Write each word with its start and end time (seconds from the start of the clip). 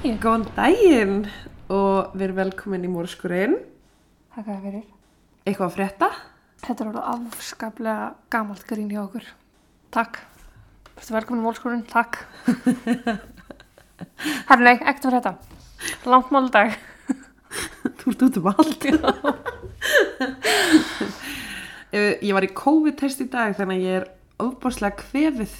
Daginn. 0.00 0.16
Góðan 0.16 0.44
daginn 0.56 1.16
og 1.68 2.14
við 2.14 2.22
erum 2.24 2.36
velkomin 2.38 2.84
í 2.86 2.88
mórskurinn. 2.88 3.58
Takk 4.32 4.46
að 4.48 4.62
fyrir. 4.64 4.84
Eitthvað 5.44 5.66
að 5.66 5.74
frétta? 5.74 6.08
Þetta 6.62 6.84
er 6.86 6.88
alveg 6.88 7.34
afskaplega 7.34 8.06
gamalt 8.32 8.64
grín 8.70 8.86
hjá 8.88 9.02
okkur. 9.02 9.26
Takk. 9.92 10.22
Velkomin 11.04 11.42
í 11.42 11.44
mólskurinn. 11.44 11.82
Takk. 11.90 12.16
Herrlei, 14.48 14.78
ekkert 14.78 15.04
fyrir 15.04 15.18
þetta. 15.18 15.34
Langt 16.08 16.32
máldag. 16.32 16.80
Þú 18.00 18.14
ert 18.14 18.26
út 18.30 18.40
um 18.40 18.50
allt. 18.54 18.88
Eh, 21.90 22.20
ég 22.22 22.30
var 22.30 22.44
í 22.46 22.52
COVID-test 22.54 23.24
í 23.24 23.24
dag 23.26 23.50
þannig 23.58 23.80
að 23.80 23.86
ég 23.88 23.96
er 23.98 24.04
ofbáslega 24.38 24.94
kvefið. 25.00 25.56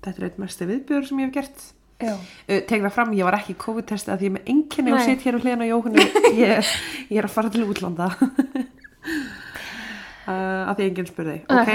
Þetta 0.00 0.14
er 0.14 0.26
einn 0.30 0.38
mesti 0.40 0.68
viðbjörn 0.70 1.10
sem 1.10 1.18
ég 1.20 1.28
hef 1.28 1.34
gert. 1.34 1.64
Uh, 2.02 2.18
Teg 2.66 2.82
það 2.82 2.92
fram, 2.92 3.12
ég 3.16 3.24
var 3.26 3.36
ekki 3.38 3.54
í 3.54 3.60
COVID-testi 3.60 4.12
að 4.12 4.24
ég 4.26 4.32
er 4.32 4.36
með 4.36 4.48
enginni 4.54 4.94
og 4.94 5.04
sitt 5.06 5.22
hér 5.24 5.38
hliðina 5.38 5.64
á 5.64 5.70
Jóhannu. 5.70 6.06
Ég, 6.44 6.72
ég 7.08 7.20
er 7.20 7.28
að 7.28 7.34
fara 7.36 7.52
til 7.54 7.64
útlanda. 7.64 8.08
uh, 10.26 10.62
að 10.68 10.74
því 10.80 10.88
enginn 10.88 11.10
spurði. 11.10 11.36
Ok. 11.48 11.70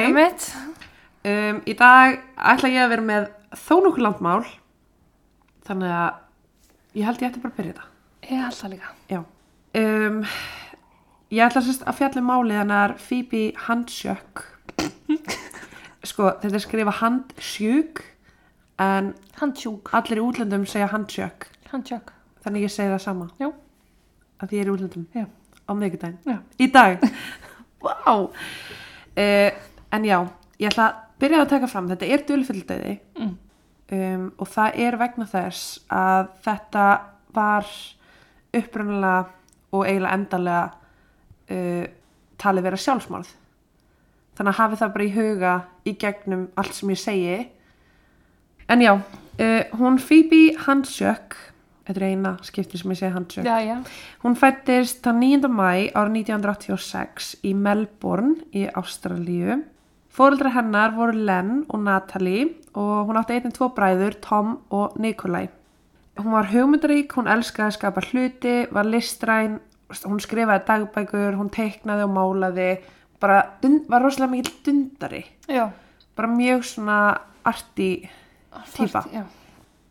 Um, 1.20 1.62
í 1.68 1.74
dag 1.76 2.20
ætla 2.40 2.72
ég 2.72 2.86
að 2.86 2.94
vera 2.94 3.04
með 3.04 3.26
þó 3.60 3.74
nokkuð 3.84 4.04
langt 4.06 4.22
mál 4.24 4.46
þannig 5.68 5.92
að 5.92 7.00
ég 7.00 7.10
held 7.10 7.20
ég 7.20 7.28
ætti 7.28 7.42
bara 7.44 7.52
að 7.52 7.58
byrja 7.58 7.74
þetta 7.74 8.30
Ég 8.30 8.44
held 8.46 8.58
það 8.60 8.72
líka. 8.74 8.94
Já 9.12 9.20
um, 9.82 10.22
Ég 11.30 11.44
ætla 11.46 11.62
sérst 11.66 11.84
að 11.86 12.00
fjalla 12.00 12.24
um 12.24 12.32
málið 12.32 12.62
hennar 12.62 12.96
Phoebe 13.04 13.44
Handsjök 13.68 14.46
Sko, 16.10 16.32
þetta 16.40 16.56
er 16.56 16.64
skrifa 16.64 16.96
handsjúk 17.02 18.02
en 18.80 19.14
Handsjúk. 19.40 19.90
allir 19.94 20.18
í 20.22 20.24
útlöndum 20.24 20.66
segja 20.68 20.88
handsjök 20.94 21.48
Handsjúk. 21.72 22.14
þannig 22.46 22.64
ég 22.68 22.72
segi 22.74 22.90
það 22.94 23.02
sama 23.04 23.30
Já. 23.40 23.50
að 24.40 24.54
ég 24.56 24.62
er 24.64 24.68
í 24.72 24.74
útlöndum 24.76 25.06
Já. 25.16 25.26
á 25.68 25.72
miðvikudaginn 25.74 26.20
Já. 26.26 26.38
í 26.60 26.68
dag 26.72 27.04
Vá 27.84 28.16
uh, 28.16 29.52
En 29.92 30.04
já, 30.06 30.20
ég 30.60 30.70
ætla 30.70 30.86
að 30.90 30.98
byrja 31.20 31.42
að 31.44 31.50
taka 31.50 31.68
fram 31.72 31.88
þetta 31.90 32.06
er 32.14 32.26
dulfylgdæði 32.28 32.98
Mm. 33.20 33.36
um, 33.92 34.26
og 34.38 34.48
það 34.48 34.76
er 34.86 34.98
vegna 35.02 35.26
þess 35.28 35.80
að 35.92 36.28
þetta 36.46 36.84
var 37.36 37.66
upprunalega 38.56 39.26
og 39.74 39.86
eiginlega 39.86 40.14
endanlega 40.16 40.64
uh, 41.52 41.86
talið 42.40 42.64
vera 42.70 42.80
sjálfsmálð 42.80 43.32
þannig 44.38 44.54
að 44.54 44.60
hafi 44.62 44.80
það 44.80 44.94
bara 44.96 45.06
í 45.08 45.14
huga 45.18 45.54
í 45.90 45.94
gegnum 46.00 46.46
allt 46.58 46.74
sem 46.78 46.94
ég 46.94 47.02
segi 47.02 47.36
en 48.70 48.84
já 48.86 48.94
uh, 48.96 49.64
hún 49.80 50.00
Phoebe 50.00 50.56
Handsjök 50.66 51.38
þetta 51.90 51.98
er 51.98 52.08
eina 52.12 52.36
skipti 52.46 52.78
sem 52.78 52.94
ég 52.94 53.00
segi 53.02 53.14
Handsjök 53.16 53.48
Já, 53.48 53.58
já. 53.66 53.78
Hún 54.24 54.38
fættist 54.38 55.02
þann 55.06 55.24
9. 55.26 55.50
mæ 55.50 55.90
árið 55.98 56.22
1986 56.22 57.36
í 57.44 57.56
Melbourne 57.58 58.44
í 58.54 58.68
Ástralíu. 58.78 59.64
Fóreldrar 60.14 60.54
hennar 60.58 60.94
voru 60.98 61.18
Len 61.26 61.64
og 61.70 61.82
Natalie 61.86 62.50
og 62.78 63.10
hún 63.10 63.18
átti 63.18 63.38
einnig 63.38 63.56
tvo 63.56 63.72
bræður, 63.74 64.20
Tom 64.22 64.60
og 64.70 65.00
Nikolai. 65.00 65.48
Hún 66.20 66.34
var 66.36 66.50
hugmyndarík, 66.52 67.14
hún 67.16 67.30
elskaði 67.32 67.70
að 67.70 67.76
skapa 67.78 68.04
hluti, 68.10 68.56
var 68.76 68.88
listræn, 68.90 69.60
hún 70.04 70.20
skrifaði 70.20 70.66
dagbækur, 70.68 71.38
hún 71.40 71.52
teiknaði 71.54 72.06
og 72.06 72.12
málaði, 72.18 72.70
bara 73.22 73.46
var 73.88 74.04
rosalega 74.04 74.34
mikil 74.34 74.58
dundari. 74.66 75.24
Já. 75.48 75.70
Bara 76.18 76.28
mjög 76.34 76.66
svona 76.68 77.00
arti 77.48 78.10
Týpa. 78.74 79.04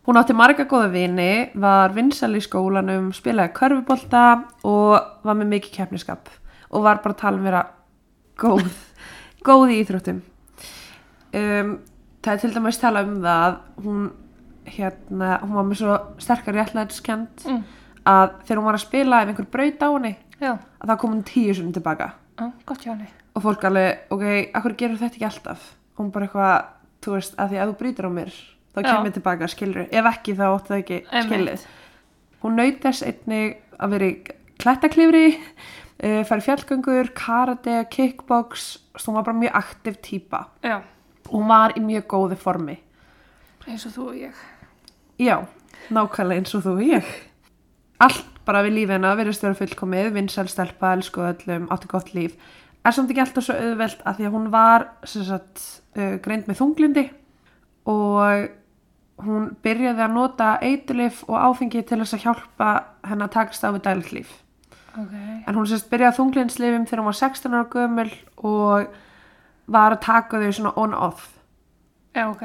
Hún 0.09 0.17
átti 0.17 0.33
marga 0.37 0.65
góða 0.65 0.89
vini, 0.93 1.51
var 1.61 1.93
vinsal 1.93 2.33
í 2.39 2.41
skólanum, 2.41 3.11
spilaði 3.13 3.53
körfubolta 3.59 4.23
og 4.65 4.95
var 5.27 5.37
með 5.37 5.51
mikið 5.53 5.75
keppniskap 5.77 6.31
og 6.71 6.83
var 6.87 7.03
bara 7.05 7.15
að 7.15 7.21
tala 7.21 7.37
um 7.41 7.45
vera 7.45 7.61
góð, 8.41 8.71
góð 9.49 9.75
í 9.75 9.81
íþróttum. 9.83 10.23
Um, 11.37 11.75
það 12.25 12.33
er 12.35 12.41
til 12.43 12.53
dæmis 12.55 12.81
tala 12.81 13.03
um 13.05 13.19
það 13.21 13.43
að 13.45 13.59
hún, 13.85 14.07
hérna, 14.79 15.29
hún 15.43 15.59
var 15.59 15.67
með 15.69 15.81
svo 15.83 15.99
sterkar 16.25 16.57
réttlæðiskend 16.57 17.45
Mm. 17.49 17.61
að 18.09 18.31
þegar 18.49 18.59
hún 18.63 18.67
var 18.71 18.79
að 18.79 18.85
spila 18.87 19.21
ef 19.23 19.29
einhver 19.29 19.47
braut 19.53 19.83
á 19.85 19.89
henni 19.93 20.15
Já. 20.41 20.53
að 20.81 20.89
það 20.89 20.99
kom 21.03 21.13
hún 21.13 21.23
tíu 21.29 21.53
sinni 21.55 21.73
tilbaka 21.77 22.07
Já, 22.41 22.47
gott 22.65 22.81
hjá 22.85 22.91
henni. 22.95 23.09
og 23.37 23.43
fólk 23.45 23.65
alveg, 23.69 23.99
ok, 24.11 24.25
akkur 24.57 24.75
gerur 24.81 24.97
þetta 25.01 25.17
ekki 25.19 25.29
alltaf 25.29 25.67
hún 25.99 26.11
bara 26.15 26.27
eitthvað, 26.29 26.65
þú 27.05 27.15
veist, 27.17 27.35
að 27.39 27.53
því 27.53 27.61
að 27.63 27.71
þú 27.73 27.77
brýtur 27.83 28.09
á 28.09 28.13
mér 28.19 28.33
þá 28.75 28.81
kemur 28.87 29.15
tilbaka 29.17 29.49
skilur 29.51 29.87
ef 29.91 30.09
ekki 30.13 30.35
þá 30.39 30.45
óttu 30.53 30.73
það 30.73 30.83
ekki 30.83 30.99
skilið. 31.29 31.67
Hún 32.43 32.59
naut 32.59 32.83
þess 32.85 33.03
einnig 33.07 33.57
að 33.79 33.95
vera 33.95 34.09
í 34.09 34.15
klættaklifri 34.63 35.25
uh, 35.39 36.23
færi 36.29 36.45
fjallgöngur, 36.47 37.13
karate, 37.19 37.81
kickbox 37.91 38.69
hún 39.05 39.19
var 39.19 39.27
bara 39.27 39.39
mjög 39.39 39.57
aktiv 39.59 39.99
típa 40.03 40.45
Já. 40.63 40.81
hún 41.31 41.49
var 41.51 41.75
í 41.79 41.83
mjög 41.83 42.07
góði 42.11 42.39
formi. 42.39 42.79
Eins 43.69 43.85
og 43.85 43.93
þú 43.93 44.05
og 44.09 44.21
ég. 44.23 44.37
já, 45.21 45.37
nákvæmlega 45.93 46.41
eins 46.41 46.55
og 46.57 46.63
þú 46.65 46.77
og 46.79 46.85
ég. 46.87 47.09
Allt 48.01 48.25
bara 48.47 48.63
við 48.65 48.79
lífina 48.79 49.11
verðist 49.19 49.43
vera 49.45 49.59
fullkomið, 49.59 50.13
vinsæl 50.15 50.47
stelpa 50.49 50.95
elsku 50.97 51.21
öllum, 51.21 51.67
átti 51.75 51.91
gott 51.91 52.15
líf 52.15 52.39
er 52.85 52.95
samt 52.95 53.11
ekki 53.11 53.21
alltaf 53.25 53.45
svo 53.45 53.55
auðvelt 53.59 54.03
að 54.07 54.17
því 54.21 54.27
að 54.29 54.35
hún 54.37 54.51
var 54.55 54.87
sagt, 55.05 55.65
uh, 55.99 56.17
greind 56.25 56.47
með 56.49 56.61
þunglindi 56.63 57.07
og 57.89 58.49
hún 59.25 59.49
byrjaði 59.65 60.05
að 60.05 60.13
nota 60.15 60.53
eitulif 60.63 61.25
og 61.27 61.41
áfengi 61.49 61.83
til 61.83 61.99
þess 62.03 62.15
að 62.15 62.23
hjálpa 62.27 62.69
henn 63.09 63.25
að 63.25 63.33
takast 63.35 63.65
á 63.67 63.71
við 63.75 63.83
dælit 63.89 64.13
líf 64.15 64.37
Ok. 64.99 65.13
en 65.47 65.55
hún 65.59 65.67
sérst 65.67 65.91
byrjaði 65.91 66.15
á 66.15 66.19
þunglinslifum 66.19 66.87
þegar 66.87 67.03
hún 67.03 67.11
var 67.11 67.19
16 67.19 67.55
ára 67.55 67.69
gömul 67.73 68.13
og 68.37 68.95
var 69.69 69.93
að 69.97 70.01
taka 70.07 70.39
þau 70.43 70.53
svona 70.53 70.73
on-off 70.79 71.27
Já, 72.17 72.25
ok. 72.31 72.45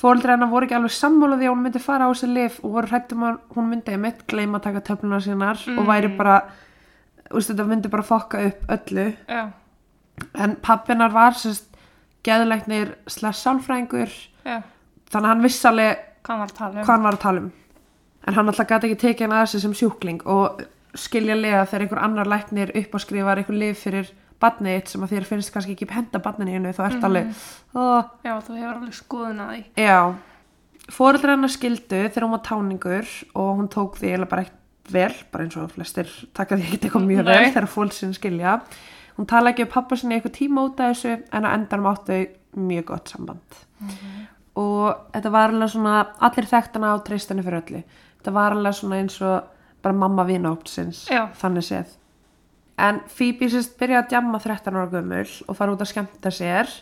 Fóreldrar 0.00 0.36
hennar 0.36 0.48
voru 0.48 0.64
ekki 0.66 0.76
alveg 0.76 0.92
sammála 0.96 1.36
því 1.40 1.46
að 1.48 1.54
hún 1.54 1.62
myndi 1.64 1.80
fara 1.82 2.06
á 2.08 2.12
þessi 2.12 2.28
lif 2.32 2.58
og 2.64 2.74
voru 2.76 2.88
hrættum 2.88 3.24
að 3.26 3.38
hún 3.56 3.66
myndi 3.68 3.92
einmitt 3.94 4.20
gleyma 4.30 4.58
að 4.60 4.66
taka 4.68 4.82
töflunar 4.86 5.24
sínar 5.24 5.60
og 5.76 5.88
væri 5.88 6.10
bara, 6.16 6.36
veist 7.32 7.50
þetta 7.52 7.66
myndi 7.68 7.90
bara 7.92 8.06
fokka 8.06 8.40
upp 8.48 8.70
öllu. 8.76 9.06
Já. 9.28 9.42
En 10.34 10.56
pappinar 10.62 11.12
var 11.14 11.36
sérst 11.38 11.66
geðleiknir 12.26 12.94
slags 13.08 13.40
sálfræðingur 13.46 14.10
Já. 14.44 14.60
þannig 15.10 15.24
að 15.24 15.30
hann 15.30 15.44
vissi 15.44 15.68
alveg 15.70 16.06
Hvað 16.26 16.42
var 16.42 16.50
að 16.50 16.58
tala 16.58 16.80
um? 16.80 16.86
hann 16.88 17.06
var 17.06 17.16
að 17.16 17.22
tala 17.24 17.42
um. 17.44 17.52
En 18.28 18.36
hann 18.36 18.52
alltaf 18.52 18.68
gæti 18.68 18.90
ekki 18.90 19.00
tekið 19.00 19.26
hann 19.26 19.36
að 19.38 19.46
þessi 19.46 19.62
sem 19.64 19.76
sjúkling 19.78 20.24
og 20.28 20.60
skiljanlega 20.98 21.62
þegar 21.70 21.86
einhver 21.86 22.02
annar 22.04 22.28
læknir 22.28 22.72
upp 22.76 22.94
og 22.98 23.04
skrifar 23.04 23.40
einhver 23.40 23.56
lif 23.56 23.80
fyrir 23.86 24.10
badnið 24.40 24.76
þitt 24.78 24.92
sem 24.92 25.04
að 25.04 25.14
þér 25.14 25.28
finnst 25.28 25.52
kannski 25.54 25.74
ekki 25.76 25.88
henda 25.92 26.20
badninu 26.24 26.54
hennu 26.56 26.72
þá 26.76 26.82
ert 26.86 27.06
alveg, 27.06 27.32
oh, 27.76 28.04
Já, 28.24 28.32
þú 28.44 28.56
hefur 28.56 28.76
alveg 28.76 28.96
skoðun 28.96 29.42
að 29.44 29.50
því. 29.52 29.64
Já, 29.84 29.98
fóreldrar 30.96 31.36
hennar 31.36 31.52
skildu 31.52 32.00
þegar 32.06 32.26
hún 32.26 32.34
var 32.36 32.44
táningur 32.48 33.10
og 33.34 33.50
hún 33.60 33.68
tók 33.72 33.98
því 34.00 34.14
eða 34.16 34.30
bara 34.30 34.46
ekkert 34.46 34.56
vel, 34.90 35.12
bara 35.30 35.46
eins 35.46 35.58
og 35.60 35.74
flestir 35.74 36.08
taka 36.36 36.56
því 36.56 36.66
ekkert 36.66 36.86
eitthvað 36.88 37.06
mjög 37.10 37.28
vel 37.28 37.42
þegar 37.50 37.68
fólk 37.70 37.94
sinn 37.94 38.16
skilja. 38.16 38.56
Hún 39.20 39.26
tala 39.28 39.50
ekki 39.52 39.66
um 39.66 39.68
pappa 39.68 39.98
sinni 40.00 40.16
eitthvað 40.16 40.32
tíma 40.38 40.62
út 40.64 40.78
af 40.80 40.94
þessu 40.94 41.10
en 41.36 41.44
á 41.44 41.52
endanum 41.52 41.90
áttu 41.90 42.14
mjög 42.56 42.86
gott 42.88 43.10
samband. 43.12 43.58
Og 44.56 44.86
þetta 45.12 45.32
var 45.34 45.52
alveg 45.52 45.68
svona, 45.74 45.96
allir 46.24 46.48
þekktana 46.48 46.94
á 46.96 47.04
treystinni 47.04 47.44
fyrir 47.44 47.60
öllu. 47.60 47.82
Þetta 48.16 48.32
var 48.32 48.56
alveg 48.56 48.78
svona 48.78 49.00
eins 49.02 49.18
og 49.20 49.50
bara 49.84 49.96
mamma 49.96 50.24
vinahópsins, 50.24 51.02
Já. 51.12 51.26
þannig 51.36 51.66
séð. 51.68 51.92
En 52.80 53.02
Phoebe 53.12 53.50
sérst 53.52 53.76
byrjaði 53.76 54.06
að 54.06 54.08
djamma 54.14 54.40
13 54.40 54.78
ára 54.80 54.88
gömul 54.94 55.26
og 55.44 55.58
fara 55.58 55.74
út 55.76 55.84
að 55.84 55.92
skemmta 55.92 56.32
sér 56.32 56.72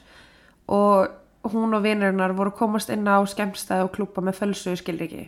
og 0.70 1.50
hún 1.50 1.74
og 1.74 1.82
vinurinnar 1.82 2.36
voru 2.38 2.54
komast 2.54 2.94
inn 2.94 3.06
á 3.10 3.18
skemmstæði 3.26 3.88
og 3.88 3.92
klúpa 3.98 4.22
með 4.22 4.38
fölsu 4.38 4.76
skilriki 4.78 5.26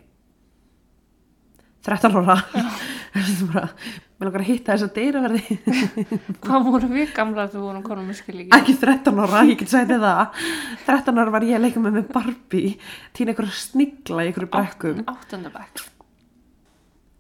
13 1.82 2.22
ára 2.22 2.38
mér 3.50 4.26
langar 4.28 4.42
að 4.44 4.48
hitta 4.50 4.74
þess 4.76 4.86
að 4.86 4.92
deyraverði 4.98 5.56
Hvað 6.44 6.66
voru 6.68 6.90
við 6.92 7.14
gamla 7.16 7.46
að 7.46 7.54
þú 7.56 7.62
vorum 7.64 7.84
konum 7.86 8.10
skil 8.14 8.36
ekki? 8.44 8.50
ekki 8.58 8.74
13 8.82 9.22
ára, 9.24 9.40
ég 9.50 9.58
get 9.62 9.72
sæti 9.72 9.96
það 10.02 10.42
13 10.86 11.18
ára 11.22 11.34
var 11.34 11.46
ég 11.48 11.56
að 11.58 11.64
leika 11.66 11.82
með 11.82 11.96
með 11.98 12.10
Barbie 12.14 12.74
týna 13.16 13.32
einhverja 13.34 13.56
snigla 13.64 14.22
í 14.26 14.30
einhverju 14.30 14.50
brekkum 14.54 15.02
Áttundabæk. 15.10 15.82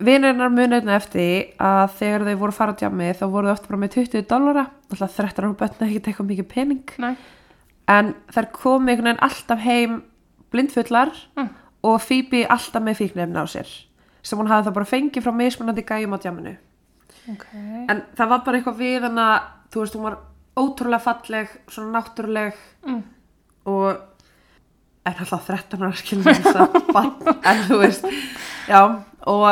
Vinurinnar 0.00 0.48
muni 0.48 0.78
einnig 0.78 0.94
eftir 0.96 1.50
að 1.60 1.90
þegar 1.98 2.22
þau 2.30 2.36
voru 2.40 2.54
að 2.54 2.56
fara 2.56 2.72
á 2.72 2.78
djammi 2.80 3.08
þá 3.18 3.24
voru 3.34 3.50
þau 3.50 3.52
oft 3.58 3.66
bara 3.68 3.80
með 3.82 3.96
20 3.98 4.22
dollara 4.30 4.62
alltaf 4.94 5.18
13 5.18 5.44
ára 5.44 5.58
bötna 5.60 5.88
ekki 5.90 6.00
eitthvað 6.06 6.30
mikið 6.30 6.48
pening 6.54 6.94
Nei. 7.04 7.10
en 7.92 8.14
þær 8.32 8.48
veginn 8.86 9.20
alltaf 9.26 9.60
heim 9.66 9.98
blindfullar 10.54 11.12
Mm. 11.36 11.50
og 11.84 12.00
Phoebe 12.00 12.46
alltaf 12.48 12.82
með 12.82 12.96
fíknefni 13.02 13.36
á 13.36 13.46
sér 13.48 13.68
sem 14.22 14.38
hún 14.38 14.48
hafði 14.50 14.68
það 14.70 14.74
bara 14.78 14.90
fengið 14.92 15.24
frá 15.24 15.32
mismunandi 15.36 15.84
gæjum 15.88 16.14
á 16.16 16.18
djamminu 16.22 16.56
Ok. 17.30 17.46
en 17.88 18.02
það 18.16 18.28
var 18.28 18.44
bara 18.44 18.58
eitthvað 18.58 18.78
við 18.80 19.02
hana 19.06 19.26
þú 19.72 19.80
veist, 19.84 19.94
hún 19.96 20.02
var 20.08 20.16
ótrúlega 20.56 21.00
falleg 21.04 21.48
svona 21.68 21.98
náttúruleg 22.00 22.54
Mm. 22.86 23.02
og 23.66 23.96
en 25.06 25.14
alltaf 25.14 25.46
13 25.46 25.82
ára 25.82 25.92
skilur 25.96 26.28
en 27.44 27.62
þú 27.68 27.78
veist 27.80 28.04
já, 28.68 28.80
og 29.26 29.46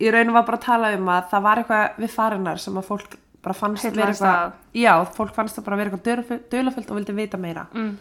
í 0.00 0.10
rauninu 0.10 0.32
var 0.36 0.44
bara 0.48 0.58
að 0.58 0.64
tala 0.66 0.92
um 0.96 1.08
að 1.12 1.26
það 1.32 1.42
var 1.46 1.60
eitthvað 1.62 1.98
við 2.04 2.14
farinnar 2.14 2.58
sem 2.62 2.78
að 2.80 2.86
fólk 2.88 3.16
bara 3.42 3.54
fannst 3.56 3.84
vera 3.84 3.94
Heillaðist 3.96 4.22
eitthvað 4.22 4.52
já, 4.82 4.94
fólk 5.16 5.34
fannst 5.36 5.56
það 5.58 5.64
bara 5.68 5.76
vera 5.80 5.90
eitthvað 5.90 6.48
dölufullt 6.52 6.90
og 6.90 6.96
vildi 7.00 7.16
vita 7.18 7.38
meira 7.40 7.66
Mm. 7.74 7.96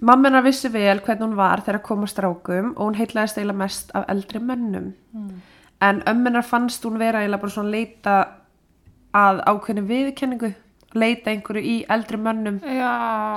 Mamma 0.00 0.40
vissi 0.42 0.68
vel 0.72 1.00
hvernig 1.00 1.22
hún 1.22 1.36
var 1.36 1.60
þegar 1.62 1.78
að 1.80 1.86
koma 1.86 2.06
strákum 2.10 2.72
og 2.76 2.82
hún 2.88 2.96
heitlaðist 2.98 3.38
eiginlega 3.38 3.58
mest 3.58 3.90
af 3.94 4.04
eldri 4.08 4.40
mönnum. 4.42 4.92
En 5.82 6.02
ömmunar 6.08 6.44
fannst 6.44 6.84
hún 6.84 6.98
vera 6.98 7.20
eiginlega 7.22 7.40
bara 7.40 7.50
svona 7.54 7.70
leita 7.70 8.16
að 9.14 9.40
ákveðni 9.46 9.84
viðkenningu, 9.88 10.50
leita 10.94 11.30
einhverju 11.30 11.62
í 11.62 11.76
eldri 11.88 12.18
mönnum 12.18 12.58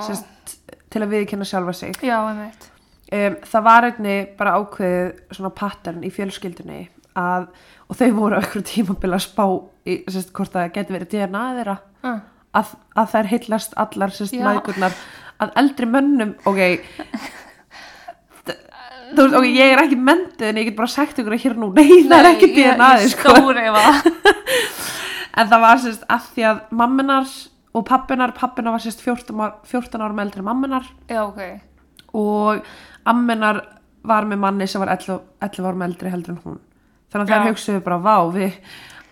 sérst, 0.06 0.56
til 0.90 1.02
að 1.04 1.12
viðkenna 1.14 1.44
sjálfa 1.46 1.72
sig. 1.72 1.94
já, 2.02 2.18
einmitt. 2.28 2.70
Um, 3.12 3.36
það 3.46 3.62
var 3.64 3.84
einni 3.88 4.16
bara 4.36 4.56
ákveðið 4.58 5.20
svona 5.32 5.50
pattern 5.56 6.02
í 6.04 6.10
fjölskyldunni 6.12 6.88
að, 7.16 7.46
og 7.88 7.96
þau 7.96 8.10
voru 8.18 8.36
á 8.36 8.40
einhverju 8.42 8.64
tímabil 8.68 9.14
að 9.16 9.22
spá 9.24 9.44
í, 9.88 10.02
sérst, 10.10 10.32
hvort 10.36 10.52
það 10.52 10.72
geti 10.74 10.92
verið 10.96 11.14
DNA 11.14 11.44
þeirra 11.60 11.78
Uh. 12.04 12.20
að, 12.54 12.68
að 12.94 13.08
þær 13.10 13.26
heitlast 13.32 13.72
allar 13.76 14.12
sérst 14.14 14.36
Já. 14.36 14.44
Að 15.44 15.52
eldri 15.62 15.86
mönnum 15.90 16.32
ok 16.48 16.60
þú 19.08 19.24
veist, 19.24 19.36
ok, 19.38 19.46
ég 19.48 19.72
er 19.72 19.80
ekki 19.82 19.96
mentuð 20.04 20.50
en 20.50 20.58
ég 20.60 20.66
get 20.68 20.76
bara 20.76 20.90
sagt 20.92 21.18
ykkur 21.22 21.36
að 21.36 21.44
hér 21.46 21.54
nú 21.60 21.70
nei, 21.76 22.02
það 22.08 22.18
er 22.18 22.28
ekki 22.34 22.48
DNA 22.56 22.88
þið, 23.00 23.12
sko. 23.14 23.36
En 25.38 25.46
það 25.46 25.60
var 25.62 25.78
sérst 25.78 26.02
að 26.10 26.24
því 26.34 26.44
að 26.48 26.60
mamminar 26.74 27.26
og 27.78 27.84
pappinar, 27.86 28.32
pappina 28.34 28.72
var 28.74 28.82
sérst 28.82 29.04
14, 29.04 29.36
ár- 29.44 29.58
14 29.70 30.02
árum 30.02 30.18
eldri 30.24 30.42
mamminar 30.42 30.88
Já, 31.06 31.20
ok. 31.28 31.40
og 32.18 32.64
amminar 33.06 33.60
var 34.08 34.26
með 34.26 34.40
manni 34.42 34.66
sem 34.66 34.82
var 34.82 34.90
11, 34.96 35.20
11 35.46 35.68
árum 35.70 35.84
eldri 35.86 36.10
heldur 36.10 36.34
en 36.34 36.40
hún 36.42 36.58
þannig 37.12 37.22
að 37.22 37.30
Já. 37.30 37.36
þær 37.38 37.50
hugsuðu 37.52 37.84
bara 37.86 38.00
vá 38.02 38.16
við 38.34 38.58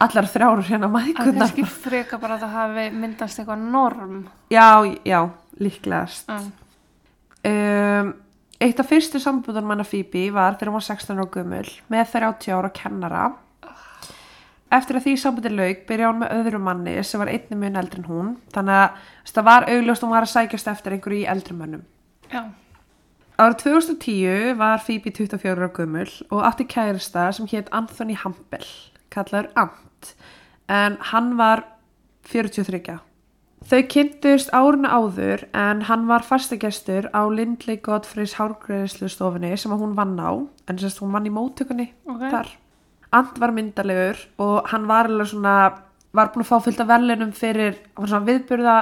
allar 0.06 0.26
þrjáru 0.34 0.64
hérna 0.67 0.88
Það 0.90 0.96
er 0.96 0.96
mæðgurnar 0.96 1.38
kannski 1.44 1.67
freka 1.87 2.19
bara 2.20 2.37
að 2.37 2.43
það 2.44 2.56
hafi 2.58 2.87
myndast 3.05 3.38
eitthvað 3.40 3.62
norm. 3.76 4.19
já, 4.52 4.67
já, 5.06 5.20
líklegast 5.62 6.29
Mm. 6.29 6.53
um, 7.44 8.14
eitt 8.61 8.81
af 8.81 8.88
fyrstu 8.91 9.20
sambúðan 9.23 9.67
manna 9.69 9.85
Phoebe 9.85 10.31
var 10.32 10.56
þegar 10.56 10.70
hún 10.73 10.79
var 10.81 10.87
16 10.87 11.19
ára 11.19 11.26
gömul 11.35 11.69
með 11.93 12.12
30 12.12 12.53
ára 12.56 12.70
kennara 12.73 13.25
eftir 14.76 14.97
að 14.99 15.05
því 15.06 15.14
sambúði 15.23 15.53
lauk 15.55 15.82
byrja 15.88 16.08
hún 16.11 16.23
með 16.25 16.32
öðru 16.41 16.58
manni 16.61 16.94
sem 17.06 17.20
var 17.23 17.31
einnig 17.31 17.58
mun 17.61 17.76
eldri 17.81 18.00
en 18.03 18.08
hún 18.11 18.31
þannig 18.55 18.81
að 18.81 19.35
það 19.37 19.44
var 19.50 19.69
augljóst 19.70 20.03
hún 20.06 20.11
var 20.17 20.26
að 20.26 20.32
sækjast 20.35 20.70
eftir 20.73 20.97
einhverju 20.97 21.20
í 21.23 21.29
eldri 21.31 21.55
mönnum 21.58 21.85
Já. 22.32 22.43
Árið 23.38 23.58
2010 23.62 24.55
var 24.58 24.81
Phoebe 24.81 25.12
24 25.12 25.53
ára 25.55 25.69
gömul 25.76 26.08
og 26.32 26.43
átti 26.49 26.64
kærista 26.64 27.29
sem 27.37 27.47
hétt 27.47 27.69
Anthony 27.70 28.17
Hampel, 28.17 28.64
kallaður 29.12 29.50
Ant, 29.61 30.14
en 30.73 30.97
hann 31.12 31.35
var 31.37 31.62
43. 32.32 32.97
Þau 33.66 33.80
kynntust 33.90 34.52
áruna 34.54 34.92
áður 34.94 35.42
en 35.58 35.80
hann 35.88 36.04
var 36.06 36.22
fastagestur 36.22 37.08
á 37.10 37.26
Lindley 37.26 37.80
Godfreys 37.82 38.36
hárgreðislustofinni 38.38 39.56
sem 39.58 39.72
hún 39.74 39.96
vann 39.98 40.14
á, 40.22 40.30
en 40.70 40.78
sérst 40.78 41.00
hún 41.02 41.10
vann 41.16 41.26
í 41.26 41.32
móttökunni 41.34 41.88
Ok. 42.06 42.22
þar. 42.30 42.52
Ant 43.12 43.38
var 43.42 43.50
myndalegur 43.56 44.20
og 44.38 44.68
hann 44.70 44.86
var 44.86 45.08
alveg 45.10 45.26
svona, 45.32 45.56
var 46.14 46.30
búin 46.30 46.44
að 46.46 46.50
fá 46.52 46.60
fyllt 46.62 46.80
af 46.84 46.86
verðlunum 46.92 47.32
fyrir, 47.34 47.74
hann 47.96 48.06
var 48.06 48.12
svona 48.14 48.28
viðburða 48.30 48.76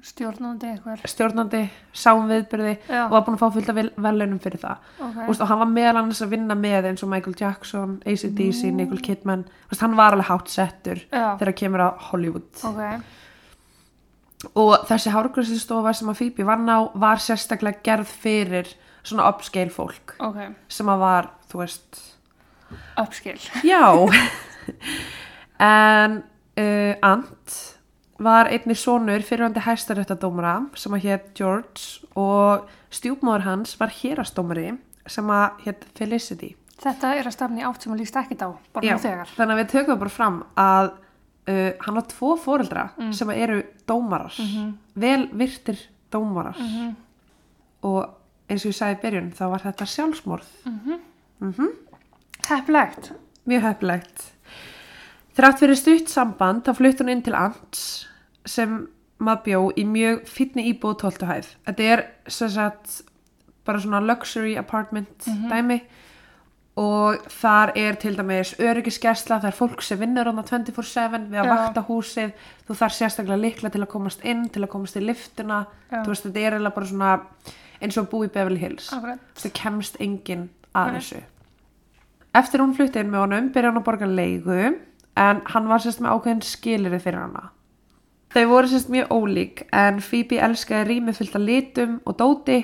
Stjórnandi 0.00 0.64
eitthvað. 0.64 1.02
stjórnandi, 1.04 1.58
sáum 1.92 2.28
viðburði 2.30 2.78
Já. 2.88 3.02
og 3.04 3.10
var 3.12 3.24
búin 3.26 3.34
að 3.36 3.42
fá 3.42 3.52
fullt 3.52 3.68
af 3.68 3.76
velunum 4.00 4.38
fyrir 4.40 4.60
það 4.62 4.76
Ok. 4.96 5.10
okay. 5.10 5.26
og 5.28 5.48
hann 5.50 5.58
var 5.58 5.66
meðal 5.74 5.96
annars 6.00 6.22
að 6.22 6.30
vinna 6.30 6.54
með 6.56 6.86
eins 6.88 7.02
og 7.04 7.10
Michael 7.10 7.34
Jackson, 7.36 7.98
ACDC, 8.06 8.70
Nicole 8.72 9.02
Kidman 9.04 9.44
Úst, 9.70 9.80
hann 9.82 9.96
var 9.98 10.12
alveg 10.14 10.30
hátt 10.30 10.48
settur 10.48 11.02
Já. 11.12 11.36
þegar 11.36 11.52
kemur 11.60 11.80
að 11.84 11.98
Hollywood 12.08 12.64
Ok. 12.64 12.80
Og 14.54 14.86
þessi 14.88 15.10
hárgræslistofa 15.12 15.92
sem 15.94 16.08
að 16.12 16.20
Phoebe 16.22 16.46
vann 16.48 16.68
á 16.70 16.78
var 16.94 17.20
sérstaklega 17.20 17.82
gerð 17.84 18.08
fyrir 18.22 18.70
svona 19.02 19.28
upscale 19.32 19.70
fólk 19.72 20.14
Ok. 20.20 20.38
sem 20.68 20.88
að 20.88 20.98
var, 21.02 21.28
þú 21.52 21.60
veist 21.64 22.00
Upskill. 23.00 23.40
já 23.64 23.82
en 25.60 26.22
uh, 26.56 26.94
Ant 27.02 27.56
var 28.20 28.50
einnig 28.52 28.76
sonur 28.78 29.22
fyrirhandi 29.24 29.62
hæstaréttadómara 29.64 30.54
sem 30.78 30.92
að 30.96 31.04
hétt 31.08 31.30
George 31.38 32.00
og 32.20 32.66
stjúpmóður 32.92 33.46
hans 33.46 33.76
var 33.80 33.92
hérastómari 33.96 34.74
sem 35.10 35.30
að 35.32 35.62
hétt 35.66 35.86
Felicity 35.98 36.54
Þetta 36.80 37.10
er 37.18 37.26
að 37.28 37.34
stafni 37.36 37.64
átt 37.68 37.82
sem 37.84 37.92
að 37.92 37.98
líst 38.00 38.16
ekkit 38.16 38.40
á, 38.40 38.48
bara 38.72 38.94
nú 38.94 39.00
þegar. 39.02 39.28
þannig 39.36 39.52
að 39.52 39.58
við 39.60 39.66
tökum 39.74 39.98
bara 40.00 40.12
fram 40.14 40.38
að 40.56 40.86
uh, 41.48 41.70
hann 41.80 41.96
á 42.00 42.02
tvo 42.10 42.36
fóreldra 42.36 42.90
sem 43.12 43.30
eru 43.30 43.62
dómarar 43.86 44.34
vel 44.94 45.28
virtir 45.32 45.78
dómarar. 46.12 46.56
Og 47.82 48.08
eins 48.50 48.64
og 48.66 48.72
ég 48.72 48.76
sagði 48.76 48.98
í 48.98 49.02
byrjun 49.04 49.32
þá 49.32 49.44
var 49.50 49.60
þetta 49.64 49.86
sjálfsmorð. 49.86 50.48
Heppilegt. 52.48 53.12
mjög 53.46 53.62
heppilegt. 53.62 54.32
Þrátt 55.36 55.58
fyrir 55.62 55.76
stutt 55.78 56.08
samband 56.10 56.64
þá 56.66 56.74
flutt 56.76 57.00
hún 57.00 57.08
inn 57.10 57.22
til 57.22 57.34
Ants 57.38 58.06
sem 58.44 58.88
maður 59.20 59.42
bjó 59.44 59.60
í 59.76 59.84
mjög 59.84 60.26
fínni 60.28 60.64
íbúð 60.72 60.96
tóltuhæð 61.02 61.46
þetta 61.68 61.82
er 61.94 62.02
sagt 62.28 63.02
bara 63.64 63.80
svona 63.80 64.00
luxury 64.00 64.56
apartment 64.56 65.26
dæmi 65.50 65.80
og 66.80 67.24
þar 67.28 67.72
er 67.76 67.96
til 68.00 68.14
dæmis 68.16 68.54
öryggisgæsla, 68.62 69.40
það 69.42 69.48
er 69.50 69.56
fólk 69.58 69.82
sem 69.84 69.98
vinnur 70.00 70.30
á 70.30 70.32
24-7 70.32 71.26
við 71.28 71.40
að 71.42 71.48
Já. 71.48 71.50
vakta 71.50 71.82
húsið 71.88 72.30
þú 72.68 72.76
þarf 72.78 72.94
sérstaklega 72.96 73.40
likla 73.42 73.70
til 73.74 73.82
að 73.84 73.90
komast 73.92 74.24
inn 74.24 74.46
til 74.54 74.62
að 74.64 74.70
komast 74.72 74.96
í 74.96 75.02
liftuna 75.04 75.58
Já. 75.90 75.98
þú 76.04 76.12
veist 76.14 76.24
þetta 76.28 76.40
er 76.46 76.56
eiginlega 76.56 76.74
bara 76.78 76.86
svona 76.92 77.10
eins 77.80 77.98
og 78.00 78.06
að 78.08 78.24
í 78.28 78.32
Beverly 78.38 78.60
Hills 78.62 78.88
það 78.94 79.52
kemst 79.60 80.00
enginn 80.00 80.46
að 80.72 80.86
Nei. 80.92 80.98
þessu 81.00 81.20
eftir 82.40 82.62
hún 82.62 82.74
flutti 82.78 83.00
inn 83.02 83.10
með 83.12 83.24
honum 83.26 83.48
byrja 83.54 83.72
hann 83.72 83.80
að 83.82 83.86
borga 83.88 84.08
leigu 84.08 84.58
en 85.20 85.40
hann 85.52 85.68
var 85.68 85.82
sérst 85.82 86.00
með 86.00 86.14
ákveðin 86.16 86.44
skilirði 86.46 87.00
fyrir 87.02 87.24
hana 87.24 87.48
þau 88.30 88.44
voru 88.52 88.70
sérst 88.70 88.88
mjög 88.94 89.10
ólík 89.16 89.64
en 89.74 89.98
Phoebe 90.06 90.38
elskaði 90.46 90.86
rými 90.92 91.12
fyllt 91.18 91.34
af 91.36 91.42
litum 91.44 91.98
og 92.06 92.16
dóti 92.20 92.60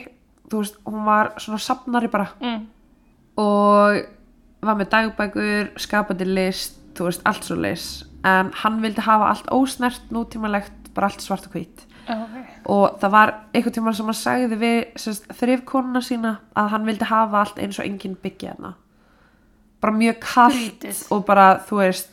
þú 0.46 0.60
veist, 0.62 0.76
hún 0.86 1.04
var 1.04 1.32
svona 1.42 1.58
safnari 1.60 2.08
bara 2.08 2.28
Mm. 2.40 2.66
Og 3.36 4.00
var 4.66 4.74
með 4.80 4.88
dagbækur, 4.90 5.72
skapandi 5.78 6.24
list 6.24 6.78
þú 6.96 7.04
veist, 7.10 7.22
allt 7.28 7.44
svo 7.44 7.56
leis 7.60 8.04
en 8.24 8.48
hann 8.62 8.80
vildi 8.82 9.00
hafa 9.04 9.28
allt 9.30 9.50
ósnert, 9.52 10.00
nútímalegt 10.10 10.72
bara 10.94 11.06
allt 11.10 11.20
svart 11.22 11.46
og 11.46 11.52
hvít 11.52 11.84
Ok. 12.08 12.34
og 12.70 12.98
það 13.02 13.10
var 13.10 13.32
einhvern 13.54 13.74
tímann 13.74 13.94
sem 13.98 14.06
hann 14.06 14.14
sagði 14.14 14.56
við 14.60 15.24
þrifkonuna 15.40 16.00
sína 16.06 16.36
að 16.56 16.68
hann 16.70 16.86
vildi 16.86 17.04
hafa 17.10 17.40
allt 17.40 17.58
eins 17.58 17.78
og 17.82 17.86
enginn 17.88 18.14
byggja 18.22 18.54
hana 18.56 18.74
bara 19.82 19.92
mjög 19.92 20.20
kallt 20.22 20.86
og 21.12 21.24
bara, 21.26 21.58
þú 21.68 21.80
veist 21.82 22.08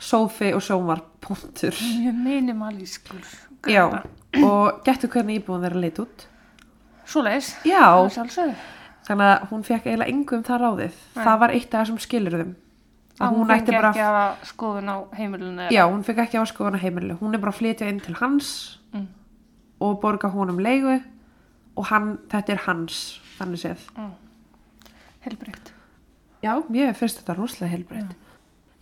sófi 0.00 0.50
og 0.56 0.60
sjómar, 0.64 1.00
punktur 1.20 1.72
Mjög 2.00 2.14
minimalískur. 2.24 3.22
já, 3.68 3.84
og 4.42 4.82
getur 4.84 5.08
hvernig 5.08 5.40
íbúin 5.44 5.62
þeirra 5.64 5.80
leit 5.80 5.98
út 6.02 6.26
Svo 7.06 7.22
leis. 7.22 7.54
já, 7.64 8.08
Sjálfsögðu. 8.10 8.54
Þannig 9.06 9.26
að 9.32 9.48
hún 9.50 9.64
fekk 9.66 9.86
eiginlega 9.86 10.12
engum 10.12 10.42
það 10.46 10.62
ráðið 10.64 10.94
Nei. 11.16 11.24
það 11.24 11.38
var 11.42 11.54
eitt 11.56 11.74
af 11.74 11.80
þessum 11.86 11.98
skilurðum 12.06 12.54
að 13.16 13.32
hún, 13.32 13.46
fengi 13.48 13.62
ætti 13.62 13.76
bara 13.76 13.90
ekki 13.94 14.06
að 14.06 14.46
skoðun 14.50 14.90
á 14.92 14.96
heimilinu. 15.16 15.68
já, 15.72 15.82
hún 15.88 16.02
fekk 16.04 16.18
ekki 16.26 16.38
að 16.40 16.48
skoðana 16.52 16.80
heimilu 16.82 17.16
hún 17.20 17.34
er 17.34 17.40
bara 17.40 17.52
að 17.54 17.60
flytja 17.62 17.88
inn 17.92 18.00
til 18.00 18.14
hans 18.20 18.78
Mm. 18.94 19.06
og 19.80 20.00
borga 20.00 20.28
honum 20.32 20.58
leigu 20.62 21.00
og 21.76 21.84
hann, 21.90 22.18
þetta 22.30 22.52
er 22.54 22.60
hans 22.66 23.20
þannig 23.38 23.60
séð 23.60 23.82
Helbriðt. 25.26 25.72
Já, 26.44 26.52
ég 26.70 26.94
finnst 26.96 27.18
þetta 27.20 27.34
rosalega 27.36 27.72
heilbreytt. 27.74 28.12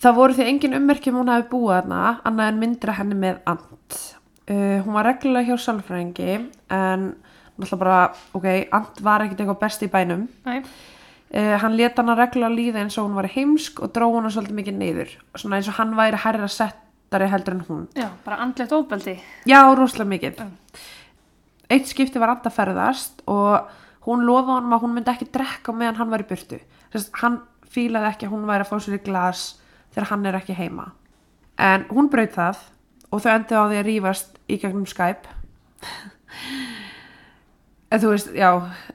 Það 0.05 0.17
voru 0.19 0.37
því 0.37 0.47
engin 0.51 0.77
ummerkjum 0.77 1.17
hún 1.17 1.31
hafi 1.33 1.47
búið 1.55 1.79
þarna, 1.79 2.01
annað 2.29 2.51
en 2.53 2.59
myndir 2.61 2.93
af 2.93 2.99
henni 3.01 3.17
með 3.17 3.39
Ant. 3.49 3.97
Uh, 4.45 4.83
hún 4.85 4.93
var 4.99 5.07
reglulega 5.09 5.55
hjá 5.55 5.63
sálfræðingi, 5.65 6.35
en 6.77 7.07
náttúrulega 7.59 7.81
bara, 7.81 7.99
ok, 8.35 8.47
Ant 8.75 9.01
var 9.05 9.25
ekkit 9.25 9.45
eitthvað 9.45 9.61
best 9.61 9.85
í 9.87 9.91
bænum. 9.93 10.27
Nei. 10.47 10.59
Uh, 11.35 11.55
hann 11.59 11.75
leta 11.75 12.03
hana 12.03 12.15
reglulega 12.19 12.55
líða 12.55 12.83
eins 12.85 12.99
og 12.99 13.09
hún 13.09 13.17
var 13.19 13.27
heimsk 13.33 13.81
og 13.83 13.93
dró 13.95 14.11
hana 14.15 14.31
svolítið 14.31 14.59
mikið 14.59 14.77
niður. 14.79 15.15
Svona 15.35 15.59
eins 15.59 15.71
og 15.71 15.79
hann 15.79 15.95
væri 15.99 16.21
herra 16.23 16.51
settari 16.51 17.31
heldur 17.31 17.57
en 17.57 17.65
hún. 17.69 17.87
Já, 17.99 18.11
bara 18.27 18.43
andlegt 18.45 18.75
óbeldi. 18.75 19.17
Já, 19.51 19.63
rosalega 19.75 20.11
mikið. 20.13 20.45
Mm. 20.45 20.85
Eitt 21.75 21.91
skipti 21.91 22.23
var 22.23 22.35
Ant 22.35 22.47
að 22.47 22.55
ferðast 22.59 23.25
og 23.31 23.73
hún 24.07 24.27
lofaði 24.29 24.59
honum 24.59 24.77
að 24.77 24.85
hún 24.85 24.95
myndi 24.99 25.15
ekki 25.15 25.31
drekka 25.35 25.75
meðan 25.75 25.99
hann 26.03 26.13
var 26.13 26.23
í 26.23 26.29
burtu. 26.29 26.61
Sest, 26.93 27.11
hann 27.23 27.41
fílaði 27.75 28.13
ekki 28.13 28.29
að 28.29 28.35
hún 28.37 28.47
væri 28.49 28.67
að 28.67 28.71
fá 28.71 28.77
sér 28.85 28.99
í 28.99 29.03
glas 29.07 29.47
þegar 29.95 30.11
hann 30.13 30.27
er 30.29 30.39
ekki 30.39 30.59
heima. 30.59 30.91
En 31.59 31.87
hún 31.91 32.11
braut 32.13 32.35
það 32.35 32.63
og 33.11 33.23
þau 33.25 33.33
endið 33.35 33.59
á 33.59 33.65
því 33.71 33.81
að 33.81 33.89
rífast 33.89 34.39
í 34.51 34.59
gegnum 34.63 34.87
Skype. 34.91 35.41
En 37.95 38.03
þú 38.03 38.11
veist, 38.11 38.31
já, 38.35 38.49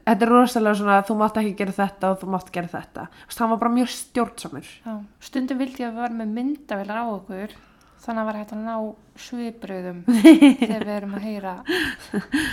þetta 0.03 0.25
er 0.25 0.31
rosalega 0.33 0.75
svona 0.75 0.99
þú 1.07 1.17
mátt 1.21 1.39
ekki 1.39 1.55
gera 1.61 1.75
þetta 1.77 2.11
og 2.11 2.19
þú 2.19 2.31
mátt 2.33 2.53
gera 2.55 2.71
þetta. 2.73 3.07
Þú 3.15 3.29
veist, 3.31 3.41
hann 3.43 3.51
var 3.53 3.61
bara 3.61 3.75
mjög 3.77 3.91
stjórnsamur. 3.95 4.71
Já, 4.83 4.93
stundum 5.29 5.61
vildi 5.61 5.83
ég 5.85 5.87
að 5.87 5.93
við 5.93 6.03
varum 6.03 6.23
með 6.23 6.33
myndavilar 6.39 6.99
á 6.99 7.05
okkur 7.13 7.57
þannig 7.99 8.21
að 8.21 8.29
var 8.29 8.39
hægt 8.39 8.55
að 8.55 8.65
ná 8.65 8.75
sviðbröðum 9.19 10.01
þegar 10.63 10.87
við 10.87 10.95
erum 10.95 11.15
að 11.15 11.27
heyra 11.29 11.53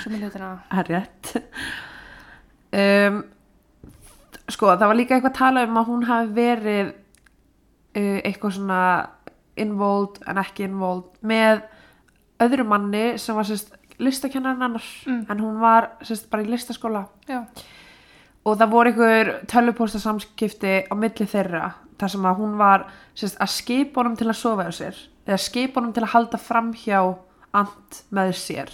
sem 0.02 0.18
hlutina. 0.20 0.52
Það 0.70 0.82
er 0.82 0.92
rétt. 0.94 1.32
Um, 2.76 3.24
Sko, 4.46 4.68
það 4.78 4.90
var 4.90 4.98
líka 4.98 5.16
eitthvað 5.16 5.32
að 5.32 5.38
tala 5.40 5.62
um 5.66 5.78
að 5.80 5.88
hún 5.90 6.04
hafi 6.06 6.28
verið 6.36 6.90
uh, 7.98 8.18
eitthvað 8.22 8.52
svona 8.60 8.82
involved 9.58 10.20
en 10.28 10.38
ekki 10.38 10.66
involved 10.68 11.16
með 11.26 11.64
öðru 12.44 12.66
manni 12.68 13.06
sem 13.18 13.34
var 13.34 13.48
sérst 13.48 13.72
listakennarinn 13.98 14.62
annar 14.62 14.82
Mm. 15.06 15.26
en 15.30 15.38
hún 15.40 15.60
var 15.60 15.90
sérst 16.02 16.28
bara 16.30 16.42
í 16.42 16.46
listaskóla. 16.50 17.06
Já, 17.28 17.44
og 18.44 18.58
það 18.58 18.70
voru 18.70 18.90
einhver 18.92 19.46
tölvupósta 19.46 19.98
samskipti 19.98 20.86
á 20.90 20.94
milli 20.94 21.26
þeirra 21.26 21.72
þar 21.98 22.08
sem 22.10 22.22
að 22.28 22.36
hún 22.38 22.56
var 22.58 22.86
sérst, 23.14 23.38
að 23.40 23.48
skipa 23.54 24.00
honum 24.02 24.16
til 24.16 24.28
að 24.28 24.36
sofa 24.36 24.66
á 24.68 24.72
sér 24.72 24.96
eða 25.26 25.38
skipa 25.42 25.80
honum 25.80 25.92
til 25.92 26.02
að 26.04 26.12
halda 26.14 26.38
fram 26.38 26.72
hjá 26.74 27.16
and 27.54 28.02
með 28.12 28.32
sér. 28.36 28.70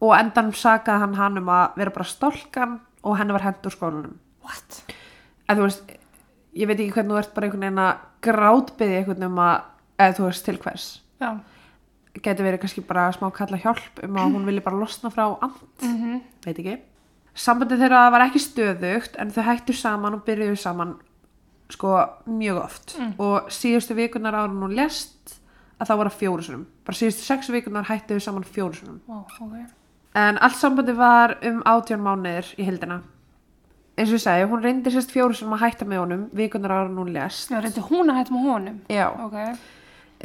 Og 0.00 0.12
endanum 0.16 0.52
sakaði 0.52 1.00
hann 1.00 1.14
hann 1.14 1.38
um 1.38 1.48
að 1.48 1.76
vera 1.76 1.90
bara 1.90 2.04
stolkan 2.04 2.80
og 3.02 3.16
henni 3.18 3.32
var 3.32 3.42
hent 3.42 3.64
úr 3.66 3.72
skólanum. 3.74 4.16
What? 4.44 4.82
en 5.48 5.56
þú 5.58 5.62
veist, 5.62 5.90
ég 6.54 6.66
veit 6.66 6.78
ekki 6.80 6.92
hvernig 6.96 7.12
þú 7.14 7.18
ert 7.20 7.34
bara 7.34 7.46
einhvern 7.46 7.60
veginn 7.66 7.78
að 7.78 7.98
grátbyði 8.26 8.96
einhvern 9.00 9.26
um 9.28 9.36
að, 9.38 9.60
eða 9.98 10.16
þú 10.16 10.24
veist 10.26 10.44
til 10.44 10.56
hvers. 10.58 10.86
Já, 11.20 11.28
geti 12.22 12.44
verið 12.44 12.62
kannski 12.62 12.84
bara 12.86 13.08
smá 13.14 13.30
kalla 13.34 13.58
hjálp 13.60 14.02
um 14.04 14.20
að 14.20 14.36
hún 14.36 14.46
vilji 14.48 14.64
bara 14.64 14.80
losna 14.80 15.10
frá 15.12 15.26
and 15.42 15.52
mm 15.82 16.20
veit 16.46 16.58
ekki. 16.58 16.76
Sambandið 17.36 17.82
þeirra 17.84 18.10
var 18.14 18.24
ekki 18.28 18.40
stöðugt 18.40 19.18
en 19.20 19.32
þau 19.34 19.42
hættu 19.44 19.74
saman 19.76 20.14
og 20.16 20.22
byrjuðu 20.24 20.56
saman 20.56 20.94
sko 21.68 21.96
mjög 22.26 22.60
oft. 22.62 22.94
Mm. 22.98 23.12
og 23.18 23.50
síðustu 23.50 23.96
vikunar 23.98 24.34
ára 24.34 24.52
hún 24.52 24.76
lest 24.76 25.40
að 25.80 25.88
það 25.90 25.98
voru 26.00 26.10
fjóru 26.14 26.44
sinum 26.46 26.66
bara 26.86 26.96
síðustu 26.96 27.26
sex 27.26 27.50
vikunar 27.50 27.88
hættu 27.88 28.14
þau 28.14 28.20
saman 28.28 28.44
fjóru 28.46 28.74
sinum 28.78 29.00
Ó, 29.08 29.24
ok. 29.40 29.56
En 30.16 30.38
allt 30.40 30.56
sambandið 30.56 30.96
var 30.96 31.36
um 31.44 31.58
átján 31.66 32.00
mánuðir 32.00 32.54
í 32.56 32.64
hildina 32.64 33.02
eins 33.96 34.10
og 34.12 34.18
ég 34.18 34.22
segi, 34.22 34.46
hún 34.48 34.62
reyndi 34.62 34.92
sérst 34.92 35.12
fjóru 35.12 35.34
sinum 35.36 35.56
að 35.56 35.64
hætta 35.66 35.88
með 35.88 36.02
honum 36.04 36.24
vikunar 36.36 36.74
ára 36.76 36.92
hún 36.92 37.12
lest 37.14 37.50
Já, 37.50 37.58
reyndi 37.64 37.84
hún 37.88 38.12
að 38.12 38.20
hætta 38.20 38.34
með 38.36 38.46
honum? 38.46 38.78
Já. 38.92 39.06
Ok, 39.24 39.36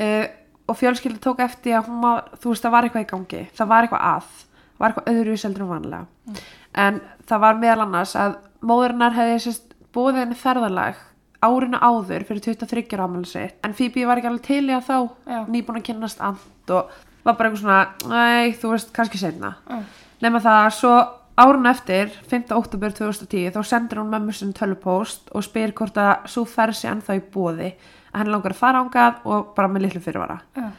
uh, 0.05 0.25
og 0.71 0.79
fjölskyldi 0.79 1.21
tók 1.23 1.43
eftir 1.43 1.77
að 1.77 1.91
hún 1.91 2.01
var, 2.05 2.31
þú 2.39 2.53
veist, 2.53 2.65
það 2.65 2.75
var 2.75 2.87
eitthvað 2.87 3.05
í 3.05 3.11
gangi. 3.11 3.43
Það 3.57 3.71
var 3.73 3.87
eitthvað 3.87 4.07
að, 4.07 4.33
það 4.71 4.83
var 4.83 4.93
eitthvað 4.93 5.13
öðru 5.13 5.37
seldur 5.41 5.67
en 5.67 5.71
vanlega 5.75 6.41
en 6.71 6.99
það 7.27 7.43
var 7.43 7.61
meðal 7.61 7.85
annars 7.85 8.15
að 8.19 8.35
móðurinnar 8.63 9.15
hefði 9.15 9.39
sérst 9.45 9.73
búið 9.95 10.21
henni 10.21 10.37
ferðalag 10.39 10.99
árinu 11.41 11.79
áður 11.81 12.25
fyrir 12.27 12.43
23 12.45 12.83
ára 12.93 13.07
ámæli 13.09 13.29
sitt. 13.29 13.55
En 13.65 13.73
Phoebe 13.73 14.05
var 14.07 14.21
ekki 14.21 14.29
alveg 14.29 14.43
til 14.45 14.65
í 14.69 14.75
að 14.75 14.89
þá 14.91 15.47
nýbúin 15.49 15.81
að 15.81 15.87
kynnast 15.89 16.21
and 16.21 16.71
og 16.71 16.91
var 17.25 17.35
bara 17.37 17.49
eitthvað 17.49 17.63
svona, 17.63 17.79
nei, 18.09 18.53
þú 18.57 18.75
veist, 18.75 18.93
kannski 18.95 19.19
seinna. 19.21 19.55
Já. 19.67 19.81
nema 20.21 20.39
það, 20.41 20.67
svo 20.77 20.93
árun 21.41 21.69
eftir 21.69 22.13
5. 22.29 22.53
oktober 22.53 22.93
2010 22.93 23.55
þá 23.55 23.61
sendir 23.65 24.01
hún 24.01 24.11
mömmu 24.13 24.33
sinni 24.35 24.53
tölvupóst 24.57 25.31
og 25.33 25.45
spyr 25.45 25.73
hvort 25.73 25.97
að 25.97 26.29
svo 26.29 26.45
ferð 26.45 26.77
sé 26.77 26.89
ennþá 26.91 27.17
í 27.17 27.23
bóði 27.33 27.71
að 28.11 28.19
henni 28.21 28.31
langar 28.35 28.51
að 28.55 28.59
fara 28.61 28.81
ángað 28.83 29.21
og 29.25 29.51
bara 29.55 29.67
með 29.71 29.81
litlu 29.87 30.01
fyrirvara 30.03 30.39
já, 30.57 30.69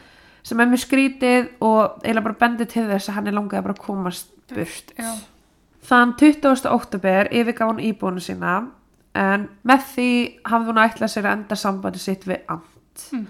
sem 0.43 0.61
er 0.61 0.67
mjög 0.73 0.83
skrítið 0.85 1.49
og 1.61 2.01
eiginlega 2.05 2.25
bara 2.29 2.41
bendið 2.45 2.69
til 2.75 2.87
þess 2.91 3.09
að 3.09 3.15
henni 3.21 3.33
langaði 3.37 3.63
bara 3.69 3.75
að 3.79 3.85
komast 3.87 4.33
burt 4.53 4.93
já, 4.99 5.13
þann 5.89 6.15
20. 6.21 6.67
oktober 6.71 7.29
yfirgaf 7.33 7.71
hún 7.73 7.81
íbúinu 7.83 8.21
sína 8.23 8.57
en 9.19 9.49
með 9.69 9.83
því 9.95 10.09
hafði 10.49 10.71
hún 10.73 10.83
ætlað 10.87 11.11
sér 11.13 11.27
að 11.29 11.35
enda 11.39 11.57
sambandi 11.61 11.99
sitt 12.01 12.25
við 12.29 12.45
Ant 12.49 12.69
Mm. 13.13 13.27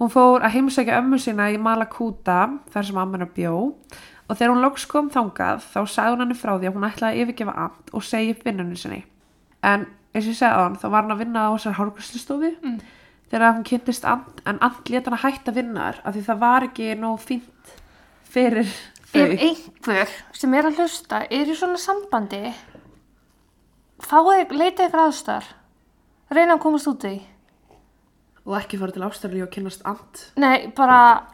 hún 0.00 0.10
fór 0.10 0.42
að 0.42 0.52
heimsækja 0.56 0.96
ömmu 0.98 1.18
sína 1.22 1.48
í 1.54 1.58
Malakuta 1.62 2.58
þar 2.74 2.84
sem 2.86 2.96
amman 2.98 3.22
er 3.22 3.30
bjó 3.34 3.52
og 4.28 4.36
þegar 4.36 4.50
hún 4.52 4.62
loks 4.64 4.84
kom 4.90 5.08
þangað 5.10 5.62
þá 5.72 5.78
sagði 5.86 6.12
hún 6.16 6.22
henni 6.24 6.36
frá 6.38 6.52
því 6.58 6.68
að 6.68 6.74
hún 6.76 6.86
ætlaði 6.88 7.12
að 7.14 7.20
yfirgefa 7.22 7.54
Ant 7.64 7.92
og 7.94 8.02
segja 8.04 8.34
upp 8.34 8.42
vinnunni 8.46 8.76
sinni 8.78 8.98
en 9.62 9.86
eins 10.14 10.26
og 10.26 10.32
ég 10.32 10.38
segði 10.40 10.54
á 10.58 10.62
hann 10.66 10.76
þá 10.82 10.86
var 10.90 11.02
hann 11.06 11.14
að 11.14 11.22
vinna 11.22 11.44
á 11.46 11.50
þessar 11.56 11.78
hárgræslustofi 11.78 12.50
Mm. 12.62 12.78
Þegar 13.28 13.54
hún 13.56 13.66
kynntist 13.66 14.06
Ant 14.08 14.42
en 14.48 14.60
Ant 14.64 14.90
lét 14.90 15.08
hann 15.08 15.16
að 15.18 15.24
hætta 15.26 15.52
að 15.52 15.60
vinna 15.60 15.88
þar 15.88 16.00
af 16.02 16.16
því 16.16 16.24
það 16.28 16.42
var 16.42 16.66
ekki 16.68 16.88
nóg 16.98 17.18
fínt 17.24 17.72
fyrir 18.28 18.68
þau. 19.12 19.22
Ef 19.22 19.34
einhver 19.48 20.14
sem 20.36 20.56
er 20.58 20.68
að 20.68 20.80
hlusta 20.82 21.22
er 21.28 21.48
í 21.48 21.56
svona 21.56 21.80
sambandi 21.80 22.42
fáið, 24.04 24.54
leita 24.54 24.86
ykkur 24.86 25.04
aðstar 25.08 25.48
reyna 26.32 26.56
að 26.56 26.62
komast 26.64 26.90
út 26.90 27.08
í. 27.08 27.16
Og 28.48 28.56
ekki 28.56 28.78
fara 28.80 28.94
til 28.94 29.04
Ástralíu 29.04 29.44
og 29.44 29.52
kynnast 29.52 29.84
Ant 29.88 30.24
Nei, 30.40 30.70
bara 30.76 31.28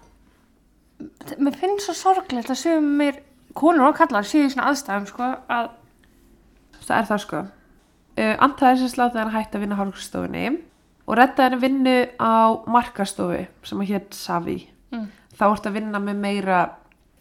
mér 1.39 1.57
finnst 1.59 1.87
svo 1.87 1.95
sorglegt 1.99 2.51
að 2.51 2.61
séu 2.61 2.83
mér 2.83 3.21
konur 3.55 3.93
og 3.93 3.99
kallar 3.99 4.27
séu 4.27 4.49
í 4.49 4.51
svona 4.51 4.73
aðstæðum 4.73 5.07
sko 5.11 5.27
að 5.51 5.69
það 6.85 6.97
er 6.99 7.11
það 7.11 7.23
sko. 7.23 7.43
Uh, 8.15 8.35
er 8.39 8.79
sem 8.79 8.91
slátið 8.91 9.21
hann 9.23 9.35
hætti 9.35 9.59
að 9.59 9.65
vinna 9.65 9.79
hálfstofunni 9.79 10.43
og 11.07 11.21
henni 11.21 11.61
vinnu 11.61 11.99
á 12.17 12.35
markastofu 12.71 13.45
sem 13.63 13.85
að 13.85 13.93
hétt 13.93 14.17
Savi. 14.17 14.63
Mm. 14.95 15.11
þá 15.35 15.45
ertu 15.51 15.71
að 15.71 15.77
vinna 15.81 15.99
með 15.99 16.19
meira 16.23 16.59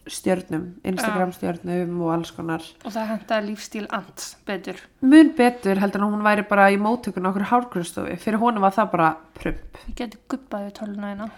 stjörnum, 0.03 0.65
Instagram 0.83 1.31
stjörnum 1.33 2.01
og 2.03 2.11
alls 2.13 2.33
konar. 2.35 2.65
Og 2.83 2.91
það 2.91 3.07
hendaði 3.13 3.47
lífstíl 3.47 3.85
ant 3.95 4.25
betur. 4.45 4.81
Mun 5.01 5.31
betur 5.37 5.79
heldur 5.79 6.03
en 6.03 6.11
hún 6.11 6.25
væri 6.25 6.43
bara 6.49 6.67
í 6.73 6.77
móttökun 6.77 7.23
á 7.25 7.31
okkur 7.31 7.47
hálfstofu 7.53 8.19
fyrir 8.19 8.41
honum 8.43 8.65
var 8.65 8.75
það 8.75 8.91
bara 8.91 9.09
prump. 9.39 9.81
Ég 9.87 9.97
geti 10.03 10.19
guppaði 10.27 10.69
við 10.69 10.77
töluna 10.81 11.13
eina 11.13 11.31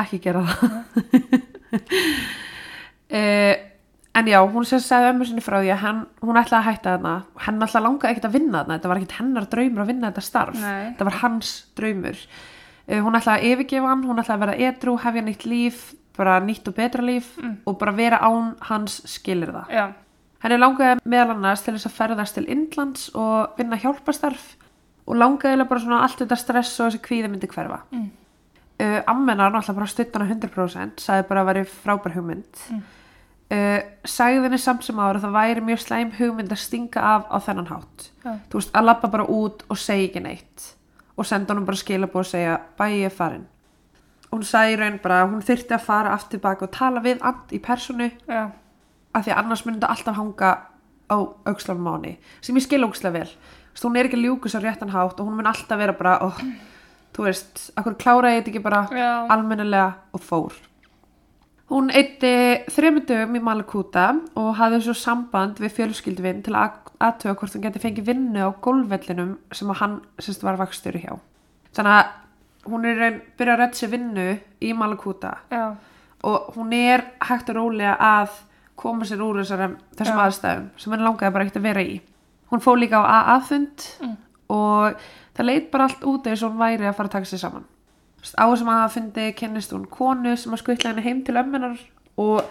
ekki 0.00 0.20
gera 0.22 0.44
það. 0.46 0.72
Uh, 3.12 3.54
en 4.18 4.28
já, 4.28 4.38
hún 4.44 4.66
sem 4.68 4.82
sagði 4.82 5.12
ömmu 5.12 5.28
sinni 5.28 5.44
frá 5.44 5.58
því 5.60 5.70
að 5.72 5.82
hann, 5.86 6.02
hún 6.20 6.40
ætlaði 6.40 6.60
að 6.60 6.68
hætta 6.68 6.96
þarna. 6.96 7.14
Henn 7.46 7.64
alltaf 7.64 7.84
langaði 7.86 8.12
ekkert 8.12 8.28
að 8.28 8.36
vinna 8.36 8.58
þarna. 8.60 8.76
Þetta 8.76 8.90
var 8.92 9.00
ekkert 9.00 9.18
hennar 9.20 9.48
draumur 9.54 9.84
að 9.84 9.90
vinna 9.92 10.10
þetta 10.10 10.26
starf. 10.26 10.60
Nei. 10.60 10.84
þetta 10.92 11.08
var 11.08 11.18
hans 11.22 11.54
draumur. 11.78 12.22
Uh, 12.82 13.00
hún 13.06 13.16
ætlaði 13.16 13.40
að 13.40 13.50
yfirgefa 13.52 13.92
hann, 13.92 14.06
hún 14.10 14.22
ætlaði 14.22 14.38
að 14.38 14.44
vera 14.46 14.70
edru 14.70 14.96
hefja 15.00 15.26
nýtt 15.26 15.48
líf, 15.48 15.82
bara 16.16 16.38
nýtt 16.44 16.68
og 16.68 16.76
betra 16.76 17.04
líf 17.04 17.34
og 17.40 17.76
bara 17.80 17.94
vera 17.96 18.20
án 18.20 18.54
hans 18.68 19.00
skilir 19.08 19.52
það 19.54 19.70
já, 19.72 19.84
henni 20.44 20.58
langaði 20.58 20.98
meðal 21.08 21.36
annars 21.36 21.62
til 21.64 21.74
þess 21.76 21.88
að 21.88 21.98
ferðast 21.98 22.36
til 22.36 22.48
Indlands 22.52 23.06
og 23.18 23.54
vinna 23.58 23.78
hjálpastarf 23.80 24.50
og 25.06 25.18
langaði 25.18 25.66
bara 25.68 25.82
svona 25.82 26.02
allt 26.04 26.20
þetta 26.22 26.38
stress 26.38 26.74
og 26.80 26.90
þessi 26.90 27.02
kvíði 27.06 27.30
myndi 27.32 27.50
hverfa. 27.50 27.82
Mm. 27.94 28.10
uh, 28.82 28.98
ammenar 29.10 29.54
náttúrulega 29.54 29.78
bara 29.80 29.92
stuttana 29.94 30.28
100% 30.28 31.02
sagði 31.02 31.28
bara 31.30 31.44
að 31.44 31.50
veri 31.52 31.64
frábær 31.70 32.16
hugmynd. 32.18 32.66
Mm. 32.70 32.82
Uh, 33.52 33.78
sagði 34.08 34.46
henni 34.46 34.60
samt 34.60 34.86
sem 34.86 35.00
ára 35.00 35.20
það 35.22 35.36
væri 35.36 35.64
mjög 35.66 35.82
slæm 35.84 36.12
hugmynd 36.18 36.52
að 36.52 36.62
stinga 36.62 37.04
af 37.14 37.28
á 37.28 37.36
þennan 37.46 37.70
hátt. 37.70 38.08
Já, 38.24 38.32
þú 38.50 38.60
veist, 38.60 38.74
að 38.74 38.88
lappa 38.88 39.10
bara 39.12 39.28
út 39.28 39.64
og 39.68 39.80
segja 39.80 40.08
ekki 40.08 40.24
neitt. 40.24 40.68
Og 41.16 41.28
senda 41.28 41.52
honum 41.52 41.68
bara 41.68 41.80
skilabóð 41.80 42.24
og 42.24 42.30
segja 42.30 42.58
bæ 42.78 42.84
ég 42.88 43.06
er 43.10 43.14
farin. 43.14 43.46
Hún 44.32 44.44
sagði 44.48 44.76
í 44.76 44.80
raun 44.80 44.98
bara 45.02 45.22
að 45.22 45.32
hún 45.34 45.44
þyrfti 45.44 45.76
að 45.76 45.86
fara 45.86 46.16
aftur 46.16 46.40
baka 46.40 46.64
og 46.66 46.72
tala 46.72 47.02
við 47.04 47.20
and 47.20 47.52
í 47.52 47.60
personu 47.60 48.08
já, 48.08 48.46
af 49.12 49.24
því 49.26 49.34
að 49.34 49.40
annars 49.42 49.64
myndi 49.66 49.88
alltaf 49.88 50.16
hanga 50.16 50.52
á 51.12 51.16
aukslanum 51.20 51.84
máni 51.84 52.14
sem 52.40 52.56
ég 52.56 52.64
skil 52.64 52.86
ókslega 52.86 53.18
vel. 53.18 53.28
Veist, 53.72 53.84
hún 53.84 53.96
er 53.96 54.08
ekki 54.08 54.16
að 54.16 54.24
ljúka 54.24 54.52
svo 54.52 54.62
réttan 54.64 54.92
hátt 54.92 55.20
og 55.20 55.28
hún 55.28 55.36
mun 55.36 55.50
alltaf 55.50 55.80
vera 55.80 55.92
bara 55.96 56.16
oh, 56.24 56.40
þú 57.12 57.28
veist, 57.28 57.68
akkur 57.76 57.98
kláraði 58.00 58.40
þetta 58.40 58.52
ekki 58.54 58.64
bara 58.64 58.82
já, 58.88 59.10
almennilega 59.32 59.90
og 60.16 60.24
fór 60.24 60.56
hún 61.72 61.88
eitti 61.96 62.30
þremur 62.72 63.04
dögum 63.08 63.36
í 63.38 63.42
Malakuta 63.44 64.06
og 64.38 64.50
hafði 64.58 64.80
svo 64.84 64.94
samband 64.98 65.60
við 65.62 65.72
fjölskylduvinn 65.78 66.42
til 66.44 66.54
að 66.58 66.78
aðtöga 67.02 67.34
hvort 67.40 67.56
hún 67.56 67.64
geti 67.64 67.80
fengið 67.82 68.08
vinnu 68.10 68.44
á 68.44 68.50
gólfvellinum 68.62 69.32
sem 69.56 69.70
að 69.72 69.80
hann 69.80 69.94
semst 70.22 70.44
var 70.44 70.58
vakstur 70.60 70.98
hjá. 71.00 71.16
Þannig 71.72 71.96
að 71.98 72.70
hún 72.72 72.84
er 72.86 73.00
raun 73.00 73.16
byrja 73.40 73.54
að 73.56 73.60
redda 73.64 73.80
sér 73.80 73.90
vinnu 73.96 74.26
í 74.62 74.72
Malakuta 74.76 75.32
og 76.22 76.52
hún 76.54 76.72
er 76.76 77.02
hægt 77.26 77.48
og 77.50 77.56
rólega 77.58 77.96
að 77.98 78.36
koma 78.78 79.04
sér 79.08 79.22
úr 79.24 79.40
þessum 79.42 79.76
Já. 79.98 80.20
aðstæðum 80.28 80.68
sem 80.78 80.92
henni 80.92 81.04
langaði 81.08 81.32
bara 81.34 81.44
ekkert 81.48 81.60
að 81.62 81.66
vera 81.70 81.82
í. 81.82 81.96
Hún 82.52 82.60
fór 82.62 82.78
líka 82.78 83.00
á 83.00 83.04
AA-fund 83.32 83.88
Mm. 84.02 84.16
og 84.52 84.94
það 85.34 85.46
leit 85.48 85.70
bara 85.72 85.84
allt 85.88 86.02
út 86.04 86.26
eins 86.28 86.42
og 86.44 86.52
hún 86.52 86.60
væri 86.60 86.84
að 86.86 86.94
fara 86.98 87.08
að 87.08 87.12
taka 87.16 87.30
sér 87.32 87.40
saman 87.40 87.64
á 88.22 88.44
þessum 88.46 88.70
AA-fundi 88.72 89.30
kynnist 89.38 89.72
hún 89.74 89.88
konu 89.90 90.36
sem 90.38 90.54
að 90.54 90.62
skutla 90.62 90.92
henni 90.92 91.04
heim 91.06 91.24
til 91.26 91.38
ömmunar 91.40 91.80
og 92.22 92.44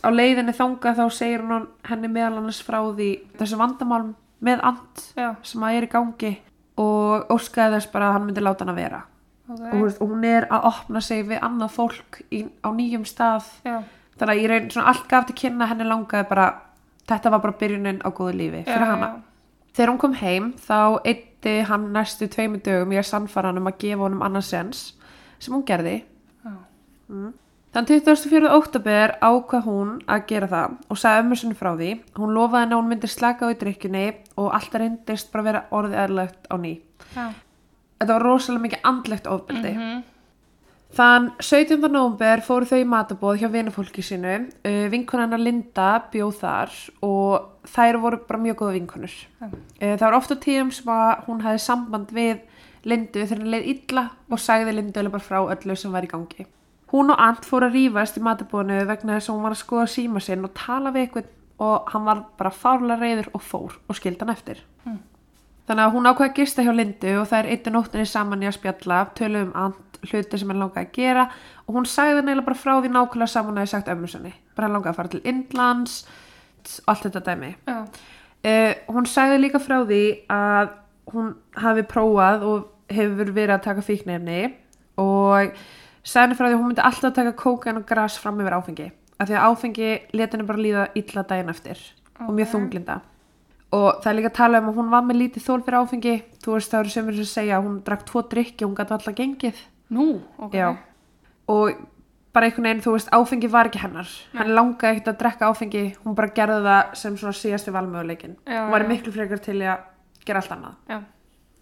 á 0.00 0.08
leiðinni 0.08 0.54
þanga 0.56 0.94
þá 0.96 1.04
segir 1.12 1.44
hún 1.44 1.68
henni 1.88 2.08
meðal 2.08 2.38
annars 2.40 2.62
frá 2.64 2.80
því 2.80 3.10
þessu 3.38 3.58
vandamálum 3.60 4.14
með 4.40 4.64
and 4.64 5.04
já, 5.16 5.34
sem 5.44 5.64
að 5.66 5.76
er 5.76 5.86
í 5.86 5.92
gangi 5.92 6.32
og 6.80 7.32
óskaði 7.34 7.76
þess 7.76 7.92
bara 7.92 8.08
að 8.08 8.16
hann 8.16 8.28
myndi 8.28 8.44
láta 8.44 8.64
hann 8.64 8.72
að 8.72 8.80
vera. 8.80 9.00
Ok, 9.50 9.64
og, 9.74 9.96
og 10.00 10.12
hún 10.14 10.24
er 10.24 10.46
að 10.48 10.68
opna 10.70 11.02
sig 11.04 11.24
við 11.28 11.42
annað 11.44 11.74
fólk 11.74 12.20
í, 12.30 12.44
á 12.64 12.68
nýjum 12.72 13.04
stað. 13.08 13.50
Já, 13.66 13.82
þannig 14.16 14.32
að 14.34 14.40
ég 14.40 14.52
reyn 14.52 14.70
svona 14.72 14.92
allt 14.94 15.08
gaf 15.10 15.26
til 15.28 15.36
kynna 15.42 15.68
henni 15.68 15.88
langaði 15.88 16.28
bara 16.30 16.46
þetta 17.10 17.34
var 17.34 17.42
bara 17.44 17.58
byrjunin 17.60 18.00
á 18.06 18.08
góðu 18.08 18.36
lífi 18.38 18.62
fyrir 18.68 18.86
Já, 18.86 18.92
hana. 18.94 19.10
Þegar 19.74 19.92
hún 19.92 20.00
kom 20.02 20.16
heim 20.18 20.48
þá 20.60 20.78
eitti 21.04 21.56
hann 21.68 21.90
næstu 21.94 22.28
tveimur 22.30 22.62
dögum 22.64 22.94
í 22.94 23.00
að 23.00 23.10
sannfara 23.10 23.50
hann 23.50 23.60
um 23.60 23.68
að 23.70 23.78
gefa 23.84 24.06
honum 24.06 24.24
annan 24.26 24.46
sens 24.46 24.90
sem 25.40 25.54
hún 25.56 25.66
gerði. 25.66 26.00
Já. 26.44 26.54
Þann 27.70 27.86
24. 27.86 28.50
óttabér 28.50 29.12
ákvað 29.22 29.66
hún 29.68 29.90
að 30.10 30.24
gera 30.32 30.48
það 30.50 30.78
og 30.90 30.98
sagði 30.98 31.22
ömmu 31.24 31.36
sinni 31.38 31.58
frá 31.58 31.70
því. 31.78 31.90
Hún 32.18 32.32
lofaði 32.34 32.64
henni 32.64 32.74
að 32.74 32.80
hún 32.80 32.88
myndi 32.90 33.10
slaka 33.10 33.46
á 33.46 33.52
í 33.52 33.58
drikkjunni 33.60 34.06
og 34.42 34.48
alltaf 34.56 34.82
reyndist 34.82 35.30
bara 35.30 35.46
vera 35.46 35.60
orðið 35.70 36.00
eðlögt 36.04 36.50
á 36.50 36.54
ný. 36.58 36.72
Já. 37.14 37.26
Þetta 38.00 38.16
var 38.16 38.26
rosalega 38.26 38.64
mikið 38.64 38.88
andlegt 38.90 39.30
ofbeldi. 39.30 39.74
Mhm. 39.76 40.02
Þann 40.90 41.28
17. 41.38 41.86
nóvember 41.86 42.40
fóru 42.42 42.66
þau 42.66 42.80
í 42.80 42.86
matabóð 42.90 43.36
hjá 43.38 43.48
vinafólki 43.52 44.02
sínu. 44.02 44.50
Uh, 44.66 44.88
vinkona 44.90 45.28
hennar 45.28 45.38
Linda 45.38 45.90
bjóð 46.10 46.40
þar 46.40 46.72
og 47.06 47.68
þær 47.70 47.98
voru 48.02 48.18
bara 48.26 48.42
mjög 48.42 48.56
góða 48.58 48.74
vinkonur. 48.74 49.14
Já. 49.38 49.46
Uh, 49.46 49.94
það 49.94 50.06
var 50.08 50.16
ofta 50.18 50.34
tíðum 50.42 50.72
sem 50.74 50.90
að 50.90 51.22
hún 51.28 51.44
hefði 51.46 51.62
samband 51.62 52.10
við 52.10 52.40
Lindu 52.88 53.20
þegar 53.26 53.42
hann 53.42 53.52
leið 53.52 53.68
illa 53.74 54.06
og 54.30 54.40
sagði 54.40 54.76
Lindu 54.76 55.00
alveg 55.00 55.16
bara 55.18 55.26
frá 55.26 55.40
öllu 55.42 55.76
sem 55.76 55.92
var 55.92 56.06
í 56.06 56.10
gangi. 56.10 56.46
Hún 56.90 57.12
og 57.12 57.20
Ant 57.22 57.44
fóru 57.46 57.68
að 57.68 57.76
rífast 57.76 58.16
í 58.18 58.24
matabóðinu 58.24 58.80
vegna 58.88 59.18
þess 59.18 59.30
að 59.30 59.36
hún 59.36 59.44
var 59.46 59.54
að 59.54 59.62
skoða 59.62 59.90
síma 59.92 60.22
sinn 60.24 60.46
og 60.46 60.56
tala 60.58 60.90
við 60.94 61.06
eitthvað 61.06 61.28
og 61.60 61.90
hann 61.92 62.06
var 62.08 62.24
bara 62.38 62.50
fárlega 62.50 63.04
reyður 63.04 63.28
og 63.36 63.44
fór 63.44 63.76
og 63.86 63.98
skildi 63.98 64.24
hann 64.24 64.32
eftir. 64.32 64.62
Þannig 65.68 65.84
að 65.84 65.92
hún 65.94 66.08
ákveði 66.08 66.30
að 66.30 66.38
gista 66.40 66.64
hjá 66.66 66.72
Lindu 66.74 67.12
og 67.20 67.28
það 67.30 67.38
er 67.38 67.48
eittu 67.52 67.70
nóttinni 67.70 68.06
saman 68.08 68.40
í 68.42 68.48
að 68.48 68.56
spjalla, 68.56 69.04
tölu 69.14 69.44
um 69.44 69.52
ant, 69.54 70.00
hluti 70.08 70.40
sem 70.40 70.50
hann 70.50 70.62
langaði 70.64 70.88
að 70.88 70.96
gera 70.96 71.26
og 71.66 71.76
hún 71.76 71.86
sagði 71.86 72.24
neila 72.26 72.42
bara 72.46 72.58
frá 72.58 72.72
því 72.80 72.90
nákvæmlega 72.90 73.30
saman 73.30 73.60
að 73.60 73.68
ég 73.68 73.72
sagt 73.74 73.92
ömmu 73.92 74.10
sinni. 74.10 74.32
Bara 74.56 74.66
hann 74.66 74.78
langaði 74.78 74.90
að 74.90 74.98
fara 74.98 75.12
til 75.12 75.22
Indlands 75.30 76.00
allt 76.90 77.06
þetta 77.06 77.22
dæmi. 77.28 77.52
Já. 77.68 77.76
Uh, 78.40 78.72
hún 78.96 79.06
sagði 79.06 79.42
líka 79.44 79.60
frá 79.60 79.76
því 79.84 80.02
að 80.32 80.72
hún 81.12 81.34
hafi 81.60 81.84
prófað 81.86 82.46
og 82.48 82.69
hefur 82.90 83.30
verið 83.36 83.54
að 83.56 83.62
taka 83.68 83.84
fíknefni 83.86 84.40
og 85.00 85.54
frá 86.04 86.26
því 86.26 86.50
að 86.50 86.58
hún 86.58 86.68
myndi 86.70 86.84
alltaf 86.84 87.14
taka 87.14 87.36
kókan 87.38 87.80
og 87.80 87.86
gras 87.86 88.18
fram 88.18 88.40
yfir 88.40 88.56
áfengi. 88.58 88.90
Af 89.20 89.28
því 89.28 89.36
að 89.36 89.46
áfengi 89.50 89.90
leta 90.16 90.36
henni 90.36 90.48
bara 90.48 90.64
líða 90.64 90.86
illa 90.96 91.22
daginn 91.28 91.52
eftir 91.52 91.80
og 92.26 92.34
mjög 92.36 92.52
þunglinda 92.54 93.00
og 93.70 94.00
það 94.02 94.10
er 94.10 94.16
líka 94.18 94.30
að 94.32 94.38
tala 94.40 94.60
um 94.60 94.68
að 94.72 94.80
hún 94.80 94.90
var 94.90 95.04
með 95.06 95.20
lítið 95.20 95.44
þól 95.46 95.60
fyrir 95.62 95.78
áfengi 95.78 96.14
þú 96.42 96.56
veist 96.56 96.72
það 96.72 96.80
eru 96.82 96.92
sömur 96.94 97.18
sem 97.20 97.28
segja 97.30 97.58
að 97.58 97.68
hún 97.68 97.78
drakk 97.86 98.04
tvo 98.08 98.22
drikki 98.32 98.66
og 98.66 98.70
hún 98.72 98.78
gæti 98.80 98.94
alltaf 98.96 99.16
gengið 99.20 99.60
Nú, 99.90 100.06
ok. 100.38 100.54
Já. 100.54 100.68
og 101.50 101.78
bara 102.34 102.46
einhvern 102.46 102.66
veginn 102.68 102.82
þú 102.84 102.94
veist 102.96 103.12
áfengi 103.14 103.50
var 103.50 103.70
ekki 103.70 103.82
hennar 103.82 104.10
Nei. 104.10 104.40
hann 104.40 104.52
langaði 104.58 104.90
ekkert 104.96 105.12
að 105.12 105.20
drekka 105.22 105.50
áfengi 105.50 105.84
hún 106.02 106.18
bara 106.18 106.34
gerði 106.34 106.58
það 106.66 106.98
sem 107.02 107.16
svona 107.22 107.38
síðasti 107.38 107.74
valmöguleikin 107.74 108.36
Já, 108.46 108.60
hún 108.64 108.74
var 108.74 108.86
miklu 108.90 109.14
frekar 109.14 109.42
til 109.42 109.56
að 109.62 109.86
gera 110.26 110.42
allt 110.42 110.54
annað 110.56 110.74
Já. 110.90 111.00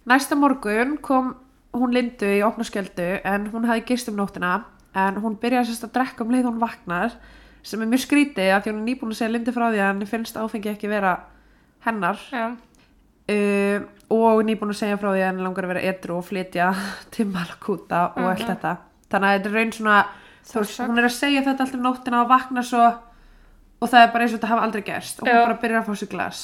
Næsta 0.08 0.36
morgun 0.38 0.96
kom 1.04 1.34
hún 1.76 1.92
Lindu 1.94 2.26
í 2.26 2.40
opna 2.46 2.64
skjöldu 2.64 3.20
en 3.24 3.48
hún 3.52 3.66
hafði 3.68 3.84
gist 3.92 4.08
um 4.10 4.16
nóttina 4.18 4.64
en 4.96 5.18
hún 5.22 5.36
byrjaði 5.40 5.68
sérst 5.70 5.84
að 5.86 5.92
drekka 5.98 6.24
um 6.24 6.30
leið 6.32 6.48
hún 6.48 6.60
vaknar 6.62 7.12
sem 7.62 7.82
er 7.84 7.90
mjög 7.90 8.00
skrítið 8.06 8.52
af 8.54 8.64
því 8.64 8.72
hún 8.72 8.80
er 8.80 8.86
nýbúin 8.88 9.12
að 9.12 9.18
segja 9.20 9.32
Lindu 9.34 9.52
frá 9.52 9.66
því 9.68 9.80
að 9.82 9.90
henni 9.92 10.06
finnst 10.08 10.36
áfengi 10.40 10.70
ekki 10.72 10.88
vera 10.88 11.16
hennar. 11.84 12.18
Uh, 13.28 13.82
og 14.08 14.40
nýbúin 14.48 14.72
að 14.72 14.78
segja 14.80 14.96
frá 14.96 15.10
því 15.12 15.20
að 15.20 15.26
henni 15.28 15.44
langar 15.44 15.66
að 15.66 15.72
vera 15.74 15.82
edru 15.90 16.14
og 16.16 16.24
flytja 16.24 16.70
til 17.12 17.26
Malakuta 17.28 18.06
og 18.16 18.24
allt 18.30 18.40
Mhm. 18.46 18.48
þetta. 18.54 18.72
Þannig 19.12 19.28
að 19.28 19.36
þetta 19.36 19.48
er 19.50 19.56
raun 19.58 19.72
svona 19.76 19.98
veist, 20.54 20.80
hún 20.80 20.98
er 20.98 21.04
að 21.10 21.12
segja 21.18 21.42
þetta 21.44 21.64
alltaf 21.66 21.80
nóttina 21.84 22.22
og 22.22 22.28
vakna 22.32 22.62
svo 22.64 22.86
og 23.80 23.88
það 23.92 24.00
er 24.06 24.12
bara 24.14 24.24
eins 24.24 24.32
og 24.32 24.38
þetta 24.40 24.48
hafa 24.54 24.64
aldrei 24.64 24.82
gerst 24.88 25.20
og 25.20 25.28
hún 25.28 25.34
Já. 25.36 25.44
bara 25.44 25.58
byrjar 25.60 25.82
að 25.82 25.86
fá 25.90 25.94
sér 26.00 26.10
glas 26.14 26.40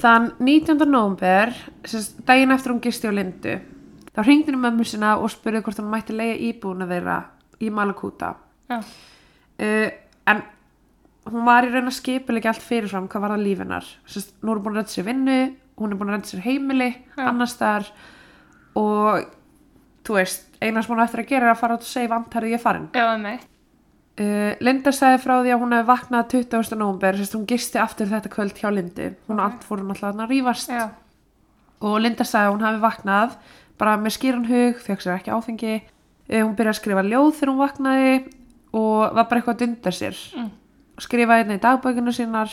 þann 0.00 0.30
19. 0.38 0.84
november 0.86 1.52
sérst, 1.84 2.20
daginn 2.26 2.54
eftir 2.54 2.72
hún 2.74 2.82
gisti 2.84 3.10
á 3.10 3.12
Lindu 3.14 3.56
þá 4.14 4.22
hringdi 4.26 4.52
hún 4.54 4.62
mömmu 4.64 4.86
sinna 4.86 5.16
og 5.18 5.30
spurði 5.32 5.62
hvort 5.66 5.80
hún 5.82 5.90
mætti 5.92 6.14
leiða 6.16 6.38
íbúna 6.50 6.88
þeirra 6.90 7.18
í 7.60 7.70
Malakuta 7.74 8.34
Já. 8.70 8.78
uh, 8.80 9.88
en 10.30 10.42
hún 11.30 11.44
var 11.46 11.66
í 11.66 11.72
raun 11.72 11.90
að 11.90 11.98
skipilega 11.98 12.52
allt 12.52 12.64
fyrirfram 12.64 13.08
hvað 13.10 13.24
var 13.26 13.34
það 13.36 13.44
lífinar 13.48 13.90
Sest, 14.06 14.32
nú 14.42 14.52
er 14.54 14.60
hún 14.60 14.64
búin 14.66 14.76
að 14.78 14.82
redda 14.82 14.94
sér 14.94 15.08
vinnu 15.10 15.38
hún 15.80 15.92
er 15.92 16.00
búin 16.00 16.10
að 16.12 16.18
redda 16.18 16.32
sér 16.32 16.44
heimili 16.46 16.90
Já. 17.16 17.26
annars 17.28 17.56
þar 17.60 17.90
og 18.80 19.28
þú 20.06 20.16
veist, 20.16 20.46
eina 20.62 20.82
sem 20.82 20.94
hún 20.94 21.02
eftir 21.04 21.24
að 21.24 21.30
gera 21.34 21.50
er 21.50 21.54
að 21.54 21.60
fara 21.62 21.76
át 21.76 21.84
og 21.84 21.90
segja 21.90 22.12
vantarði 22.14 22.54
ég 22.54 22.62
farin 22.62 22.88
Já, 22.94 23.04
með 23.10 23.24
mig. 23.26 23.46
Uh, 24.20 24.50
Linda 24.60 24.92
sagði 24.94 25.20
frá 25.24 25.34
því 25.42 25.52
að 25.54 25.62
hún 25.64 25.74
hefði 25.76 25.88
vaknað 25.90 26.28
20. 26.34 26.76
november, 26.80 27.18
sest, 27.20 27.34
hún 27.38 27.46
gisti 27.50 27.80
aftur 27.82 28.10
þetta 28.10 28.32
kvöld 28.32 28.58
hjá 28.60 28.68
Lindu, 28.74 29.10
hún 29.28 29.38
og 29.40 29.46
Ok. 29.46 29.46
allt 29.48 29.64
fórum 29.68 29.90
alltaf 29.94 30.14
að 30.20 30.34
rífast 30.34 30.68
Já. 30.74 30.88
og 31.80 32.00
Linda 32.04 32.24
sagði 32.28 32.46
að 32.50 32.54
hún 32.56 32.66
hafi 32.68 32.82
vaknað 32.84 33.36
bara 33.80 33.96
með 33.96 34.16
skýran 34.18 34.48
hug, 34.50 34.82
fekk 34.84 35.00
sér 35.06 35.16
ekki 35.18 35.32
áfengi 35.32 35.74
uh, 35.80 36.42
hún 36.44 36.54
byrjaði 36.58 36.74
að 36.74 36.80
skrifa 36.82 37.06
ljóð 37.08 37.30
þegar 37.38 37.52
hún 37.54 37.62
vaknaði 37.64 38.12
og 38.76 39.14
var 39.16 39.24
bara 39.26 39.40
eitthvað 39.40 39.56
að 39.56 39.62
dunda 39.66 39.90
sér 39.90 40.16
Mm. 40.36 40.50
skrifaði 41.00 41.42
einnig 41.46 41.58
í 41.58 41.62
dagbækinu 41.64 42.12
sínar 42.12 42.50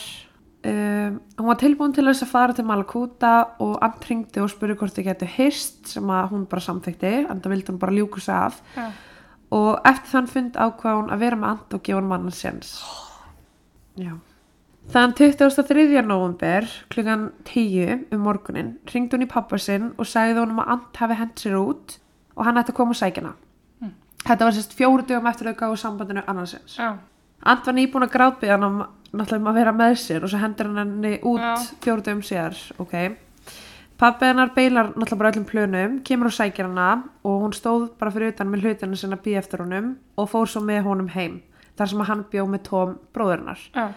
um, 0.66 1.18
hún 1.38 1.46
var 1.46 1.58
tilbúin 1.60 1.92
til 1.94 2.06
þess 2.08 2.24
að 2.24 2.30
fara 2.32 2.54
til 2.56 2.64
Malakuta 2.66 3.34
og 3.62 3.76
Ant 3.84 4.02
hringdi 4.08 4.40
og 4.42 4.48
spurði 4.50 4.74
hvort 4.80 4.96
þið 4.96 5.06
getur 5.12 5.30
hist 5.36 5.86
sem 5.92 6.08
að 6.10 6.30
hún 6.32 6.46
bara 6.50 6.64
samþykti 6.64 7.12
en 7.28 7.42
það 7.44 7.52
vildi 7.54 7.70
hún 7.74 7.78
bara 7.78 7.94
ljúku 7.94 8.20
sig 8.24 8.34
af 8.34 8.58
Já. 8.74 8.88
Og 9.54 9.78
eftir 9.88 10.14
þann 10.14 10.32
fund 10.32 10.56
ákvað 10.56 10.98
hún 11.00 11.12
að 11.12 11.22
vera 11.24 11.36
með 11.40 11.54
Ant 11.54 11.76
og 11.76 11.84
gefa 11.84 12.00
hann 12.00 12.10
mannan 12.10 12.34
séns 12.34 12.72
já 13.98 14.16
Þann 14.88 15.12
23. 15.12 16.00
november 16.00 16.64
klukkan 16.88 17.26
10 17.44 18.06
um 18.14 18.22
morgunin 18.24 18.70
ringdi 18.88 19.18
hún 19.18 19.26
í 19.26 19.28
pappa 19.28 19.58
sinn 19.60 19.90
og 20.00 20.08
sagði 20.08 20.38
honum 20.40 20.62
að 20.62 20.70
Ant 20.74 21.00
hafi 21.02 21.18
hent 21.18 21.42
sér 21.42 21.58
út 21.60 21.98
og 22.38 22.46
hann 22.46 22.60
ætti 22.60 22.72
að 22.72 22.78
koma 22.78 22.94
að 22.94 23.00
sækja 23.02 23.22
hana. 23.24 23.34
Mm. 23.82 23.92
Þetta 24.24 24.46
var 24.46 24.56
sérst 24.56 24.76
fjóru 24.78 25.04
dögum 25.04 25.28
eftir 25.28 25.50
að 25.50 25.58
gáðu 25.60 25.76
sambandinu 25.82 26.22
annarsins. 26.24 26.78
Já. 26.80 26.94
Ant 27.52 27.68
var 27.68 27.76
nýbúin 27.76 28.06
að 28.06 28.14
grátbyggja 28.14 28.56
hann 28.56 28.64
um 28.64 28.78
náttúrulega 29.12 29.42
um 29.42 29.50
að 29.52 29.60
vera 29.60 29.74
með 29.76 29.94
sér 30.06 30.24
og 30.24 30.32
svo 30.32 30.40
hendur 30.40 30.70
hann 30.70 30.80
henni 30.80 31.12
út 31.20 31.44
Já. 31.44 31.52
fjóru 31.84 32.06
dögum 32.06 32.24
síðar, 32.24 32.62
ok. 32.80 32.96
Pappi 33.98 34.28
hennar 34.28 34.52
beilar 34.54 34.92
náttúrulega 34.94 35.18
bara 35.18 35.30
öllum 35.32 35.44
plönum, 35.48 35.94
kemur 36.06 36.28
og 36.30 36.34
sækir 36.36 36.68
hana 36.68 37.04
og 37.26 37.40
hún 37.42 37.54
stóð 37.56 37.88
bara 37.98 38.12
fyrir 38.14 38.30
utan 38.30 38.46
með 38.52 38.62
hlutinu 38.62 38.96
sinna 38.96 39.18
býð 39.18 39.40
eftir 39.40 39.64
honum 39.64 39.96
og 40.14 40.28
fór 40.30 40.46
svo 40.46 40.62
með 40.62 40.84
honum 40.86 41.08
heim, 41.10 41.40
þar 41.74 41.90
sem 41.90 42.04
hann 42.06 42.22
bjó 42.30 42.44
með 42.46 42.62
tóm 42.68 42.92
bróðurinnar. 43.16 43.64
Já. 43.74 43.90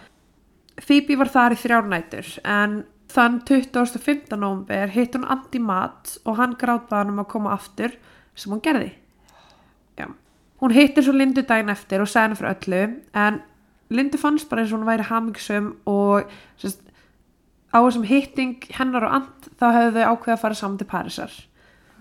Phoebe 0.82 1.20
var 1.20 1.30
þar 1.30 1.54
í 1.54 1.60
þrjár 1.62 1.86
nætur 1.92 2.32
en 2.42 2.76
þann 3.12 3.38
25. 3.46 4.34
november 4.34 4.90
hitt 4.90 5.14
hún 5.14 5.28
Andi 5.30 5.62
mat 5.62 6.16
og 6.24 6.38
hann 6.40 6.58
grátbaði 6.58 7.04
hann 7.04 7.14
um 7.14 7.22
að 7.22 7.30
koma 7.36 7.54
aftur 7.54 7.94
sem 8.34 8.50
hún 8.50 8.62
gerði. 8.64 8.90
Já. 10.00 10.08
Hún 10.58 10.74
hittir 10.74 11.06
svo 11.06 11.14
Lindu 11.14 11.46
daginn 11.46 11.70
eftir 11.70 12.02
og 12.02 12.10
sagði 12.10 12.32
henni 12.32 12.40
fyrir 12.40 12.56
öllu 12.56 12.84
en 13.22 13.42
Lindu 13.92 14.18
fannst 14.18 14.48
bara 14.50 14.64
eins 14.64 14.72
og 14.72 14.80
hún 14.80 14.88
væri 14.88 15.06
hamingsum 15.06 15.76
og 15.86 16.30
sérst, 16.58 16.82
á 17.72 17.78
þessum 17.80 18.04
hitting 18.08 18.56
hennar 18.76 19.06
og 19.08 19.14
And 19.16 19.48
þá 19.60 19.66
hefðu 19.76 19.96
þau 19.96 20.12
ákveðið 20.12 20.34
að 20.36 20.42
fara 20.44 20.58
saman 20.60 20.78
til 20.78 20.86
Parísar 20.92 21.32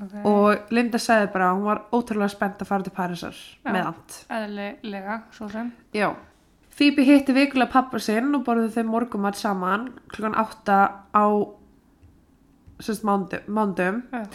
Ok. 0.01 0.13
og 0.25 0.71
Linda 0.73 0.97
sagði 0.97 1.27
bara 1.33 1.51
hún 1.53 1.67
var 1.67 1.83
ótrúlega 1.93 2.33
spennt 2.33 2.61
að 2.63 2.67
fara 2.71 2.83
til 2.83 2.93
Parísar 2.95 3.35
Já. 3.37 3.71
með 3.71 3.85
And. 3.91 4.15
Eðlilega, 4.37 5.21
svo 5.31 5.49
sem. 5.51 5.71
Já. 5.93 6.09
Phoebe 6.71 7.03
hitti 7.05 7.35
vikulega 7.35 7.69
pappa 7.71 7.99
sinn 7.99 8.33
og 8.35 8.45
borðið 8.47 8.79
þau 8.79 8.87
morgumat 8.89 9.37
saman 9.37 9.89
klukkan 10.09 10.37
átta 10.41 10.79
á 11.13 11.25
sérst 12.81 13.05
mándum. 13.05 14.01
Já. 14.11 14.25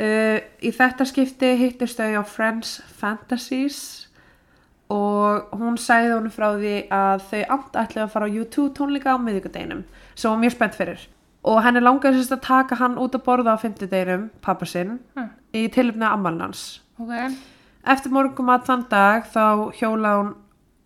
Uh, 0.00 0.38
í 0.64 0.70
þetta 0.72 1.04
skipti 1.08 1.54
hittist 1.60 1.98
þau 1.98 2.20
á 2.20 2.24
Friends 2.24 2.78
Fantasies 3.00 3.80
og 4.90 5.50
hún 5.54 5.76
sagði 5.78 6.14
honum 6.14 6.32
frá 6.34 6.54
því 6.56 6.74
að 6.94 7.24
þau 7.30 7.40
amt 7.56 7.76
ætlaði 7.78 8.04
að 8.04 8.12
fara 8.14 8.28
á 8.30 8.34
U2 8.34 8.68
tónleika 8.78 9.14
á 9.14 9.18
miðvikudeginum 9.22 9.82
sem 10.20 10.30
var 10.34 10.40
mjög 10.42 10.54
spennt 10.58 10.76
fyrir 10.78 11.06
og 11.50 11.62
henni 11.64 11.80
langaði 11.80 12.18
sérst 12.20 12.34
að 12.36 12.42
taka 12.44 12.76
hann 12.76 12.98
út 13.00 13.14
að 13.16 13.22
borða 13.24 13.54
á 13.56 13.62
fimmtudeginum, 13.62 14.26
pappa 14.44 14.66
sinn 14.68 14.98
Mm. 15.16 15.30
í 15.56 15.62
tilöfni 15.72 16.04
að 16.04 16.12
ammalnans 16.18 16.64
Ok. 17.00 17.14
Eftir 17.88 18.12
morgumat 18.12 18.66
þann 18.68 18.82
dag 18.90 19.24
þá 19.32 19.72
hjóla 19.78 20.10
hún 20.18 20.34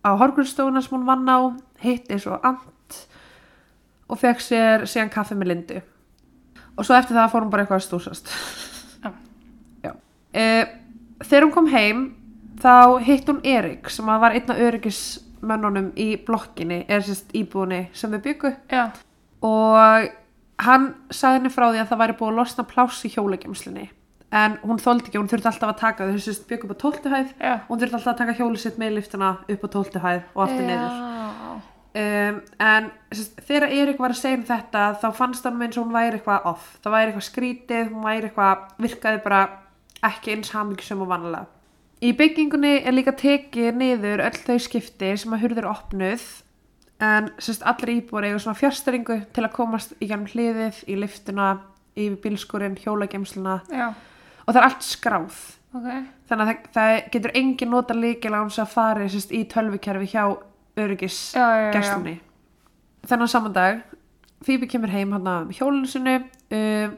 á 0.05 0.15
horgrunstofuna 0.15 0.81
sem 0.81 0.93
hún 0.95 1.05
vann 1.05 1.27
á, 1.27 1.51
hitti 1.83 2.15
svo 2.23 2.37
ant 2.43 3.01
og 4.07 4.19
fekk 4.21 4.39
sér 4.39 4.85
síðan 4.87 5.09
kaffi 5.11 5.35
með 5.35 5.47
lindu. 5.51 5.81
Og 6.77 6.85
svo 6.85 6.95
eftir 6.95 7.17
það 7.17 7.31
fór 7.33 7.43
hún 7.43 7.51
bara 7.51 7.65
eitthvað 7.65 7.81
að 7.81 7.87
stúsast. 7.87 8.31
Já. 9.83 9.91
E, 10.33 10.65
þegar 11.23 11.43
hún 11.47 11.53
kom 11.55 11.67
heim 11.73 12.05
þá 12.63 12.99
hitt 13.03 13.27
hún 13.27 13.41
Erik 13.43 13.89
sem 13.91 14.05
að 14.11 14.19
var 14.23 14.31
einn 14.37 14.51
af 14.55 14.61
öryggismönnunum 14.69 15.91
í 15.99 16.07
blokkinni, 16.25 16.85
er 16.87 17.03
sérst 17.03 17.33
íbúðinni 17.35 17.87
sem 17.93 18.11
við 18.15 18.23
byggu 18.29 18.53
Já. 18.71 18.85
Og 19.43 20.07
hann 20.65 20.89
sagði 21.11 21.41
henni 21.41 21.51
frá 21.51 21.67
því 21.67 21.83
að 21.83 21.91
það 21.91 22.01
væri 22.03 22.17
búið 22.19 22.31
að 22.31 22.39
losna 22.39 22.65
pláss 22.69 23.05
í 23.07 23.11
hjólagemslinni 23.11 23.89
en 24.35 24.57
hún 24.65 24.81
þóldi 24.81 25.09
ekki, 25.09 25.19
hún 25.19 25.29
þurfti 25.31 25.49
alltaf 25.51 25.71
að 25.71 25.79
taka 25.79 26.07
þau. 26.09 26.17
Sérst 26.19 26.47
byggu 26.49 26.67
upp 26.67 26.75
á 26.75 26.81
tóltu 26.81 27.11
hæð. 27.11 27.29
Já. 27.39 27.53
hún 27.69 27.79
þurfti 27.79 27.97
alltaf 27.99 28.11
að 28.11 28.19
taka 28.21 28.35
hjólið 28.39 28.63
sitt 28.63 28.79
með 28.81 28.97
liftuna 28.97 29.31
upp 29.53 29.63
á 29.63 29.67
tóltu 29.75 30.01
hæð 30.03 30.21
og 30.33 30.43
aftur 30.45 30.65
niður. 30.65 30.97
Já. 30.99 31.51
um, 32.01 32.39
en 32.67 32.89
sest, 33.15 33.39
þegar 33.47 33.75
Erik 33.77 34.01
var 34.01 34.15
að 34.15 34.21
segja 34.21 34.39
um 34.41 34.47
þetta 34.49 34.85
þá 35.03 35.07
fannst 35.21 35.47
hann 35.47 35.61
eins 35.61 35.77
og 35.79 35.85
hún 35.85 35.95
væri 35.95 36.19
eitthvað 36.19 36.49
off. 36.51 36.71
Það 36.83 36.97
væri 36.97 37.11
eitthvað 37.11 37.27
skrítið, 37.29 37.91
hún 37.93 38.07
væri 38.09 38.29
eitthvað 38.29 38.65
virkaði 38.87 39.21
bara 39.23 39.43
ekki 40.05 40.35
eins 40.35 40.51
hamingisum 40.51 41.05
og 41.05 41.13
vanlega 41.13 41.45
í 42.03 42.11
byggingunni 42.17 42.81
er 42.83 42.93
líka 42.93 43.13
tekið 43.17 43.77
niður 43.79 44.23
öll 44.25 44.35
þau 44.37 44.57
skipti 44.61 45.13
sem 45.17 45.35
að 45.35 45.45
hurður 45.45 45.69
opnuð 45.71 46.25
en 47.03 47.29
sest, 47.43 47.63
allir 47.67 47.97
íbúar 47.97 48.27
eiga 48.27 48.39
svona 48.39 48.57
fjárstæringu 48.59 49.17
til 49.35 49.43
að 49.43 49.55
komast 49.55 49.95
í 49.99 50.07
gennum 50.07 50.29
hliðið, 50.31 50.83
í 50.87 50.95
liftuna 50.99 51.49
yfir 51.95 52.17
bílskurinn, 52.23 52.77
hjólagemsluna 52.79 53.59
og 54.45 54.49
það 54.51 54.59
er 54.61 54.67
allt 54.67 54.85
skráð 54.87 55.39
ok. 55.75 55.89
þannig 56.29 56.43
að 56.43 56.51
það, 56.51 56.69
það 56.77 56.93
getur 57.15 57.35
engin 57.41 57.71
nota 57.71 57.97
líkil 57.97 58.33
án 58.35 58.49
þess 58.49 58.63
að 58.63 58.73
fari 58.75 59.09
sérst, 59.11 59.35
í 59.35 59.43
tölvukerfi 59.51 60.11
hjá 60.13 60.23
öryggis 60.79 61.19
Já, 61.35 61.39
já, 61.39 61.55
já, 61.55 61.67
já. 61.67 61.73
gestunni 61.75 62.15
þennan 63.07 63.31
saman 63.31 63.55
dag 63.55 63.83
Phoebe 64.45 64.67
kemur 64.69 64.91
heim 64.93 65.11
hann 65.15 65.27
af 65.27 65.51
hjólinu 65.57 65.89
sinu 65.89 66.19
um, 66.19 66.95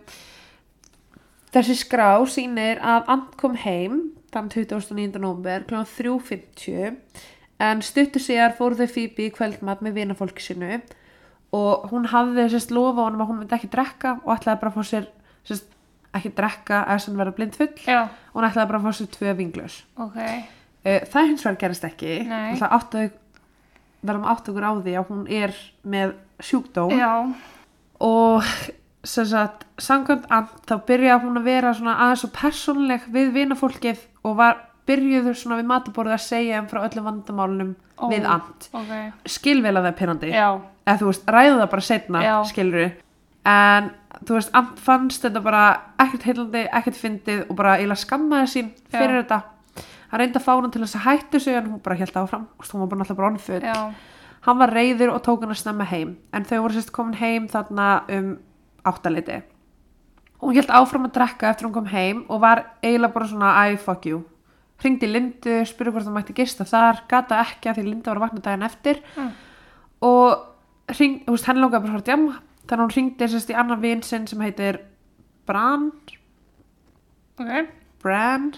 þessi 1.53 1.77
skrá 1.79 2.11
sýnir 2.29 2.81
að 2.83 3.09
Ant 3.13 3.35
kom 3.39 3.55
heim 3.61 4.01
þann 4.33 4.49
29. 4.51 5.17
nómber 5.21 5.65
kl. 5.69 5.81
3.50 5.87 6.97
en 7.59 7.81
stuttu 7.85 8.21
sér 8.21 8.55
fóru 8.57 8.77
þau 8.77 8.89
Phoebe 8.91 9.27
í 9.27 9.33
kvöldmat 9.33 9.83
með 9.85 10.01
vinafólki 10.01 10.43
sinu 10.43 10.79
og 11.55 11.87
hún 11.91 12.07
hafði 12.11 12.47
sérst 12.51 12.73
lofa 12.75 13.07
honum 13.07 13.23
að 13.23 13.31
hún 13.31 13.39
myndi 13.41 13.55
ekki 13.57 13.71
drekka 13.73 14.17
og 14.23 14.33
ætlaði 14.35 14.61
bara 14.61 14.73
að 14.73 14.77
fá 14.77 14.89
sér 14.91 15.07
sérst, 15.47 15.69
ekki 16.17 16.33
drekka 16.37 16.81
eða 16.83 17.03
sem 17.03 17.19
verða 17.19 17.35
blind 17.37 17.55
full. 17.57 17.71
Já, 17.87 18.01
og 18.07 18.39
hún 18.39 18.47
ætlaði 18.49 18.71
bara 18.71 18.81
að 18.81 18.87
fá 18.87 18.97
sér 18.97 19.11
tvö 19.15 19.35
vinglös. 19.37 19.77
Ok. 19.95 20.17
uh, 20.17 20.99
það 21.13 21.31
hins 21.31 21.45
vegar 21.47 21.61
gerist 21.63 21.87
ekki. 21.87 22.17
Verðum 24.07 24.27
átt 24.29 24.49
okkur 24.51 24.67
á 24.67 24.71
því 24.77 24.97
að 24.99 25.07
hún 25.09 25.23
er 25.33 25.55
með 25.87 26.13
sjúkdóm. 26.43 26.93
Já, 26.93 27.13
og 28.03 28.51
samkvæmt 29.07 30.27
þá 30.67 30.75
byrjaði 30.85 31.23
hún 31.23 31.39
að 31.39 31.47
vera 31.47 31.71
aðeins 31.73 32.25
og 32.27 32.33
persónleg 32.35 33.07
við 33.13 33.31
vinafólkið 33.35 34.03
og 34.27 34.37
var 34.37 34.59
byrjuður 34.87 35.37
svona 35.37 35.59
við 35.59 35.69
mataborðið 35.71 36.15
að 36.15 36.23
segja 36.23 36.61
um 36.61 36.69
frá 36.71 36.79
öllum 36.85 37.07
vandamálunum 37.07 37.73
Ó. 37.97 38.07
við 38.11 38.27
and 38.29 38.67
ok. 38.77 38.93
skilvel 39.29 39.73
að 39.73 39.81
það 39.81 39.89
er 39.91 39.97
pyrrandi 40.01 40.31
Já, 40.31 40.47
eða 40.85 40.97
þú 41.01 41.09
veist, 41.09 41.29
ræðu 41.35 41.59
það 41.59 41.69
bara 41.73 41.85
setna 41.87 42.23
Já. 42.23 42.33
skilur 42.49 42.89
en 43.47 43.91
þú 44.17 44.37
veist, 44.37 44.53
and 44.57 44.81
fannst 44.83 45.27
þetta 45.27 45.43
bara 45.45 45.63
ekkert 46.03 46.27
heilandi, 46.29 46.63
ekkert 46.79 46.99
fyndið 46.99 47.43
og 47.47 47.59
bara 47.59 47.77
eiginlega 47.77 48.03
skammaði 48.03 48.51
sín 48.53 48.71
fyrir 48.91 49.19
Já. 49.19 49.21
þetta. 49.21 49.41
Hann 50.07 50.21
reyndi 50.23 50.39
að 50.39 50.45
fá 50.45 50.53
hann 50.53 50.71
til 50.71 50.83
þess 50.83 50.97
að 50.97 51.05
hættu 51.07 51.39
sig 51.43 51.57
en 51.59 51.67
hún 51.71 51.83
bara 51.83 51.99
held 51.99 52.15
áfram, 52.15 52.47
hún 52.63 52.83
var 52.87 53.11
bara 53.11 53.27
onfull 53.27 53.59
já, 53.59 53.91
hann 54.47 54.59
var 54.61 54.71
reyður 54.71 55.11
og 55.13 55.21
tók 55.25 55.43
hann 55.43 55.51
að 55.51 55.59
snemma 55.59 55.87
heim. 55.89 56.15
En 56.31 56.47
þau 56.47 56.61
voru 56.63 56.77
sérst 56.77 56.93
komin 56.95 57.19
heim 57.19 57.49
þarna 57.51 57.89
um 58.15 58.37
áttaliti 58.87 59.41
hún 60.41 60.55
held 60.57 60.69
áfram 60.69 61.07
að 61.07 61.15
drekka 61.17 61.51
eftir 61.51 61.67
hún 61.67 61.75
kom 61.75 61.89
heim 61.91 62.23
og 62.29 62.41
var 62.43 62.63
eiginlega 62.83 63.13
bara 63.13 63.29
svona 63.29 63.53
I 63.67 63.77
fuck 63.81 64.05
you 64.05 64.23
hringdi 64.83 65.07
Lindu, 65.09 65.55
spurði 65.65 65.91
hvort 65.95 66.05
það 66.05 66.15
mætti 66.19 66.35
gista 66.37 66.65
þar 66.69 66.99
gata 67.09 67.39
ekki 67.43 67.69
að 67.71 67.79
því 67.79 67.85
Linda 67.87 68.11
var 68.11 68.19
að 68.21 68.25
vakna 68.27 68.43
daginn 68.45 68.67
eftir 68.67 68.99
Mm. 69.17 69.31
og 70.01 70.43
hring, 70.93 71.23
veist, 71.27 71.47
henni 71.49 71.61
lókaði 71.63 71.87
bara 71.87 71.97
að 72.01 72.05
djama 72.11 72.35
þannig 72.67 72.77
að 72.77 72.83
hún 72.85 72.93
hringdi 72.93 73.27
sérst 73.31 73.49
í 73.49 73.57
annan 73.57 73.81
vin 73.81 74.03
sinn 74.03 74.27
sem 74.27 74.41
heitir 74.45 74.79
Bran 75.47 75.91
ok. 77.39 77.67
Bran 78.03 78.53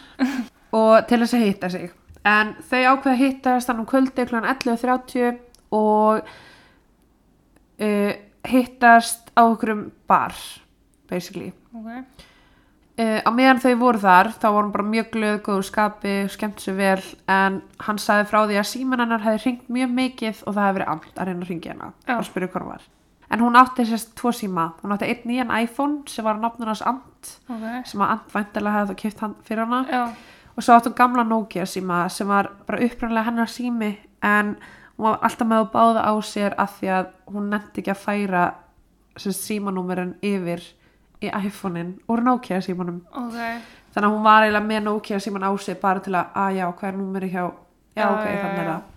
og 0.76 1.08
til 1.08 1.20
þess 1.24 1.34
að 1.38 1.46
hitta 1.48 1.70
sig 1.70 1.92
en 2.28 2.56
þau 2.68 2.82
ákveða 2.92 3.14
að 3.16 3.22
hittast 3.24 3.70
þannig 3.70 3.86
um 3.86 3.90
kvöldi 3.94 4.26
kl. 4.28 4.42
11.30 4.44 5.38
og 5.72 6.26
uh, 7.80 8.14
hittast 8.50 9.32
á 9.40 9.42
okkur 9.48 9.72
um 9.76 9.86
bar 10.10 10.36
basically 11.10 11.54
Ok, 11.74 12.04
uh, 13.00 13.20
á 13.24 13.30
meðan 13.34 13.62
þau 13.64 13.74
voru 13.80 14.02
þar 14.04 14.32
þá 14.36 14.46
var 14.48 14.62
hún 14.62 14.72
bara 14.76 14.88
mjög 14.92 15.10
glöð, 15.16 15.40
góðu 15.46 15.66
skapi 15.70 16.16
skemmt 16.34 16.64
sér 16.64 16.78
vel 16.78 17.02
en 17.32 17.62
hann 17.86 18.00
sagði 18.02 18.30
frá 18.30 18.40
því 18.44 18.62
að 18.62 18.70
síman 18.72 19.04
hennar 19.04 19.26
hefði 19.26 19.44
hringt 19.46 19.74
mjög 19.74 19.94
mikið 20.00 20.42
og 20.46 20.56
það 20.56 20.66
hefði 20.68 20.80
verið 20.80 20.94
amt 20.94 21.12
að 21.20 21.30
reyna 21.30 21.46
að 21.46 21.52
hringja 21.52 21.76
hana 21.76 21.92
Já. 22.08 22.16
og 22.18 22.26
spyrja 22.28 22.52
hvað 22.54 22.66
hún 22.66 22.74
var 22.74 22.88
en 23.30 23.44
hún 23.46 23.60
átti 23.60 23.86
sérst 23.86 24.16
tvo 24.18 24.34
síma 24.34 24.66
hún 24.82 24.96
átti 24.96 25.10
einn 25.10 25.30
nýjan 25.30 25.54
iPhone 25.62 26.02
sem 26.10 26.26
var 26.26 26.40
nafnur 26.42 26.72
hans 26.72 26.84
Ant 26.86 27.34
ok. 27.50 27.66
sem 27.86 28.02
að 28.02 28.16
Ant 28.16 28.36
væntalega 28.36 28.80
hefði 28.80 28.96
þá 28.96 29.02
kipt 29.04 29.24
hann 29.26 29.38
fyrir 29.48 29.66
hana 29.66 29.84
Já, 29.90 30.04
og 30.56 30.66
svo 30.66 30.76
átti 30.76 30.92
hún 30.92 30.98
gamla 30.98 31.28
Nokia 31.28 31.68
síma 31.70 32.08
sem 32.14 32.28
var 32.28 32.52
bara 32.68 32.82
upprænlega 32.86 33.30
hennar 33.30 33.52
sími 33.52 33.94
en 34.26 34.56
hún 34.98 35.06
var 35.08 35.22
alltaf 35.24 35.48
með 35.48 35.64
að 35.64 35.72
báða 35.76 36.08
á 36.10 36.14
sér 36.26 36.58
af 36.60 36.80
því 36.80 36.92
að 36.98 37.14
hún 37.30 37.54
nefndi 37.54 37.84
ekki 37.84 37.94
að 37.94 38.04
færa 38.04 38.44
sem 39.20 39.36
símanúmerin 39.36 40.16
yfir 40.26 40.64
í 41.22 41.32
iPhone-in 41.32 41.96
úr 42.08 42.24
Nokia 42.24 42.62
símanum. 42.64 43.02
Ok. 43.12 43.36
þannig 43.94 44.06
að 44.08 44.14
hún 44.14 44.24
var 44.24 44.46
eiginlega 44.46 44.70
með 44.70 44.84
Nokia 44.86 45.20
síman 45.20 45.44
á 45.44 45.52
sig 45.58 45.80
bara 45.82 46.00
til 46.00 46.14
að, 46.16 46.32
að 46.36 46.56
já, 46.60 46.66
hvað 46.72 46.90
er 46.92 46.98
númeri 46.98 47.30
hjá? 47.34 47.44
Já, 47.96 48.02
Já, 48.02 48.08
ok, 48.14 48.26
já, 48.30 48.42
þannig 48.46 48.70
það 48.70 48.88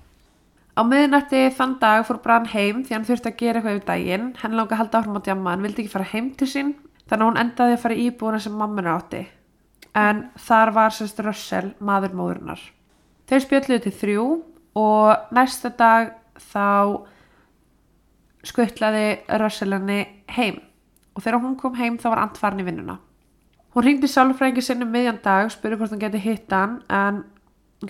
á 0.72 0.80
miðnætti 0.88 1.42
þann 1.56 1.74
dag 1.80 2.06
fór 2.08 2.18
Brann 2.24 2.48
heim 2.48 2.80
því 2.86 2.96
hann 2.96 3.04
þurfti 3.04 3.28
að 3.28 3.38
gera 3.42 3.60
eitthvað 3.60 3.76
yfir 3.76 3.88
daginn. 3.90 4.28
Henni 4.40 4.56
langa 4.56 4.72
að 4.76 4.80
halda 4.80 5.00
áfram 5.00 5.18
að 5.18 5.26
djamma, 5.28 5.52
hann 5.52 5.66
vildi 5.66 5.84
ekki 5.84 5.92
fara 5.92 6.08
heim 6.12 6.30
til 6.38 6.48
sín. 6.48 6.72
Þannig 7.10 7.24
að 7.24 7.28
hún 7.28 7.40
endaði 7.42 7.76
að 7.76 7.82
fara 7.82 7.98
í 7.98 8.06
íbúðuna 8.08 8.40
sem 8.40 8.56
mamma 8.56 8.80
hennar 8.80 9.00
átti. 9.02 9.22
En 9.98 10.22
þar 10.40 10.72
var 10.72 10.94
sérst 10.96 11.20
Russell, 11.20 11.74
maður 11.84 12.16
móðurinnar. 12.16 12.62
Þeir 13.28 13.44
spjöldluðu 13.44 13.84
til 13.84 13.94
þrjú 14.00 14.26
og 14.80 15.34
næsta 15.36 15.72
dag 15.76 16.14
þá 16.40 17.04
skuttlaði 18.48 19.06
Russell 19.42 19.74
henni 19.76 20.00
heim 20.32 20.62
og 21.14 21.24
þegar 21.24 21.42
hún 21.42 21.56
kom 21.60 21.76
heim 21.78 21.98
þá 22.00 22.08
var 22.12 22.22
Ant 22.24 22.40
farin 22.40 22.62
í 22.62 22.66
vinnuna. 22.66 22.98
Hún 23.72 23.86
ringdi 23.86 24.08
sálfræðingi 24.10 24.64
sinni 24.64 24.84
um 24.84 24.90
miðjan 24.92 25.22
dag 25.24 25.50
spurði 25.52 25.78
hvort 25.80 25.94
hann 25.94 26.02
geti 26.02 26.20
hitt 26.20 26.52
hann 26.52 26.80
en 26.92 27.22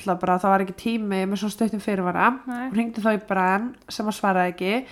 bara 0.06 0.38
það 0.40 0.52
var 0.52 0.62
ekki 0.64 0.76
tími 0.78 1.24
með 1.26 1.40
svona 1.42 1.54
stöttum 1.56 1.82
fyrirvara. 1.82 2.28
Nei. 2.46 2.68
hún 2.68 2.76
ringdi 2.78 3.02
þá 3.02 3.10
í 3.16 3.24
Brann 3.28 3.72
sem 3.88 4.06
að 4.06 4.16
svaraði 4.18 4.52
ekki. 4.54 4.84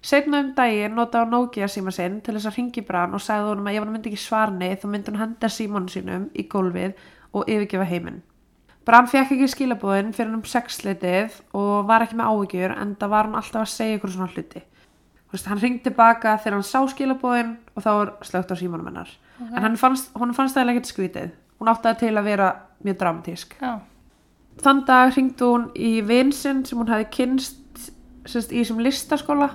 Setna 0.00 0.40
um 0.40 0.54
daginn 0.54 0.96
notaði 0.96 1.28
á 1.28 1.32
Nokia 1.34 1.68
síma 1.68 1.92
sinn 1.92 2.20
til 2.24 2.34
þess 2.36 2.48
að 2.48 2.58
ringi 2.58 2.84
Brann 2.86 3.14
og 3.14 3.22
sagði 3.22 3.50
honum 3.50 3.68
að 3.68 3.76
ef 3.76 3.84
hann 3.84 3.92
myndi 3.92 4.10
ekki 4.12 4.22
svarni 4.22 4.70
þá 4.78 4.88
myndi 4.88 5.12
hún 5.12 5.20
henda 5.20 5.52
símanu 5.52 5.92
sínum 5.92 6.26
í 6.32 6.46
gólfið 6.48 6.96
og 7.34 7.44
yfirgefa 7.50 7.86
heiminn. 7.90 8.22
Brann 8.88 9.10
fekk 9.10 9.34
ekki 9.36 9.50
skilabúðin 9.52 10.14
fyrir 10.16 10.32
um 10.32 10.44
sexleitið 10.48 11.42
og 11.58 11.84
var 11.90 12.06
ekki 12.06 12.16
með 12.16 12.32
áhyggjur 12.32 12.76
en 12.78 12.96
það 12.96 13.14
var 13.14 13.28
hann 13.28 13.40
alltaf 13.42 13.66
að 13.66 13.74
segja 13.74 13.98
ykkur 13.98 14.14
svona 14.14 14.32
hluti 14.32 14.64
veist, 15.32 15.46
hann 15.46 15.58
ringdi 15.60 15.82
tilbaka 15.88 16.36
þegar 16.38 16.56
hann 16.58 16.62
sá 16.66 16.80
skilabúðin 16.88 17.56
og 17.76 17.82
þá 17.84 17.90
var 17.98 18.12
slögt 18.22 18.52
á 18.52 18.56
símanum 18.56 18.86
hennar. 18.88 19.10
En 19.54 19.62
hann 19.62 19.76
fannst, 19.76 20.10
fannst 20.16 20.56
það 20.56 20.70
ekkert 20.74 20.86
skrítið. 20.92 21.30
Hún 21.60 21.68
átti 21.72 21.88
það 21.88 21.98
til 21.98 22.14
að 22.16 22.24
vera 22.24 22.48
mjög 22.84 22.98
dramatísk. 22.98 23.54
Já, 23.60 23.72
þann 24.62 24.84
dag 24.86 25.12
ringdi 25.16 25.44
hún 25.44 25.68
í 25.74 25.92
vinsinn 26.06 26.64
sem 26.66 26.78
hún 26.78 26.88
hefði 26.90 27.08
kynst 27.10 27.90
sérst, 28.28 28.52
í 28.52 28.62
þessum 28.62 28.80
listaskóla 28.84 29.50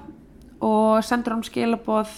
og 0.63 1.03
sendur 1.03 1.35
hann 1.35 1.43
skilabóð 1.43 2.09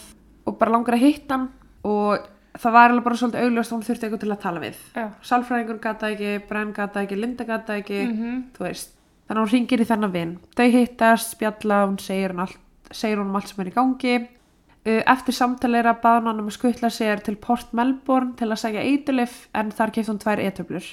og 0.45 0.57
bara 0.59 0.71
langar 0.75 0.95
að 0.97 1.05
hitta 1.07 1.37
hann 1.37 1.47
og 1.85 2.27
það 2.55 2.71
var 2.77 2.89
alveg 2.93 3.03
bara 3.03 3.15
svolítið 3.19 3.45
augljóst 3.45 3.71
að 3.71 3.75
hún 3.75 3.85
þurfti 3.87 4.05
eitthvað 4.07 4.21
til 4.25 4.31
að 4.35 4.41
tala 4.45 4.61
við. 4.63 4.77
Já. 4.95 5.05
Sálfræðingur 5.27 5.79
gata 5.83 6.11
ekki, 6.13 6.29
Brenn 6.47 6.71
gata 6.73 7.01
ekki, 7.03 7.17
Linda 7.19 7.43
gata 7.43 7.75
ekki 7.81 7.99
Mhm. 8.07 8.43
þú 8.57 8.63
veist. 8.67 8.91
Þannig 9.27 9.41
að 9.41 9.45
hún 9.45 9.51
ringir 9.53 9.81
í 9.81 9.85
þennan 9.89 10.11
vin. 10.13 10.39
Þau 10.55 10.71
hittast, 10.71 11.31
spjalla, 11.35 11.85
hún 11.87 11.97
segir 11.99 12.29
hún 12.31 12.39
allt, 12.45 12.57
segir 12.91 13.17
hún 13.21 13.29
um 13.31 13.35
allt 13.39 13.47
sem 13.51 13.61
er 13.65 13.71
í 13.71 13.75
gangi. 13.75 14.15
Uh, 14.85 15.01
eftir 15.09 15.33
samtalera 15.33 15.95
baðan 16.01 16.27
hann 16.29 16.39
um 16.43 16.47
að 16.51 16.57
skuttla 16.59 16.91
sér 16.93 17.23
til 17.25 17.35
Port 17.41 17.73
Melbourne 17.73 18.35
til 18.37 18.51
að 18.51 18.61
segja 18.61 18.83
eitulif 18.85 19.47
en 19.57 19.71
þar 19.73 19.91
kefti 19.95 20.11
hún 20.11 20.21
tvær 20.21 20.43
e-töflur. 20.45 20.85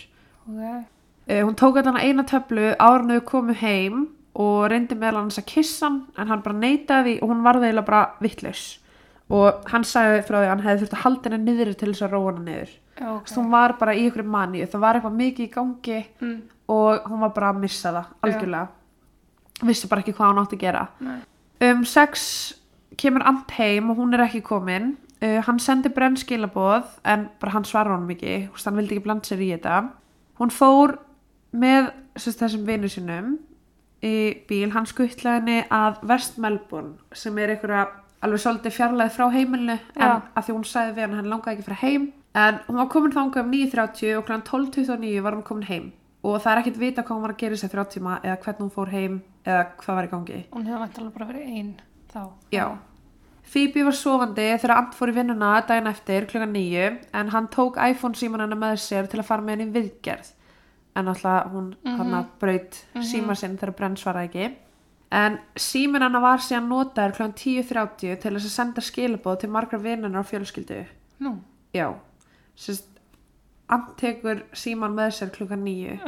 Ok, 0.48 0.88
Uh, 1.30 1.38
hún 1.46 1.54
tók 1.54 1.76
að 1.78 1.86
eina 2.02 2.24
töflu 2.26 2.72
áður 2.82 3.04
en 3.04 3.10
þau 3.14 3.20
komu 3.30 3.54
heim 3.54 4.08
og 4.34 4.64
reyndi 4.72 4.96
meðal 4.98 5.20
hans 5.20 5.38
að 5.38 5.44
kissa 5.52 5.86
hann 5.86 6.00
en 6.18 6.26
hann 6.32 6.42
bara 6.42 6.56
neitaði 6.58 7.20
og 7.22 7.30
hún 7.30 7.44
varði 7.44 7.68
eiginlega 7.68 7.86
bara 7.86 8.00
vittlaus 8.24 8.62
og 9.30 9.68
hann 9.70 9.84
sagði 9.86 10.24
frá 10.26 10.40
því 10.40 10.42
að 10.48 10.50
hann 10.50 10.64
hefði 10.66 10.80
þurft 10.82 10.96
að 10.96 11.02
halda 11.04 11.30
henni 11.30 11.52
niður 11.54 11.70
til 11.78 11.92
þess 11.92 12.02
að 12.08 12.10
róa 12.16 12.32
hana 12.32 12.42
niður. 12.48 12.72
Okay. 12.98 13.36
hún 13.36 13.50
var 13.54 13.76
bara 13.78 13.94
í 13.94 14.02
ykkur 14.08 14.26
manni 14.34 14.66
það 14.66 14.82
var 14.82 14.98
eitthvað 14.98 15.16
mikið 15.20 15.46
í 15.46 15.52
gangi 15.54 16.00
Mm. 16.20 16.42
og 16.68 17.06
hún 17.10 17.20
var 17.20 17.32
bara 17.38 17.52
að 17.52 17.60
missa 17.62 17.92
það 17.92 18.10
algjörlega. 18.26 18.68
Vissi 19.62 19.88
bara 19.88 20.00
ekki 20.02 20.12
hvað 20.18 20.32
hún 20.32 20.42
átti 20.42 20.56
að 20.58 20.64
gera. 20.66 20.88
Nei. 21.00 21.20
Um 21.62 21.84
sex 21.84 22.26
kemur 22.98 23.24
Ant 23.26 23.50
heim 23.58 23.90
og 23.90 23.96
hún 24.00 24.14
er 24.14 24.26
ekki 24.26 24.42
komin. 24.44 24.96
Uh, 25.22 25.38
hann 25.46 25.60
sendi 25.62 25.88
brenn 25.88 26.18
skilaboð 26.18 26.98
en 27.06 27.28
bara 27.40 27.54
hann 27.54 27.64
svarar 27.64 27.94
honum 27.94 28.10
ekki. 28.10 28.48
Veist, 28.50 28.66
hann 28.66 28.76
vildi 28.76 28.96
ekki 28.96 29.06
blanda 29.06 29.28
sér 29.28 29.42
í 29.44 29.52
þetta. 29.54 29.78
Hún 30.40 30.50
fór 30.50 30.96
með 31.52 31.92
sérst, 32.16 32.42
þessum 32.42 32.66
vinnu 32.66 32.90
sinum 32.90 33.36
í 34.02 34.14
bíl, 34.48 34.72
hann 34.74 34.88
skuttlaði 34.88 35.38
henni 35.38 35.58
að 35.70 36.00
West 36.10 36.40
Melbourne 36.42 36.96
sem 37.14 37.38
er 37.38 37.54
einhverja 37.54 37.84
alveg 38.22 38.42
svolítið 38.42 38.74
fjarlæði 38.74 39.14
frá 39.14 39.28
heimilinu 39.30 39.76
en 39.78 40.02
Já. 40.02 40.22
að 40.34 40.46
því 40.46 40.56
hún 40.56 40.66
sagði 40.66 40.96
við 40.96 41.04
hann 41.06 41.18
hann 41.20 41.30
langaði 41.30 41.56
ekki 41.56 41.68
fara 41.68 41.82
heim. 41.84 42.12
En 42.34 42.58
hún 42.66 42.80
var 42.80 42.90
komin 42.90 43.14
þangað 43.14 43.44
um 43.44 43.52
9.30 43.54 44.16
og 44.18 44.26
kl. 44.26 44.38
12.29 44.48 45.22
var 45.22 45.36
hún 45.36 45.46
komin 45.46 45.68
heim 45.68 45.90
og 46.22 46.38
það 46.38 46.52
er 46.52 46.60
ekkert 46.62 46.80
vita 46.80 47.02
hvað 47.02 47.16
hún 47.16 47.24
var 47.26 47.34
að 47.34 47.42
gera 47.42 47.56
í 47.56 47.58
þessi 47.58 47.72
þrjá 47.72 47.84
tíma 47.92 48.18
eða 48.22 48.38
hvernig 48.44 48.62
hún 48.62 48.74
fór 48.76 48.92
heim 48.92 49.18
eða 49.42 49.62
hvað 49.82 49.98
var 49.98 50.08
í 50.08 50.10
gangi. 50.12 50.40
Hún 50.52 50.66
hefði 50.68 50.82
vantilega 50.84 51.14
bara 51.16 51.28
verið 51.32 51.54
ein 51.58 51.72
þá. 52.12 52.22
Já. 52.54 52.66
Phoebe 53.52 53.84
var 53.84 53.96
sofandi 53.98 54.44
þegar 54.52 54.76
Ant 54.76 54.94
fór 54.96 55.10
í 55.10 55.16
vinnuna 55.16 55.54
daginn 55.66 55.90
eftir 55.90 56.28
klukkan 56.30 56.54
nýju 56.54 56.84
en 57.18 57.32
hann 57.34 57.50
tók 57.52 57.80
iPhone 57.82 58.16
síman 58.16 58.44
hennar 58.44 58.60
með 58.60 58.78
sér 58.84 59.10
til 59.10 59.18
að 59.20 59.28
fara 59.28 59.44
með 59.44 59.58
henni 59.58 59.74
viðgerð. 59.74 60.30
En 60.96 61.08
alltaf 61.08 61.48
hún 61.52 61.72
mm 61.82 61.98
hann 61.98 62.14
að 62.14 62.30
braut 62.40 62.78
síma 63.08 63.34
sinn 63.36 63.58
þegar 63.58 63.74
Brenn 63.78 63.98
svaraði 63.98 64.28
ekki. 64.30 64.46
En 65.12 65.40
símin 65.60 66.04
hennar 66.04 66.22
var 66.24 66.40
síðan 66.40 66.70
notaður 66.70 67.16
klukkan 67.18 67.34
10.30 67.36 68.20
til 68.22 68.32
þess 68.36 68.48
að 68.48 68.54
senda 68.54 68.84
skilabóð 68.84 69.42
til 69.42 69.50
margra 69.52 69.80
vinnunnar 69.80 70.22
og 70.22 70.30
fjölskyldu. 70.30 70.78
Nú, 71.24 71.34
já, 71.76 71.90
sérst 72.56 72.91
Ant 73.72 73.92
tekur 74.00 74.42
síman 74.56 74.96
með 74.96 75.14
sér 75.18 75.30
klukkan 75.34 75.62
nýju 75.64 75.98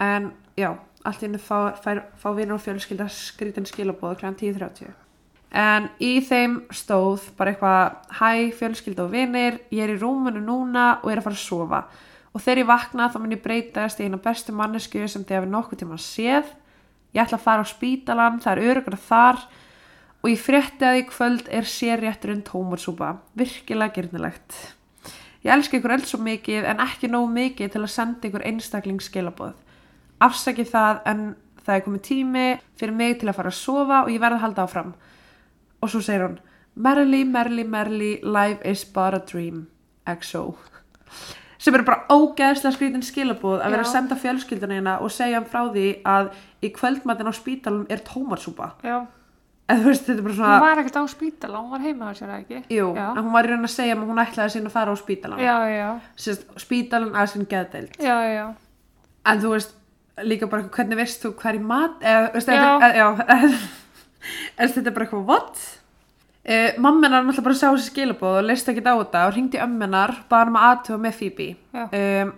en 0.00 0.30
já, 0.58 0.72
allt 1.04 1.22
henni 1.22 1.38
fá, 1.38 1.76
fær, 1.78 2.06
fá 2.18 2.30
vinnur 2.34 2.56
og 2.56 2.64
fjölskylda 2.64 3.06
skrítin 3.12 3.68
skilabóð 3.68 4.18
kl. 4.22 4.32
10.30 4.40 4.90
en 5.50 5.88
í 5.98 6.20
þeim 6.22 6.60
stóð 6.74 7.26
bara 7.38 7.52
eitthvað 7.52 8.18
hæ 8.20 8.52
fjölskylda 8.58 9.04
og 9.06 9.14
vinnir 9.14 9.58
ég 9.74 9.82
er 9.84 9.94
í 9.96 9.98
rúmunu 9.98 10.42
núna 10.42 11.00
og 11.02 11.10
er 11.10 11.20
að 11.20 11.26
fara 11.26 11.38
að 11.38 11.44
sofa. 11.44 11.82
Og 12.30 12.42
þegar 12.44 12.62
ég 12.62 12.68
vakna 12.70 13.08
þá 13.10 13.18
mun 13.18 13.34
ég 13.34 13.42
breytast 13.42 14.00
í 14.00 14.06
eina 14.06 14.20
bestu 14.22 14.54
mannesku 14.54 15.02
sem 15.10 15.24
þið 15.26 15.40
hefur 15.40 15.50
nokkuð 15.50 15.80
tíma 15.82 15.98
séð. 15.98 16.52
Ég 17.10 17.24
ætla 17.24 17.40
að 17.40 17.46
fara 17.48 17.64
á 17.66 17.72
spítalan 17.72 18.38
það 18.42 18.52
er 18.52 18.70
örugra 18.70 19.00
þar. 19.08 19.40
Og 20.20 20.30
ég 20.30 20.42
frétti 20.44 20.86
að 20.86 21.00
í 21.00 21.06
kvöld 21.08 21.48
er 21.50 21.66
sérrétturinn 21.66 22.44
tómursúpa 22.46 23.16
virkilega 23.40 23.96
gyrnilegt 23.96 24.76
Ég 25.40 25.52
elska 25.54 25.78
ykkur 25.78 25.94
öll 25.96 26.04
svo 26.04 26.20
mikið 26.20 26.66
en 26.68 26.82
ekki 26.84 27.08
nógu 27.08 27.30
mikið 27.32 27.72
til 27.72 27.80
að 27.80 27.92
senda 27.94 28.28
ykkur 28.28 28.44
einstaklingsskilaboð. 28.50 29.54
Afsaki 30.20 30.66
það 30.68 31.00
en 31.08 31.22
það 31.64 31.74
er 31.76 31.84
komið 31.86 32.02
tími 32.08 32.46
fyrir 32.80 32.96
mig 32.96 33.18
til 33.20 33.30
að 33.30 33.38
fara 33.38 33.52
að 33.52 33.60
sofa 33.60 34.02
og 34.04 34.10
ég 34.12 34.20
verði 34.20 34.40
að 34.40 34.44
halda 34.44 34.66
áfram. 34.66 34.94
Og 35.80 35.92
svo 35.92 36.00
segir 36.04 36.26
hún, 36.26 36.40
Merrily, 36.74 37.22
Merrily, 37.24 37.64
Merrily, 37.64 38.10
life 38.22 38.60
is 38.68 38.84
but 38.84 39.16
a 39.16 39.22
dream, 39.32 39.66
XO. 40.08 40.56
Sem 41.60 41.76
er 41.76 41.84
bara 41.84 42.06
ógeðslega 42.08 42.72
skrítin 42.76 43.04
skilaboð 43.04 43.60
að 43.60 43.74
vera 43.74 43.84
að 43.84 43.92
senda 43.92 44.16
fjölskyldunina 44.16 44.98
og 45.04 45.12
segja 45.12 45.40
hann 45.40 45.48
frá 45.48 45.66
því 45.72 45.88
að 46.08 46.30
í 46.64 46.70
kvöldmatinn 46.72 47.28
á 47.28 47.34
spítalum 47.36 47.88
er 47.92 48.04
tómatsúpa. 48.04 48.74
já. 48.84 49.06
En 49.70 49.80
þú 49.82 49.90
veist, 49.90 50.06
þetta 50.08 50.18
er 50.18 50.24
bara 50.26 50.34
Hún 50.34 50.38
svona, 50.40 50.60
var 50.64 50.80
ekkert 50.82 50.96
á 50.98 51.04
spítala, 51.12 51.58
hún 51.62 51.70
var 51.74 51.82
heima 51.84 52.08
á 52.08 52.12
sér 52.18 52.28
eða 52.30 52.38
ekki. 52.42 52.60
jú, 52.74 52.86
Já, 52.96 53.04
en 53.14 53.22
hún 53.24 53.32
var 53.36 53.46
í 53.46 53.50
raun 53.52 53.66
að 53.68 53.74
segja 53.74 53.94
að 53.96 54.06
hún 54.08 54.22
ætlaði 54.24 54.54
sín 54.56 54.66
að 54.70 54.74
fara 54.76 54.90
á 54.90 54.96
spítalan. 54.98 55.38
já, 55.44 55.56
já, 55.70 55.88
Sérst, 56.16 56.46
spítalan 56.58 57.12
að 57.14 57.28
sín 57.34 57.46
geðdeild. 57.50 57.92
já, 58.00 58.16
já. 58.34 58.46
En 59.30 59.40
þú 59.44 59.52
veist, 59.54 59.74
líka 60.26 60.48
bara 60.50 60.62
hvernig 60.68 60.96
veist 60.98 61.22
þú 61.22 61.34
hver 61.38 61.54
í 61.54 61.62
mat 61.62 62.00
eða, 62.02 62.32
veist, 62.34 62.48
Já. 62.48 62.78
Þetta, 62.80 62.90
já, 62.96 63.08
en 64.60 64.68
þetta 64.74 64.86
er 64.90 64.94
bara 64.96 65.06
eitthvað 65.06 65.24
what? 65.28 65.62
Uh, 66.40 66.70
mammenar 66.80 67.20
náttúrulega 67.22 67.44
bara 67.44 67.54
sá 67.60 67.66
þessi 67.68 67.90
skilabóð 67.92 68.38
og 68.40 68.46
leist 68.48 68.68
ekki 68.72 68.80
á 68.80 68.96
þetta 68.96 69.26
og 69.28 69.34
ringdi 69.36 69.58
ömmenar 69.60 70.14
bara 70.30 70.48
um 70.48 70.56
að 70.56 70.68
aðtöfa 70.70 71.00
með 71.04 71.18
Phoebe 71.18 71.48
um, 71.76 72.30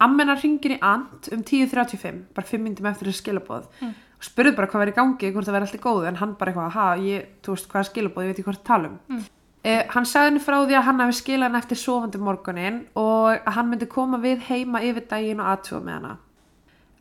Ammenar 0.00 0.38
ringir 0.40 0.72
í 0.74 0.78
and 0.80 1.28
um 1.36 1.42
10.35 1.44 2.22
bara 2.34 2.48
5 2.48 2.62
myndum 2.64 2.88
eftir 2.88 3.10
þessi 3.10 3.20
skilabóð 3.20 3.66
Mm. 3.84 3.92
Og 4.20 4.26
spurði 4.28 4.54
bara 4.56 4.68
hvað 4.68 4.82
verið 4.84 4.92
í 4.94 4.98
gangi, 5.00 5.32
hvort 5.32 5.48
það 5.48 5.56
verið 5.56 5.68
alltaf 5.70 5.84
góð 5.86 6.08
en 6.10 6.18
hann 6.20 6.32
bara 6.38 6.52
eitthvað, 6.52 6.72
ha, 6.76 6.86
ég, 7.00 7.28
þú 7.40 7.54
veist 7.56 7.68
hvað 7.72 7.80
er 7.80 7.88
skilabóð 7.90 8.24
ég 8.26 8.30
veit 8.30 8.38
ekki 8.38 8.48
hvort 8.50 8.60
að 8.62 8.68
tala 8.72 8.90
um 8.92 8.98
Mm. 9.10 9.28
Uh, 9.60 9.82
hann 9.92 10.06
sagði 10.08 10.28
henni 10.30 10.40
frá 10.40 10.54
því 10.64 10.76
að 10.78 10.84
hann 10.86 11.00
hafi 11.04 11.14
skilað 11.18 11.50
henni 11.50 11.58
eftir 11.60 11.76
sofandi 11.76 12.18
morgunin 12.18 12.78
og 12.96 13.26
að 13.44 13.54
hann 13.58 13.66
myndi 13.68 13.88
koma 13.92 14.16
við 14.22 14.46
heima 14.46 14.80
yfir 14.80 15.04
daginn 15.10 15.40
og 15.44 15.50
aðtjóða 15.50 15.84
með 15.84 15.96
hana. 15.98 16.12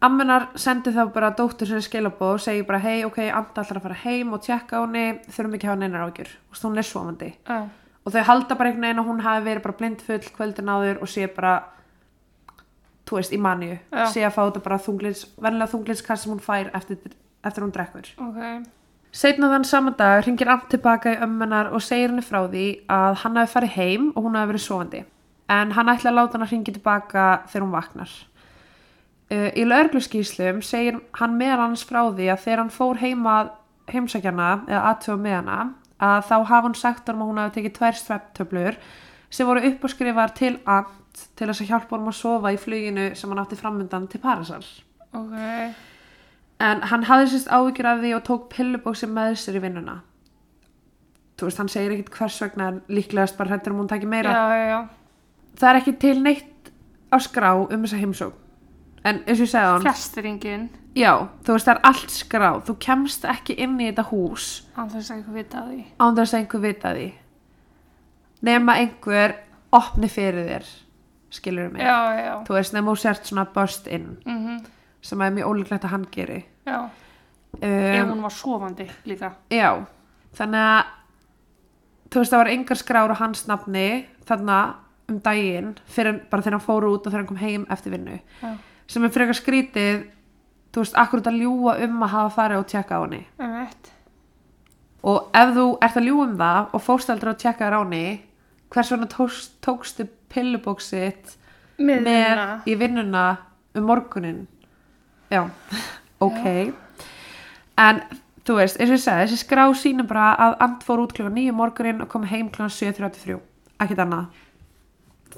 Ammenar 0.04 0.46
sendi 0.60 0.92
þá 0.96 1.06
bara 1.16 1.30
dóttur 1.36 1.68
sér 1.68 1.84
skilabóð 1.84 2.34
og 2.34 2.42
segi 2.44 2.66
bara 2.68 2.82
hei, 2.84 3.06
ok, 3.08 3.22
Anda 3.32 3.64
ætlar 3.64 3.80
að 3.80 3.86
fara 3.88 3.98
heim 4.04 4.34
og 4.36 4.44
tjekka 4.44 4.82
henni, 4.84 5.06
þurfum 5.32 5.56
ekki 5.56 5.68
að 5.68 5.72
hafa 5.72 5.80
neinar 5.86 6.06
ágjur. 6.10 6.34
Veist, 6.52 6.64
hún 6.68 6.78
er 6.80 6.88
sofandi. 6.88 7.32
Já, 7.48 7.60
Og 8.06 8.14
þau 8.16 8.24
halda 8.24 8.56
bara 8.56 8.70
einhvern 8.72 8.86
veginn 8.88 9.02
að 9.04 9.10
hún 9.10 9.20
hafi 9.26 9.44
verið 9.46 9.64
bara 9.66 9.78
blindfull 9.80 10.30
kvöldin 10.38 10.72
áður 10.72 11.02
og 11.04 11.10
sé 11.12 11.28
bara, 11.36 11.56
þú 13.10 13.20
veist, 13.20 13.34
í 13.34 13.40
manju. 13.42 13.78
Sé 14.14 14.24
að 14.26 14.36
fá 14.36 14.42
þetta 14.46 14.66
bara 14.66 14.82
þunglins, 14.86 15.24
venlega 15.42 15.74
þunglinskast 15.74 16.26
sem 16.26 16.34
hún 16.34 16.44
fær 16.44 16.70
eftir, 16.78 17.16
eftir 17.44 17.66
hún 17.66 17.74
drekkur. 17.76 18.12
ok. 18.30 18.68
Setna 19.10 19.48
þann 19.50 19.66
saman 19.66 19.96
dag 19.98 20.20
ringir 20.22 20.50
Ant 20.54 20.68
tilbaka 20.70 21.16
í 21.16 21.22
ömmunar 21.26 21.72
og 21.74 21.82
segir 21.82 22.12
henni 22.12 22.22
frá 22.22 22.44
því 22.46 22.66
að 22.94 23.16
hann 23.24 23.40
hafi 23.42 23.54
farið 23.56 23.72
heim 23.74 24.12
og 24.14 24.28
hún 24.28 24.38
hafi 24.38 24.52
verið 24.52 24.64
sofandi. 24.68 25.02
En 25.50 25.72
hann 25.74 25.90
ætla 25.90 26.12
að 26.12 26.20
láta 26.20 26.38
hann 26.38 26.46
að 26.46 26.54
ringi 26.54 26.76
tilbaka 26.76 27.24
þegar 27.50 27.66
hún 27.66 27.74
vaknar. 27.74 28.12
Uh, 29.30 29.50
í 29.58 29.66
lögregluskíslum 29.66 30.62
segir 30.66 31.02
hann 31.18 31.38
meðal 31.42 31.64
hans 31.64 31.88
frá 31.90 32.04
því 32.06 32.30
að 32.30 32.44
þegar 32.46 32.62
hann 32.64 32.72
fór 32.74 33.02
heima 33.02 33.36
heimsækjana 33.90 34.50
eða 34.68 34.86
aðtöfa 34.92 35.18
með 35.24 35.38
hana 35.40 35.60
að 36.00 36.24
þá 36.30 36.36
hafa 36.38 36.64
hann 36.68 36.78
sagt 36.78 37.10
að 37.10 37.22
hún 37.26 37.42
hafi 37.42 37.56
tekið 37.58 37.76
tvær 37.80 38.00
svepptöflur 38.00 38.80
sem 39.30 39.50
voru 39.50 39.66
upp 39.70 39.86
og 39.86 39.94
skrifar 39.94 40.34
til 40.38 40.56
Ant 41.10 41.24
til 41.36 41.48
þess 41.50 41.62
að 41.64 41.70
hjálpa 41.72 41.96
honum 41.96 42.12
að 42.12 42.18
sofa 42.20 42.52
í 42.54 42.58
fluginu 42.62 43.06
sem 43.18 43.30
hann 43.32 43.40
átti 43.42 43.58
framöndan 43.58 44.06
til 44.12 44.22
Parísar. 44.22 44.66
Ok, 45.14 45.34
En 46.60 46.82
hann 46.92 47.06
hafði 47.08 47.30
sérst 47.32 47.48
áhyggjur 47.56 47.88
af 47.88 48.02
því 48.04 48.10
og 48.18 48.24
tók 48.28 48.50
pillubóksi 48.52 49.08
með 49.08 49.38
sér 49.40 49.56
í 49.56 49.62
vinnuna. 49.64 49.94
Þú 51.40 51.48
veist, 51.48 51.58
hann 51.62 51.70
segir 51.72 51.94
ekkit 51.96 52.10
hvers 52.18 52.40
vegna 52.44 52.66
líklegast 52.92 53.38
bara 53.40 53.54
hættur 53.56 53.72
um 53.74 53.80
hún 53.80 53.88
taki 53.88 54.06
meira. 54.06 54.32
já, 54.34 54.58
já, 54.58 54.66
já. 54.70 54.90
Það 55.60 55.70
er 55.70 55.80
ekki 55.80 55.94
til 56.02 56.20
neitt 56.24 56.72
á 57.12 57.18
skrá 57.24 57.54
um 57.56 57.84
þessa 57.86 58.02
heimsók. 58.02 58.34
En 59.08 59.22
eins 59.24 59.40
og 59.40 59.46
ég 59.48 59.52
segði 59.54 59.72
hann, 59.72 59.82
Fjastiringin, 59.88 60.70
já, 61.00 61.14
þú 61.48 61.56
veist, 61.56 61.66
það 61.70 61.76
er 61.78 61.82
allt 61.88 62.12
skrá. 62.12 62.50
Þú 62.68 62.76
kemst 62.84 63.24
ekki 63.26 63.56
inn 63.64 63.80
í 63.80 63.88
þetta 63.88 64.06
hús 64.12 64.50
án 64.76 64.92
þess 64.92 65.10
að 65.12 65.18
eitthvað 65.22 65.40
vita 65.40 65.64
því. 65.70 65.80
án 66.00 66.16
þess 66.20 66.34
að 66.36 66.40
einhver 66.44 66.62
vita 66.68 66.92
því. 66.94 67.08
Nema 68.44 68.76
einhver 68.84 69.36
opni 69.72 70.08
fyrir 70.12 70.46
þér, 70.52 70.68
skilur 71.30 71.72
mig. 71.72 71.82
Já, 71.82 71.98
já, 72.20 72.34
Þú 72.48 72.54
veist, 72.58 72.74
nema 72.74 72.92
þú 72.92 73.02
sért 73.04 73.26
svona 73.30 73.46
burst 73.54 73.88
in, 73.88 74.18
mhm, 74.26 74.66
sem 75.02 75.22
er 75.22 75.32
mjög 75.32 75.52
ólíklegt 75.52 75.86
að 75.86 75.94
hann 75.96 76.08
geri. 76.12 76.46
já. 76.66 76.90
Ef 77.62 78.04
Um, 78.04 78.12
hún 78.12 78.22
var 78.22 78.30
sofandi 78.32 78.86
líka. 79.06 79.32
Já, 79.50 79.86
þannig 80.38 80.60
að 80.60 80.86
þú 82.10 82.20
veist 82.22 82.32
það 82.34 82.38
var 82.44 82.52
engar 82.54 82.78
skrár 82.78 83.14
á 83.14 83.22
hans 83.22 83.48
nafni 83.48 84.06
þarna 84.26 84.76
um 85.10 85.20
daginn 85.26 85.76
fyrir, 85.90 86.22
bara 86.30 86.44
þegar 86.46 86.58
hann 86.60 86.66
fór 86.68 86.88
út 86.90 87.06
og 87.06 87.12
þegar 87.12 87.24
hann 87.24 87.30
kom 87.32 87.42
heim 87.42 87.66
eftir 87.74 87.94
vinnu 87.96 88.20
Já, 88.42 88.52
sem 88.90 89.06
er 89.06 89.14
frekar 89.14 89.38
skrítið 89.38 90.04
þú 90.74 90.84
veist, 90.84 90.98
akkur 91.02 91.24
að 91.26 91.40
ljúga 91.42 91.78
um 91.86 92.04
að 92.06 92.14
hafa 92.14 92.36
farið 92.38 92.62
og 92.62 92.70
tjekka 92.70 93.00
á 93.00 93.02
henni 93.06 93.22
um 93.40 93.68
og 95.10 95.30
ef 95.34 95.54
þú 95.56 95.66
ert 95.82 95.98
að 95.98 96.08
ljúga 96.10 96.26
um 96.28 96.38
það 96.38 96.74
og 96.76 96.84
fórst 96.86 97.10
aldrei 97.14 97.34
að 97.34 97.42
tjekka 97.46 97.70
á 97.72 97.80
henni 97.80 98.06
hvers 98.70 98.92
vegna 98.94 99.10
tókst, 99.10 99.54
tókstu 99.66 100.08
pillubóksitt 100.32 101.36
Með 101.80 102.02
með 102.08 102.42
í 102.68 102.76
vinnuna 102.80 103.26
um 103.78 103.86
morgunin 103.88 104.48
já, 105.30 105.46
ok. 106.20 106.74
En 107.80 108.02
þú 108.48 108.58
veist, 108.58 108.80
eins 108.80 108.90
og 108.90 108.98
ég 108.98 109.04
sagði, 109.04 109.26
þessi 109.28 109.40
skrá 109.44 109.64
sýnir 109.78 110.08
bara 110.10 110.34
að 110.36 110.58
And 110.66 110.84
fór 110.86 111.04
út 111.06 111.16
klukkan 111.16 111.38
9 111.38 111.56
morgunin 111.56 112.04
og 112.04 112.10
kom 112.12 112.26
heim 112.28 112.50
klukkan 112.50 112.74
7.33 112.74 113.40
ekkert 113.80 114.04
annað. 114.04 114.40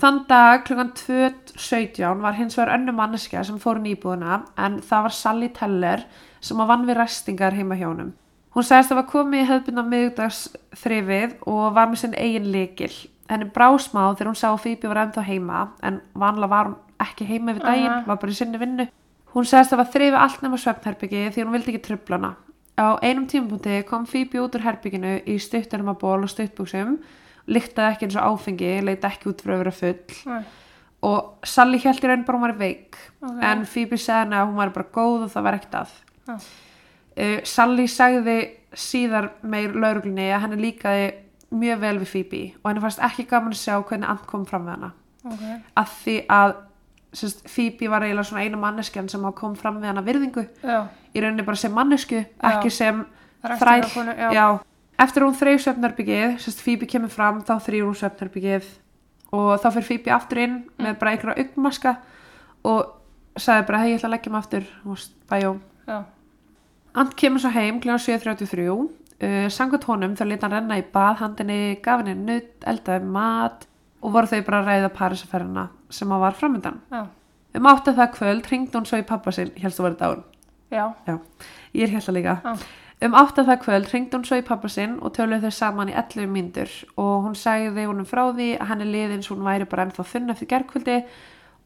Þann 0.01 0.21
dag 0.29 0.63
klukkan 0.65 0.93
2.17 0.95 2.23
var 2.23 2.37
hins 2.37 2.55
vegar 2.57 2.77
önnu 2.77 2.95
manneskja 2.95 3.43
sem 3.43 3.59
fór 3.59 3.81
íbúðuna 3.83 4.45
en 4.57 4.79
það 4.79 5.07
var 5.07 5.15
Sally 5.17 5.51
Teller 5.53 6.05
sem 6.41 6.61
að 6.63 6.71
vann 6.71 6.87
við 6.87 6.97
restingar 7.01 7.57
heima 7.57 7.77
hjá 7.77 7.89
honum. 7.89 8.13
Hún 8.55 8.65
sagðist 8.67 8.91
að 8.91 9.01
var 9.01 9.09
komið 9.11 9.43
í 9.43 9.47
hefðbunna 9.49 9.83
miðugdagsþrifið 9.91 11.35
og 11.47 11.75
var 11.75 11.91
með 11.91 12.01
sinn 12.01 12.15
eigin 12.17 12.49
likil 12.51 12.91
henni 13.31 13.47
brá 13.55 13.67
smá 13.79 14.03
þegar 14.13 14.29
hún 14.31 14.39
sá 14.39 14.47
að 14.51 14.61
Phoebe 14.65 14.91
var 14.91 15.01
ennþá 15.05 15.23
heima 15.27 15.61
en 15.87 16.01
vanlega 16.13 16.51
var 16.51 16.69
hún 16.71 16.77
ekki 17.01 17.25
heima 17.29 17.55
við 17.55 17.63
daginn, 17.65 17.91
Aha. 17.91 18.03
var 18.07 18.17
bara 18.21 18.31
í 18.31 18.37
sinni 18.37 18.59
vinnu. 18.61 18.87
Hún 19.33 19.47
sagðist 19.47 19.73
að 19.73 19.79
var 19.81 19.91
þrifið 19.93 20.19
allt 20.21 20.41
nema 20.43 20.57
svefnherbyggi 20.59 21.21
því 21.31 21.43
hún 21.45 21.53
vildi 21.55 21.71
ekki 21.73 21.83
trubla 21.87 22.17
hana. 22.19 22.31
Á 22.77 22.87
einum 23.01 23.27
tímapunkti 23.31 23.81
kom 23.87 24.05
Phoebe 24.09 24.41
út 24.43 24.55
úr 24.57 24.65
herbygginu 24.65 25.13
í 25.25 25.37
stuttarmaból 25.41 26.21
og 26.25 26.29
stuttbuxum 26.31 26.97
lyktaði 27.51 27.95
ekki 27.95 28.07
eins 28.07 28.17
og 28.19 28.27
áfengi 28.35 28.73
leit 28.85 29.03
ekki 29.07 29.29
út 29.31 29.41
fyrir 29.41 29.55
að 29.55 29.63
vera 29.63 29.73
full. 29.75 30.17
Nei, 30.29 30.43
og 31.01 31.47
Sally 31.47 31.79
held 31.81 32.03
í 32.03 32.09
raun 32.11 32.25
bara 32.27 32.37
hún 32.37 32.45
var 32.45 32.57
veik 32.59 32.97
Ok. 33.21 33.39
en 33.41 33.65
Phoebe 33.65 33.97
sagði 33.97 34.19
henni 34.25 34.37
að 34.37 34.47
hún 34.51 34.59
var 34.61 34.73
bara 34.75 34.91
góð 34.93 35.23
og 35.25 35.31
það 35.33 35.43
var 35.47 35.57
ekkert 35.57 35.79
að. 35.81 35.95
Uh, 36.31 37.39
Sally 37.43 37.87
sagði 37.91 38.37
síðar 38.71 39.31
meir 39.43 39.73
lauruglunni 39.75 40.29
að 40.31 40.45
henni 40.45 40.61
líkaði 40.61 41.07
mjög 41.51 41.79
vel 41.83 41.99
við 42.01 42.11
Phoebe 42.11 42.41
og 42.61 42.69
henni 42.69 42.83
fannst 42.83 43.03
ekki 43.07 43.27
gaman 43.29 43.55
að 43.55 43.61
sjá 43.61 43.77
hvernig 43.79 44.09
and 44.09 44.27
kom 44.29 44.45
fram 44.49 44.67
við 44.67 44.75
hana 44.75 44.91
ok. 45.23 45.45
af 45.81 45.95
því 46.03 46.17
að 46.31 46.53
sérst, 47.11 47.43
Phoebe 47.51 47.89
var 47.91 48.05
eiginlega 48.05 48.29
svona 48.29 48.45
eina 48.45 48.59
manneskjan 48.61 49.09
sem 49.11 49.25
kom 49.37 49.55
fram 49.59 49.81
við 49.81 49.91
hana 49.91 50.05
virðingu 50.05 50.45
Já, 50.63 50.85
í 51.13 51.23
rauninni 51.23 51.47
bara 51.47 51.59
sem 51.59 51.73
mannesku, 51.75 52.23
ekki 52.51 52.71
sem 52.73 53.03
þræl 53.43 53.81
Ræstingakonu, 53.81 54.15
já. 54.37 54.47
eftir 55.05 55.25
hún 55.25 55.35
þreif 55.35 55.65
svefnarbyggið 55.65 56.39
sérst 56.43 56.63
Phoebe 56.63 56.87
kemur 56.87 57.11
fram, 57.11 57.43
þá 57.43 57.57
þrýr 57.67 57.89
hún 57.89 57.99
svefnarbyggið 57.99 58.71
og 59.31 59.51
þá 59.59 59.67
fyrir 59.75 59.89
Phoebe 59.89 60.15
aftur 60.15 60.43
inn 60.45 60.57
með 60.79 60.97
bara 60.99 61.15
einhverja 61.15 61.45
augmaska 61.45 61.95
og 62.67 62.97
sagði 63.39 63.67
bara, 63.67 63.83
hei, 63.83 63.91
ég 63.93 63.99
ætla 63.99 64.09
að 64.09 64.15
leggja 64.15 64.31
mig 64.31 64.41
aftur 64.41 64.65
og 64.85 65.05
bæjó. 65.31 65.51
Já. 65.87 65.99
Ant 67.01 67.13
kemur 67.15 67.39
svo 67.39 67.51
heim 67.55 67.79
kl. 67.79 67.93
7.33 67.95 68.67
uh, 69.23 69.47
sangat 69.53 69.87
honum 69.89 70.15
þá 70.17 70.25
leta 70.27 70.47
hann 70.47 70.57
renna 70.57 70.79
í 70.81 70.85
bað 70.93 71.21
handinni, 71.21 71.61
gaf 71.83 72.03
henni 72.03 72.15
nutt, 72.17 72.53
eldaði 72.67 73.07
mat 73.13 73.65
og 74.01 74.15
voru 74.15 74.31
þau 74.31 74.43
bara 74.47 74.61
að 74.61 74.69
ræða 74.69 74.91
Parísaferðina 74.97 75.65
sem 75.93 76.11
að 76.11 76.23
var 76.25 76.37
framöndan. 76.37 76.81
Já. 76.91 77.01
Um 77.51 77.67
átti 77.67 77.91
það 77.95 78.13
kvöld 78.15 78.47
ringdi 78.47 78.77
hún 78.77 78.85
svo 78.87 79.01
í 79.01 79.07
pappa 79.07 79.33
sinn, 79.35 79.51
helst 79.59 79.79
þú 79.79 79.89
verið 79.89 79.99
dán. 79.99 80.23
Já. 80.71 80.85
Já, 81.07 81.17
ég 81.75 81.83
er 81.83 81.93
hérna 81.97 82.15
líka. 82.15 82.37
Já. 82.45 82.69
Um 83.01 83.15
átti 83.17 83.43
það 83.47 83.59
kvöld 83.65 83.87
ringdi 83.91 84.15
hún 84.15 84.25
svo 84.29 84.37
í 84.39 84.45
pappa 84.45 84.69
sinn 84.71 84.99
og 85.01 85.13
töluðu 85.17 85.49
þau 85.49 85.57
saman 85.57 85.89
í 85.91 85.95
11 85.97 86.29
mínútur 86.31 86.73
og 87.01 87.25
hún 87.25 87.35
sagði 87.35 87.87
honum 87.89 88.07
frá 88.07 88.27
því 88.29 88.51
að 88.59 88.69
henni 88.71 88.87
liði 88.91 89.17
eins 89.17 89.31
og 89.31 89.39
hún 89.39 89.47
væri 89.49 89.67
bara 89.69 89.87
ennþá 89.87 90.05
þunn 90.11 90.33
eftir 90.35 90.51
gerkvöldi 90.53 90.99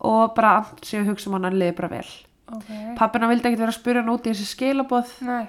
og 0.09 0.33
bara 0.37 0.55
allt 0.61 0.85
sé 0.87 1.01
að 1.01 1.11
hugsa 1.11 1.29
um 1.29 1.37
hann 1.37 1.49
að 1.51 1.59
liði 1.59 1.75
bara 1.77 1.91
vel. 1.91 2.07
Ok. 2.55 2.71
Pappina 2.97 3.29
vildi 3.29 3.49
ekkert 3.49 3.63
vera 3.65 3.73
að 3.73 3.79
spura 3.79 4.01
hann 4.01 4.13
út 4.13 4.25
í 4.25 4.31
þessi 4.31 4.47
skilaboð 4.49 5.13
Nei. 5.27 5.45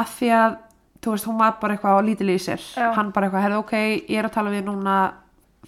af 0.00 0.14
því 0.18 0.30
að, 0.36 0.58
þú 1.04 1.14
veist, 1.14 1.28
hún 1.28 1.38
var 1.38 1.56
bara 1.60 1.76
eitthvað 1.76 1.98
á 1.98 2.38
sér. 2.38 2.62
Já. 2.76 2.92
Hann 2.96 3.12
bara 3.12 3.28
eitthvað, 3.28 3.44
herðu 3.46 3.58
ok, 3.62 3.74
ég 4.08 4.18
er 4.18 4.28
að 4.28 4.34
tala 4.34 4.50
við 4.50 4.64
núna, 4.66 4.96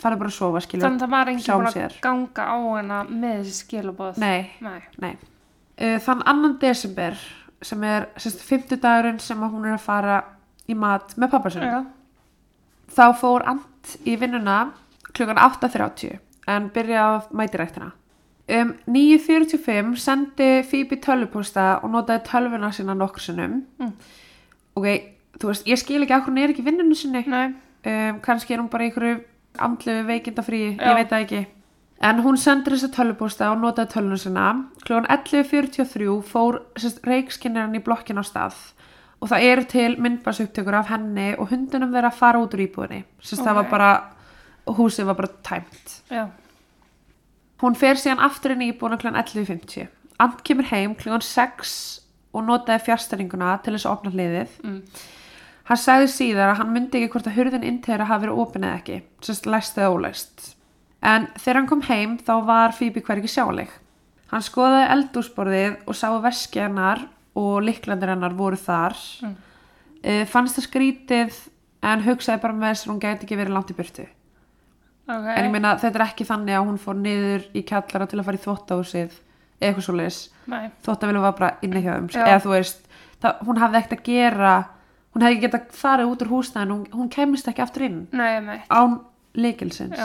farið 0.01 0.23
bara 0.23 0.33
að 0.33 0.39
sofa, 0.39 0.63
skilja. 0.65 0.87
Þannig 0.87 1.03
að 1.03 1.05
það 1.07 1.15
var 1.17 1.31
enginn 1.33 1.45
Sjáum 1.45 1.65
búin 1.65 1.85
að 1.85 2.01
ganga 2.01 2.49
á 2.51 2.57
hana 2.59 2.99
með 3.09 3.37
þessi 3.41 3.55
skilabóð. 3.65 4.19
Nei, 4.23 4.51
Nei. 4.61 4.81
nei. 4.99 5.15
Uh, 5.81 5.97
þann 6.05 6.27
annan 6.29 6.59
desember, 6.61 7.17
sem 7.63 7.85
er 7.85 8.09
semst, 8.21 8.43
50 8.49 8.81
dagurinn 8.83 9.21
sem 9.23 9.41
að 9.41 9.55
hún 9.55 9.69
er 9.69 9.77
að 9.79 9.87
fara 9.87 10.19
í 10.69 10.77
mat 10.79 11.15
með 11.17 11.33
pappa 11.35 11.53
sinni. 11.53 11.71
Já. 11.71 11.85
Þá 12.91 13.05
fór 13.21 13.47
Ant 13.47 13.95
í 14.05 14.17
vinnuna 14.19 14.59
klukkan 15.15 15.39
8.30 15.41 16.19
en 16.51 16.69
byrjaði 16.75 17.07
á 17.07 17.11
mætiræktina. 17.37 17.93
Um 18.51 18.73
9.45 18.91 19.95
sendi 20.03 20.49
Phoebe 20.67 20.99
tölvupósta 20.99 21.77
og 21.85 21.93
notaði 21.93 22.25
tölvuna 22.27 22.73
sína 22.75 22.97
nokkur 22.99 23.23
sinnum. 23.23 23.61
Mm. 23.79 23.93
Ok, 24.75 24.89
þú 25.41 25.51
veist, 25.51 25.67
ég 25.69 25.81
skil 25.81 26.03
ekki 26.05 26.17
að 26.17 26.27
hún 26.29 26.41
er 26.41 26.53
ekki 26.53 26.65
í 26.65 26.69
vinnunni 26.69 26.99
sinni. 26.99 27.25
Um, 27.81 28.21
kannski 28.21 28.55
er 28.55 28.61
hún 28.61 28.69
bara 28.73 28.85
einhverju 28.85 29.23
andlu 29.61 29.95
veikindafríi, 30.09 30.77
Já. 30.77 30.91
ég 30.91 30.99
veit 30.99 31.11
það 31.11 31.25
ekki. 31.25 31.47
En 32.01 32.21
hún 32.25 32.39
sendir 32.41 32.77
þessa 32.77 32.89
tölvupósta 32.95 33.51
og 33.53 33.61
notaði 33.61 33.93
tölvuna 33.93 34.19
sína. 34.21 34.45
Klukkan 34.87 35.09
11.43 35.13 36.21
fór 36.25 36.61
sérst, 36.81 37.03
reikskinnirinn 37.05 37.77
í 37.77 37.83
blokkin 37.85 38.21
á 38.21 38.25
stað 38.25 38.57
og 39.21 39.29
það 39.29 39.47
eru 39.51 39.65
til 39.69 39.91
myndbarsuptökur 40.01 40.79
af 40.79 40.89
henni 40.95 41.35
og 41.37 41.51
hundunum 41.51 41.93
þeirra 41.93 42.09
að 42.09 42.21
fara 42.23 42.41
út 42.41 42.55
úr 42.57 42.65
íbúðinni. 42.65 43.03
Sérst, 43.21 43.45
það 43.45 43.59
var 43.61 43.69
bara, 43.69 43.91
húsið 44.79 45.11
var 45.11 45.19
bara 45.19 45.33
tæmt. 45.45 45.97
Já. 46.09 46.25
Hún 47.61 47.77
fer 47.77 48.01
síðan 48.01 48.25
aftur 48.25 48.55
inn 48.55 48.65
í 48.65 48.71
íbúðina 48.73 48.97
kl. 49.03 49.13
11.50. 49.13 49.91
Ant 50.25 50.41
kemur 50.47 50.71
heim 50.73 50.97
kl. 50.97 51.19
6 51.21 51.75
og 52.33 52.47
notaði 52.47 52.87
fjárstæringuna 52.87 53.59
til 53.61 53.75
þess 53.77 53.89
að 53.89 53.97
opna 53.99 54.15
hliðið. 54.15 54.57
Mm. 54.65 54.81
Hann 55.71 55.79
sagði 55.79 56.09
síðar 56.11 56.51
að 56.51 56.59
hann 56.61 56.73
myndi 56.75 56.99
ekki 56.99 57.13
hvort 57.13 57.29
að 57.31 57.37
hurðin 57.39 57.67
inn 57.67 57.79
til 57.79 57.93
þeirra 57.93 58.09
hafi 58.11 58.27
verið 58.27 58.41
opin 58.43 58.67
eða 58.67 58.81
ekki, 58.81 58.97
sérst 59.23 59.47
læst 59.47 59.79
eða 59.79 59.93
ólæst. 59.95 60.49
En 61.07 61.29
þegar 61.37 61.61
hann 61.61 61.71
kom 61.71 61.85
heim 61.87 62.17
þá 62.27 62.33
var 62.49 62.75
Phoebe 62.77 63.03
hvergi 63.07 63.31
sjáleik. 63.31 63.71
Hann 64.33 64.45
skoðaði 64.47 64.89
eldúsborðið 64.97 65.79
og 65.87 65.99
sá 65.99 66.09
veski 66.23 66.63
hennar 66.63 67.05
og 67.39 67.63
liklandir 67.63 68.11
hennar 68.13 68.35
voru 68.37 68.59
þar. 68.59 68.99
Mm. 69.23 69.37
Mm. 70.01 70.27
fannst 70.33 70.57
það 70.57 70.65
skrítið 70.65 71.39
en 71.85 72.03
hugsaði 72.05 72.41
bara 72.41 72.57
með 72.57 72.71
þess 72.73 72.87
að 72.87 72.91
hún 72.91 73.01
gæti 73.03 73.27
ekki 73.27 73.39
verið 73.39 73.57
langt 73.57 73.73
í 73.73 73.77
burtu. 73.77 74.07
Ok. 75.11 75.27
En 75.35 75.47
ég 75.47 75.53
meina 75.53 75.75
þetta 75.81 75.99
er 75.99 76.07
ekki 76.07 76.27
þannig 76.29 76.57
að 76.57 76.69
hún 76.69 76.79
fór 76.81 76.99
niður 76.99 77.47
í 77.57 77.63
kjallara 77.69 78.07
til 78.09 78.21
að 78.21 78.27
fara 78.29 78.41
í 78.41 78.45
þvóttahúsið 78.45 79.17
eða 79.61 79.69
eitthvað 79.69 79.87
svo 79.87 79.97
leis. 79.99 80.21
Nei. 80.51 80.71
Þvóttavilu 80.85 81.25
var 81.25 81.35
bara 81.39 81.51
inni 81.67 81.83
hjá 81.85 81.93
þeim. 81.95 82.11
Já. 82.15 82.23
Eða 82.27 82.43
þú 82.45 82.53
veist, 82.55 82.87
það, 83.23 83.43
hún 83.49 83.61
hafði 83.61 83.81
ekkert 83.81 83.97
að 83.99 84.07
gera, 84.09 84.55
hún 85.15 85.23
hefði 85.27 85.41
getað 85.45 85.71
farið 85.75 86.11
út 86.13 86.23
úr 86.25 86.33
húsnæðin, 86.35 86.73
hún, 86.75 86.85
hún 86.95 87.09
kemist 87.11 87.49
ekki 87.51 87.63
aftur 87.65 87.83
inn 87.89 88.03
Nei, 88.13 88.61
án 88.71 89.01
leikilsins. 89.35 89.99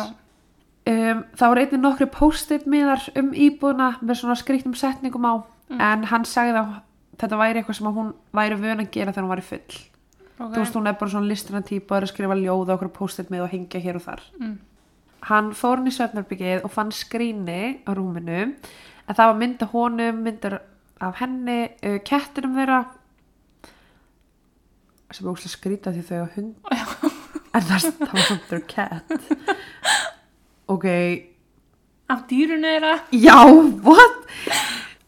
Um, 0.85 1.23
það 1.33 1.49
voru 1.49 1.61
einnig 1.65 1.81
nokkri 1.81 2.05
post-it 2.13 2.67
miðar 2.69 3.01
um 3.17 3.31
íbúðuna 3.33 3.95
með 4.05 4.19
svona 4.21 4.35
skrýttum 4.37 4.75
setningum 4.77 5.25
á 5.25 5.33
Mm. 5.65 5.81
en 5.81 6.03
hann 6.11 6.25
sagði 6.29 6.59
að 6.59 6.73
þetta 7.17 7.37
væri 7.39 7.57
eitthvað 7.57 7.75
sem 7.79 7.87
hún 7.95 8.13
væri 8.37 8.55
vön 8.61 8.83
að 8.83 8.91
gera 8.91 9.11
þegar 9.11 9.23
hún 9.25 9.31
væri 9.31 9.45
full. 9.47 9.77
Ok. 10.37 10.51
Þú 10.53 10.59
veist, 10.59 10.75
hún 10.75 10.87
er 10.87 10.93
bara 10.99 11.09
svona 11.11 11.27
listina 11.27 11.61
típa 11.65 11.95
og 11.95 11.97
er 11.97 12.05
að 12.05 12.11
skrifa 12.11 12.35
ljóð 12.37 12.69
á 12.69 12.73
okkur 12.75 12.91
post-it 12.93 13.31
mið 13.33 13.41
og 13.41 13.49
hengja 13.49 13.81
hér 13.81 13.95
og 13.97 14.03
þar. 14.05 14.21
Mm. 14.39 14.59
Hann 15.25 15.49
fór 15.57 15.77
hann 15.79 15.87
í 15.89 15.95
svefnarbyggið 15.95 16.63
og 16.67 16.71
fann 16.71 16.91
skrýni 16.93 17.79
á 17.81 17.91
rúminu 17.97 18.37
en 19.07 19.15
það 19.15 19.25
var 19.31 19.39
mynd 19.41 19.63
af 19.65 19.71
honum, 19.73 20.21
myndir 20.21 20.59
af 21.01 21.15
henni, 21.17 21.69
uh, 21.81 21.97
kettinum 22.05 22.53
þeirra 22.59 22.85
sem 25.13 25.25
er 25.25 25.31
óslega 25.31 25.53
skrýta 25.53 25.93
því 25.93 26.03
þau 26.07 26.19
á 26.25 26.27
hund. 26.35 26.53
En 27.55 27.63
það, 27.63 27.85
það 28.01 28.11
var 28.11 28.25
samt 28.27 28.49
their 28.49 28.63
cat. 28.67 29.13
Ok. 30.67 30.85
Af 32.09 32.25
dýrunu 32.29 32.67
þeirra. 32.67 32.93
já, 33.13 33.37
what? 33.85 34.25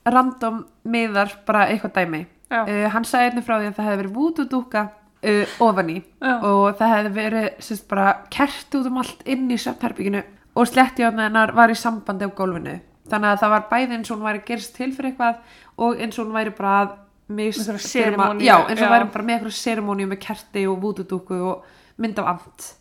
Random 0.08 0.62
miðar, 0.88 1.34
bara 1.46 1.66
eitthvað 1.72 1.96
dæmi. 1.98 2.22
Uh, 2.54 2.86
hann 2.94 3.04
sagði 3.04 3.32
einnig 3.34 3.44
frá 3.44 3.58
því 3.58 3.68
að 3.68 3.76
það 3.76 3.88
hefði 3.90 4.02
verið 4.02 4.16
vútudúka 4.16 4.84
uh, 4.88 5.56
ofan 5.66 5.90
í. 5.92 5.98
Já. 6.22 6.36
og 6.38 6.78
það 6.80 6.94
hefði 6.94 7.12
verið 7.18 7.48
sérst, 7.68 7.88
bara 7.90 8.14
kert 8.32 8.78
út 8.80 8.88
um 8.88 9.02
allt 9.02 9.26
inn 9.28 9.50
í 9.52 9.58
svefnherbygginu 9.60 10.24
og 10.58 10.70
sletti 10.70 11.04
á 11.06 11.12
hennar 11.12 11.52
var 11.58 11.74
í 11.74 11.78
sambandi 11.78 12.26
á 12.26 12.32
gólfinu. 12.38 12.78
Þannig 13.12 13.34
að 13.34 13.42
það 13.44 13.54
var 13.56 13.68
bæði 13.72 13.98
eins 13.98 14.10
og 14.12 14.18
hún 14.18 14.30
væri 14.30 14.46
gerst 14.48 14.74
til 14.78 14.90
fyrir 14.96 15.12
eitthvað 15.12 15.60
og 15.84 16.00
eins 16.02 16.18
og 16.18 16.26
hún 16.26 16.38
væri 16.38 16.56
bara 16.56 16.78
að 16.82 16.96
mis, 17.28 17.58
Einhverja 17.60 17.80
firma- 17.80 18.28
serimóníu, 18.34 18.46
já, 18.48 18.58
eins 18.70 18.82
og 18.82 18.92
væri 18.92 19.12
bara 19.14 19.24
með 19.24 19.38
eitthvað 19.38 19.58
serimóníu 19.62 20.08
með 20.08 20.20
kerti 20.24 20.68
og 20.68 20.82
vútudúku 20.82 21.40
og 21.52 21.64
mynd 21.98 22.20
af 22.20 22.28
amt 22.36 22.74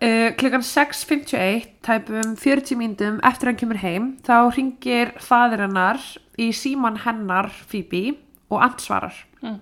Uh, 0.00 0.32
klukkan 0.32 0.62
6.51 0.64 1.66
tæpum 1.84 2.30
40 2.34 2.76
mínútum 2.80 3.18
eftir 3.20 3.50
hann 3.50 3.56
kemur 3.60 3.76
heim 3.82 4.04
þá 4.24 4.48
ringir 4.56 5.10
fadir 5.20 5.60
hennar 5.60 5.98
í 6.40 6.46
síman 6.56 6.96
hennar 7.04 7.50
Phoebe 7.68 8.14
og 8.48 8.62
Ant 8.64 8.80
svarar. 8.80 9.12
Mm. 9.44 9.58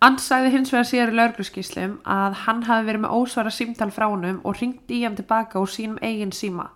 Ant 0.00 0.22
sagði 0.24 0.54
hins 0.54 0.72
vegar 0.72 0.88
síðar 0.88 1.12
í 1.12 1.18
laurugluskíslum 1.18 1.98
að 2.08 2.38
hann 2.46 2.62
hafi 2.64 2.86
verið 2.88 3.02
með 3.04 3.12
ósvara 3.18 3.52
símtal 3.52 3.90
frá 3.92 4.06
honum 4.08 4.40
og 4.42 4.56
ringt 4.56 4.88
í 4.88 5.02
hann 5.04 5.20
tilbaka 5.20 5.60
úr 5.60 5.68
sínum 5.68 6.00
eigin 6.00 6.32
síma. 6.32 6.70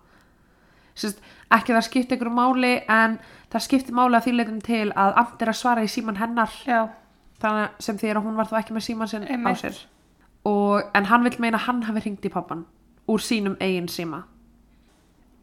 Sist, 0.93 1.17
ekki 1.49 1.73
það 1.73 1.87
skipti 1.87 2.19
ykkur 2.19 2.29
máli 2.29 2.75
en 2.87 3.17
það 3.53 3.65
skipti 3.67 3.93
máli 3.95 4.17
að 4.17 4.25
því 4.27 4.33
leitum 4.37 4.59
til 4.65 4.89
að 4.97 5.17
Ant 5.21 5.41
er 5.45 5.51
að 5.53 5.57
svara 5.59 5.83
í 5.85 5.89
síman 5.91 6.17
hennar. 6.19 6.53
Já. 6.67 6.87
þannig 7.43 7.81
sem 7.83 7.97
því 7.99 8.11
að 8.13 8.21
hún 8.23 8.37
var 8.39 8.47
þá 8.47 8.59
ekki 8.61 8.73
með 8.75 8.85
síman 8.85 9.09
sinn 9.11 9.25
á 9.27 9.51
sér. 9.59 9.79
Og, 10.47 10.83
en 10.95 11.05
hann 11.09 11.23
vil 11.23 11.33
meina 11.43 11.57
hann 11.59 11.81
hafi 11.83 12.03
ringt 12.05 12.25
í 12.25 12.31
pappan 12.31 12.65
úr 13.07 13.19
sínum 13.19 13.57
eigin 13.59 13.89
síma. 13.91 14.21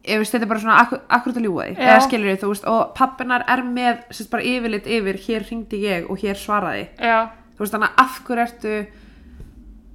Ég 0.05 0.17
veist 0.17 0.33
þetta 0.33 0.47
er 0.47 0.49
bara 0.49 0.59
svona 0.63 0.79
akkur, 0.81 1.01
akkurat 1.13 1.37
að 1.37 1.45
ljúga 1.45 1.65
því. 1.67 1.75
Eða 1.77 1.99
skilur 2.07 2.31
þið 2.31 2.39
þú 2.41 2.49
veist 2.51 2.65
og 2.71 2.93
pappinar 2.97 3.43
er 3.53 3.61
með 3.67 3.99
sérst 4.09 4.31
bara 4.33 4.45
yfirlit 4.49 4.87
yfir 4.89 5.19
hér 5.27 5.45
ringdi 5.51 5.81
ég 5.83 6.09
og 6.09 6.17
hér 6.23 6.39
svaraði. 6.41 6.87
Já. 6.97 7.19
þú 7.53 7.61
veist 7.65 7.75
þannig 7.75 7.91
að 7.91 8.01
af 8.01 8.15
hverju 8.25 8.45
ertu 8.47 8.73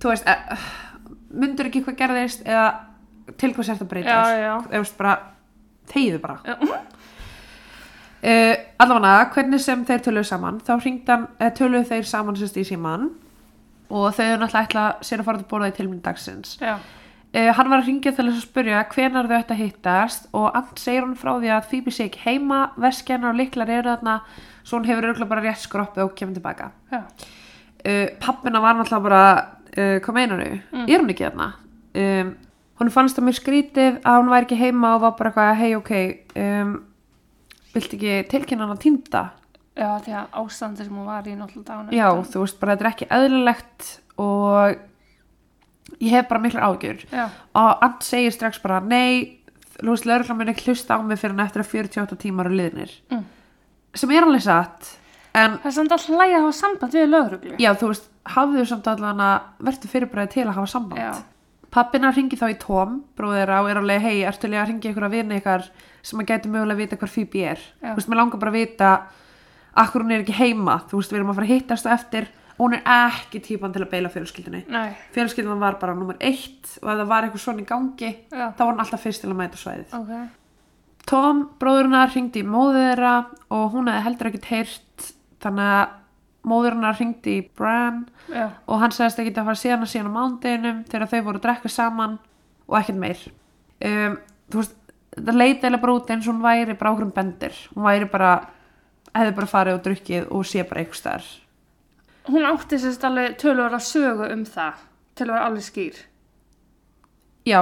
þú 0.02 0.12
veist 0.12 0.28
uh, 0.30 0.68
myndur 1.42 1.70
ekki 1.70 1.82
hvað 1.88 1.98
gerðist 2.04 2.46
eða 2.46 2.68
til 3.40 3.50
hvað 3.56 3.66
sért 3.66 3.82
að 3.82 3.90
breyta 3.90 4.14
Já, 4.14 4.38
já. 4.38 4.52
þú 4.68 4.78
veist 4.84 4.96
bara 5.00 5.16
þegiðu 5.90 6.20
bara. 6.22 6.38
Já. 6.46 6.78
Uh, 8.24 8.54
allavega 8.78 9.30
hvernig 9.34 9.60
sem 9.60 9.84
þeir 9.86 10.02
töluðu 10.06 10.24
saman 10.28 10.60
þá 10.66 10.72
hringdan, 10.82 11.26
uh, 11.40 11.50
töluðu 11.50 11.84
þeir 11.90 12.04
saman 12.08 12.36
sérst 12.36 12.56
í 12.60 12.64
síman 12.64 13.10
og 13.90 14.14
þau 14.16 14.24
eru 14.26 14.38
náttúrulega 14.42 14.66
ætla 14.66 14.84
sér 15.06 15.20
að 15.22 15.24
fara 15.28 15.38
til 15.42 15.48
borða 15.50 15.68
í 15.70 15.74
tilmynd 15.76 16.02
dagsins. 16.02 16.56
Uh, 17.36 17.50
hann 17.52 17.68
var 17.70 17.82
að 17.82 17.86
ringja 17.90 18.12
til 18.16 18.24
þess 18.30 18.40
að 18.40 18.48
spyrja 18.48 18.84
hvenar 18.94 19.28
þau 19.28 19.36
ætti 19.38 19.54
að 19.56 19.60
hittast 19.64 20.28
og 20.32 20.46
Ant 20.56 20.78
segir 20.80 21.02
hann 21.04 21.16
frá 21.18 21.34
því 21.38 21.50
að 21.52 21.66
Phoebe 21.70 21.92
sé 21.94 22.06
ekki 22.08 22.22
heima 22.24 22.60
veskjarnar 22.80 23.34
og 23.34 23.40
liklar 23.40 23.68
eru 23.70 23.92
þarna 23.92 24.20
svo 24.66 24.78
hún 24.80 24.88
hefur 24.88 25.08
örgulega 25.10 25.30
bara 25.30 25.44
rétt 25.44 25.62
skroppið 25.62 26.02
og 26.06 26.14
kemur 26.18 26.34
tilbaka. 26.38 26.70
Uh, 27.86 28.08
pappina 28.22 28.60
var 28.64 28.74
náttúrulega 28.78 29.04
bara 29.04 29.22
hvað 29.76 30.14
meinar 30.16 30.40
þau, 30.40 30.54
Mm. 30.72 30.84
er 30.88 31.00
hún 31.02 31.10
ekki 31.12 31.24
þarna? 31.26 31.46
Um, 31.96 32.28
hún 32.80 32.90
fannst 32.90 33.16
það 33.18 33.26
mjög 33.26 33.36
skrítið 33.42 33.98
að 34.08 34.16
hún 34.22 34.30
væri 34.32 34.46
ekki 34.46 34.56
heima 34.60 34.94
og 34.94 35.02
var 35.02 35.12
bara 35.18 35.30
eitthvað 35.30 35.58
hei 35.60 35.74
ok 35.76 35.92
um, 36.40 36.70
viltu 37.76 37.96
ekki 37.98 38.14
tilkynna 38.32 38.66
hann 38.66 38.76
að 38.76 38.82
týnda 38.86 39.24
Já, 39.76 39.90
því 40.00 40.12
að 40.16 40.36
ástandi 40.40 40.84
sem 40.86 40.96
hún 40.96 41.04
var 41.08 41.26
í 41.28 41.34
náttúrulega 41.36 41.68
dánu. 41.68 41.92
já, 41.92 42.08
þú 42.32 42.42
veist 42.46 42.60
bara 42.60 42.76
þetta 42.76 42.84
er 42.86 42.92
ekki 42.94 43.08
eðlilegt 43.12 43.88
og 44.16 44.78
ég 46.02 46.10
hef 46.16 46.28
bara 46.30 46.40
miklar 46.42 46.64
ágjör 46.70 47.02
Já. 47.12 47.26
og 47.54 47.82
Ant 47.84 48.02
segir 48.06 48.32
strax 48.34 48.58
bara 48.62 48.80
nei, 48.80 49.38
þú 49.78 49.92
veist, 49.92 50.06
lögreglan 50.08 50.38
mun 50.40 50.52
ekki 50.52 50.70
hlusta 50.70 50.96
á 50.96 51.00
mig 51.04 51.20
fyrir 51.20 51.36
en 51.36 51.44
eftir 51.46 51.62
að 51.62 51.70
48 51.76 52.16
tímar 52.24 52.48
eru 52.50 52.56
liðnir 52.62 52.92
Mm. 53.12 53.24
sem 53.94 54.10
er 54.10 54.24
alveg 54.26 54.42
satt 54.42 54.96
en 55.36 55.58
Það 55.60 55.66
er 55.66 55.76
samt 55.76 55.92
að 55.92 56.06
hlæja 56.08 56.36
að 56.38 56.42
hafa 56.46 56.52
samband 56.56 56.92
við 56.96 57.08
lögreglu. 57.12 57.56
já, 57.60 57.70
þú 57.76 57.88
veist, 57.92 58.08
hafðu 58.26 58.66
samt 58.66 58.86
allan 58.88 59.20
að 59.20 59.40
verður 59.60 59.92
fyrirbræði 59.92 60.30
til 60.32 60.46
að 60.46 60.54
hafa 60.56 60.66
samband 60.72 61.00
Já. 61.00 61.12
pappina 61.70 62.10
ringi 62.10 62.36
þá 62.40 62.46
í 62.50 62.58
Tom 62.58 63.02
bróðir 63.16 63.52
á 63.52 63.60
er 63.68 63.76
alveg, 63.76 64.00
hei, 64.00 64.22
ertu 64.24 64.48
líka 64.48 64.64
að 64.64 64.68
ringi 64.72 64.88
ykkur 64.90 65.04
að 65.06 65.10
vinna 65.20 65.36
ykkar 65.36 65.68
sem 66.06 66.22
að 66.22 66.30
gæti 66.30 66.50
mögulega 66.52 66.76
að 66.76 66.82
vita 66.84 66.98
hvar 67.00 67.12
Phoebe 67.12 67.44
er. 67.52 67.62
Já. 67.82 67.90
þú 67.90 67.98
veist, 67.98 68.10
mér 68.12 68.20
langar 68.22 68.42
bara 68.42 68.52
að 68.54 68.58
vita 68.60 68.90
akkur 69.76 70.04
hún 70.04 70.14
er 70.14 70.24
ekki 70.24 70.36
heima, 70.38 70.80
þú 70.88 71.00
veist, 71.00 71.12
við 71.12 71.20
erum 71.20 71.32
að 71.32 71.38
fara 71.40 71.48
að 71.48 71.54
hittast 71.54 71.88
á 71.88 71.90
eftir. 71.96 72.28
Og 72.56 72.62
hún 72.64 72.78
er 72.78 72.86
ekki 72.88 73.42
típan 73.44 73.74
til 73.74 73.82
að 73.84 73.90
beila 73.92 74.08
fjölskyldunni. 74.08 74.62
Nei, 74.72 74.94
fjölskyldan 75.12 75.60
var 75.60 75.76
bara 75.76 75.92
nummer 75.92 76.16
eitt 76.24 76.70
og 76.80 76.88
ef 76.88 77.02
það 77.02 77.10
var 77.10 77.26
eitthvað 77.26 77.42
svona 77.42 77.60
í 77.60 77.66
gangi 77.68 78.08
já, 78.08 78.46
þá 78.56 78.62
var 78.62 78.70
hann 78.70 78.80
alltaf 78.86 79.02
fyrst 79.04 79.24
til 79.24 79.28
að 79.28 79.38
mæta 79.42 79.60
svæðið. 79.60 79.92
Ok. 79.98 80.14
Tom, 81.06 81.42
bróðurnar, 81.60 82.14
ringdi 82.14 82.40
í 82.42 82.48
móður 82.48 82.80
þeirra 82.88 83.12
og 83.52 83.66
hún 83.76 83.90
hefði 83.92 84.06
heldur 84.06 84.30
ekkert 84.30 84.48
heyrt. 84.54 85.10
Þannig 85.44 85.74
að 85.74 85.84
móðurnar 86.46 86.96
ringdi 86.96 87.36
í 87.42 87.44
Bran 87.58 88.00
Já, 88.30 88.48
og 88.64 88.80
hann 88.80 88.94
sagðist 88.94 89.20
ekki 89.20 89.34
að 89.36 89.50
fara 89.50 89.60
síðan 89.60 89.84
að 89.84 89.92
síðan 89.92 90.10
á 90.10 90.16
mándeginum 90.16 90.82
þegar 90.88 91.10
þau 91.12 91.20
voru 91.28 91.40
að 91.40 91.44
drekka 91.46 91.72
saman 91.76 92.16
og 92.66 92.78
ekkert 92.80 93.00
meir. 93.02 93.22
Um, 93.84 94.16
þú 94.48 94.62
veist, 94.62 94.76
það 95.16 95.40
leiti 95.40 95.66
eða 95.66 95.80
bara 95.80 95.96
út 95.96 96.10
eins 96.12 96.28
og 96.28 96.34
hún 96.34 96.44
væri 96.44 96.76
bara 96.76 96.92
okkur 96.92 97.08
um 97.08 97.16
bendir. 97.16 97.56
Hún 97.74 97.88
væri 97.88 98.08
bara, 98.12 98.36
hefði 99.14 99.34
bara 99.40 99.52
farið 99.54 99.78
og 99.78 99.82
drukkið 99.88 100.30
og 100.30 100.46
sé 100.46 100.64
bara 100.68 100.84
eitthvað 100.84 101.02
starf 101.02 101.34
hún 102.28 102.46
átti 102.46 102.78
sérst 102.78 103.04
alveg 103.06 103.36
tölur 103.40 103.74
að 103.74 103.84
sögu 103.86 104.30
um 104.32 104.44
það, 104.48 104.80
til 105.14 105.26
að 105.28 105.32
vera 105.34 105.46
alveg 105.46 105.66
skýr. 105.66 106.00
já, 107.46 107.60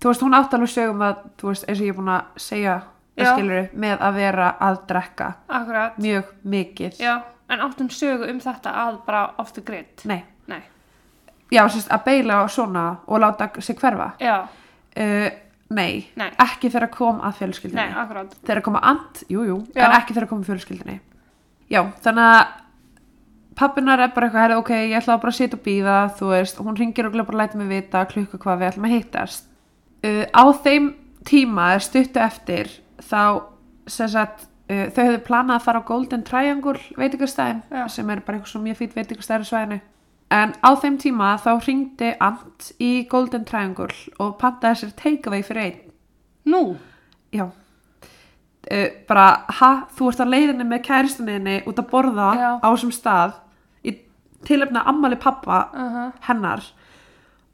þú 0.00 0.08
veist, 0.08 0.22
hún 0.22 0.34
átti 0.34 0.56
alveg 0.56 0.72
sögum 0.72 1.04
að 1.04 1.22
þú 1.40 1.50
veist, 1.50 1.68
eins 1.68 1.78
og 1.80 1.84
ég 1.86 1.92
er 1.92 1.98
búin 1.98 2.12
að 2.14 2.40
segja 2.46 2.76
skilur, 3.12 3.68
með 3.74 4.00
að 4.00 4.14
vera 4.16 4.48
að 4.60 4.80
drekka. 4.88 5.32
Akkurat, 5.48 5.98
mjög 5.98 6.32
mikið. 6.42 7.00
Já, 7.00 7.14
en 7.48 7.60
átti 7.60 7.84
hún 7.84 7.92
sögu 7.92 8.30
um 8.30 8.40
þetta 8.40 8.74
að 8.86 9.00
bara 9.06 9.24
off 9.38 9.52
the 9.52 9.62
grid. 9.62 10.04
nei, 10.04 10.24
Nei, 10.46 10.62
já, 11.50 11.68
sérst, 11.68 11.90
að 11.92 12.04
beila 12.04 12.42
á 12.42 12.44
svona 12.48 12.96
og 13.06 13.20
láta 13.20 13.50
sig 13.60 13.76
hverfa. 13.76 14.12
Já, 14.18 14.48
uh, 14.96 15.30
nei, 15.74 16.06
Nei. 16.18 16.30
ekki 16.42 16.70
þegar 16.72 16.90
kom 16.94 17.22
að 17.24 17.38
fjölskyldinni 17.40 17.86
nei, 17.92 18.26
þegar 18.42 18.62
koma 18.66 18.82
and, 18.92 19.22
jú, 19.32 19.46
jú, 19.48 19.60
en 19.74 19.96
ekki 19.98 20.16
þegar 20.16 20.28
koma 20.30 20.46
fjölskyldinni 20.48 20.98
já, 21.72 21.82
þannig 22.04 22.28
að 22.32 22.42
pappinar 23.58 24.00
er 24.00 24.12
bara 24.14 24.28
eitthvað, 24.28 24.56
ok, 24.60 24.72
ég 24.90 24.96
ætla 24.98 25.18
bara 25.20 25.32
að 25.32 25.38
sitja 25.38 25.58
og 25.58 25.64
býða, 25.66 25.96
þú 26.18 26.30
veist, 26.32 26.60
hún 26.62 26.78
ringir 26.78 27.08
og 27.08 27.16
bara 27.18 27.42
læta 27.42 27.58
mig 27.60 27.70
vita 27.70 28.04
klukka 28.08 28.40
hvað 28.40 28.62
við 28.62 28.70
ætlum 28.70 28.88
að 28.88 28.94
hittast. 28.96 29.48
Uh, 30.02 30.24
á 30.32 30.44
þeim 30.64 30.88
tíma 31.28 31.68
er 31.76 31.84
stuttu 31.84 32.22
eftir 32.22 32.70
þá 33.02 33.22
sem 33.90 34.10
sagt, 34.10 34.46
uh, 34.72 34.88
þau 34.94 35.02
hefðu 35.04 35.22
planað 35.28 35.58
að 35.58 35.66
fara 35.68 35.82
á 35.84 35.88
Golden 35.88 36.24
Triangle 36.26 36.80
veitingastæðin 36.98 37.62
Já. 37.70 37.84
sem 37.92 38.10
er 38.10 38.22
bara 38.24 38.38
eitthvað 38.38 38.54
svo 38.54 38.62
mjög 38.64 38.80
fýtt 38.80 38.96
veitingastæður 38.98 39.46
í 39.46 39.50
svæðinu 39.50 39.80
en 40.32 40.54
á 40.64 40.70
þeim 40.80 40.98
tíma 41.00 41.34
þá 41.40 41.50
ringdi 41.66 42.12
Ant 42.24 42.70
í 42.80 43.04
Golden 43.10 43.44
Triangle 43.48 43.92
og 44.22 44.38
pantaði 44.40 44.82
sér 44.82 44.94
takeaway 44.98 45.44
fyrir 45.46 45.64
einn. 45.66 45.80
Nú, 46.48 46.62
já. 47.34 47.50
Uh, 48.62 48.88
bara, 49.08 49.44
ha, 49.58 49.70
þú 49.96 50.12
ert 50.12 50.22
á 50.22 50.26
leiðinni 50.26 50.66
með 50.66 50.84
kæristunniðinni 50.86 51.56
út 51.66 51.80
að 51.82 51.88
borða 51.90 52.28
Já. 52.38 52.50
á 52.62 52.68
þessum 52.70 52.92
stað 52.94 53.34
í 53.82 53.96
tilefna 54.46 54.84
ammali 54.86 55.18
pappa 55.20 55.64
uh 55.74 55.98
hennar. 56.28 56.62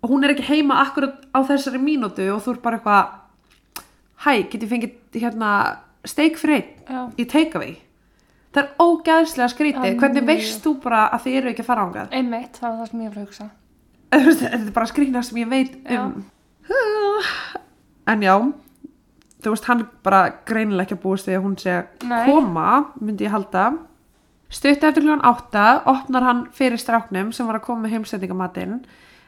Og 0.05 0.13
hún 0.13 0.23
er 0.23 0.35
ekki 0.35 0.47
heima 0.47 0.83
akkurat 0.85 1.25
á 1.35 1.43
þessari 1.49 1.81
mínútu 1.83 2.29
og 2.31 2.45
þú 2.45 2.55
ert 2.55 2.63
bara 2.63 2.79
eitthvað 2.79 3.17
hæ, 4.25 4.33
get 4.51 4.63
ég 4.63 4.71
fengið 4.71 5.19
hérna 5.25 5.51
steik 6.07 6.39
fyrir 6.39 6.61
einn 6.61 7.15
í 7.19 7.27
takeaway 7.27 7.77
það 8.59 8.63
er 8.65 8.85
ógæðslega 8.85 9.49
skrítið. 9.55 9.89
Já, 9.93 9.99
hvernig 10.03 10.29
veist 10.29 10.63
þú 10.67 10.75
bara 10.85 11.03
að 11.15 11.25
þið 11.27 11.39
eru 11.41 11.53
ekki 11.55 11.65
að 11.65 11.71
fara 11.71 11.87
ángað 11.89 12.15
einmitt, 12.21 12.59
það 12.61 12.69
var 12.71 12.79
það 12.83 12.91
sem 12.93 13.03
ég 13.07 13.11
var 13.15 13.19
að 13.19 13.27
hugsa. 13.27 13.49
þetta 14.43 14.55
er 14.59 14.71
bara 14.79 14.91
skrýna 14.93 15.23
sem 15.29 15.41
ég 15.43 15.51
veit 15.53 15.79
Já. 15.87 16.03
um. 16.05 16.25
En 18.09 18.23
já 18.25 18.35
þú 19.39 19.53
veist 19.55 19.69
hann 19.69 19.85
bara 20.05 20.21
greinilega 20.49 20.89
ekki 20.89 20.97
að 20.99 21.03
búast 21.05 21.29
því 21.29 21.37
að 21.39 21.45
hún 21.45 21.57
að 21.71 22.07
Nei. 22.11 22.23
koma 22.27 22.69
myndi 22.99 23.27
ég 23.29 23.35
halda. 23.35 23.67
Stutt 24.49 24.83
eftir 24.83 25.05
kljóðan 25.05 25.23
átta 25.29 25.65
opnar 25.93 26.25
hann 26.25 26.41
fyrir 26.57 26.81
stráknum 26.81 27.31
sem 27.37 27.47
var 27.47 27.59
að 27.61 27.67
koma 27.69 27.85
með 27.85 27.99
heimsendingamatinn. 27.99 28.79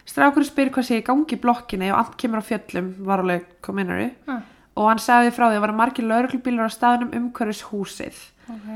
Strákurinn 0.09 0.49
spyr 0.49 0.71
hvað 0.75 0.89
sé 0.89 0.99
í 0.99 1.05
gangi 1.07 1.37
blokkinni 1.39 1.91
og 1.93 1.99
allt 2.01 2.17
kemur 2.19 2.41
á 2.43 2.49
fjöllum 2.49 2.89
var 3.07 3.21
alveg 3.23 3.45
kominari 3.63 4.09
Ah, 4.27 4.41
og 4.81 4.89
hann 4.89 5.03
sagði 5.03 5.31
frá 5.37 5.45
því 5.45 5.53
að 5.53 5.57
það 5.59 5.65
var 5.67 5.75
margir 5.83 6.09
lauruglubílar 6.09 6.73
á 6.73 6.75
staðnum 6.75 7.13
umhverfis 7.21 7.63
húsið. 7.69 8.17
Ok, 8.49 8.71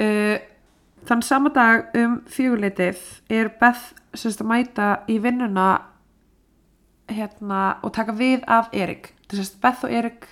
uh, 0.00 0.36
þann 1.08 1.24
sama 1.24 1.52
dag 1.54 1.94
um 1.98 2.20
fjöguleitið 2.30 3.00
er 3.32 3.50
Beth 3.60 3.94
semst 4.14 4.42
að 4.42 4.50
mæta 4.50 4.88
í 5.10 5.18
vinnuna 5.22 5.68
hérna 7.10 7.62
og 7.84 7.92
taka 7.96 8.14
við 8.16 8.44
af 8.48 8.72
Erik. 8.72 9.12
Að 9.32 9.50
Beth 9.62 9.84
og 9.84 9.92
Erik 9.92 10.28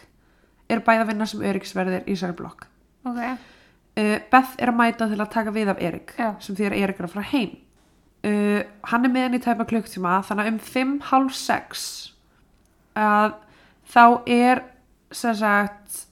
eru 0.71 0.85
bæða 0.85 1.05
að 1.05 1.11
vinna 1.13 1.29
sem 1.29 1.43
Eriksverðir 1.45 2.07
í 2.07 2.15
þessari 2.15 2.39
blokk. 2.39 2.69
Ok, 3.05 3.19
uh, 3.19 4.17
Beth 4.33 4.57
er 4.59 4.73
að 4.73 4.79
mæta 4.79 5.11
til 5.11 5.21
að 5.21 5.33
taka 5.35 5.55
við 5.55 5.73
af 5.75 5.83
Erik 5.83 6.15
Já. 6.17 6.33
sem 6.41 6.57
því 6.57 6.71
að 6.71 6.79
Erik 6.81 7.01
er 7.01 7.09
að 7.09 7.15
fara 7.17 7.31
heim. 7.33 7.59
Uh, 8.23 8.63
hann 8.87 9.05
er 9.05 9.11
með 9.11 9.27
henni 9.27 9.41
í 9.41 9.43
tæpa 9.43 9.67
klukktíma 9.67 10.21
þannig 10.29 10.47
að 10.47 10.53
um 10.53 10.61
5.30 10.63 12.13
að 13.03 13.33
þá 13.93 14.05
er 14.31 14.63
sem 15.13 15.35
sagt 15.37 16.05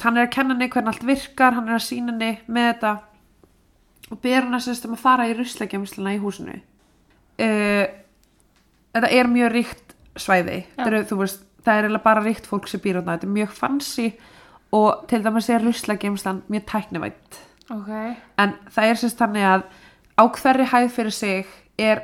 hann 0.00 0.16
er 0.16 0.26
að 0.26 0.34
kenna 0.34 0.54
henni 0.54 0.70
hvernig 0.72 0.94
allt 0.94 1.06
virkar 1.06 1.56
hann 1.58 1.68
er 1.68 1.76
að 1.76 1.86
sína 1.86 2.12
henni 2.12 2.32
með 2.46 2.68
þetta 2.72 2.92
og 4.12 4.20
ber 4.24 4.40
hann 4.40 4.56
að, 4.56 4.64
sem 4.64 4.76
sagt, 4.76 4.88
um 4.88 4.96
að 4.96 5.04
fara 5.04 5.28
í 5.28 5.36
ruslagemsluna 5.36 6.14
í 6.16 6.20
húsinu. 6.20 6.58
Uh, 7.40 7.86
þetta 8.96 9.10
er 9.12 9.30
mjög 9.32 9.52
ríkt 9.52 9.96
svæði. 10.20 10.58
Eru, 10.80 11.04
veist, 11.20 11.44
það 11.64 11.86
er 11.86 11.98
bara 12.02 12.22
ríkt 12.24 12.48
fólk 12.48 12.68
sem 12.70 12.82
býr 12.82 13.00
á 13.00 13.02
þetta 13.02 13.28
er 13.28 13.34
mjög 13.36 13.54
fancy 13.56 14.08
og 14.72 15.04
til 15.10 15.22
dæmis 15.24 15.50
er 15.52 15.64
ruslagemslan 15.64 16.42
mjög 16.50 16.66
tæknivætt 16.70 17.40
ok, 17.70 17.90
en 18.38 18.54
það 18.72 18.88
er 18.88 19.00
sérst 19.00 19.20
þannig 19.20 19.48
að 19.48 19.66
á 20.18 20.24
hverri 20.38 20.68
hæð 20.72 20.88
fyrir 20.96 21.16
sig 21.16 21.52
er 21.78 22.02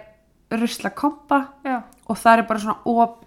ruslakompa 0.52 1.40
já, 1.64 1.82
og 2.08 2.18
það 2.18 2.38
er 2.38 2.48
bara 2.48 2.64
svona 2.64 2.78
op 2.84 3.24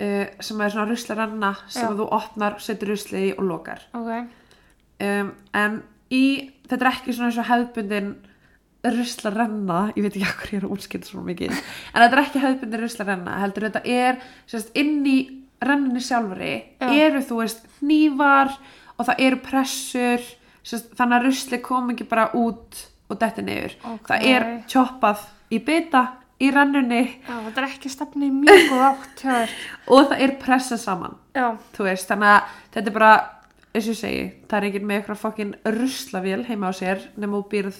uh, 0.00 0.24
sem 0.40 0.60
er 0.64 0.72
svona 0.74 0.88
ruslarenna 0.90 1.52
sem 1.68 1.86
Já. 1.88 1.96
þú 2.00 2.08
opnar, 2.16 2.58
setur 2.62 2.94
ruslið 2.94 3.28
í 3.28 3.30
og 3.36 3.46
lokar 3.50 3.84
ok, 3.96 4.10
um, 5.06 5.30
en 5.60 5.78
í, 6.10 6.24
þetta 6.68 6.84
er 6.86 6.92
ekki 6.94 7.14
svona 7.16 7.30
eins 7.30 7.40
og 7.42 7.48
hefðbundin 7.50 8.10
ruslarenna 8.80 9.80
ég 9.92 10.06
veit 10.06 10.16
ekki 10.16 10.26
hvað 10.40 10.52
ég 10.54 10.60
er 10.62 10.66
að 10.66 10.74
útskynna 10.76 11.08
svona 11.10 11.26
mikið 11.28 11.52
en 11.52 12.00
þetta 12.00 12.10
er 12.16 12.22
ekki 12.24 12.44
hefðbundin 12.44 12.84
ruslarenna 12.84 13.38
heldur 13.42 13.66
þetta 13.68 13.82
er 13.84 14.20
sérst, 14.48 14.70
inn 14.80 15.00
í 15.04 15.18
rennunni 15.60 16.00
sjálfri 16.04 16.52
Já. 16.80 16.88
eru 16.88 17.20
þú 17.28 17.42
veist 17.42 17.66
hnífar 17.80 18.54
og 18.96 19.08
það 19.08 19.26
eru 19.26 19.40
pressur 19.44 20.24
sérst, 20.64 20.94
þannig 20.96 21.18
að 21.18 21.26
rusli 21.28 21.60
kom 21.64 21.92
ekki 21.92 22.08
bara 22.08 22.30
út 22.38 22.86
og 23.10 23.20
detti 23.20 23.44
niður 23.44 23.76
Ok. 23.84 24.08
það 24.08 24.26
er 24.30 24.48
choppað 24.70 25.26
í 25.52 25.60
bita 25.66 26.06
í 26.40 26.48
rennunni. 26.54 27.00
Já, 27.26 27.34
þetta 27.46 27.60
er 27.60 27.66
ekki 27.68 27.90
stefni 27.92 28.30
mjög 28.32 28.62
góð 28.70 28.84
átt 28.86 29.24
og 29.92 30.08
það 30.10 30.24
er 30.24 30.34
pressað 30.40 30.80
saman 30.82 31.18
Já, 31.36 31.46
þú 31.76 31.86
veist, 31.88 32.08
þannig 32.08 32.32
að 32.32 32.56
þetta 32.76 32.90
er 32.92 32.96
bara 32.96 33.12
eins 33.70 33.84
og 33.86 33.92
ég 33.92 34.00
segi, 34.00 34.22
það 34.50 34.58
er 34.60 34.68
ekki 34.70 34.82
með 34.82 34.96
eitthvað 35.00 35.20
fokkin 35.22 35.52
ruslavél 35.76 36.42
heima 36.48 36.70
á 36.70 36.72
sér 36.74 37.04
nema 37.20 37.38
þú 37.38 37.50
býrð 37.52 37.78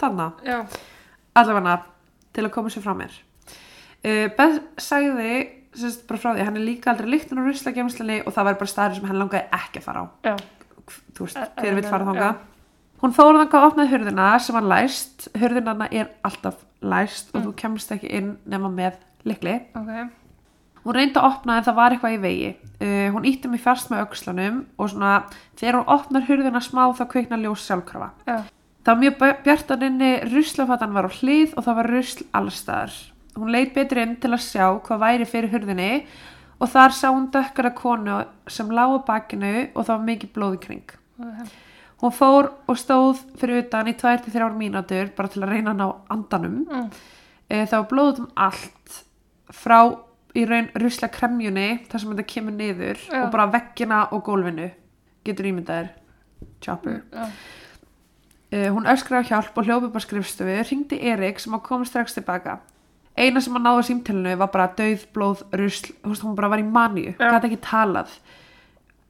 þannig 0.00 0.46
allavega 1.36 1.76
til 2.36 2.44
að 2.46 2.52
koma 2.54 2.72
sér 2.72 2.84
frá 2.84 2.94
mér. 2.96 3.12
Uh, 4.06 4.26
Beth 4.36 4.60
sagði 4.80 5.30
sérst, 5.76 6.04
bara 6.08 6.20
frá 6.20 6.30
því, 6.32 6.44
hann 6.46 6.56
er 6.60 6.64
líka 6.64 6.92
aldrei 6.92 7.10
líkt 7.12 7.32
á 7.32 7.36
ruslagemslinni 7.36 8.20
og 8.24 8.32
það 8.36 8.48
var 8.48 8.58
bara 8.60 8.70
staður 8.72 8.98
sem 9.00 9.08
hann 9.10 9.20
langaði 9.20 9.42
ekki 9.56 9.82
að 9.82 9.86
fara 9.88 10.04
á. 10.04 10.06
Já, 10.24 10.34
þú 11.16 11.26
veist, 11.26 11.40
E- 11.40 11.48
hver 11.64 11.76
vill 11.80 11.88
fara 11.90 12.04
já. 12.04 12.08
þangað? 12.10 12.44
Hún 13.02 13.12
fór 13.16 13.36
þangað 13.36 13.58
að 13.60 13.66
opnaði 13.70 13.92
hurðina 13.92 14.28
sem 14.40 14.56
var 14.56 14.68
læst. 14.72 15.26
Hurðinana 15.36 15.88
er 15.92 16.08
alltaf 16.24 16.62
læst 16.82 17.32
og 17.34 17.46
þú 17.46 17.52
kemst 17.56 17.92
ekki 17.94 18.10
inn 18.18 18.36
nema 18.44 18.70
með 18.72 18.98
likli 19.26 19.58
ok, 19.74 20.10
Hún 20.86 20.94
reyndi 20.94 21.18
að 21.18 21.32
opna 21.32 21.56
en 21.58 21.64
það 21.66 21.74
var 21.74 21.94
eitthvað 21.94 22.12
í 22.14 22.18
vegi. 22.22 22.50
Uh, 22.78 23.08
hún 23.10 23.24
ítti 23.26 23.48
mig 23.50 23.58
fast 23.58 23.88
með 23.90 24.04
öxlanum 24.04 24.60
og 24.78 24.92
svona 24.92 25.14
þegar 25.58 25.80
hún 25.80 25.88
opnar 25.96 26.26
hurðina 26.28 26.60
smá 26.62 26.84
þá 26.94 27.02
kveikna 27.10 27.40
ljós 27.42 27.64
sjálfkrafa. 27.66 28.12
já, 28.22 28.44
Það 28.86 28.92
var 28.92 29.00
mjög 29.02 29.42
bjartan 29.42 29.82
inni, 29.82 30.10
ruslafatan 30.30 30.92
var 30.94 31.08
á 31.08 31.16
hlið 31.16 31.56
og 31.56 31.64
það 31.66 31.78
var 31.80 31.90
rusl 31.90 32.24
allstaðar. 32.38 32.92
Hún 33.34 33.50
leit 33.50 33.72
betur 33.74 33.98
inn 33.98 34.14
til 34.22 34.30
að 34.30 34.44
sjá 34.46 34.66
hvað 34.86 35.02
væri 35.02 35.26
fyrir 35.26 35.50
hurðinni 35.56 35.90
og 36.62 36.70
þar 36.70 36.94
sá 36.94 37.08
hún 37.10 37.26
dökkara 37.34 37.74
konu 37.74 38.20
sem 38.46 38.70
lá 38.70 38.86
á 38.86 39.02
bakinu 39.02 39.50
og 39.74 39.82
það 39.82 39.90
var 39.96 40.06
mikið 40.06 40.32
blóð 40.38 40.54
í 40.54 40.62
kring. 40.68 40.94
ok, 41.18 41.50
Hún 42.02 42.12
fór 42.12 42.50
og 42.68 42.76
stóð 42.76 43.22
fyrir 43.40 43.64
utan 43.64 43.88
í 43.88 43.94
2-3 43.96 44.50
mínútur 44.58 45.12
bara 45.16 45.32
til 45.32 45.42
að 45.42 45.54
reyna 45.54 45.72
að 45.72 45.80
ná 45.80 45.86
andanum. 46.12 46.58
mm, 46.68 46.90
Eh, 47.48 47.62
það 47.62 47.78
var 47.78 47.88
blóð 47.92 48.08
út 48.10 48.18
um 48.18 48.30
allt 48.34 48.94
frá 49.54 49.78
í 50.34 50.42
raun 50.50 50.66
rusla 50.74 51.08
kremjunni 51.08 51.86
þar 51.86 52.00
sem 52.02 52.10
þetta 52.10 52.26
kemur 52.32 52.56
niður 52.56 52.98
Já. 53.06 53.20
og 53.22 53.30
bara 53.30 53.46
veggina 53.46 54.00
og 54.12 54.24
gólfinu. 54.26 54.70
Getur 55.24 55.46
ímyndaðir 55.46 55.92
chopper. 56.60 57.02
Já, 57.12 57.28
uh, 58.52 58.70
hún 58.74 58.90
öskraði 58.90 59.26
á 59.26 59.28
hjálp 59.30 59.56
og 59.56 59.64
hljópi 59.64 59.92
bara 59.92 60.04
skrifstofu 60.04 60.56
ringdi 60.70 60.98
Erik 61.00 61.38
sem 61.38 61.54
að 61.54 61.62
koma 61.62 61.86
strax 61.86 62.14
tilbaka 62.18 62.58
eina 63.16 63.40
sem 63.40 63.56
að 63.56 63.64
náða 63.64 63.84
símtælinu 63.88 64.34
var 64.36 64.50
bara 64.52 64.68
döð, 64.76 65.06
blóð, 65.14 65.44
rusl 65.56 65.94
hún 66.04 66.36
bara 66.36 66.50
var 66.52 66.60
í 66.60 66.66
manju, 66.68 67.14
gæti 67.16 67.48
ekki 67.48 67.62
talað 67.64 68.12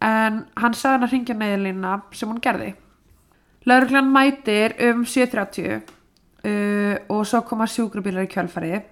en 0.01 0.42
hann 0.57 0.74
sagði 0.74 0.92
hann 0.97 1.07
að 1.09 1.12
ringja 1.14 1.34
neyðlínuna 1.40 1.94
sem 2.12 2.28
hún 2.28 2.40
gerði. 2.44 2.74
Lauruglan 3.66 4.11
mætir 4.12 4.74
um 4.90 5.05
7.30 5.05 5.80
uh, 6.47 6.97
og 7.11 7.24
svo 7.26 7.40
koma 7.49 7.66
sjúkrabílar 7.66 8.26
í 8.28 8.30
kjölfari 8.30 8.82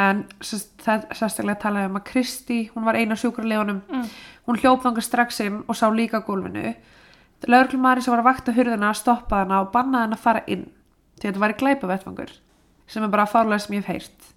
en 0.00 0.22
sérstaklega 0.40 1.58
talaði 1.60 1.90
um 1.90 1.98
að 2.00 2.06
Kristi, 2.08 2.60
hún 2.74 2.86
var 2.86 2.96
eina 2.96 3.16
sjúkralegunum 3.18 3.82
Mm. 3.88 4.06
hún 4.48 4.56
hljóp 4.62 4.80
þangað 4.82 5.04
strax 5.04 5.40
inn 5.44 5.58
og 5.68 5.76
sá 5.76 5.90
líka 5.92 6.22
gólfinu 6.24 6.74
lauruglumari 7.46 8.00
sem 8.02 8.12
var 8.14 8.22
að 8.22 8.30
vakta 8.30 8.52
hurðina 8.56 8.94
stoppaði 8.94 9.44
hana 9.44 9.60
og 9.60 9.72
bannaði 9.74 10.02
hana 10.06 10.16
að 10.16 10.22
fara 10.24 10.42
inn 10.46 10.64
því 11.20 11.26
að 11.26 11.28
þetta 11.32 11.40
var 11.44 11.50
í 11.52 11.58
glæpa 11.60 11.86
vettfangur 11.90 12.32
sem 12.86 13.02
er 13.04 13.08
bara 13.12 13.26
fárlega 13.26 13.58
sem 13.58 13.74
ég 13.76 13.84
hef 13.84 13.92
heyrt 13.92 14.28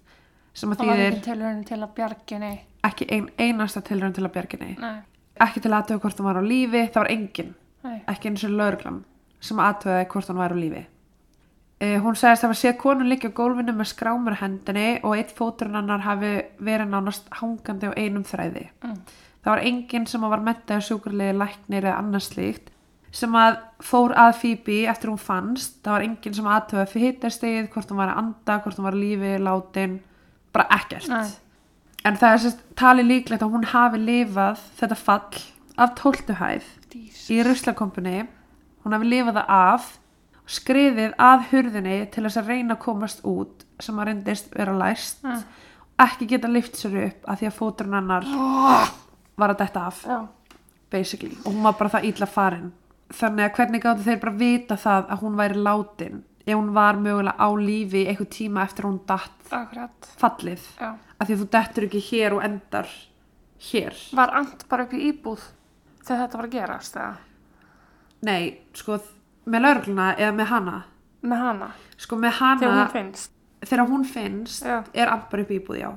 sem 0.56 0.70
að 0.72 0.76
Það 0.82 0.86
var 0.86 1.02
ekki 1.06 1.24
tilhörun 1.30 1.64
til 1.64 1.78
að 1.82 1.94
bjarginni. 1.96 2.52
ekki 2.84 3.06
ein, 3.10 3.28
einasta 3.38 3.80
tilraun 3.80 4.12
til 4.12 4.24
að 4.26 4.32
bjarginni 4.36 4.76
Nei, 4.78 5.00
ekki 5.40 5.60
til 5.62 5.70
að 5.72 5.78
aðtöða 5.82 6.02
hvort 6.04 6.20
hún 6.20 6.28
var 6.30 6.40
á 6.40 6.44
lífi 6.46 6.82
það 6.88 7.00
var 7.02 7.10
engin, 7.12 7.54
nei. 7.84 7.96
ekki 8.12 8.30
eins 8.30 8.44
og 8.48 8.54
lauruglan 8.56 9.00
sem 9.40 9.58
aðtöðaði 9.60 10.06
hvort 10.12 10.30
hún 10.32 10.40
var 10.40 10.54
á 10.54 10.58
lífi 10.58 10.82
uh, 10.84 11.98
hún 12.04 12.16
sagðist 12.16 12.44
að 12.46 12.48
hafa 12.50 12.60
séð 12.62 12.76
konun 12.80 13.10
liggja 13.10 13.30
á 13.32 13.36
gólfinu 13.36 13.74
með 13.76 13.90
skrámur 13.92 14.38
hendinni 14.40 14.86
og 15.02 15.16
eitt 15.18 15.34
fóturinn 15.36 15.76
hennar 15.80 16.04
hafi 16.06 16.32
verið 16.58 16.92
nánast 16.94 17.28
hangandi 17.40 17.90
á 17.90 17.98
einum 17.98 18.24
þræði 18.24 18.68
Mm. 18.82 18.96
það 19.44 19.52
var 19.52 19.62
enginn 19.68 20.06
sem 20.10 20.20
var 20.20 20.40
mentaði 20.40 20.86
sjúkurlegi 20.88 21.36
læknir 21.38 21.84
eða 21.84 21.98
annars 22.00 22.30
slíkt 22.32 22.72
sem 23.16 23.32
að 23.38 23.56
fór 23.80 24.12
að 24.18 24.34
Phoebe 24.40 24.82
eftir 24.90 25.08
hún 25.08 25.20
fannst 25.22 25.78
það 25.84 25.92
var 25.94 26.04
enginn 26.08 26.34
sem 26.36 26.48
aðtöða 26.50 26.88
fyrir 26.90 27.12
hittastegið 27.12 27.68
hvort 27.72 27.90
hún 27.92 28.00
var 28.02 28.10
að 28.12 28.18
anda, 28.24 28.56
hvort 28.64 28.76
hún 28.76 28.84
var 28.88 28.96
lífi, 28.98 29.30
látin 29.40 29.94
bara 30.52 30.66
ekkert 30.76 31.08
Nei. 31.08 31.30
En 32.06 32.16
það 32.20 32.32
er 32.36 32.42
sérst 32.44 32.64
talið 32.78 33.08
líklegt 33.10 33.42
að 33.44 33.52
hún 33.56 33.68
hafi 33.72 34.00
lifað 34.02 34.62
þetta 34.80 34.98
fall 35.00 35.42
af 35.76 35.94
tóltu 35.98 36.36
hæð 36.38 36.66
Dís. 36.92 37.22
í 37.34 37.40
ruslakompuni. 37.44 38.18
Hún 38.84 38.94
hafi 38.96 39.08
lifað 39.10 39.40
það 39.40 39.54
af 39.56 39.88
skriðið 40.46 41.16
að 41.18 41.46
hurðinni 41.50 41.96
til 42.14 42.22
þess 42.26 42.38
að 42.40 42.50
reyna 42.52 42.76
að 42.76 42.82
komast 42.84 43.24
út 43.26 43.64
sem 43.82 43.98
að 43.98 44.06
reyndist 44.12 44.52
vera 44.54 44.76
læst. 44.78 45.22
Mm. 45.26 45.42
ekki 45.98 46.26
geta 46.28 46.48
lift 46.52 46.76
sér 46.76 46.94
upp 47.06 47.22
að 47.32 47.38
því 47.40 47.46
að 47.48 47.54
fóturinn 47.56 47.94
hennar 47.96 48.24
Oh, 48.36 48.90
var 49.40 49.54
að 49.54 49.62
detta 49.64 49.86
af. 49.88 50.02
Já. 50.06 50.26
basically. 50.90 51.34
Og 51.44 51.52
hún 51.52 51.62
var 51.64 51.72
bara 51.78 51.90
það 51.96 52.04
illa 52.10 52.26
farin. 52.26 52.72
Þannig 53.12 53.44
að 53.48 53.54
hvernig 53.56 53.82
gáttu 53.82 54.02
þeir 54.06 54.20
bara 54.22 54.32
vita 54.36 54.76
það 54.76 55.10
að 55.10 55.20
hún 55.22 55.36
væri 55.40 55.62
látin 55.62 56.22
ef 56.46 56.54
hún 56.54 56.72
var 56.74 56.94
mögulega 56.96 57.34
á 57.38 57.48
lífi 57.58 58.06
einhver 58.06 58.28
tíma 58.30 58.62
eftir 58.64 58.84
hún 58.86 59.00
datt 59.06 59.50
Akkurat. 59.50 60.08
fallið 60.20 60.62
Já. 60.80 60.94
af 61.20 61.28
því 61.28 61.36
þú 61.40 61.46
dettur 61.50 61.84
ekki 61.88 62.00
hér 62.10 62.32
og 62.36 62.44
endar 62.44 62.88
hér 63.72 63.94
Var 64.14 64.34
Ant 64.36 64.66
bara 64.68 64.84
upp 64.86 64.92
í 64.92 65.00
íbúð 65.12 65.42
þegar 66.06 66.20
þetta 66.28 66.38
var 66.38 66.46
að 66.46 66.52
gerast, 66.56 66.96
eða? 66.96 67.16
nei, 68.22 68.58
sko 68.74 68.98
með 69.46 69.60
laurugluna 69.66 70.14
eða 70.16 70.32
með 70.34 70.46
hana 70.52 70.76
Með 71.26 71.38
hana, 71.42 71.68
sko 71.98 72.16
með 72.16 72.32
þegar 72.38 72.70
hana 72.70 72.84
hún 72.84 72.92
finnst. 72.92 73.30
þegar 73.66 73.88
hún 73.90 74.04
finnst 74.04 74.66
er 74.94 75.08
allt 75.10 75.30
bara 75.30 75.42
upp 75.42 75.50
í 75.50 75.58
íbúð 75.60 75.80
já 75.80 75.90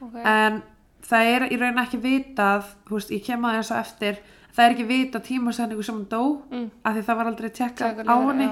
Ok. 0.00 0.14
en 0.24 0.62
það 1.02 1.26
er 1.34 1.42
í 1.52 1.56
raun 1.60 1.78
ekki 1.82 1.98
vitað 2.00 2.64
veist, 2.88 3.10
ég 3.10 3.24
kem 3.24 3.42
að 3.44 3.58
þess 3.58 3.72
að 3.74 3.80
eftir 3.80 4.20
það 4.54 4.64
er 4.64 4.74
ekki 4.74 4.86
vitað 4.88 5.24
tímasendingu 5.26 5.82
sem 5.84 5.94
hún 5.98 6.08
dó 6.08 6.22
Mm. 6.50 6.70
af 6.84 6.94
því 6.96 7.02
það 7.04 7.16
var 7.16 7.26
aldrei 7.26 7.50
tjekkað 7.50 8.06
á 8.08 8.16
henni 8.28 8.48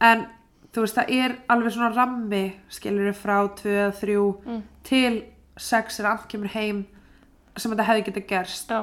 en 0.00 0.26
þú 0.76 0.84
veist, 0.84 0.98
það 1.00 1.10
er 1.16 1.34
alveg 1.52 1.72
svona 1.74 1.94
rammi 1.96 2.42
skilur 2.68 3.12
frá 3.16 3.38
2, 3.62 3.90
3 4.00 4.16
Mm. 4.46 4.62
til 4.84 5.22
6 5.56 6.00
er 6.00 6.06
allt 6.12 6.28
kemur 6.28 6.52
heim 6.54 6.84
sem 7.56 7.72
þetta 7.72 7.86
hefði 7.88 8.04
getað 8.10 8.26
gerst 8.28 8.68
Já, 8.70 8.82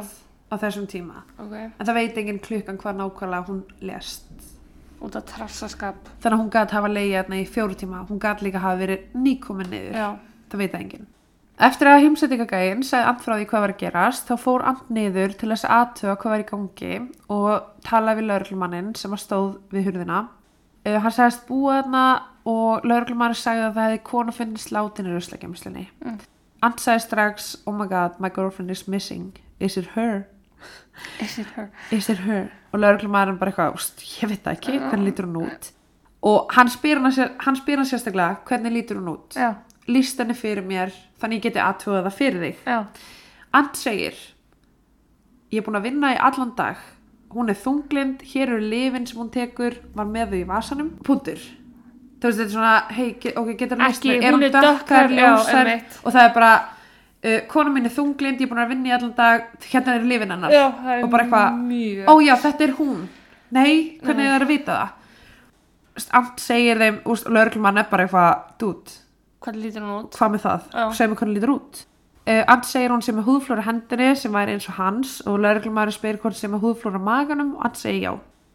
á 0.49 0.55
þessum 0.57 0.87
tíma 0.89 1.21
ok. 1.39 1.53
en 1.53 1.85
það 1.85 1.93
veit 1.99 2.17
enginn 2.17 2.39
klukkan 2.39 2.77
hvað 2.81 2.97
nákvæmlega 3.01 3.47
hún 3.47 3.63
lést 3.81 4.23
Út 5.03 5.15
af 5.19 5.25
trassaskap. 5.27 5.95
þannig 6.23 6.37
að 6.37 6.41
hún 6.41 6.49
gæti 6.51 6.71
hafa 6.77 6.87
leiði 6.87 7.13
hérna 7.17 7.39
í 7.41 7.47
fjóru 7.47 7.75
tíma 7.75 8.05
hún 8.07 8.19
gæti 8.23 8.45
líka 8.47 8.59
hafa 8.63 8.79
verið 8.79 8.99
nýkomin 9.13 9.69
niður 9.69 9.97
Já. 9.99 10.09
það 10.49 10.57
veit 10.63 10.71
það 10.71 10.81
enginn 10.81 11.07
eftir 11.59 11.87
að 11.91 12.01
heimsendingagægin 12.03 12.83
sagði 12.87 13.07
Ant 13.11 13.21
frá 13.21 13.33
því 13.37 13.45
hvað 13.51 13.61
var 13.65 13.73
að 13.73 13.81
gerast 13.83 14.27
þá 14.31 14.35
fór 14.41 14.63
Ant 14.65 14.89
niður 14.89 15.35
til 15.37 15.49
þess 15.51 15.65
að 15.67 15.75
aðtöga 15.81 16.15
hvað 16.23 16.31
var 16.33 16.43
í 16.43 16.47
gangi 16.49 16.93
og 17.29 17.67
talaði 17.85 18.21
við 18.21 18.27
lauruglumannin 18.31 18.95
sem 18.95 19.11
að 19.13 19.21
stóð 19.27 19.51
við 19.75 19.85
hurðina 19.91 20.21
uh, 20.85 20.99
hann 21.03 21.11
sagðist 21.15 21.47
búa 21.47 21.81
þarna 21.81 22.03
og 22.49 22.83
lauruglumannin 22.87 23.39
sagði 23.39 23.65
að 23.69 23.75
það 23.77 23.89
hefði 23.89 24.03
konu 24.09 24.35
finnist 24.35 24.71
látin 24.75 25.09
í 25.09 25.15
ruslakemslinni 25.15 25.87
Mm. 26.03 26.19
Ant 26.63 26.79
sagði 26.79 27.03
strax 27.03 27.47
oh 27.67 27.73
my 27.75 27.87
god, 27.91 28.19
my 28.23 28.29
girlfriend 28.29 28.71
is 28.71 28.87
missing 28.87 29.33
is 29.59 29.77
it 29.77 29.89
her? 29.95 30.27
Is 31.19 31.37
it 31.39 31.47
her? 31.57 31.71
is 31.91 32.09
it 32.09 32.19
her? 32.27 32.51
og 32.73 32.79
lauruglumannin 32.79 33.37
bara 33.39 33.51
eitthvað, 33.51 33.73
"Úst, 33.75 34.03
ég 34.21 34.29
veit 34.29 34.43
það 34.43 34.57
ekki, 34.57 34.79
hvernig 34.79 35.05
lítur 35.11 35.25
hún 35.27 35.41
út 35.43 35.71
og 36.23 36.53
hann 36.55 36.69
spyr 36.69 36.99
hann, 36.99 37.85
sérstaklega 37.85 38.37
hvernig 38.47 38.71
lítur 38.71 38.97
hún 39.01 39.11
út 39.17 39.35
Já, 39.35 39.55
líst 39.87 40.19
henni 40.19 40.33
fyrir 40.33 40.63
mér 40.63 40.93
þannig 41.19 41.41
ég 41.41 41.43
geti 41.49 41.59
aðtöða 41.59 42.05
það 42.07 42.17
fyrir 42.17 42.41
þig 42.41 42.55
já. 42.65 42.85
Ant 43.53 43.75
segir 43.75 44.15
ég 45.51 45.59
er 45.59 45.65
búin 45.65 45.77
að 45.77 45.83
vinna 45.89 46.13
í 46.15 46.19
allan 46.19 46.55
dag 46.55 46.77
hún 47.33 47.51
er 47.51 47.57
þunglind, 47.59 48.23
hér 48.33 48.53
eru 48.53 48.69
lifin 48.71 49.05
sem 49.09 49.19
hún 49.19 49.31
tekur, 49.33 49.75
var 49.97 50.07
með 50.09 50.33
þau 50.33 50.39
í 50.39 50.47
vasanum. 50.49 50.89
Punktur. 51.05 51.41
Þú 52.21 52.29
veist 52.29 52.39
þetta 52.39 52.45
er 52.45 52.53
svona, 52.53 52.73
hei, 52.95 53.07
ok, 53.33 53.51
getur 53.59 53.81
hann 53.81 53.91
Ekki, 53.91 54.15
hún 54.23 54.47
er 54.47 54.53
dökkar, 54.55 55.11
já, 55.11 55.25
ljósar? 55.27 55.71
og 56.03 56.15
það 56.15 56.23
er 56.23 56.33
bara 56.37 56.51
uh, 56.63 57.39
kona 57.51 57.73
mín 57.75 57.89
er 57.89 57.95
þunglind, 57.97 58.39
ég 58.39 58.47
er 58.47 58.51
búin 58.53 58.63
að 58.63 58.73
vinna 58.73 58.91
í 58.91 58.95
allan 58.95 59.15
dag 59.17 59.67
hérna 59.67 59.97
eru 59.97 60.09
lifin 60.11 60.35
hennar. 60.35 60.55
Já, 60.55 60.65
það 60.79 60.95
er 60.95 61.03
og 61.03 61.13
bara 61.13 61.27
eitthvað, 61.27 62.07
ó 62.07 62.13
já, 62.23 62.33
þetta 62.47 62.67
er 62.67 62.75
hún. 62.79 63.07
Nei, 63.53 63.71
hvernig 64.01 64.27
er 64.27 64.35
það 64.35 64.47
að 64.47 64.53
vita 64.53 64.81
það? 64.81 64.99
Ant 66.17 66.41
segir 66.41 66.79
þeim, 66.81 67.01
úst, 67.11 67.27
lögreglumann 67.29 67.83
er 67.83 67.89
bara 67.91 68.07
eitthvað, 68.07 68.45
dút. 68.63 68.99
Hún 69.43 70.07
hvað 70.15 70.31
með 70.37 70.45
það, 70.47 70.69
segir 70.95 71.11
mér 71.11 71.19
hvernig 71.19 71.41
lítur 71.41 71.57
út 71.57 71.83
uh, 72.27 72.43
Ant 72.47 72.67
segir 72.67 72.91
hún 72.93 73.03
sem 73.03 73.17
er 73.19 73.25
húðflóra 73.27 73.65
hendinni 73.67 74.13
sem 74.19 74.33
væri 74.33 74.55
eins 74.55 74.67
og 74.71 74.77
hans 74.79 75.15
og 75.27 75.39
lauruglumæri 75.43 75.95
spyr 75.95 76.19
hvort 76.21 76.37
sem 76.37 76.53
er 76.53 76.61
húðflóra 76.63 77.01
maganum 77.01 77.55
og 77.57 77.65
Ant 77.67 77.79
segir 77.79 78.03
já. 78.03 78.13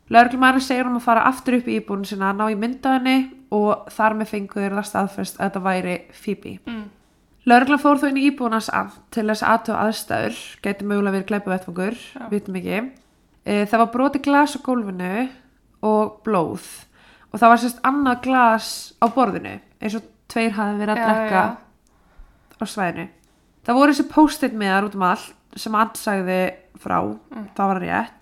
Lauruglumæri 0.09 0.63
segir 0.65 0.89
hún 0.89 1.01
að 1.01 1.09
fara 1.09 1.27
aftur 1.29 1.59
upp 1.59 1.69
í 1.69 1.81
íbúinu 1.81 2.09
sinna 2.09 2.33
ná 2.33 2.47
í 2.49 2.57
myndaðinni 2.57 3.19
og 3.55 3.89
þar 3.93 4.17
með 4.19 4.33
fengu 4.33 4.61
þeir 4.63 4.77
það 4.79 4.89
staðfest 4.93 5.37
að 5.39 5.45
þetta 5.47 5.65
væri 5.67 5.99
Phoebe. 6.13 6.55
Mm. 6.67 6.87
Lörglan 7.49 7.81
fór 7.81 8.01
þó 8.01 8.09
inn 8.11 8.21
í 8.21 8.27
íbúinans 8.29 8.71
Ant 8.73 8.97
til 9.15 9.27
þess 9.29 9.45
aðtöða 9.45 9.85
aðstæður. 9.87 10.41
Gæti 10.65 10.89
mögulega 10.89 11.17
verið 11.17 11.29
glæpa 11.31 11.53
vettfangur 11.55 12.01
vitum 12.33 12.59
ekki. 12.61 12.81
E, 13.45 13.65
það 13.65 13.85
var 13.85 13.93
broti 13.93 14.21
glas 14.25 14.57
á 14.57 14.61
gólfinu 14.65 15.13
og 15.89 16.19
blóð 16.27 16.67
og 17.29 17.41
það 17.41 17.53
var 17.53 17.61
sérst 17.63 17.85
annað 17.87 18.23
glas 18.25 18.71
á 18.99 19.07
borðinu 19.13 19.55
eins 19.79 19.97
og 19.99 20.07
tveir 20.31 20.57
hafi 20.57 20.81
verið 20.81 20.95
að 20.97 21.05
drekka 21.05 21.43
á 22.59 22.65
svæðinu 22.67 23.07
það 23.69 23.77
voru 23.79 23.93
þessi 23.95 24.09
post-it 24.13 24.55
meðar 24.57 24.89
út 24.89 24.97
um 24.99 25.05
allt 25.09 25.35
sem 25.59 25.75
Ant 25.79 25.99
sagði 26.01 26.39
frá 26.79 26.99
Mm. 27.05 27.49
það 27.57 27.69
var 27.73 27.81
rétt 27.85 28.15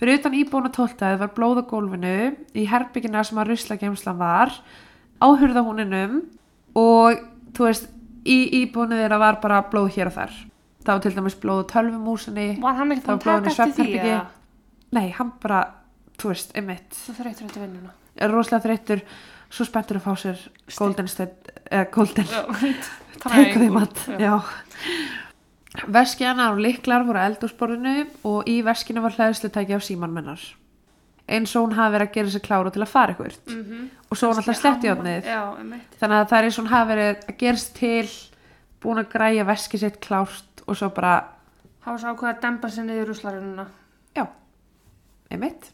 fyrir 0.00 0.18
utan 0.20 0.34
íbúinu 0.38 0.70
tóltaði 0.72 1.18
var 1.20 1.30
blóð 1.36 1.60
á 1.60 1.64
gólfinu 1.70 2.12
í 2.56 2.64
herbyggina 2.68 3.24
sem 3.24 3.38
að 3.40 3.50
ruslagemslan 3.52 4.18
var 4.20 4.52
á 5.20 5.26
hurðahúninum 5.28 6.20
og 6.74 7.20
þú 7.56 7.66
veist 7.68 7.88
í 8.24 8.38
íbúinu 8.62 8.96
þeirra 9.00 9.18
var 9.20 9.40
bara 9.42 9.62
blóð 9.72 9.90
hér 9.96 10.08
og 10.10 10.16
þar 10.16 10.32
það 10.80 10.92
var 10.94 11.02
til 11.04 11.14
dæmis 11.18 11.36
blóð 11.42 11.62
á 11.64 11.70
tölvumúsinni 11.74 12.46
Var 12.62 12.74
hann 12.80 12.92
ekki 12.96 13.04
blóðinu 13.06 13.20
að 13.20 13.44
taka 13.50 13.68
eftir 13.68 13.84
því? 13.84 13.98
eða? 14.00 14.22
nei, 14.96 15.10
hann 15.14 15.32
bara, 15.42 15.60
þú 16.18 16.32
veist, 16.32 16.56
einmitt 16.56 16.96
Þú 16.96 17.12
þreytur 17.20 17.46
eftir 17.50 17.62
vinnuna. 17.66 17.92
er 18.16 18.32
rosalega 18.32 18.64
þreyttur 18.66 19.02
svo 19.50 19.64
spenntur 19.68 20.00
að 20.00 20.06
fá 20.08 20.12
sér 20.24 20.40
golden 20.78 21.08
state, 21.08 21.52
eða 21.70 21.90
golden 21.94 22.26
Take 23.20 23.58
þeim 23.60 23.76
að, 23.80 24.00
já. 24.20 24.34
Veskið 25.86 26.26
hennar 26.26 26.54
og 26.56 26.62
liklar 26.64 27.04
voru 27.06 27.20
á 27.20 27.28
eldúsborðinu 27.28 27.94
og 28.26 28.48
í 28.50 28.56
veskinu 28.66 29.04
var 29.04 29.14
hlæðslutæki 29.14 29.76
af 29.76 29.84
símanmennar. 29.86 30.42
Eins 31.30 31.52
og 31.54 31.68
hún 31.68 31.76
hafi 31.78 31.94
verið 31.94 32.08
að 32.08 32.14
gera 32.16 32.32
sér 32.34 32.42
kláru 32.42 32.72
til 32.74 32.82
að 32.82 32.90
fara 32.90 33.14
ykkur. 33.14 33.34
Mm 33.46 33.62
-hmm. 33.62 33.88
Og 34.10 34.16
svo 34.16 34.30
hún 34.30 34.36
alltaf 34.36 34.56
slett 34.56 34.84
í 34.84 34.90
átnið. 34.90 35.24
Já, 35.24 35.58
einmitt. 35.58 35.96
Þannig 36.00 36.16
að 36.16 36.28
það 36.28 36.38
er 36.38 36.44
eins 36.44 36.58
og 36.58 36.64
hún 36.64 36.72
hafi 36.74 36.88
verið 36.92 37.16
að 37.28 37.36
gerast 37.38 37.74
til, 37.74 38.08
búin 38.82 38.98
að 38.98 39.12
græja 39.12 39.44
veskið 39.44 39.80
sitt 39.80 40.00
klárt 40.00 40.62
og 40.66 40.76
svo 40.76 40.88
bara, 40.88 41.24
var 41.86 41.98
svo 41.98 42.08
ákveð 42.08 42.28
að 42.28 42.40
dempa 42.42 42.68
sér 42.68 42.84
niður 42.84 43.08
rúslarununa. 43.08 43.66
já, 44.16 44.26
einmitt. 45.30 45.72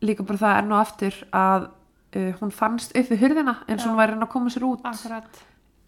Líka 0.00 0.22
bara 0.22 0.38
það 0.38 0.58
enn 0.58 0.72
og 0.72 0.80
aftur 0.80 1.14
að 1.32 1.68
uh, 2.16 2.32
hún 2.40 2.52
fannst 2.52 2.96
upp 2.96 3.10
við 3.10 3.20
hurðina 3.20 3.56
eins 3.68 3.82
og 3.82 3.86
Já. 3.86 3.90
hún 3.90 3.98
væri 3.98 4.12
reyna 4.12 4.26
að 4.26 4.32
koma 4.34 4.50
sér 4.50 4.66
út. 4.68 4.80
Akkurat. 4.84 5.44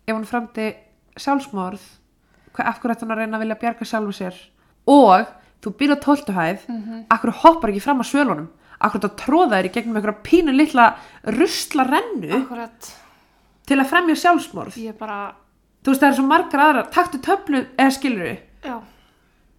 ef 0.07 0.15
hún 0.15 0.27
framdi 0.27 0.75
sjálfsmorð 1.17 1.81
af 2.59 2.79
hverju 2.81 2.93
ætti 2.95 3.05
hún 3.05 3.13
að 3.13 3.19
reyna 3.21 3.37
að 3.37 3.43
vilja 3.45 3.59
bjarga 3.61 3.85
sjálfu 3.85 4.13
sér 4.17 4.37
og 4.87 5.27
þú 5.63 5.73
býr 5.79 5.93
á 5.93 5.97
tóltuhæð 6.01 6.59
mm 6.69 6.77
Mhm. 6.77 7.05
akkur 7.11 7.31
hoppar 7.43 7.71
ekki 7.71 7.83
fram 7.83 8.01
á 8.01 8.05
svölunum 8.07 8.49
akkur 8.81 9.01
þetta 9.01 9.17
tróða 9.25 9.57
þér 9.61 9.67
í 9.69 9.73
gegnum 9.75 9.97
einhverja 9.97 10.23
pínu 10.23 10.53
litla 10.57 10.97
rusla 11.25 11.85
rennu 11.85 12.33
Akkurat. 12.43 12.93
til 13.67 13.77
að 13.81 13.87
fremja 13.91 14.15
sjálfsmorð 14.17 14.77
Ég 14.77 14.99
bara, 14.99 15.35
þú 15.85 15.91
veist 15.93 16.01
það 16.03 16.09
er 16.11 16.15
svo 16.17 16.27
margar 16.27 16.61
aðra 16.61 16.91
taktu 16.91 17.19
töflu 17.19 17.67
eða 17.77 17.91
skilur 17.93 18.37
já. 18.65 18.81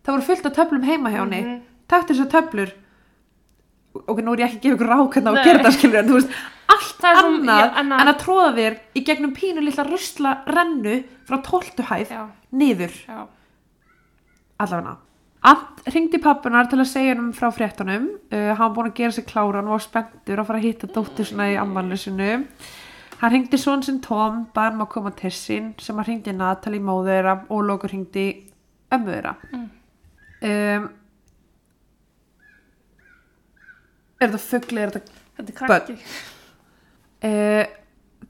það 0.03 0.13
voru 0.13 0.21
fullt 0.21 0.45
af 0.45 0.53
töflum 0.53 0.83
heima 0.83 1.09
hjá 1.09 1.19
henni 1.25 1.41
Mhm. 1.43 1.61
takk 1.87 2.07
þessar 2.07 2.29
töflur 2.29 2.71
ok, 4.07 4.19
nú 4.21 4.33
er 4.33 4.39
ég 4.39 4.45
ekki 4.45 4.57
að 4.57 4.61
gefa 4.61 4.75
ykkur 4.77 4.89
rákana 4.93 5.29
og 5.29 5.35
Nei. 5.35 5.43
gera 5.43 5.63
það 5.63 5.77
skilur 5.77 5.99
en 5.99 6.07
þú 6.09 6.13
veist, 6.13 6.29
allt 6.69 7.03
er 7.03 7.15
svo- 7.15 7.27
annað 7.27 7.61
já, 7.63 7.73
annað- 7.81 8.01
en 8.01 8.07
að 8.07 8.19
tróða 8.21 8.51
þér 8.57 8.73
í 8.95 9.03
gegnum 9.05 9.33
pínu 9.35 9.61
lilla 9.63 9.83
rusla 9.83 10.31
rennu 10.45 11.03
frá 11.27 11.41
tóltu 11.45 11.85
hæð 11.89 12.13
Já, 12.15 12.23
niður. 12.55 12.95
Allavega. 14.57 14.97
Ant 15.47 15.85
ringdi 15.93 16.19
pappunar 16.19 16.67
til 16.71 16.81
að 16.81 16.89
segja 16.89 17.13
hann 17.13 17.29
frá 17.35 17.51
fréttunum. 17.53 18.09
Uh, 18.33 18.51
hann 18.57 18.73
búin 18.75 18.89
að 18.89 18.97
gera 19.01 19.15
sig 19.15 19.27
kláran 19.29 19.69
og 19.69 19.77
var 19.77 19.85
spenntur 19.85 20.41
að 20.41 20.49
fara 20.49 20.61
að 20.61 20.67
hitta 20.67 20.91
dóttur 20.91 21.29
svona 21.29 21.51
í 21.53 21.57
ammálinu 21.61 21.99
sinu 21.99 22.33
hann 23.21 23.33
ringdi 23.33 23.57
svon 23.57 23.81
sinn 23.85 24.01
Tom 24.05 24.43
bæði 24.53 24.73
hann 24.73 24.83
að 24.83 24.91
koma 24.93 25.11
til 25.17 25.33
sín 25.33 25.71
sem 25.81 25.97
hann 25.97 26.05
ringdi 26.05 26.33
Natalie 26.37 26.83
móður 26.83 27.15
þeirra 27.15 27.35
og 27.49 27.63
lokur 27.65 27.93
ringdi 27.93 28.25
ömmu 28.93 29.13
þeirra. 29.13 29.33
Mm. 29.51 29.69
um, 30.49 30.89
er 34.17 34.27
þetta 34.27 34.43
fugli 34.43 34.83
er 34.83 34.93
þetta 34.97 35.23
Þetta 35.37 35.53
krakki. 35.53 35.93
Uh, 37.21 37.63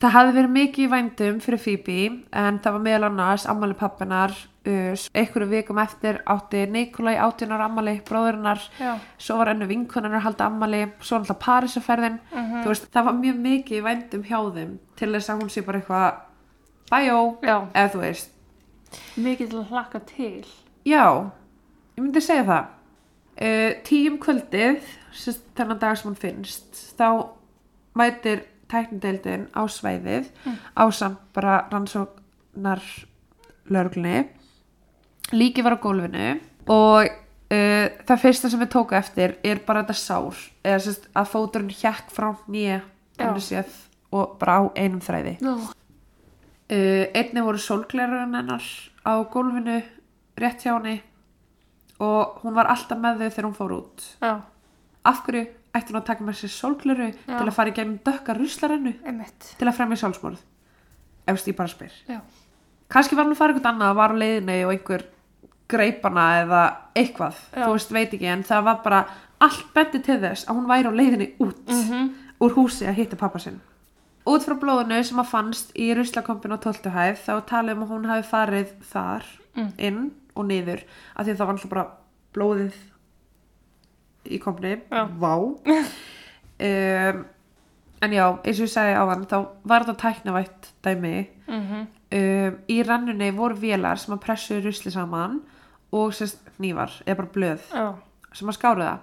það 0.01 0.13
hafði 0.13 0.33
verið 0.37 0.51
mikið 0.53 0.83
í 0.85 0.91
vændum 0.91 1.39
fyrir 1.41 1.59
Phoebe 1.63 1.97
en 2.37 2.59
það 2.61 2.75
var 2.75 2.83
meðal 2.85 3.07
annars 3.09 3.45
ammali 3.49 3.73
pappinar 3.79 4.33
uh, 4.67 4.93
einhverju 5.17 5.47
vikum 5.49 5.79
eftir 5.81 6.19
átti 6.29 6.65
Nikolai 6.69 7.15
átjunar 7.17 7.63
ammali 7.65 7.95
bróðurinnar 8.05 8.61
Já. 8.77 8.91
svo 9.17 9.37
var 9.39 9.53
ennu 9.55 9.65
vinkonarnar 9.69 10.19
að 10.21 10.25
halda 10.27 10.45
ammali 10.51 10.83
svo 11.01 11.17
náttúrulega 11.17 11.41
Parísaferðin 11.47 12.19
Mhm. 12.31 12.61
þú 12.63 12.67
veist, 12.73 12.87
það 12.93 13.03
var 13.09 13.13
mjög 13.23 13.37
mikið 13.47 13.77
í 13.79 13.83
vændum 13.87 14.23
hjá 14.23 14.39
þeim 14.53 14.77
til 14.95 15.11
þess 15.15 15.29
að 15.33 15.41
hún 15.41 15.49
sé 15.49 15.61
bara 15.65 15.79
eitthvað 15.81 16.13
bæjó, 16.91 17.37
eða 17.73 17.91
þú 17.91 17.99
veist 18.05 18.29
mikið 19.17 19.49
til 19.49 19.59
að 19.59 19.69
hlakka 19.71 19.99
til. 20.05 20.45
já, 20.85 21.05
ég 21.97 22.03
myndi 22.03 22.21
segja 22.21 22.43
það 22.45 22.65
uh, 23.41 23.71
tíum 23.83 24.19
kvöldið 24.19 24.81
sérst, 25.11 25.41
þennan 25.57 25.79
dag 25.81 25.97
sem 25.97 26.11
hún 26.11 26.19
finnst 26.21 26.77
þá 26.97 27.29
mætir 27.97 28.43
tæknideildin 28.71 29.47
á 29.55 29.61
svæðið 29.71 30.31
ásamt 30.75 31.21
bara 31.35 31.61
rannsóknar 31.71 32.83
lögreglunni 33.67 34.27
líki 35.31 35.63
var 35.63 35.77
á 35.77 35.83
gólfinu 35.83 36.27
og 36.67 37.07
uh, 37.07 37.87
það 38.07 38.21
fyrsta 38.21 38.51
sem 38.51 38.61
við 38.61 38.71
tóku 38.75 38.97
eftir 38.97 39.35
er 39.45 39.63
bara 39.65 39.83
þetta 39.83 39.97
sár 39.99 40.45
eða 40.63 40.83
sérst 40.85 41.09
að 41.15 41.33
fóturinn 41.33 41.73
hjekk 41.73 42.13
frá 42.13 42.31
nýja 42.47 42.81
Já. 43.17 43.33
séð, 43.41 43.73
og 44.13 44.37
bara 44.37 44.59
á 44.61 44.63
einum 44.77 45.01
þræði. 45.01 45.37
Uh, 45.41 47.05
einni 47.17 47.43
voru 47.43 47.61
sólglerun 47.61 48.35
hennar 48.35 48.65
á 49.01 49.13
gólfinu 49.31 49.79
rétt 50.37 50.65
hjá 50.65 50.75
henni 50.75 50.99
og 52.03 52.43
hún 52.43 52.53
var 52.53 52.69
alltaf 52.69 52.99
með 53.01 53.23
þau 53.23 53.29
þegar 53.29 53.47
hún 53.47 53.57
fór 53.57 53.75
út. 53.79 54.05
Já, 54.21 54.33
af 55.07 55.23
hverju 55.25 55.47
ætti 55.77 55.93
hún 55.93 56.01
að 56.01 56.05
taka 56.09 56.23
með 56.27 56.37
sér 56.41 56.53
sólgleru 56.53 57.07
Já. 57.13 57.37
til 57.37 57.47
að 57.47 57.53
fara 57.57 57.69
í 57.69 57.75
gegnum 57.77 57.99
dökka 58.05 58.35
ruslarennu 58.37 58.93
til 59.57 59.67
að 59.67 59.77
fremja 59.77 59.99
sjálfsmorð 60.03 60.41
ef 61.27 61.45
ég 61.47 61.55
bara 61.57 61.67
spyr 61.71 61.93
Já. 62.09 62.19
kannski 62.89 63.15
var 63.15 63.25
hún 63.25 63.35
að 63.35 63.41
fara 63.41 63.53
eitthvað 63.53 63.71
annað 63.73 63.95
var 63.95 64.11
á 64.13 64.21
leiðinni 64.21 64.59
og 64.65 64.71
einhver 64.75 65.05
greipana 65.67 66.25
eða 66.43 66.61
eitthvað 66.95 67.35
Já. 67.55 67.65
þú 67.65 67.71
veist 67.75 67.91
veit 67.95 68.13
ekki 68.15 68.29
en 68.31 68.43
það 68.47 68.63
var 68.69 68.77
bara 68.83 69.01
allt 69.43 69.65
bendi 69.75 69.99
til 70.03 70.19
þess 70.23 70.47
að 70.47 70.55
hún 70.59 70.69
væri 70.69 70.87
á 70.87 70.93
leiðinni 70.99 71.27
út 71.43 71.67
Mhm. 71.67 72.13
úr 72.39 72.53
húsi 72.53 72.85
að 72.87 72.93
hitta 73.01 73.15
pappa 73.17 73.39
sinn 73.39 73.59
út 74.27 74.43
frá 74.43 74.55
blóðinu 74.59 75.03
sem 75.03 75.17
að 75.19 75.25
fannst 75.31 75.71
í 75.75 75.93
ruslakompin 75.95 76.51
á 76.53 76.57
12. 76.59 76.91
hæð 76.91 77.17
þá 77.25 77.33
talið 77.47 77.71
um 77.77 77.83
að 77.83 77.91
hún 77.91 78.05
hafi 78.09 78.27
farið 78.29 78.67
þar 78.91 79.23
Mm. 79.57 79.71
inn 79.79 80.11
og 80.35 80.45
niður 80.45 80.83
af 81.15 81.25
því 81.25 81.31
að 81.31 81.37
það 81.37 81.45
var 81.47 81.53
alltaf 81.55 81.69
bara 81.69 81.87
blóðið 82.35 82.73
í 84.31 84.39
kompni 84.43 84.75
Já. 84.91 85.05
vá 85.19 85.33
um, 86.59 87.25
en 88.01 88.13
já, 88.13 88.25
eins 88.45 88.59
og 88.61 88.67
ég 88.67 88.71
sagði 88.73 88.97
áðan 89.01 89.23
þá 89.29 89.37
var 89.71 89.85
þetta 89.87 90.01
tæknavætt 90.03 90.71
dæmi 90.85 91.15
Mhm. 91.47 91.87
um, 92.11 92.57
í 92.69 92.77
rannunni 92.85 93.31
voru 93.35 93.55
vélar 93.55 93.97
sem 93.99 94.13
að 94.15 94.21
pressu 94.25 94.59
rusli 94.63 94.91
saman 94.91 95.39
og 95.91 96.11
sérst 96.13 96.37
nývar 96.59 96.91
eða 97.05 97.15
bara 97.21 97.33
blöð 97.33 97.61
Já. 97.73 97.95
sem 98.33 98.47
að 98.51 98.57
skáru 98.59 98.83
það 98.83 98.99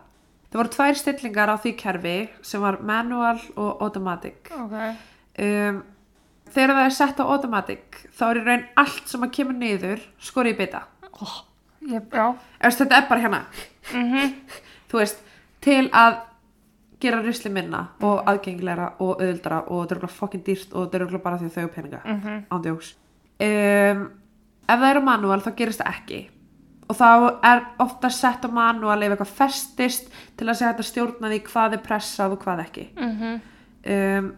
það 0.52 0.60
voru 0.60 0.68
tvær 0.76 0.94
stillingar 1.00 1.48
á 1.50 1.56
því 1.58 1.72
kerfi 1.80 2.28
sem 2.42 2.60
var 2.60 2.78
manual 2.82 3.40
og 3.56 3.82
automatic 3.82 4.50
Ok. 4.52 4.76
um, 5.38 5.82
þegar 6.54 6.74
það 6.76 6.84
er 6.86 6.90
sett 7.00 7.18
á 7.18 7.24
automatic 7.26 8.04
þá 8.14 8.22
er 8.30 8.36
í 8.38 8.44
raun 8.46 8.64
allt 8.76 9.08
sem 9.08 9.20
að 9.26 9.32
kemur 9.32 9.54
niður 9.58 10.00
skorið 10.20 10.60
í 10.60 10.68
Ég, 11.84 12.00
já. 12.12 12.34
Ef 12.60 12.78
þetta 12.78 12.96
er 12.96 13.08
bara 13.08 13.20
hérna 13.20 13.42
Mhm. 13.92 14.34
þú 14.94 15.00
veist, 15.02 15.22
til 15.64 15.88
að 15.90 16.20
gera 17.02 17.18
rusli 17.24 17.50
minna 17.52 17.80
og 18.06 18.20
aðgengilegra 18.30 18.92
og 19.02 19.16
auðvildara 19.20 19.62
og 19.68 19.80
þetta 19.82 19.94
er 19.94 19.98
örugglega 19.98 20.18
fokkin 20.20 20.44
dýrt 20.46 20.70
og 20.72 20.84
þetta 20.86 20.96
er 21.00 21.04
örugglega 21.06 21.22
bara 21.24 21.38
því 21.40 21.48
að 21.50 21.56
þau 21.56 21.64
hafa 21.64 21.74
peninga 21.74 22.00
Mhm. 22.04 22.44
ándjóks 22.54 22.92
um, 23.40 24.04
ef 24.68 24.78
það 24.80 24.90
eru 24.94 25.02
manual 25.04 25.40
þá 25.42 25.50
gerist 25.58 25.80
það 25.82 25.90
ekki 25.98 26.20
og 26.88 26.96
þá 26.96 27.08
er 27.50 27.62
ofta 27.80 28.10
sett 28.12 28.44
á 28.44 28.48
manual 28.52 29.02
ef 29.02 29.12
eitthvað 29.16 29.34
festist 29.40 30.08
til 30.36 30.46
að 30.46 30.54
segja 30.60 30.72
þetta 30.72 30.86
stjórna 30.88 31.28
því 31.32 31.42
hvað 31.50 31.72
er 31.72 31.82
pressað 31.88 32.32
og 32.32 32.42
hvað 32.44 32.64
ekki 32.66 32.86
Mhm. 32.96 33.40
um, 33.90 34.32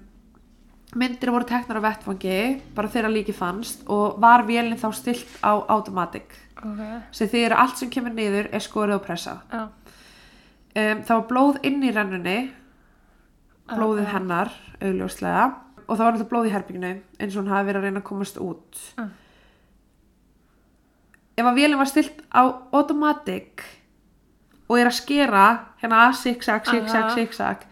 myndir 0.97 1.31
voru 1.35 1.45
teknar 1.45 1.79
á 1.83 1.87
vettfangi 1.91 2.63
bara 2.75 2.89
þegar 2.89 3.13
líki 3.13 3.35
fannst 3.35 3.83
og 3.91 4.19
var 4.23 4.43
vélinn 4.49 4.79
þá 4.81 4.89
stilt 4.95 5.27
á 5.45 5.53
automatic 5.69 6.25
Ok. 6.57 6.81
sem 7.13 7.29
því 7.29 7.43
að 7.51 7.57
allt 7.59 7.77
sem 7.79 7.91
kemur 7.91 8.15
niður 8.15 8.49
er 8.53 8.61
skorið 8.65 8.95
og 8.95 9.05
pressað 9.07 9.39
Já. 9.53 9.69
Um, 10.77 11.03
það 11.07 11.15
var 11.17 11.27
blóð 11.31 11.61
inn 11.67 11.83
í 11.85 11.93
rennunni 11.95 12.39
blóðið 13.73 14.05
Já. 14.07 14.11
hennar 14.15 14.53
augljóslega 14.81 15.45
og 15.87 15.93
það 15.95 16.03
var 16.05 16.13
náttúrulega 16.17 16.33
blóð 16.33 16.49
í 16.49 16.53
herbygginu 16.55 16.91
eins 17.21 17.37
og 17.37 17.41
hún 17.43 17.53
hafi 17.55 17.69
verið 17.71 17.81
að 17.81 17.87
reyna 17.89 18.03
að 18.03 18.09
komast 18.11 18.41
út 18.43 18.83
Mm. 18.97 19.11
ef 21.37 21.45
að 21.51 21.59
vélum 21.61 21.81
var 21.83 21.91
stilt 21.91 22.21
á 22.33 22.43
automatic 22.73 23.65
og 24.69 24.79
er 24.81 24.89
að 24.91 24.97
skera 24.99 25.43
hérna 25.83 26.07
zigzag, 26.17 26.65
zigzag, 26.67 27.11
zigzag 27.15 27.67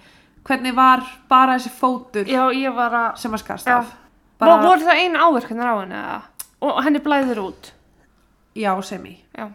hvernig 0.45 0.75
var 0.77 1.03
bara 1.29 1.57
þessi 1.57 1.73
fótur 1.73 2.29
Já, 2.29 2.45
var 2.77 2.93
að... 2.93 3.17
sem 3.23 3.33
að 3.33 3.45
skast 3.45 3.69
af 3.73 3.93
Bara... 4.39 4.59
Voru 4.67 4.83
það 4.83 4.99
einu 4.99 5.21
áverkunar 5.23 5.69
á 5.71 5.75
henni 5.79 5.95
eða? 5.95 6.17
Og 6.67 6.81
henni 6.85 7.01
blæðir 7.01 7.39
út? 7.41 7.71
já, 8.55 8.75
semi 8.83 9.21
Já. 9.35 9.49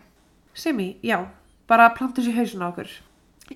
Semi, 0.54 0.98
já, 1.04 1.20
bara 1.68 1.90
plantur 1.96 2.24
sér 2.26 2.36
hausun 2.40 2.64
á 2.66 2.68
okkur. 2.72 2.90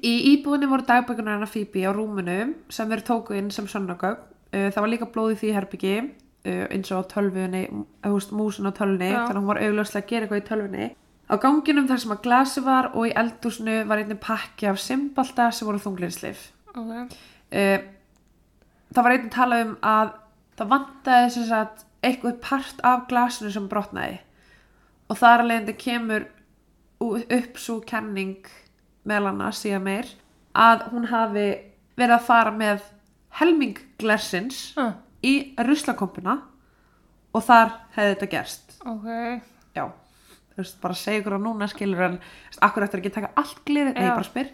Í 0.01 0.13
íbúðinni 0.33 0.67
voru 0.71 0.85
dagbækunar 0.87 1.35
hennar 1.37 1.49
Phoebe 1.51 1.83
á 1.85 1.91
rúminu 1.93 2.37
sem 2.73 2.89
þeir 2.89 3.03
tóku 3.05 3.35
inn 3.37 3.51
sem 3.53 3.67
sönnagögg. 3.69 4.23
Uh, 4.53 4.69
það 4.73 4.81
var 4.81 4.91
líka 4.91 5.07
blóð 5.13 5.35
í 5.35 5.37
því 5.41 5.51
herbyggi 5.57 5.93
uh, 6.01 6.65
eins 6.73 6.91
og 6.93 7.07
tölvunni, 7.13 7.63
húst, 8.05 8.33
músin 8.33 8.69
á 8.69 8.73
tölvunni, 8.73 9.11
Já. 9.13 9.19
þannig 9.27 9.37
að 9.37 9.41
hún 9.43 9.51
var 9.51 9.61
augljóslega 9.63 10.03
að 10.05 10.09
gera 10.11 10.25
eitthvað 10.27 10.41
í 10.41 10.47
tölvunni. 10.49 10.89
Á 11.29 11.35
ganginum 11.39 11.87
þar 11.89 12.01
sem 12.03 12.13
að 12.13 12.23
glasi 12.25 12.61
var 12.65 12.89
og 12.93 13.07
í 13.09 13.13
eldúsinu 13.21 13.77
var 13.89 14.01
einnig 14.01 14.19
pakki 14.21 14.67
af 14.69 14.81
simbalta 14.81 15.47
sem 15.55 15.69
voru 15.69 15.79
þunglindslif. 15.81 16.43
Ok. 16.73 17.15
Uh, 17.53 17.79
það 18.93 19.03
var 19.07 19.15
einnig 19.15 19.33
talað 19.33 19.65
um 19.67 19.73
að 19.93 20.13
það 20.59 20.71
vantaði 20.73 21.31
sem 21.37 21.47
sagt 21.49 21.85
eitthvað 22.03 22.41
part 22.43 22.81
af 22.85 23.05
glasinu 23.09 23.49
sem 23.53 23.69
brotnaði 23.71 24.19
og 25.09 25.17
þar 25.17 25.41
að 25.43 25.47
leiðandi 25.49 25.73
kemur 25.79 26.25
ú- 27.01 27.21
upp 27.23 27.57
svo 27.61 27.77
kenning 27.87 28.45
meðal 29.05 29.31
annars 29.33 29.61
síðan 29.63 29.83
meir 29.87 30.11
að 30.55 30.85
hún 30.93 31.07
hafi 31.11 31.47
verið 31.97 32.15
að 32.17 32.25
fara 32.27 32.51
með 32.55 32.83
helming 33.39 33.77
glersins 34.01 34.73
Ah, 34.77 34.93
í 35.23 35.53
ruslakompuna 35.57 36.37
og 37.33 37.43
þar 37.47 37.71
hefði 37.95 38.13
þetta 38.13 38.29
gerst. 38.35 38.75
Ok. 38.85 39.07
já, 39.75 39.85
þú 40.53 40.59
veist, 40.61 40.75
bara 40.83 40.93
segja 40.99 41.21
ykkur 41.23 41.37
á 41.37 41.45
núna 41.45 41.67
skilur 41.71 42.01
en, 42.05 42.19
akkur 42.61 42.83
eftir 42.85 43.01
ekki 43.01 43.13
taka 43.15 43.31
allt 43.39 43.63
glirið, 43.65 43.95
nei, 43.97 44.09
bara 44.11 44.27
spyr. 44.27 44.51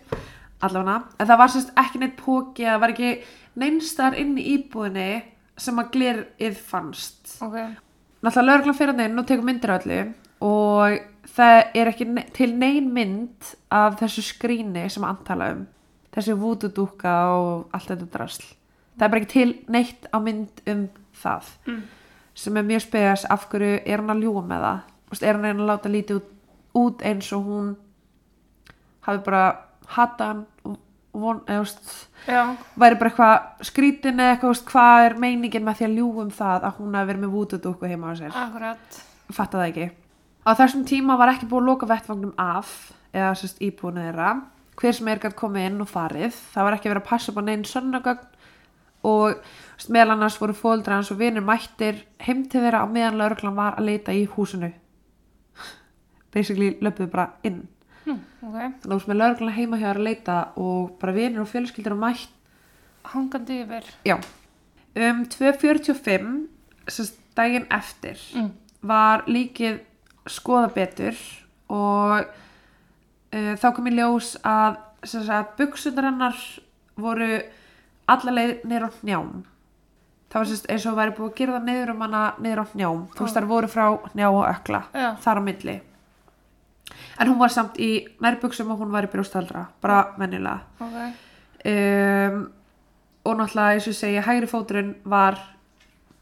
Allavega, 0.63 0.95
en 1.19 1.27
það 1.27 1.37
var 1.39 1.51
sérst 1.53 1.69
ekki 1.79 1.99
neitt 2.01 2.15
póki 2.19 2.65
það 2.67 2.79
var 2.83 2.93
ekki 2.93 3.11
neinstar 3.59 4.15
inn 4.19 4.33
í 4.39 4.45
íbúðinni 4.57 5.09
sem 5.59 5.79
að 5.79 5.91
glirið 5.95 6.57
fannst. 6.69 7.37
Ok. 7.43 7.55
náttúrulega 8.23 8.47
lögreglan 8.51 8.75
fyrir 8.79 8.93
hann 8.93 9.05
inn 9.05 9.19
og 9.21 9.27
tekur 9.27 9.47
myndir 9.47 9.71
af 9.71 9.83
öllu 9.85 9.99
og 10.43 10.99
það 11.35 11.59
er 11.75 11.91
ekki 11.91 12.05
ne 12.09 12.23
til 12.35 12.53
nein 12.57 12.89
mynd 12.93 13.53
af 13.71 13.99
þessu 14.01 14.23
skríni 14.25 14.87
sem 14.89 15.03
antala 15.07 15.51
um 15.55 15.65
þessi 16.15 16.35
vútudúka 16.41 17.13
og 17.35 17.69
allt 17.75 17.89
þetta 17.91 18.09
drasl 18.13 18.43
það 18.97 19.05
er 19.05 19.13
bara 19.13 19.21
ekki 19.21 19.33
til 19.33 19.51
neitt 19.71 20.09
á 20.13 20.17
mynd 20.19 20.63
um 20.67 20.87
það 21.23 21.49
Mm. 21.67 21.81
sem 22.35 22.57
er 22.57 22.63
mjög 22.63 22.81
spegas 22.87 23.25
af 23.29 23.49
hverju 23.51 23.81
er 23.85 23.97
hann 23.99 24.09
að 24.13 24.21
ljúga 24.23 24.43
með 24.47 24.65
það 25.11 25.23
er 25.27 25.33
hann 25.35 25.45
að 25.45 25.59
að 25.59 25.67
láta 25.69 25.89
lítið 25.91 26.15
út, 26.21 26.29
út 26.75 27.01
eins 27.03 27.31
og 27.33 27.43
hún 27.45 27.75
hafi 29.07 29.23
bara 29.25 29.43
hata 29.87 30.25
hann 30.31 30.45
von, 31.13 31.41
Já. 32.27 32.55
væri 32.77 32.95
bara 32.99 33.09
eitthvað 33.09 33.65
skrítin 33.65 34.19
eða 34.21 34.35
eitthvað, 34.37 34.63
hvað 34.69 35.05
er 35.09 35.15
meiningin 35.19 35.65
með 35.65 35.79
því 35.79 35.85
að 35.87 35.95
ljúga 35.97 36.21
um 36.21 36.29
það 36.31 36.67
að 36.69 36.75
hún 36.79 36.95
hafi 36.95 37.07
verið 37.11 37.23
með 37.25 37.33
vútudúku 37.33 37.89
heima 37.89 38.11
á 38.11 38.19
sér 38.19 38.31
Akkurat. 38.35 38.99
fatta 39.33 39.57
það 39.57 39.67
ekki 39.71 39.87
á 40.45 40.51
þessum 40.55 40.85
tíma 40.87 41.17
var 41.19 41.33
ekki 41.33 41.47
búið 41.49 41.61
að 41.63 41.69
loka 41.71 41.89
vettvagnum 41.89 42.33
af 42.39 42.71
eða 43.13 43.33
sérst 43.37 43.61
íbúinu 43.65 44.03
þeirra 44.05 44.31
hver 44.79 44.95
sem 44.95 45.07
er 45.11 45.19
gætt 45.19 45.35
komið 45.39 45.65
inn 45.69 45.81
og 45.83 45.89
farið 45.91 46.35
það 46.53 46.63
var 46.67 46.77
ekki 46.77 46.89
verið 46.91 47.01
að 47.03 47.09
passa 47.09 47.31
upp 47.31 47.39
á 47.41 47.43
neinn 47.47 47.65
sönnagögn 47.67 48.27
og 49.09 49.41
meðal 49.89 50.13
annars 50.15 50.37
voru 50.41 50.53
fóldra 50.55 50.97
hans 50.99 51.11
og 51.11 51.19
vinir 51.19 51.43
mættir 51.45 52.01
heim 52.25 52.45
til 52.51 52.61
þeirra 52.63 52.83
á 52.83 52.87
meðan 52.91 53.17
lauruglan 53.19 53.55
var 53.57 53.77
að 53.79 53.87
leita 53.91 54.15
í 54.15 54.25
húsinu 54.35 54.71
basically 56.33 56.75
löpuðu 56.83 57.09
bara 57.11 57.27
inn 57.47 57.61
Nú, 58.07 58.15
ok. 58.41 58.55
þannig 58.81 58.95
að 58.95 59.07
með 59.11 59.19
lauruglan 59.19 59.55
heima 59.57 59.79
þér 59.81 59.99
að 59.99 60.05
leita 60.07 60.35
og 60.61 60.93
bara 61.01 61.13
vinir 61.15 61.41
og 61.43 61.49
fjölskyldir 61.51 61.95
og 61.95 62.01
mætt 62.03 62.35
Hangandi 63.09 63.61
yfir. 63.63 63.85
já, 64.05 64.15
um 65.09 65.23
2.45 65.25 66.47
sérst 66.87 67.19
daginn 67.35 67.67
eftir 67.71 68.17
Mm. 68.35 68.51
var 68.81 69.23
líkið 69.27 69.79
skoða 70.31 70.71
betur 70.75 71.17
og 71.69 72.25
uh, 72.25 73.53
þá 73.61 73.67
kom 73.75 73.87
í 73.89 73.95
ljós 73.97 74.35
að, 74.47 74.79
sem 75.03 75.23
sagt, 75.27 75.55
buksundar 75.59 76.09
hennar 76.09 76.37
voru 76.99 77.39
alla 78.09 78.33
leið 78.35 78.63
niður 78.67 78.89
á 78.89 78.91
njám 79.05 79.31
það 80.29 80.39
var 80.41 80.49
sérst 80.49 80.67
eins 80.69 80.85
og 80.89 80.97
væri 80.97 81.13
búið 81.17 81.29
að 81.31 81.37
gera 81.39 81.53
það 81.57 81.67
niður 81.69 81.91
um 81.93 82.01
hana 82.05 82.23
niður 82.37 82.61
á 82.61 82.65
njám, 82.77 82.99
þú 83.15 83.25
veist 83.25 83.37
þar 83.37 83.47
voru 83.49 83.69
frá 83.71 83.85
njá 84.13 84.27
og 84.29 84.43
ökla, 84.45 84.81
Já. 84.93 85.07
þar 85.23 85.41
á 85.41 85.43
milli. 85.47 85.75
En 87.19 87.27
hún 87.29 87.39
var 87.39 87.51
samt 87.53 87.79
í 87.81 87.89
nærbuksum 88.21 88.69
og 88.71 88.79
hún 88.83 88.93
var 88.93 89.07
í 89.07 89.11
brjóstaldra, 89.11 89.65
bara 89.81 90.13
mennilega 90.21 90.61
Ok. 90.79 90.97
um, 91.65 92.43
og 93.25 93.39
náttúrulega 93.39 93.73
eins 93.73 93.87
og 93.87 93.93
ég 93.93 93.97
segi 93.99 94.21
hægri 94.25 94.49
fóturinn 94.49 94.93
var 95.03 95.39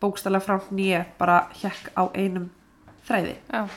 bókstælega 0.01 0.43
frá 0.45 0.57
nýja 0.71 1.03
bara 1.19 1.47
hjekk 1.59 1.91
á 1.99 2.07
einum 2.15 2.49
þræði. 3.07 3.35
Já. 3.51 3.67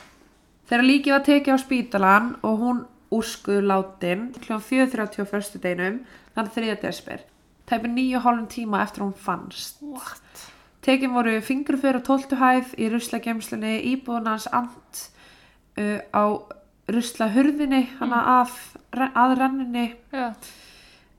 Þegar 0.70 0.86
líkið 0.86 1.14
var 1.16 1.26
tekið 1.26 1.56
á 1.56 1.58
spítalan 1.58 2.30
og 2.46 2.62
hún 2.62 2.80
úrskuð 3.10 3.64
látin 3.66 4.30
kl. 4.38 4.60
4.30 4.62 5.26
á 5.26 5.26
förstu 5.26 5.58
deinum 5.58 6.00
þannig 6.36 6.54
3. 6.54 6.76
desper 6.84 7.26
tæpi 7.66 7.90
nýju 7.90 8.22
hálfum 8.22 8.46
tíma 8.50 8.84
eftir 8.84 9.02
hún 9.02 9.14
fannst 9.14 9.82
What? 9.82 10.46
tekin 10.82 11.14
voru 11.14 11.40
fingruför 11.42 11.98
á 11.98 12.02
12. 12.06 12.38
hæð 12.38 12.74
í 12.78 12.88
ruslagemslunni 12.92 13.74
íbúðunans 13.92 14.46
ant 14.54 15.02
uh, 15.78 15.98
á 16.14 16.24
ruslahurðinni 16.90 17.82
hana 17.98 18.22
að, 18.40 18.54
að 18.94 19.36
renninni 19.42 19.86
Já. 20.14 20.30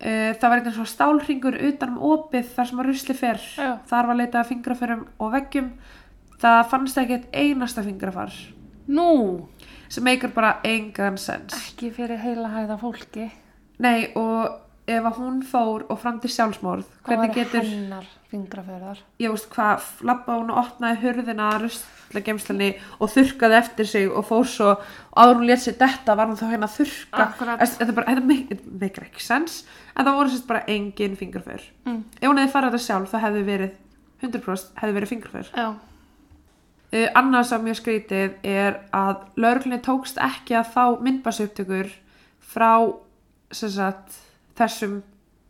Uh, 0.01 0.31
það 0.33 0.47
var 0.47 0.61
eitthvað 0.61 0.89
stálringur 0.89 1.59
utan 1.67 1.97
um 1.97 2.07
opið 2.15 2.55
þar 2.55 2.71
sem 2.71 2.79
að 2.81 2.89
rusli 2.89 3.17
fer 3.19 3.43
Já. 3.59 3.75
þar 3.91 4.09
var 4.09 4.21
leitað 4.23 4.39
að 4.45 4.49
fingraförum 4.55 5.05
og 5.19 5.35
veggjum 5.35 5.69
það 6.41 6.63
fannst 6.71 7.03
ekki 7.03 7.19
eitt 7.19 7.29
einasta 7.35 7.83
fingrafar 7.85 8.33
Nú, 8.88 9.47
sem 9.89 10.03
meikar 10.03 10.32
bara 10.34 10.59
engan 10.63 11.17
sens 11.17 11.53
ekki 11.53 11.91
fyrir 11.91 12.17
heila 12.23 12.49
hæða 12.49 12.79
fólki. 12.82 13.29
nei 13.79 14.11
og 14.15 14.59
ef 14.88 15.03
að 15.05 15.17
hún 15.21 15.43
fór 15.45 15.86
og 15.89 15.99
fram 16.01 16.19
til 16.19 16.29
sjálfsmorð 16.34 16.86
hvernig 17.05 17.34
getur, 17.36 17.61
hennar 17.63 18.05
fingraförðar. 18.32 18.97
ég 19.19 19.29
veist 19.29 19.49
hvað 19.53 19.82
labba 20.03 20.39
hún 20.39 20.49
og 20.51 20.57
opnaði 20.65 20.97
hurðina 21.03 21.51
að 21.53 21.61
ruslagemslinni 21.67 22.71
og 22.99 23.09
þurrkaði 23.13 23.57
eftir 23.59 23.86
sig 23.88 24.09
og 24.11 24.25
fór 24.27 24.45
svo 24.49 24.71
áður 25.15 25.36
hún 25.38 25.47
létt 25.47 25.63
sér 25.67 25.77
detta 25.77 26.15
var 26.17 26.27
hún 26.27 26.36
þá 26.39 26.47
hérna 26.51 26.67
að. 26.67 27.59
Þess- 27.61 27.77
þetta, 27.77 28.05
þetta 28.07 28.65
meikar 28.82 29.03
ekki 29.07 29.21
sens 29.21 29.63
en 29.95 30.05
það 30.05 30.15
voru 30.17 30.29
sérst 30.34 30.47
bara 30.47 30.65
engin 30.67 31.15
fingraför 31.15 31.61
Mm. 31.86 32.03
ef 32.21 32.27
hún 32.29 32.38
hefði 32.41 32.51
farið 32.51 32.71
þetta 32.71 32.86
sjálf 32.88 33.11
það 33.11 33.21
hefði 33.27 33.45
verið 33.45 33.71
100% 34.21 34.75
hefði 34.82 34.93
verið 34.97 35.09
fingraför 35.13 35.47
Já. 35.55 35.75
Uh, 36.93 37.07
annars 37.19 37.51
sem 37.51 37.63
mjög 37.65 37.79
skrítið 37.81 38.35
er 38.47 38.81
að 38.95 39.25
lauruglunni 39.39 39.81
tókst 39.85 40.19
ekki 40.21 40.57
að 40.59 40.73
fá 40.73 40.83
myndbassupptökur 41.01 41.91
frá 42.51 42.73
sagt, 43.51 44.17
þessum 44.59 45.01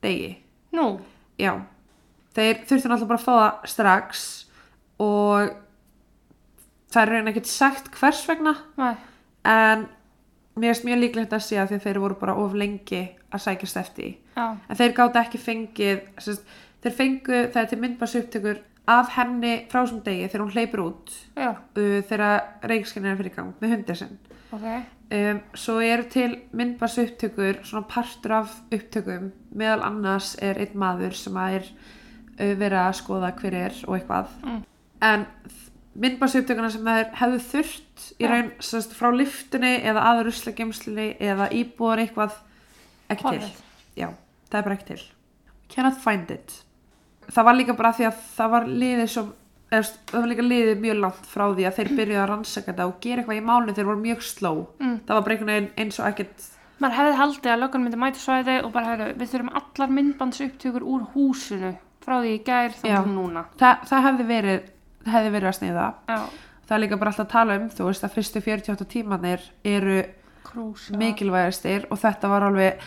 degi. 0.01 0.35
Nú, 0.73 0.95
já. 1.37 1.53
Þeir 2.35 2.61
þurftu 2.65 2.89
náttúrulega 2.89 3.09
bara 3.11 3.19
að 3.19 3.25
fá 3.25 3.33
það 3.33 3.71
strax 3.73 4.27
og 5.01 5.55
það 6.91 7.01
er 7.01 7.11
reyna 7.11 7.33
ekkert 7.33 7.49
sagt 7.51 7.89
hvers 7.97 8.21
vegna. 8.29 8.55
Næ. 8.79 8.93
en 9.41 9.87
mér 10.55 10.73
finnst 10.73 10.85
mjög 10.85 10.99
líklegt 11.01 11.33
að 11.33 11.45
að 11.57 11.69
því 11.71 11.77
að 11.77 11.85
þeir 11.85 11.99
voru 12.03 12.17
bara 12.19 12.35
of 12.37 12.53
lengi 12.53 13.01
að 13.31 13.43
sækjast 13.45 13.79
eftir 13.81 14.09
Já. 14.35 14.57
en 14.69 14.77
þeir 14.79 14.93
gáta 14.97 15.23
ekki 15.23 15.39
fengið 15.41 16.01
sérst, 16.19 16.43
þeir 16.83 16.95
fengu 16.97 17.39
það 17.53 17.69
til 17.71 17.79
myndbars 17.81 18.15
upptökur 18.19 18.59
af 18.87 19.11
henni 19.15 19.65
frá 19.71 19.83
þessum 19.83 20.01
degi 20.05 20.27
þegar 20.27 20.41
hún 20.45 20.53
hleypur 20.55 20.81
út 20.87 21.11
uh, 21.37 21.55
þegar 22.09 22.41
reikskinn 22.71 23.05
er 23.05 23.15
fyrir 23.19 23.35
gang 23.35 23.53
með 23.61 23.75
hundir 23.75 23.95
sinn 23.99 24.17
Ok. 24.51 24.65
um, 25.15 25.39
svo 25.55 25.77
eru 25.85 26.03
til 26.11 26.33
myndbars 26.57 26.97
upptökur 26.99 27.61
svona 27.63 27.85
partur 27.87 28.33
af 28.41 28.55
upptökum 28.73 29.31
meðal 29.55 29.83
annars 29.87 30.33
er 30.43 30.57
einn 30.59 30.73
maður 30.81 31.13
sem 31.15 31.37
að 31.39 31.59
er 31.59 31.69
uh, 31.71 32.53
verið 32.59 32.79
að 32.81 32.97
skoða 33.03 33.33
hver 33.39 33.53
er 33.67 33.81
og 33.87 33.97
eitthvað 33.99 34.33
Mm. 34.43 34.63
en 35.01 35.25
myndbars 35.95 36.35
upptökuna 36.39 36.69
sem 36.71 36.85
þeir 36.87 37.07
hefðu 37.19 37.39
þurft 37.51 38.03
í 38.19 38.23
Já. 38.25 38.29
raun 38.31 38.51
sérst, 38.63 38.93
frá 38.95 39.09
lyftunni 39.11 39.71
eða 39.83 40.03
aður 40.11 40.29
ruslagemslinni 40.29 41.07
eða 41.19 41.47
íbúðar 41.51 41.99
eitthvað 42.05 42.35
ekki 43.11 43.23
til 43.23 43.39
Horfið. 43.41 43.63
já, 43.99 44.07
það 44.49 44.59
er 44.59 44.63
bara 44.67 44.75
ekki 44.77 44.87
til 44.93 45.01
cannot 45.75 45.97
find 46.03 46.31
it 46.31 46.53
það 47.29 47.45
var 47.45 47.55
líka 47.59 47.73
bara 47.77 47.91
því 47.93 48.07
að 48.09 48.21
það 48.37 48.49
var 48.55 48.65
liðið 48.67 49.09
svo, 49.13 49.23
eða, 49.71 49.83
það 50.11 50.19
var 50.21 50.31
líka 50.31 50.45
liðið 50.47 50.81
mjög 50.85 50.97
langt 51.05 51.25
frá 51.31 51.45
því 51.55 51.67
að 51.69 51.75
þeir 51.77 51.91
byrjuðu 51.99 52.21
að 52.23 52.29
rannsaka 52.31 52.71
þetta 52.71 52.87
og 52.89 52.97
gera 53.05 53.21
eitthvað 53.21 53.37
í 53.41 53.45
málinu 53.51 53.75
þeir 53.77 53.85
voru 53.91 54.01
mjög 54.07 54.21
sló 54.27 54.53
Mm. 54.81 54.97
það 55.05 55.13
var 55.15 55.21
bara 55.27 55.35
einhvern 55.35 55.53
veginn 55.53 55.71
eins 55.77 55.99
og 55.99 56.07
ekkert 56.11 56.49
Maður 56.81 56.95
hefði 56.97 57.17
haldið 57.19 57.51
að 57.53 57.59
löggan 57.61 57.83
myndi 57.85 57.97
mæta 58.01 58.17
svæði 58.19 58.53
og 58.65 58.71
bara 58.73 58.85
hefði, 58.95 59.11
við 59.21 59.27
þurfum 59.35 59.51
allar 59.59 59.91
myndbandsupptökur 59.97 60.81
úr 60.89 61.03
húsinu 61.13 61.75
frá 62.01 62.15
því 62.23 62.31
í 62.33 62.43
gær 62.47 62.71
þá 62.73 62.85
Já. 62.89 63.01
núna. 63.05 63.43
það, 63.61 63.83
það 63.85 64.05
hefði 64.07 64.25
verið 64.31 64.63
hefði 65.05 65.31
verið 65.35 65.49
að 65.51 65.57
sniða 65.59 65.85
Já. 66.09 66.17
það 66.65 66.75
er 66.77 66.81
líka 66.81 66.97
bara 66.97 67.11
alltaf 67.13 67.27
að 67.27 67.31
tala 67.35 67.55
um 67.61 67.69
þú 67.69 67.85
veist 67.85 68.03
að 68.07 68.15
fyrstu 68.17 68.41
48 68.41 68.85
tímanir 68.95 69.45
eru 69.63 69.99
Krús. 70.43 70.89
mikilvægastir 70.97 71.85
og 71.93 71.99
þetta 72.01 72.27
var 72.33 72.47
alveg 72.49 72.81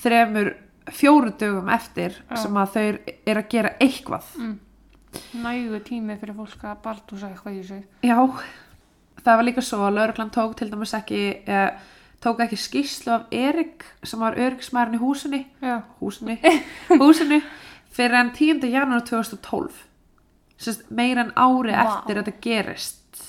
þremur 0.00 0.54
fjóru 0.92 1.32
dögum 1.40 1.68
eftir 1.72 2.16
Já. 2.30 2.36
sem 2.42 2.54
að 2.60 2.72
þau 2.74 2.84
er 3.26 3.40
að 3.40 3.48
gera 3.48 3.74
eitthvað 3.80 4.24
Mm. 4.38 4.58
Nægu 5.44 5.78
tími 5.86 6.16
fyrir 6.18 6.34
fólk 6.34 6.64
að 6.66 6.80
baltúsa 6.82 7.28
eitthvað 7.30 7.54
í 7.54 7.60
þessu. 7.62 7.76
Já, 8.02 8.16
það 9.22 9.36
var 9.38 9.44
líka 9.46 9.62
svo 9.62 9.78
að 9.86 9.94
lauruglan 9.94 10.30
tók 10.34 10.56
til 10.58 10.70
dæmis 10.72 10.94
ekki 10.98 11.20
eh, 11.46 11.70
tók 12.20 12.40
ekki 12.42 12.56
skýrslu 12.58 13.12
af 13.14 13.26
Erik 13.30 13.84
sem 14.02 14.18
var 14.20 14.34
öryggismærin 14.34 14.96
í 14.98 14.98
húsinu 14.98 15.44
Já. 15.62 15.82
húsinu, 16.00 16.34
húsinu 17.02 17.38
fyrir 17.94 18.18
enn 18.18 18.32
10. 18.34 18.66
janúar 18.74 19.04
2012 19.06 19.70
Sest, 20.58 20.90
meira 20.90 21.20
en 21.28 21.32
ári 21.36 21.70
Vá. 21.70 21.84
eftir 21.84 22.18
að 22.18 22.24
þetta 22.24 22.40
gerist 22.40 23.22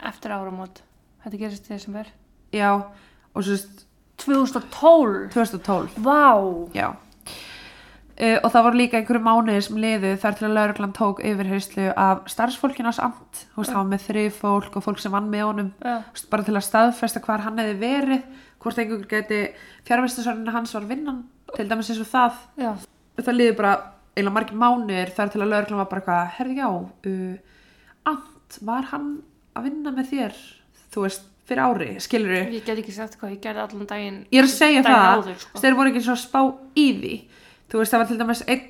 Eftir 0.00 0.32
áramót. 0.32 0.82
Þetta 1.24 1.36
gerist 1.36 1.66
í 1.68 1.74
desember. 1.74 2.06
Já, 2.56 2.70
og 3.36 3.42
sérst 3.44 3.82
2012. 4.24 5.30
2012 5.36 6.02
Vá. 6.04 6.34
Já 6.76 6.90
Uh, 8.20 8.36
og 8.44 8.50
það 8.52 8.64
voru 8.66 8.76
líka 8.76 8.98
einhverju 8.98 9.20
mánuðir 9.24 9.62
sem 9.64 9.78
liðu 9.80 10.10
þar 10.20 10.34
til 10.36 10.44
að 10.44 10.50
lauruglan 10.58 10.90
tók 10.92 11.22
yfirheyslu 11.24 11.86
af 11.96 12.26
starfsfólkinu 12.28 12.90
á 12.92 12.94
samt, 12.98 13.38
þú 13.54 13.62
veist, 13.62 13.72
hann 13.72 13.78
var 13.78 13.88
með 13.94 14.02
þrið 14.10 14.34
fólk 14.36 14.76
og 14.76 14.84
fólk 14.84 15.00
sem 15.00 15.14
vann 15.14 15.30
með 15.32 15.44
honum. 15.46 15.70
Þú 15.80 15.94
veist, 16.18 16.26
bara 16.34 16.44
til 16.44 16.52
að 16.58 16.66
staðfesta 16.66 17.22
hvar 17.24 17.46
hann 17.46 17.62
hefði 17.62 17.78
verið 17.80 18.26
hvort 18.60 18.80
einhver 18.80 19.06
geti 19.08 19.40
fjárvæstasörnina 19.88 20.52
hans 20.52 20.74
var 20.76 20.84
vinnan 20.88 21.22
til 21.54 21.66
dæmis 21.70 21.90
eins 21.92 22.02
og 22.02 22.10
það 22.10 22.38
Já. 22.60 22.70
það 23.20 23.38
liði 23.38 23.56
bara 23.56 23.72
eiginlega 24.12 24.36
margir 24.36 24.60
mánuðir 24.60 25.14
þar 25.16 25.32
til 25.32 25.40
að 25.40 25.52
lauruglan 25.54 25.80
var 25.80 25.90
bara 25.90 26.02
eitthvað 26.02 26.34
herði 26.36 26.58
já, 26.60 26.68
uh, 27.12 28.10
Ant 28.10 28.58
var 28.66 28.88
hann 28.92 29.08
að 29.56 29.70
vinna 29.70 29.94
með 29.96 30.12
þér 30.12 30.40
þú 30.92 31.06
veist, 31.06 31.29
fyrir 31.50 31.62
ári, 31.66 31.88
skilur 32.02 32.36
Ég 32.54 32.64
get 32.64 32.78
ekki 32.80 32.94
sagt 32.94 33.18
hvað 33.20 33.34
ég 33.36 33.40
gerði 33.44 33.64
allan 33.66 33.88
daginn. 33.90 34.18
ég 34.30 34.40
er 34.42 34.48
að 34.48 34.54
segja 34.54 34.82
það, 34.86 35.06
áður, 35.18 35.38
sko. 35.44 35.62
þeir 35.64 35.76
voru 35.80 35.92
ekki 35.92 36.04
svo 36.06 36.14
að 36.16 36.22
spá 36.22 36.40
í 36.78 36.86
því 37.00 37.14
þú 37.70 37.80
veist, 37.82 37.92
það 37.94 38.02
var 38.04 38.10
til 38.10 38.18
dæmis 38.20 38.42
einn 38.46 38.68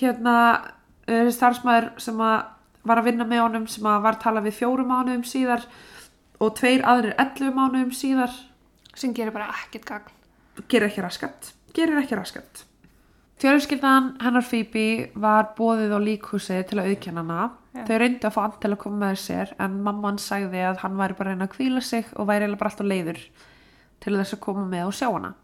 hérna 0.00 0.36
uh, 1.10 1.30
starfsmæður 1.34 1.88
sem 2.06 2.22
að 2.26 2.36
var 2.86 3.00
að 3.00 3.08
vinna 3.10 3.26
með 3.26 3.42
honum 3.42 3.66
sem 3.70 3.86
að 3.90 4.04
var 4.06 4.18
talað 4.22 4.46
við 4.46 4.58
fjórum 4.60 4.90
mánuðum 4.92 5.24
síðar 5.26 5.64
og 6.38 6.52
tveir 6.58 6.84
aðrir 6.86 7.16
11 7.18 7.54
mánuðum 7.56 7.92
síðar 7.96 8.34
Sem 8.96 9.12
gerir 9.12 9.34
bara 9.34 9.50
ekkert 9.52 9.84
gagn. 9.84 10.12
gerir 10.70 10.88
ekki 10.88 11.02
raskat 11.04 11.50
gerir 11.76 11.98
ekki 12.00 12.16
raskat 12.16 12.62
fjölskyldan 13.42 14.14
hennar 14.22 14.44
Phoebe 14.46 15.10
var 15.20 15.50
bóðið 15.58 15.92
á 15.92 16.00
líkhúsi 16.00 16.62
til 16.68 16.78
að 16.80 16.92
auðkjanna 16.92 17.24
hana 17.26 17.48
Já. 17.76 17.84
þau 17.88 17.98
reyndu 18.02 18.26
að 18.28 18.34
fá 18.36 18.40
hann 18.46 18.56
til 18.60 18.70
að 18.72 18.78
koma 18.84 18.96
með 19.06 19.18
sér 19.22 19.52
en 19.66 19.76
mamman 19.86 20.18
sagði 20.22 20.62
að 20.70 20.80
hann 20.84 20.96
væri 21.00 21.16
bara 21.18 21.30
að 21.30 21.34
reyna 21.36 21.48
að 21.48 21.54
kvíla 21.56 21.82
sig 21.82 22.06
og 22.16 22.26
væri 22.28 22.48
bara 22.56 22.70
alltaf 22.70 22.86
leiður 22.86 23.20
til 24.00 24.16
þess 24.16 24.34
að 24.36 24.40
koma 24.46 24.64
með 24.70 24.86
og 24.90 24.94
sjá 24.98 25.08
hana 25.12 25.34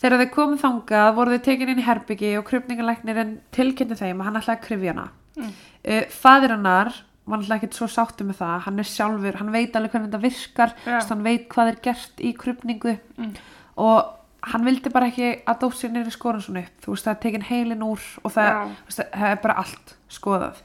þegar 0.00 0.20
þau 0.22 0.30
komið 0.36 0.60
þangað 0.62 1.10
voru 1.16 1.36
þau 1.36 1.44
tekin 1.46 1.70
inn 1.72 1.80
í 1.82 1.86
herbyggi 1.86 2.30
og 2.38 2.44
krupningalæknirinn 2.50 3.34
tilkynnti 3.56 3.96
þeim 3.98 4.20
að 4.20 4.28
hann 4.28 4.40
ætlaði 4.42 4.58
að 4.60 4.66
krifja 4.68 4.94
hana 4.96 5.08
Mm. 5.36 5.50
uh, 5.84 6.04
fadir 6.08 6.48
hennar 6.54 6.88
var 7.28 7.38
alltaf 7.42 7.58
ekkert 7.58 7.74
svo 7.76 7.86
sáttu 7.92 8.24
með 8.24 8.38
það 8.38 8.60
hann 8.64 8.78
er 8.80 8.86
sjálfur, 8.88 9.34
hann 9.36 9.50
veit 9.52 9.74
alveg 9.76 9.90
hvernig 9.92 10.08
þetta 10.08 10.20
virkar 10.22 10.70
hann 11.10 11.24
veit 11.26 11.44
hvað 11.52 11.68
er 11.74 11.76
gert 11.84 12.22
í 12.24 12.30
krupningu 12.32 12.94
Mm. 13.18 13.34
og 13.76 14.14
hann 14.46 14.66
vildi 14.66 14.92
bara 14.94 15.10
ekki 15.10 15.30
að 15.46 15.60
dóttir 15.64 15.92
nýri 15.92 16.14
skoran 16.14 16.42
svona 16.44 16.64
upp. 16.64 16.80
Þú 16.84 16.94
veist 16.94 17.06
það 17.06 17.14
er 17.14 17.22
tekin 17.26 17.46
heilin 17.48 17.86
úr 17.86 18.08
og 18.22 18.34
það, 18.34 18.74
veist, 18.88 19.04
það 19.12 19.30
er 19.30 19.40
bara 19.44 19.60
allt 19.62 19.94
skoðað. 20.12 20.60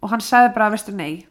Og 0.00 0.12
hann 0.12 0.24
sagði 0.24 0.52
bara 0.56 0.72
veistu 0.74 0.94
nei. 0.94 1.24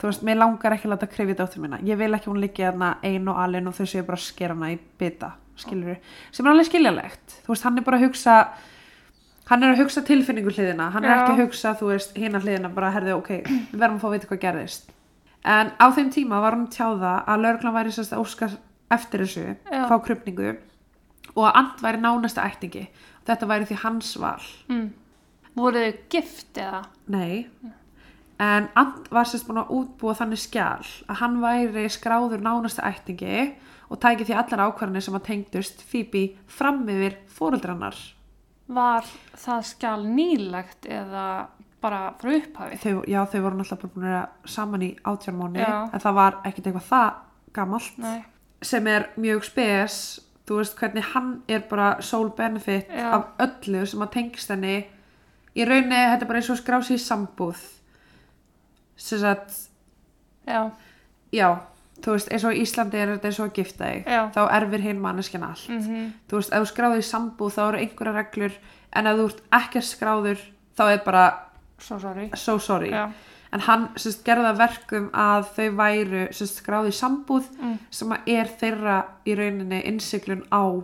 Þú 0.00 0.08
veist, 0.08 0.24
mér 0.24 0.40
langar 0.40 0.76
ekki 0.76 0.88
að 0.88 0.94
láta 0.94 1.10
krifja 1.12 1.38
dóttir 1.38 1.62
mína. 1.64 1.80
Ég 1.84 2.00
vil 2.00 2.10
ekki 2.12 2.28
að 2.28 2.32
hún 2.32 2.42
liggi 2.44 2.66
þarna 2.66 2.94
ein 3.04 3.28
og 3.28 3.40
alin 3.40 3.68
og 3.68 3.76
þau 3.76 3.86
séu 3.86 4.04
bara 4.06 4.20
að 4.20 4.26
skera 4.26 4.56
hana 4.56 4.72
í 4.74 4.80
bita 5.00 5.34
skilur 5.60 5.98
sem 6.32 6.46
er 6.46 6.54
alveg 6.54 6.68
skiljalegt 6.70 7.34
þú 7.44 7.52
veist, 7.52 7.64
hann 7.66 7.76
er 7.76 7.84
bara 7.84 7.98
að 8.00 8.06
hugsa 8.06 8.36
hann 9.50 9.66
er 9.66 9.74
að 9.74 9.82
hugsa 9.82 10.02
tilfinningu 10.06 10.52
hliðina. 10.54 10.92
Hann 10.94 11.04
er 11.04 11.10
Já. 11.10 11.16
ekki 11.18 11.34
að 11.34 11.40
hugsa, 11.42 11.74
þú 11.74 11.90
veist, 11.90 12.12
hina 12.14 12.38
hliðina 12.42 12.70
bara 12.74 12.92
herði, 12.94 13.16
ok, 13.18 13.30
við 13.50 13.80
verðum 13.80 13.96
að 13.96 14.02
fá 14.04 14.08
að 14.08 14.12
vita 14.14 14.28
hvað 14.30 14.42
gerðist. 14.44 14.92
En 15.50 15.72
á 15.74 15.86
þeim 15.96 16.10
tíma 16.14 16.38
var 16.44 16.54
hann 16.54 16.68
tjáða 16.70 17.14
að 17.26 17.42
lögreglan 17.46 17.74
væri 17.74 17.94
sérst 17.96 18.14
að 18.14 18.22
óska 18.22 18.50
eftir 18.94 19.24
þessu, 19.24 19.46
Já. 19.66 19.82
fá 19.90 19.96
krupningu 20.06 20.52
og 21.34 21.46
að 21.48 21.58
and 21.60 21.84
væri 21.84 22.02
nánasta 22.02 22.46
ættingi 22.48 22.86
þetta 23.28 23.50
væri 23.50 23.68
því 23.68 23.78
hans 23.84 24.14
val 24.20 24.46
mm. 24.70 24.88
voru 25.58 25.84
þau 25.84 26.00
gift 26.12 26.60
eða 26.60 26.82
nei 27.12 27.46
en 28.40 28.70
and 28.80 29.10
var 29.12 29.28
sérst 29.28 29.48
búin 29.48 29.60
að 29.62 29.74
útbúa 29.76 30.16
þannig 30.16 30.40
skjál 30.40 30.86
að 31.06 31.20
hann 31.20 31.40
væri 31.42 31.88
skráður 31.92 32.44
nánasta 32.44 32.86
ættingi 32.88 33.50
og 33.90 34.00
tæki 34.00 34.26
því 34.28 34.38
allar 34.38 34.68
ákvarðanir 34.68 35.04
sem 35.04 35.18
að 35.18 35.26
tengdust 35.28 35.84
Phoebe 35.90 36.30
fram 36.50 36.84
yfir 36.88 37.18
fóreldrannar 37.34 37.98
var 38.70 39.06
það 39.38 39.64
skjál 39.72 40.04
nýlegt 40.06 40.86
eða 40.86 41.26
bara 41.80 42.00
frá 42.20 42.34
upphafi 42.36 42.78
þau, 42.80 43.02
já, 43.08 43.20
þau 43.26 43.40
voru 43.44 43.60
náttúrulega 43.60 43.94
búin 43.94 44.10
að 44.14 44.50
saman 44.52 44.84
í 44.84 44.90
átjármáni 45.08 45.62
Já. 45.62 45.76
en 45.88 46.02
það 46.02 46.18
var 46.18 46.40
ekkit 46.48 46.68
eitthvað 46.68 46.88
það 46.90 47.22
gamalt 47.56 48.00
Nei. 48.00 48.18
sem 48.62 48.90
er 48.90 49.08
mjög 49.20 49.46
spes 49.48 49.96
þú 50.50 50.58
veist 50.58 50.78
hvernig 50.80 51.04
hann 51.12 51.34
er 51.48 51.62
bara 51.70 52.00
sole 52.02 52.32
benefit 52.34 52.88
Já. 52.90 53.12
af 53.14 53.26
öllu 53.46 53.84
sem 53.86 54.02
að 54.02 54.10
tengist 54.16 54.50
henni. 54.50 54.80
Í 55.54 55.66
rauninni 55.66 55.94
þetta 55.94 56.26
er 56.26 56.30
bara 56.30 56.40
eins 56.42 56.50
og 56.50 56.58
skrási 56.58 56.96
í 56.96 57.02
sambúð. 57.02 57.60
Sem 58.98 59.22
sagt 59.22 59.54
já, 60.46 60.70
já, 61.32 61.48
þú 62.02 62.16
veist 62.16 62.32
eins 62.34 62.44
og 62.44 62.58
í 62.58 62.64
Íslandi 62.64 62.98
er 62.98 63.14
þetta 63.14 63.30
eins 63.30 63.40
og 63.40 63.48
að 63.48 63.56
gifta 63.60 63.92
þig. 63.92 64.10
Þá 64.34 64.42
erfir 64.58 64.86
hinn 64.88 65.00
manneskjan 65.00 65.46
allt. 65.46 65.68
Mm 65.70 66.12
þú 66.28 66.40
veist, 66.40 66.52
ef 66.52 66.66
þú 66.66 66.70
skráði 66.72 66.98
í 66.98 67.08
sambúð 67.12 67.54
þá 67.54 67.62
eru 67.68 67.82
einhverja 67.84 68.16
reglur. 68.18 68.60
En 68.92 69.06
ef 69.06 69.16
þú 69.16 69.28
ert 69.30 69.42
ekki 69.62 69.82
skráður 69.86 70.46
þá 70.76 70.84
er 70.90 71.04
bara 71.04 71.26
svo 71.78 71.98
sorry. 72.02 72.30
So 72.34 72.58
sorry 72.58 72.90
en 73.52 73.60
hann 73.66 73.88
sérst, 73.96 74.22
gerði 74.24 74.44
það 74.46 74.58
verkum 74.60 75.06
að 75.12 75.46
þau 75.56 75.68
væru 75.80 76.24
sérst, 76.32 76.60
skráði 76.62 76.92
sambúð 76.94 77.46
Mm. 77.60 77.78
sem 77.90 78.12
er 78.26 78.46
þeirra 78.60 79.04
í 79.26 79.34
rauninni 79.38 79.82
innsiklun 79.90 80.44
á 80.52 80.82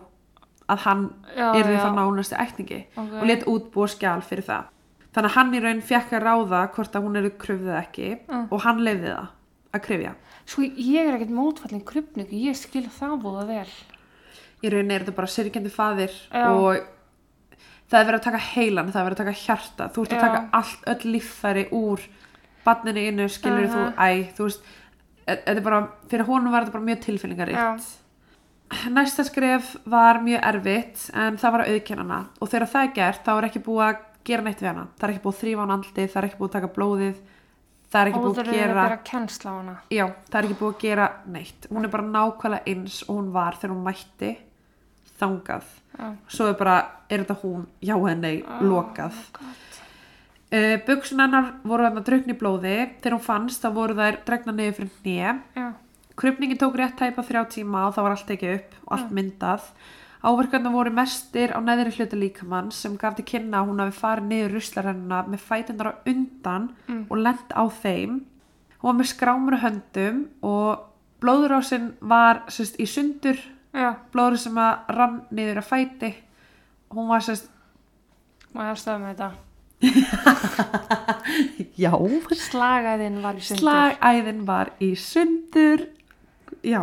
að 0.68 0.78
hann 0.86 1.04
er 1.36 1.62
því 1.62 1.76
það 1.78 1.94
nánasti 1.94 2.36
ætningi 2.42 2.80
Ok. 2.96 3.12
og 3.20 3.26
let 3.26 3.44
útbúa 3.46 3.86
skjál 3.88 4.22
fyrir 4.22 4.42
það 4.44 4.64
þannig 5.14 5.30
að 5.30 5.36
hann 5.36 5.54
í 5.54 5.60
raun 5.62 5.80
fekk 5.82 6.10
að 6.12 6.22
ráða 6.26 6.62
hvort 6.74 6.92
að 6.98 7.02
hún 7.06 7.16
eru 7.16 7.30
kröfðið 7.30 7.78
ekki 7.82 8.08
Mm. 8.28 8.48
og 8.50 8.60
hann 8.62 8.78
lefði 8.84 9.14
það 9.14 9.28
að 9.74 9.80
kröfja 9.86 10.14
Sko 10.46 10.62
ég 10.62 11.08
er 11.08 11.14
ekkert 11.18 11.30
mótfallin 11.34 11.84
krupningu, 11.84 12.30
ég 12.30 12.54
skil 12.56 12.86
það 12.88 13.22
búða 13.22 13.46
vel. 13.46 13.66
í 14.62 14.68
rauninni 14.70 14.94
er 14.94 15.00
þetta 15.04 15.14
bara 15.16 15.26
syrgjandi 15.26 15.70
faðir 15.70 16.10
Já. 16.32 16.50
og 16.50 16.76
það 17.90 18.00
er 18.00 18.06
verið 18.10 18.18
að 18.20 18.24
taka 18.26 18.38
heilan 18.38 18.90
það 18.92 19.00
er 19.00 19.06
verið 19.10 19.16
að 19.20 19.24
taka 19.24 19.40
hjarta 19.46 19.88
þú 19.94 20.02
ert 20.02 20.12
að 20.12 20.18
Já. 20.18 20.20
taka 20.26 20.48
allt, 20.52 20.84
öll 20.86 21.12
líffæri 21.12 21.64
úr 21.70 22.00
barninu 22.66 23.04
innu, 23.10 23.28
skilur 23.32 23.70
þú, 23.70 23.84
Aha. 23.92 24.08
æ 24.10 24.34
þú 24.36 24.48
veist, 24.48 24.66
e- 25.26 25.36
þetta 25.36 25.56
er 25.56 25.64
bara 25.68 25.80
fyrir 26.10 26.28
honum 26.28 26.52
var 26.52 26.66
þetta 26.66 26.76
bara 26.78 26.88
mjög 26.90 27.00
tilfinningaríkt 27.06 27.62
næsta 28.90 29.24
skref 29.24 29.76
var 29.86 30.18
mjög 30.26 30.42
erfitt 30.42 31.06
en 31.14 31.38
það 31.38 31.52
var 31.54 31.62
að 31.62 31.72
auðkenna 31.72 32.02
hana. 32.02 32.20
Og 32.40 32.50
þegar 32.50 32.70
það 32.72 32.82
er 32.88 32.92
gert 32.98 33.24
þá 33.24 33.32
er 33.36 33.48
ekki 33.48 33.62
búið 33.62 33.84
að 33.86 34.04
gera 34.26 34.42
neitt 34.42 34.60
við 34.62 34.68
hana. 34.72 34.86
Það 34.98 35.08
er 35.08 35.14
ekki 35.14 35.24
búið 35.24 35.36
að 35.36 35.42
þrýfa 35.42 35.60
hann 35.62 35.74
andlið, 35.76 36.08
það 36.10 36.20
er 36.22 36.28
ekki 36.28 36.40
búið 36.40 36.48
að 36.50 36.56
taka 36.56 36.72
blóðið 36.74 37.20
það 37.92 38.00
er 38.00 38.10
ekki 38.10 38.22
búið 38.24 38.40
að 38.42 38.50
gera 38.56 38.74
hana. 38.74 39.76
já, 39.90 40.04
það 40.26 40.38
er 40.38 40.48
ekki 40.48 40.58
búið 40.60 40.74
að 40.74 40.82
gera 40.82 41.06
neitt. 41.36 41.68
Hún 41.70 41.86
er 41.86 41.92
bara 41.92 42.08
nákvæmlega 42.10 42.72
eins 42.72 42.98
og 43.06 43.12
hún 43.16 43.30
var 43.36 43.58
þegar 43.60 43.74
hún 43.76 43.86
mætti 43.86 44.32
þangað. 45.20 45.70
Svo 46.28 46.48
er 46.50 46.58
bara, 46.58 46.76
er 47.08 47.24
þetta 47.24 47.38
hún? 47.42 47.66
Já 47.80 47.94
en 48.10 48.20
nei, 48.20 48.42
lokað. 48.60 49.20
God. 49.38 49.75
Uh, 50.56 50.76
buksun 50.86 51.20
hennar 51.22 51.52
voru 51.66 51.86
þarna 51.86 52.04
drukni 52.06 52.34
í 52.34 52.38
blóði. 52.40 52.76
Þegar 53.02 53.18
hún 53.18 53.26
fannst 53.26 53.64
þá 53.64 53.68
voru 53.76 53.98
þær 53.98 54.18
dregna 54.26 54.56
niður 54.56 54.78
fyrir 54.80 54.94
Já, 55.56 55.68
krupningin 56.16 56.60
tók 56.60 56.78
rétt 56.80 56.96
tæpa 56.98 57.24
þrjá 57.26 57.44
tíma 57.52 57.86
og 57.88 57.94
það 57.96 58.06
var 58.06 58.16
allt 58.16 58.34
ekki 58.34 58.52
upp 58.56 58.76
og 58.86 58.96
allt 58.96 59.14
myndað. 59.14 59.70
Áverkarna 60.26 60.72
voru 60.74 60.90
mestir 60.90 61.52
á 61.54 61.60
neðri 61.62 61.92
hluta 61.94 62.18
líkamann 62.18 62.72
sem 62.74 62.96
gaf 62.98 63.14
til 63.18 63.26
kynna 63.28 63.60
að 63.60 63.68
hún 63.70 63.82
hafi 63.84 63.94
farið 64.00 64.30
niður 64.30 64.54
ruslarhennuna 64.56 65.20
með 65.30 65.44
fætundar 65.44 65.92
á 65.92 65.94
undan 66.10 66.70
og 67.10 67.16
lent 67.20 67.52
á 67.54 67.62
þeim. 67.82 68.22
Hún 68.80 68.88
var 68.88 68.98
með 68.98 69.10
skrámur 69.12 69.58
höndum 69.62 70.24
og 70.42 70.86
blóðurásinn 71.22 71.92
var 72.00 72.42
sérst, 72.48 72.80
í 72.80 72.88
sundur. 72.90 73.38
Já, 73.76 73.92
blóður 74.10 74.40
sem 74.40 74.58
að 74.58 74.94
rann 74.96 75.20
niður 75.30 75.62
að 75.62 75.70
fæti. 75.70 76.14
Hún 76.90 77.12
var 77.12 77.22
sérst 77.22 77.52
má 78.56 78.64
ég 78.64 78.72
aðstöða 78.72 79.02
með 79.02 79.12
þetta. 79.12 79.45
já, 81.84 81.92
Slagaðinn 82.46 83.18
var 83.24 83.34
í 83.36 83.40
sundur. 83.44 83.60
slagæðin 83.62 84.40
var 84.48 84.68
í 84.82 84.90
sundur. 85.00 85.80
Já. 86.64 86.82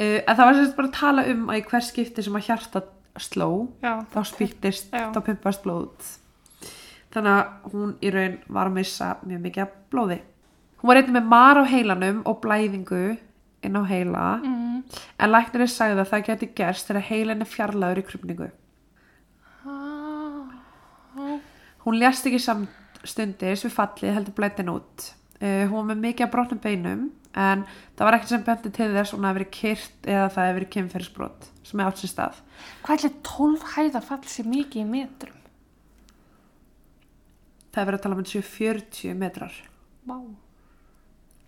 Uh, 0.00 0.18
en 0.22 0.36
það 0.36 0.44
var 0.46 0.54
sérst 0.60 0.76
bara 0.78 0.88
að 0.90 0.96
tala 0.96 1.22
um 1.32 1.40
að 1.50 1.56
í 1.60 1.62
hver 1.68 1.84
skipti 1.84 2.20
sem 2.24 2.36
að 2.38 2.46
hjarta 2.46 2.80
sló 3.20 3.48
Já, 3.82 3.92
þá 4.14 4.20
spýttist, 4.30 4.86
Já. 4.94 5.10
þá 5.12 5.18
pumpast 5.26 5.60
blóð 5.64 5.90
þannig 7.10 7.32
að 7.34 7.46
hún 7.74 7.90
í 8.00 8.08
raun 8.14 8.36
var 8.54 8.66
að 8.70 8.76
missa 8.78 9.08
mjög 9.26 9.40
mikið 9.44 9.62
af 9.64 9.70
blóði. 9.90 10.18
Hún 10.80 10.88
var 10.88 10.96
einnig 11.00 11.16
með 11.18 11.26
mar 11.32 11.56
á 11.58 11.64
heilanum 11.66 12.18
og 12.30 12.36
blæðingu 12.44 13.02
inn 13.66 13.76
á 13.76 13.82
heila. 13.84 14.26
Mm. 14.40 14.76
en 15.18 15.32
læknirinn 15.34 15.68
sagði 15.68 16.00
að 16.00 16.10
það 16.14 16.24
geti 16.30 16.46
gerst 16.56 16.86
þegar 16.88 17.04
heilin 17.10 17.42
er 17.44 17.50
fjarlæður 17.50 18.00
í 18.00 18.04
krupningu 18.08 18.48
ah, 19.68 20.46
Hún 21.90 21.98
lést 21.98 22.22
ekki 22.28 22.38
samstundis 22.38 23.64
við 23.66 23.72
fallið 23.74 24.12
heldur 24.14 24.34
blættin 24.36 24.68
út. 24.70 25.08
Uh, 25.40 25.64
hún 25.66 25.80
var 25.80 25.88
með 25.88 26.04
mikið 26.04 26.26
af 26.28 26.30
brotnum 26.30 26.60
beinum 26.62 27.00
en 27.34 27.64
það 27.98 28.04
var 28.06 28.16
ekkert 28.16 28.30
sem 28.30 28.44
bendi 28.46 28.70
til 28.76 28.86
þess 28.92 29.10
að 29.10 29.16
hún 29.16 29.26
hafi 29.26 29.38
verið 29.40 29.50
kyrt 29.56 30.06
eða 30.06 30.28
það 30.30 30.46
hefði 30.46 30.58
verið 30.60 30.70
kynferðisbrot 30.76 31.48
sem 31.66 31.82
er 31.82 31.90
átt 31.90 31.98
sér 31.98 32.12
stað. 32.12 32.38
Hvað 32.86 33.08
er 33.08 33.16
12 33.26 33.66
hæða 33.72 34.04
fall 34.06 34.20
sér 34.30 34.48
mikið 34.52 34.84
í 34.84 34.86
metrum? 34.92 35.42
Það 37.74 37.82
er 37.82 37.90
verið 37.90 37.98
að 37.98 38.06
tala 38.06 38.20
um 38.20 38.22
þessu 38.22 38.46
40 38.52 39.20
metrar. 39.24 39.58
Vá, 40.06 40.16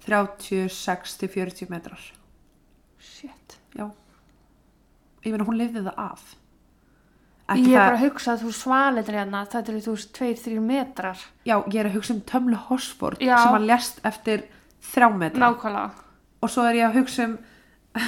36 0.09 1.19
til 1.23 1.35
40 1.39 1.71
metrar. 1.71 2.13
shit. 2.99 3.59
Já. 3.79 3.93
Ég 5.23 5.31
meina 5.31 5.47
hún 5.47 5.63
lifði 5.63 5.87
það 5.87 5.99
af. 6.11 6.31
Ég 7.53 7.63
Ekki 7.63 7.73
er 7.75 7.79
það, 7.79 7.87
bara 7.87 7.99
að 7.99 8.05
hugsa 8.07 8.33
að 8.33 8.43
þú 8.47 8.53
svalitir 8.59 9.19
hérna, 9.19 9.45
þetta 9.53 9.73
eru 9.73 9.81
þú 9.87 9.95
veist 9.97 10.13
2-3 10.19 10.61
metrar. 10.61 11.23
já, 11.47 11.57
ég 11.69 11.79
er 11.83 11.89
að 11.91 11.97
hugsa 11.99 12.15
um 12.15 12.21
Tömlu 12.33 12.57
Hosford 12.69 13.21
Já. 13.23 13.37
sem 13.43 13.57
að 13.59 13.67
lést 13.71 14.01
eftir 14.05 14.45
þrjá 14.93 15.09
metra. 15.19 15.51
Nákvæmlega. 15.51 15.91
og 16.43 16.51
svo 16.51 16.65
er 16.69 16.75
ég 16.81 16.89
að 16.91 16.99
hugsa 17.01 17.25
um 17.29 17.39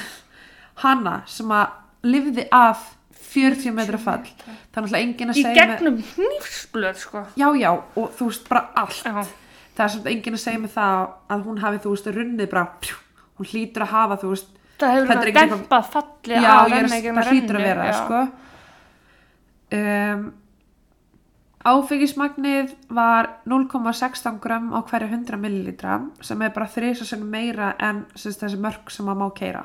hana 0.84 1.22
sem 1.30 1.50
að 1.54 1.66
lifði 2.04 2.48
af 2.52 2.90
40 3.34 3.72
metra 3.74 3.98
fall 3.98 4.26
þannig 4.74 4.92
að 4.92 4.98
enginn 5.00 5.32
að 5.32 5.38
Í 5.40 5.42
segja 5.44 5.64
með, 5.66 5.72
gegnum 5.78 5.96
hnífsblöð, 6.14 6.98
sko. 7.02 7.24
já 7.40 7.48
já 7.58 7.70
og 7.72 8.10
þú 8.18 8.28
veist 8.30 8.48
bara 8.50 8.64
allt 8.78 9.00
Já, 9.04 9.24
það 9.74 9.84
er 9.86 9.92
samt 9.94 10.10
enginn 10.12 10.36
að 10.38 10.42
segja 10.44 10.62
með 10.62 10.74
það 10.76 10.98
að 11.34 11.46
hún 11.48 11.62
hafi 11.64 11.80
þú 11.84 11.94
veist 11.94 12.10
runnið 12.14 12.50
bara 12.52 12.64
pjú, 12.84 12.98
hún 13.40 13.50
hlýtur 13.50 13.86
að 13.86 13.94
hafa 13.94 14.18
þú 14.22 14.32
veist 14.34 14.52
það 14.78 14.94
hefur 14.94 15.04
er 15.04 15.08
verið 15.14 15.30
ekki 15.30 15.40
að 15.40 16.34
ég 16.34 16.44
er 16.44 16.70
renna 16.74 16.86
í 16.86 16.98
að 16.98 17.06
gegnum 17.06 17.22
það 17.22 17.30
hlýtur 17.32 17.58
að 17.58 17.66
vera 17.68 17.88
já. 17.88 17.94
sko 18.02 18.20
um, 19.74 20.24
áfengismagnið 21.64 22.74
var 22.92 23.28
0,16 23.48 24.38
gram 24.44 24.66
á 24.76 24.80
hverju 24.84 25.08
100 25.08 25.38
millilitra 25.40 25.98
sem 26.24 26.42
er 26.44 26.52
bara 26.52 26.68
þrisa 26.68 27.16
meira 27.24 27.70
en 27.80 28.02
sem 28.14 28.32
sagt, 28.34 28.42
þessi 28.44 28.60
mörg 28.60 28.90
sem 28.92 29.06
maður 29.08 29.22
má 29.22 29.30
keira 29.38 29.62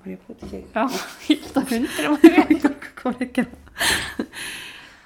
var 0.00 0.12
ég 0.12 0.20
að 0.20 0.26
pota 0.28 0.46
ekki 0.46 0.60
Já, 0.70 0.84
ég 1.32 1.42
held 1.46 1.58
að 1.60 1.72
hundri 1.74 2.12
var 2.12 2.20
rétt. 2.36 2.90
hvað 3.00 3.16
er 3.16 3.26
ekki 3.26 3.46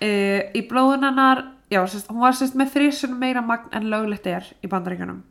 uh, 0.04 0.40
í 0.60 0.64
blóðunarnar 0.70 1.44
já, 1.72 1.80
sérst, 1.88 2.10
hún 2.12 2.20
var 2.22 2.36
sérst 2.36 2.58
með 2.60 2.74
þrísun 2.76 3.16
meira 3.20 3.42
magn 3.44 3.72
en 3.74 3.88
löglegt 3.92 4.28
er 4.30 4.50
í 4.60 4.70
bandaríkjunum 4.70 5.22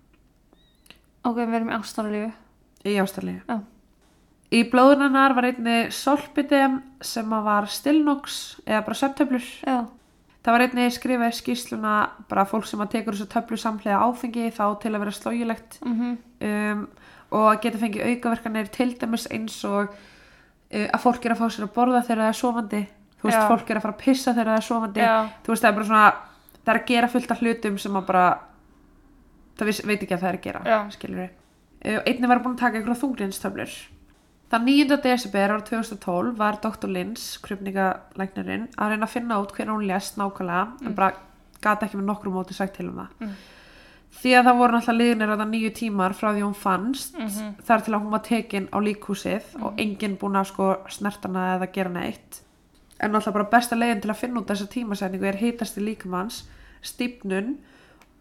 Ok, 1.24 1.38
við 1.40 1.54
erum 1.56 1.70
í 1.72 1.76
ástæðalífu. 1.78 2.32
í 2.90 2.98
ástæðlega 3.00 3.46
Já. 3.48 3.62
Í 4.54 4.64
blóðunarnar 4.70 5.36
var 5.38 5.50
einni 5.50 5.78
solpidem 5.94 6.80
sem 7.04 7.36
var 7.46 7.68
stilnox 7.72 8.40
eða 8.66 8.84
bara 8.86 9.00
söptöflur 9.00 9.48
það 9.64 10.56
var 10.56 10.66
einni 10.66 10.88
skrifað 10.94 11.32
í 11.32 11.38
skýsluna 11.40 11.94
bara 12.30 12.48
fólk 12.50 12.68
sem 12.70 12.82
að 12.84 12.96
tekur 12.98 13.18
þessu 13.18 13.30
töflu 13.32 13.60
samlega 13.60 14.02
áfengi 14.04 14.50
þá 14.54 14.66
til 14.84 14.94
að 14.94 15.06
vera 15.06 15.16
slógilegt 15.20 15.80
mhm, 15.86 16.18
um, 16.50 16.84
og 17.34 17.48
að 17.50 17.62
geta 17.64 17.82
fengið 17.82 18.12
aukaverkanir 18.12 18.68
til 18.74 18.92
dæmis 19.00 19.26
eins 19.34 19.56
og 19.66 19.88
uh, 19.90 20.86
að 20.86 21.00
fólk 21.02 21.26
er 21.26 21.34
að 21.34 21.42
fá 21.42 21.48
sér 21.50 21.66
að 21.66 21.74
borða 21.74 22.04
þegar 22.04 22.22
það 22.22 22.30
er 22.30 22.38
sofandi. 22.38 22.82
Þú 23.18 23.30
veist, 23.30 23.40
Já. 23.40 23.48
fólk 23.50 23.72
er 23.72 23.80
að 23.80 23.86
fara 23.86 23.96
að 23.96 24.04
pissa 24.04 24.34
þegar 24.36 24.50
það 24.52 24.60
er 24.60 24.66
sofandi. 24.68 25.02
Já. 25.02 25.16
þú 25.46 25.54
veist, 25.54 25.64
það 25.64 25.70
er 25.72 25.78
bara 25.78 25.88
svona 25.88 26.04
það 26.64 26.74
er 26.74 26.80
að 26.80 26.90
gera 26.92 27.10
fullt 27.12 27.34
af 27.34 27.42
hlutum 27.42 27.80
sem 27.82 27.98
að 27.98 28.06
bara 28.12 28.26
það 29.58 29.72
veit 29.88 30.04
ekki 30.04 30.16
að 30.16 30.22
það 30.22 30.30
er 30.30 30.38
að 30.38 30.46
gera 30.48 30.62
Já. 30.68 30.78
skilur 30.96 31.24
við 31.24 31.40
einnig 32.08 32.30
var 32.32 32.40
búin 32.44 32.56
að 32.56 32.62
taka 32.64 32.80
einhverja 32.80 33.02
þungrinstöflur 33.02 33.74
þann 34.54 34.68
9. 34.70 34.98
desember 35.02 35.50
ára 35.56 35.64
2012 35.66 36.36
var 36.38 36.60
Dr. 36.62 36.90
Lins, 36.94 37.24
krupningalæknirinn 37.42 38.68
að 38.78 38.92
reyna 38.94 39.08
að 39.08 39.14
finna 39.16 39.40
út 39.42 39.54
hvernig 39.56 39.74
hún 39.74 39.88
lést 39.90 40.20
nákvæmlega 40.22 40.86
en 40.86 40.96
bara 40.98 41.16
gata 41.64 41.88
ekki 41.88 41.98
með 41.98 42.10
nokkru 42.12 42.34
móti 42.36 42.54
sagt 42.58 42.76
til 42.78 42.90
um 42.92 43.00
það 43.02 43.10
Mm. 43.24 43.34
því 44.22 44.32
að 44.38 44.46
það 44.46 44.58
voru 44.60 44.74
náttúrulega 44.78 45.00
liðnir 45.02 45.32
þetta 45.34 45.48
nýju 45.50 45.72
tímar 45.80 46.14
frá 46.14 46.30
því 46.36 46.42
hún 46.46 46.56
fannst 46.56 47.16
Mhm. 47.18 47.56
þar 47.66 47.82
til 47.84 47.94
að 47.94 48.02
hún 48.04 48.12
var 48.12 48.20
tekin 48.20 48.68
á 48.70 48.78
líkhúsið 48.80 49.44
og 49.64 49.74
enginn 49.78 50.18
búin 50.18 50.38
að 50.38 50.46
sko 50.52 50.78
snertana 50.90 51.58
eða 51.58 51.72
gera 51.74 51.90
neitt 51.90 52.42
en 53.00 53.12
náttúrulega 53.12 53.34
bara 53.34 53.50
besta 53.52 53.76
leiðin 53.76 54.02
til 54.02 54.12
að 54.12 54.16
finna 54.22 54.40
út 54.40 54.48
þessa 54.48 54.68
tímasetningu 54.70 55.26
er 55.26 55.36
hitast 55.42 55.78
í 55.78 55.82
líkamanns 55.82 56.44
stípnun 56.84 57.58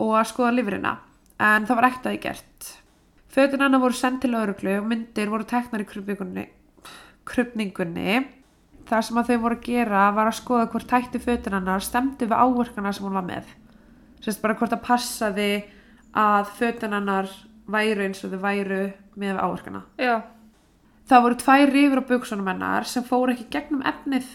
og 0.01 0.15
að 0.17 0.27
skoða 0.33 0.55
lifrina 0.57 0.97
en 1.39 1.67
það 1.67 1.75
var 1.77 1.85
ekkert 1.91 2.07
að 2.07 2.13
því 2.17 2.21
gert 2.23 2.82
fötin 3.33 3.65
hennar 3.65 3.81
voru 3.83 3.97
send 3.97 4.21
til 4.23 4.35
öðruglu 4.37 4.77
og 4.81 4.89
myndir 4.91 5.31
voru 5.33 5.47
teknar 5.49 5.85
í 5.85 5.89
krupningunni 7.25 8.21
það 8.89 9.05
sem 9.07 9.21
að 9.21 9.31
þau 9.31 9.39
voru 9.45 9.59
að 9.59 9.67
gera 9.67 10.03
var 10.17 10.31
að 10.31 10.39
skoða 10.41 10.69
hvort 10.73 10.89
tætti 10.91 11.21
fötin 11.23 11.57
hennar 11.57 11.85
stemdi 11.85 12.27
við 12.29 12.37
áverkana 12.37 12.93
sem 12.93 13.07
hún 13.07 13.17
var 13.17 13.27
með. 13.27 13.49
Sérst 14.23 14.43
bara 14.43 14.57
hvort 14.59 14.75
að 14.75 14.85
passaði 14.87 15.51
að 16.19 16.53
fötin 16.59 16.97
hennar 16.97 17.31
væru 17.73 18.07
eins 18.07 18.23
og 18.27 18.35
þau 18.35 18.43
væru 18.43 18.83
með 19.19 19.41
áverkana. 19.41 19.83
Já. 20.01 20.23
það 21.09 21.23
voru 21.23 21.37
tvær 21.37 21.71
rifur 21.73 22.01
á 22.01 22.11
buksunum 22.11 22.49
hennar 22.49 22.87
sem 22.89 23.05
fóru 23.05 23.33
ekki 23.35 23.51
gegnum 23.53 23.83
efnið 23.87 24.29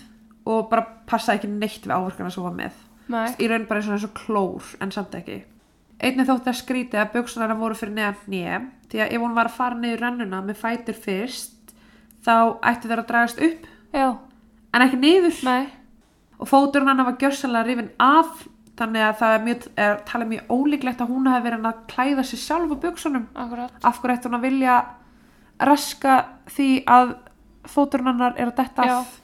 og 0.47 0.67
bara 0.71 0.85
passaði 1.09 1.41
ekki 1.41 1.51
neitt 1.53 1.85
við 1.85 1.95
áverkana 1.95 2.31
sem 2.31 2.43
hún 2.43 2.49
var 2.49 2.57
með. 2.63 2.83
Nei. 3.07 3.29
í 3.39 3.47
raun 3.47 3.67
bara 3.69 3.81
eins 3.81 4.03
og 4.03 4.17
klór 4.17 4.73
en 4.83 4.91
samt 4.91 5.15
ekki 5.15 5.43
einnig 5.97 6.27
þótti 6.27 6.51
að 6.51 6.59
skrítið 6.59 7.01
að 7.01 7.13
buksunar 7.15 7.55
voru 7.57 7.77
fyrir 7.77 7.95
neðan 7.95 8.19
hnið 8.25 8.67
því 8.91 9.01
að 9.03 9.15
ef 9.15 9.23
hún 9.23 9.37
var 9.37 9.49
að 9.49 9.57
fara 9.57 9.79
niður 9.79 10.03
rennuna 10.03 10.41
með 10.45 10.59
fætur 10.61 10.99
fyrst 11.01 11.73
þá 12.25 12.35
ætti 12.69 12.89
þeir 12.89 13.01
að 13.01 13.09
dragast 13.09 13.41
upp. 13.47 13.65
Já. 13.95 14.07
en 14.73 14.83
ekki 14.83 14.99
niður. 15.01 15.41
Nei. 15.47 15.67
og 16.37 16.49
fóturinn 16.51 16.91
hennar 16.91 17.07
var 17.07 17.17
gjörsanlega 17.17 17.65
rifin 17.65 17.89
af 18.03 18.45
þannig 18.77 19.05
að 19.07 19.15
það 19.17 19.35
er, 19.35 19.43
mjög, 19.45 19.63
er 19.81 19.95
talið 20.05 20.27
mjög 20.33 20.51
ólíklegt 20.53 20.99
að 21.01 21.13
hún 21.13 21.29
hafi 21.31 21.45
verið 21.47 21.65
að 21.65 21.79
klæða 21.89 22.25
sér 22.29 22.41
sjálf 22.43 22.75
á 22.77 22.83
buksunum 22.83 23.23
af 23.33 24.01
hverju 24.01 24.13
ætti 24.13 24.29
hún 24.29 24.37
að 24.37 24.45
vilja 24.45 24.75
raska 25.65 26.17
því 26.53 26.67
að 26.93 27.15
fóturinn 27.67 28.11
hennar 28.11 28.37
er 28.37 28.51
að 28.51 28.59
detta 28.59 28.85
af? 28.99 29.15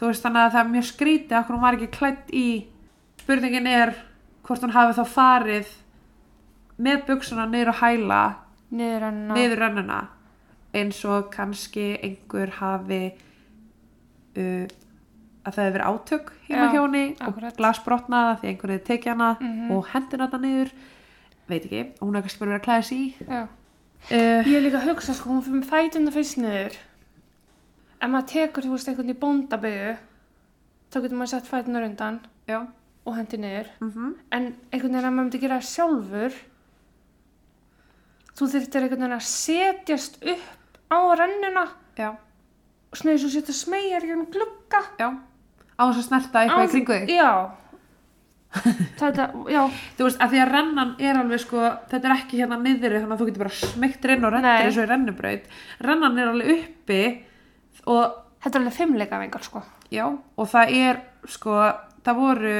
Þú 0.00 0.08
veist 0.08 0.24
þannig 0.24 0.46
að 0.46 0.54
það 0.54 0.62
er 0.62 0.72
mjög 0.72 0.86
af 1.36 1.44
hverju 1.44 1.58
hún 1.58 1.64
var 1.66 1.76
ekki 1.76 1.90
klætt 1.98 2.32
í. 2.32 2.46
Spurningin 3.20 3.68
er 3.68 3.92
hvort 4.46 4.64
hún 4.64 4.72
hafi 4.72 4.96
þá 4.96 5.04
farið 5.12 5.74
með 6.80 7.04
buksuna 7.08 7.46
niður 7.50 7.72
á 7.72 7.76
hæla 7.82 8.20
niður 9.36 9.58
rennuna 9.64 10.00
eins 10.74 11.00
og 11.04 11.30
kannski 11.34 11.88
einhver 12.06 12.52
hafi 12.60 13.02
uh, 14.36 14.66
að 15.40 15.54
það 15.56 15.64
hefur 15.64 15.74
verið 15.76 15.88
átök 15.90 16.32
hjá 16.46 16.58
akkurat. 17.26 17.52
og 17.52 17.56
glasbrotnaða 17.58 18.34
því 18.40 18.48
einhver 18.52 18.74
hefur 18.74 18.86
tekið 18.90 19.12
hana 19.14 19.30
Mhm. 19.40 19.70
og 19.74 19.86
hendina 19.94 20.26
þetta 20.28 20.40
niður 20.44 20.70
veit 21.48 21.64
ekki, 21.66 21.82
hún 22.00 22.14
hefur 22.14 22.22
kannski 22.28 22.38
bara 22.38 22.50
verið 22.52 22.60
að 22.60 22.66
klæða 22.68 22.84
sig 22.84 22.98
í 22.98 23.14
uh, 23.30 23.46
Ég 24.46 24.54
er 24.56 24.62
líka 24.64 24.78
að 24.80 24.88
hugsa, 24.94 25.14
sko, 25.14 25.28
hún 25.30 25.42
fyrir 25.44 25.64
fætuna 25.68 26.10
fyrst 26.14 26.38
niður. 26.38 26.76
Ef 28.00 28.08
maður 28.08 28.28
tekur, 28.32 28.62
þú 28.64 28.70
veist, 28.72 28.88
einhvern 28.88 29.10
í 29.12 29.16
bóndabögu, 29.20 29.96
þá 30.90 30.96
getur 31.02 31.16
maður 31.18 31.32
sett 31.34 31.50
fætunar 31.50 31.84
undan 31.84 32.20
já 32.48 32.62
og 33.04 33.16
hendi 33.16 33.36
niður. 33.36 33.66
mm 33.80 34.14
En 34.32 34.54
einhvern 34.72 34.92
veginn 34.94 35.04
að 35.04 35.12
maður 35.12 35.24
myndi 35.26 35.40
gera 35.42 35.58
sjálfur, 35.60 36.32
þú 38.40 38.50
þurftir 38.54 38.86
einhvern 38.86 39.04
veginn 39.04 39.16
að 39.20 39.26
setjast 39.28 40.20
upp 40.34 40.80
á 40.90 40.98
rennuna 41.20 41.64
já, 42.00 42.10
og 42.90 42.98
snöðis 42.98 43.26
og 43.28 43.34
setja 43.36 43.54
smegjar 43.54 44.06
í 44.08 44.14
hún 44.14 44.26
glugga. 44.32 44.82
já 44.98 45.08
á 45.80 45.82
þess 45.88 46.00
að 46.02 46.06
snerta 46.08 46.44
eitthvað 46.44 46.66
í 46.66 46.70
kringu 46.74 47.00
þig 47.00 47.16
Já. 47.16 47.30
Þetta, 48.98 49.24
já, 49.46 49.60
þú 49.94 50.06
veist, 50.08 50.18
að 50.18 50.32
því 50.32 50.38
að 50.42 50.48
rennan 50.50 50.88
er 50.98 51.18
alveg 51.20 51.38
sko 51.44 51.60
þetta 51.92 52.08
er 52.08 52.14
ekki 52.16 52.40
hérna 52.40 52.56
niðri 52.58 52.96
þannig 52.98 53.12
að 53.14 53.20
þú 53.20 53.26
getur 53.28 53.42
bara 53.44 53.58
smegt 53.60 54.08
inn 54.10 54.26
og 54.26 54.32
rendir 54.34 54.50
Nei. 54.56 54.64
eins 54.64 54.78
og 54.80 54.82
í 54.82 54.88
rennubraut 54.90 55.44
rennan 55.86 56.18
er 56.18 56.30
alveg 56.32 56.50
uppi 56.56 56.98
og 57.86 58.16
þetta 58.42 58.50
er 58.50 58.64
alveg 58.64 58.74
fimmleika 58.74 59.20
vengar, 59.22 59.46
sko. 59.46 59.62
Já, 59.94 60.04
og 60.10 60.50
það 60.50 60.74
er 60.80 60.98
sko, 61.30 61.54
það 62.02 62.18
voru 62.24 62.56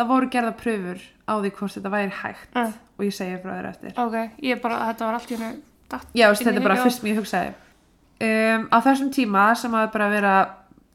það 0.00 0.08
voru 0.10 0.28
gerða 0.32 0.52
pröfur 0.58 1.00
á 1.28 1.32
því 1.38 1.50
hvort 1.58 1.74
þetta 1.76 1.92
væri 1.94 2.14
hægt 2.22 2.54
Mm. 2.56 2.72
og 2.98 3.04
ég 3.06 3.14
segi 3.16 3.38
frá 3.42 3.52
þér 3.56 3.68
eftir 3.70 3.98
Ok, 4.00 4.16
ég 4.42 4.60
bara, 4.62 4.78
þetta 4.90 5.06
var 5.10 5.14
allt 5.20 5.30
í 5.30 5.36
hennu. 5.38 5.62
Já, 6.14 6.26
þetta 6.32 6.54
er 6.56 6.62
bara 6.64 6.76
já. 6.78 6.82
fyrst 6.86 7.02
mér 7.04 7.18
hugsaði 7.20 7.52
um, 8.20 8.68
Á 8.70 8.76
þessum 8.84 9.10
tíma 9.14 9.48
sem 9.58 9.72
að 9.74 9.90
bara 9.92 10.08
vera 10.12 10.34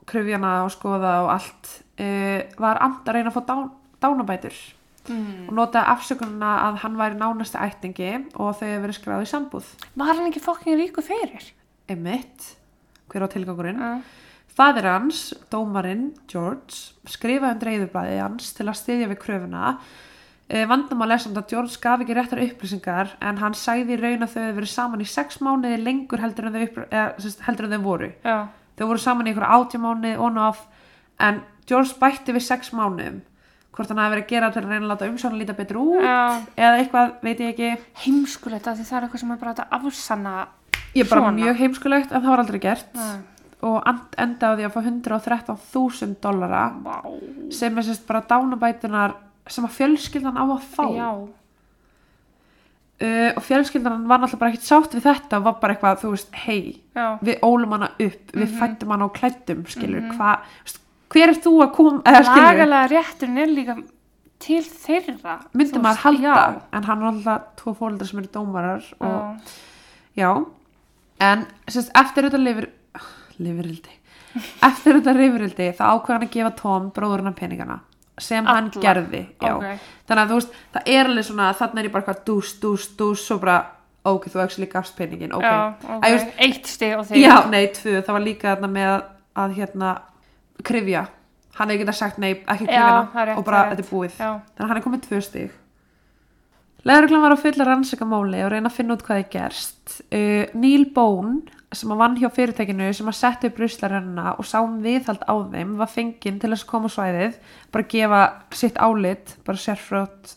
kröfjana 0.07 0.63
og 0.65 0.71
skoða 0.71 1.13
og 1.25 1.29
allt 1.35 1.71
uh, 1.99 2.41
var 2.61 2.77
Ant 2.85 3.07
að 3.07 3.13
reyna 3.17 3.31
að 3.31 3.37
fá 3.39 3.45
dán, 3.51 3.69
dánabætur 4.01 4.57
Mm. 5.05 5.45
og 5.45 5.53
notaði 5.53 5.85
afsökununa 5.91 6.51
að 6.65 6.77
hann 6.81 6.95
væri 6.97 7.13
nánasti 7.19 7.59
ættingi 7.61 8.07
og 8.41 8.55
þau 8.57 8.63
hefur 8.65 8.79
verið 8.87 8.95
skráð 8.97 9.21
í 9.21 9.27
sambúð 9.29 9.67
Var 10.01 10.07
hann 10.17 10.29
ekki 10.31 10.41
fokkin 10.41 10.79
ríku 10.79 11.03
fyrir? 11.05 11.45
Einmitt, 11.87 12.47
hver 13.13 13.21
á 13.21 13.29
tilgangurinn 13.29 13.77
Uh. 13.77 13.99
Fadir 14.55 14.87
hans, 14.87 15.33
dómarinn 15.51 16.13
George, 16.31 16.93
skrifaði 17.11 17.57
um 17.57 17.63
reyðublaði 17.67 18.19
hans 18.21 18.53
til 18.55 18.69
að 18.69 18.77
styðja 18.79 19.09
við 19.11 19.19
kröfuna. 19.19 19.73
E, 20.47 20.61
vandamál 20.69 21.09
er 21.11 21.19
samt 21.23 21.39
að 21.41 21.49
George 21.51 21.79
gaf 21.81 22.03
ekki 22.05 22.15
réttar 22.15 22.43
upplýsingar 22.45 23.15
en 23.19 23.41
hann 23.41 23.57
sæði 23.57 23.97
í 23.97 23.99
raun 23.99 24.23
að 24.23 24.35
þau 24.35 24.41
hefur 24.43 24.59
verið 24.61 24.71
saman 24.71 25.03
í 25.03 25.09
sex 25.09 25.41
mánuði 25.43 25.81
lengur 25.81 26.23
heldur 26.23 26.47
en 26.47 26.55
þau, 26.55 26.85
eða, 26.85 27.33
heldur 27.49 27.67
en 27.67 27.75
þau 27.75 27.83
voru. 27.83 28.11
Já. 28.23 28.37
Þau 28.77 28.85
voru 28.93 29.03
saman 29.03 29.27
í 29.27 29.33
einhverja 29.33 29.59
átjá 29.59 29.81
mánuði 29.81 30.15
og 30.21 30.39
off 30.45 30.63
en 31.19 31.41
George 31.67 31.99
bætti 31.99 32.35
við 32.35 32.45
sex 32.47 32.71
mánuðum. 32.77 33.19
Hvort 33.75 33.91
hann 33.91 33.99
hafi 33.99 34.13
verið 34.15 34.23
að 34.23 34.31
gera 34.31 34.51
til 34.55 34.61
að 34.61 34.69
reyna 34.71 34.85
að 34.85 34.91
láta 34.93 35.07
umsjónu 35.09 35.39
líta 35.41 35.53
betur 35.57 35.81
út 35.81 35.99
Já. 36.05 36.19
eða 36.55 36.75
eitthvað, 36.79 37.15
veit 37.25 37.41
ég 37.43 37.49
ekki. 37.51 37.71
Heimskulegt 38.05 38.69
að 38.71 38.77
því 38.79 38.85
það 38.87 38.97
er 38.97 39.07
eitthvað 39.07 39.23
sem 39.25 39.33
er 39.35 39.41
bara 39.41 39.55
að 39.57 39.73
afsanna. 39.81 40.35
Ég 40.95 41.03
er 41.03 41.09
bara 41.09 41.25
Svona. 41.25 41.35
mjög 41.41 41.57
heimskulegt 41.59 42.13
en 42.13 42.21
það 42.21 42.31
var 42.31 42.43
aldrei 42.45 42.61
gert 42.63 42.93
Nei. 42.95 43.17
Og 43.65 43.87
endaði 44.21 44.53
á 44.53 44.57
því 44.57 44.65
að 44.67 44.73
fá 44.75 44.81
113.000 44.85 46.15
dollara 46.21 46.63
Vá. 46.85 46.97
sem 47.51 47.77
er 47.77 47.83
sérst 47.87 48.05
bara 48.07 48.21
dánabætunar 48.29 49.15
sem 49.47 49.65
að 49.67 49.75
fjölskyldan 49.79 50.37
á 50.37 50.43
að 50.45 50.61
fá 50.75 50.85
uh, 53.01 53.31
og 53.35 53.43
fjölskyldan 53.43 54.05
var 54.09 54.21
náttúrulega 54.21 54.39
bara 54.43 54.51
ekkert 54.53 54.67
sátt 54.69 54.95
við 54.95 55.03
þetta 55.09 55.39
og 55.39 55.47
var 55.49 55.57
bara 55.61 55.75
eitthvað, 55.75 55.99
þú 56.03 56.13
veist, 56.15 56.31
hei 56.45 56.61
við 57.25 57.41
ólum 57.43 57.73
hana 57.75 57.89
upp, 57.99 58.31
við 58.31 58.47
Mhm. 58.49 58.57
fættum 58.61 58.89
hana 58.95 59.05
á 59.05 59.09
klættum 59.17 59.65
skilur, 59.67 60.05
hvað, 60.13 60.39
veist, 60.63 60.79
hver 61.09 61.29
er 61.29 61.35
þú 61.43 61.53
að 61.65 61.73
koma 61.75 62.01
skilur, 62.03 62.41
Lagalega 62.45 62.87
rétturinn 62.93 63.37
er 63.43 63.47
líka 63.47 63.75
til 64.39 64.61
þeirra. 64.63 65.39
myndi 65.53 65.79
maður 65.81 65.97
halda 66.05 66.21
Já. 66.21 66.61
en 66.73 66.83
hann 66.83 66.99
var 66.99 67.11
alltaf 67.13 67.41
tvo 67.55 67.73
fóreldrar 67.75 68.07
sem 68.07 68.19
eru 68.19 68.27
dómarar 68.27 68.83
og, 68.99 69.39
Já. 70.15 70.23
já 70.23 70.45
en 71.19 71.45
sérst, 71.67 71.91
eftir 71.95 72.23
þetta 72.29 72.37
lifir 72.43 72.69
lifirildi 73.39 73.95
eftir 74.67 74.97
þetta 74.99 75.13
lifirildi 75.15 75.67
þá 75.77 75.83
ákveð 75.93 76.13
hann 76.15 76.25
að 76.27 76.33
gefa 76.35 76.53
Tom 76.61 76.89
bróðurinn 76.95 77.31
af 77.31 77.35
peningana 77.39 77.79
sem 78.19 78.45
hann 78.47 78.69
Alla? 78.71 78.81
gerði 78.83 79.21
já. 79.41 79.51
Ok. 79.55 79.87
þannig 80.07 80.21
að 80.23 80.29
þú 80.31 80.35
veist, 80.39 80.53
það 80.75 80.91
er 80.95 81.09
alveg 81.09 81.25
svona 81.27 81.47
þannig 81.59 81.81
er 81.81 81.87
ég 81.89 81.93
bara 81.95 82.03
eitthvað 82.05 82.21
dús, 82.29 82.53
dús, 82.61 82.85
dús 82.99 83.25
svo 83.27 83.37
bara, 83.41 83.57
ok, 84.07 84.29
þú 84.31 84.41
actually 84.45 84.69
gafst 84.71 84.95
peningin 84.95 85.33
ok, 85.35 85.43
Já, 85.43 85.57
ok. 85.83 85.99
Að, 85.99 86.15
just, 86.15 86.31
Eitt 86.47 86.71
stig 86.71 86.95
og 86.95 87.05
þeir. 87.09 87.19
já, 87.25 87.35
nei, 87.51 87.65
tvö 87.75 87.97
það 88.01 88.15
var 88.17 88.23
líka 88.23 88.53
þarna 88.53 88.71
með 88.71 88.93
að, 89.35 89.55
hérna 89.59 89.91
krifja, 90.63 91.03
hann 91.59 91.69
hefði 91.73 91.83
getað 91.83 91.99
sagt 91.99 92.17
nei, 92.23 92.31
ekki 92.39 92.69
krifjana 92.69 93.03
það 93.13 93.33
og 93.35 93.45
bara 93.49 93.61
það 93.65 93.73
þetta 93.75 93.85
er 93.85 93.91
búið, 93.91 94.15
Já. 94.15 94.31
þannig 94.55 94.63
að 94.63 94.71
hann 94.71 94.79
er 94.81 94.85
komið 94.87 95.05
tvö 95.09 95.21
stig 95.27 95.61
Leðurglan 96.85 97.23
var 97.25 97.33
á 97.33 97.37
fulla 97.41 97.65
rannsakamáli 97.65 98.43
og 98.45 98.51
reyna 98.53 98.69
að 98.69 98.75
finna 98.77 98.93
út 98.93 99.03
hvað 99.07 99.21
er 99.23 99.29
gerst 99.33 99.95
uh, 100.05 100.43
Neil 100.53 100.83
Bone 100.93 101.39
sem 101.77 101.91
að 101.93 102.01
vann 102.01 102.17
hjá 102.19 102.29
fyrirtækinu 102.33 102.87
sem 102.95 103.11
að 103.11 103.17
setja 103.19 103.51
upp 103.51 103.61
ruslarennina 103.61 104.33
og 104.39 104.47
sá 104.47 104.57
um 104.63 104.79
viðhald 104.83 105.23
á 105.27 105.33
þeim 105.53 105.75
var 105.79 105.91
fenginn 105.91 106.39
til 106.41 106.51
þess 106.53 106.65
að 106.65 106.71
koma 106.71 106.91
á 106.91 106.95
svæðið 106.95 107.37
bara 107.75 107.87
gefa 107.93 108.21
sitt 108.55 108.81
álit 108.81 109.35
bara 109.47 109.61
sérfrótt 109.61 110.35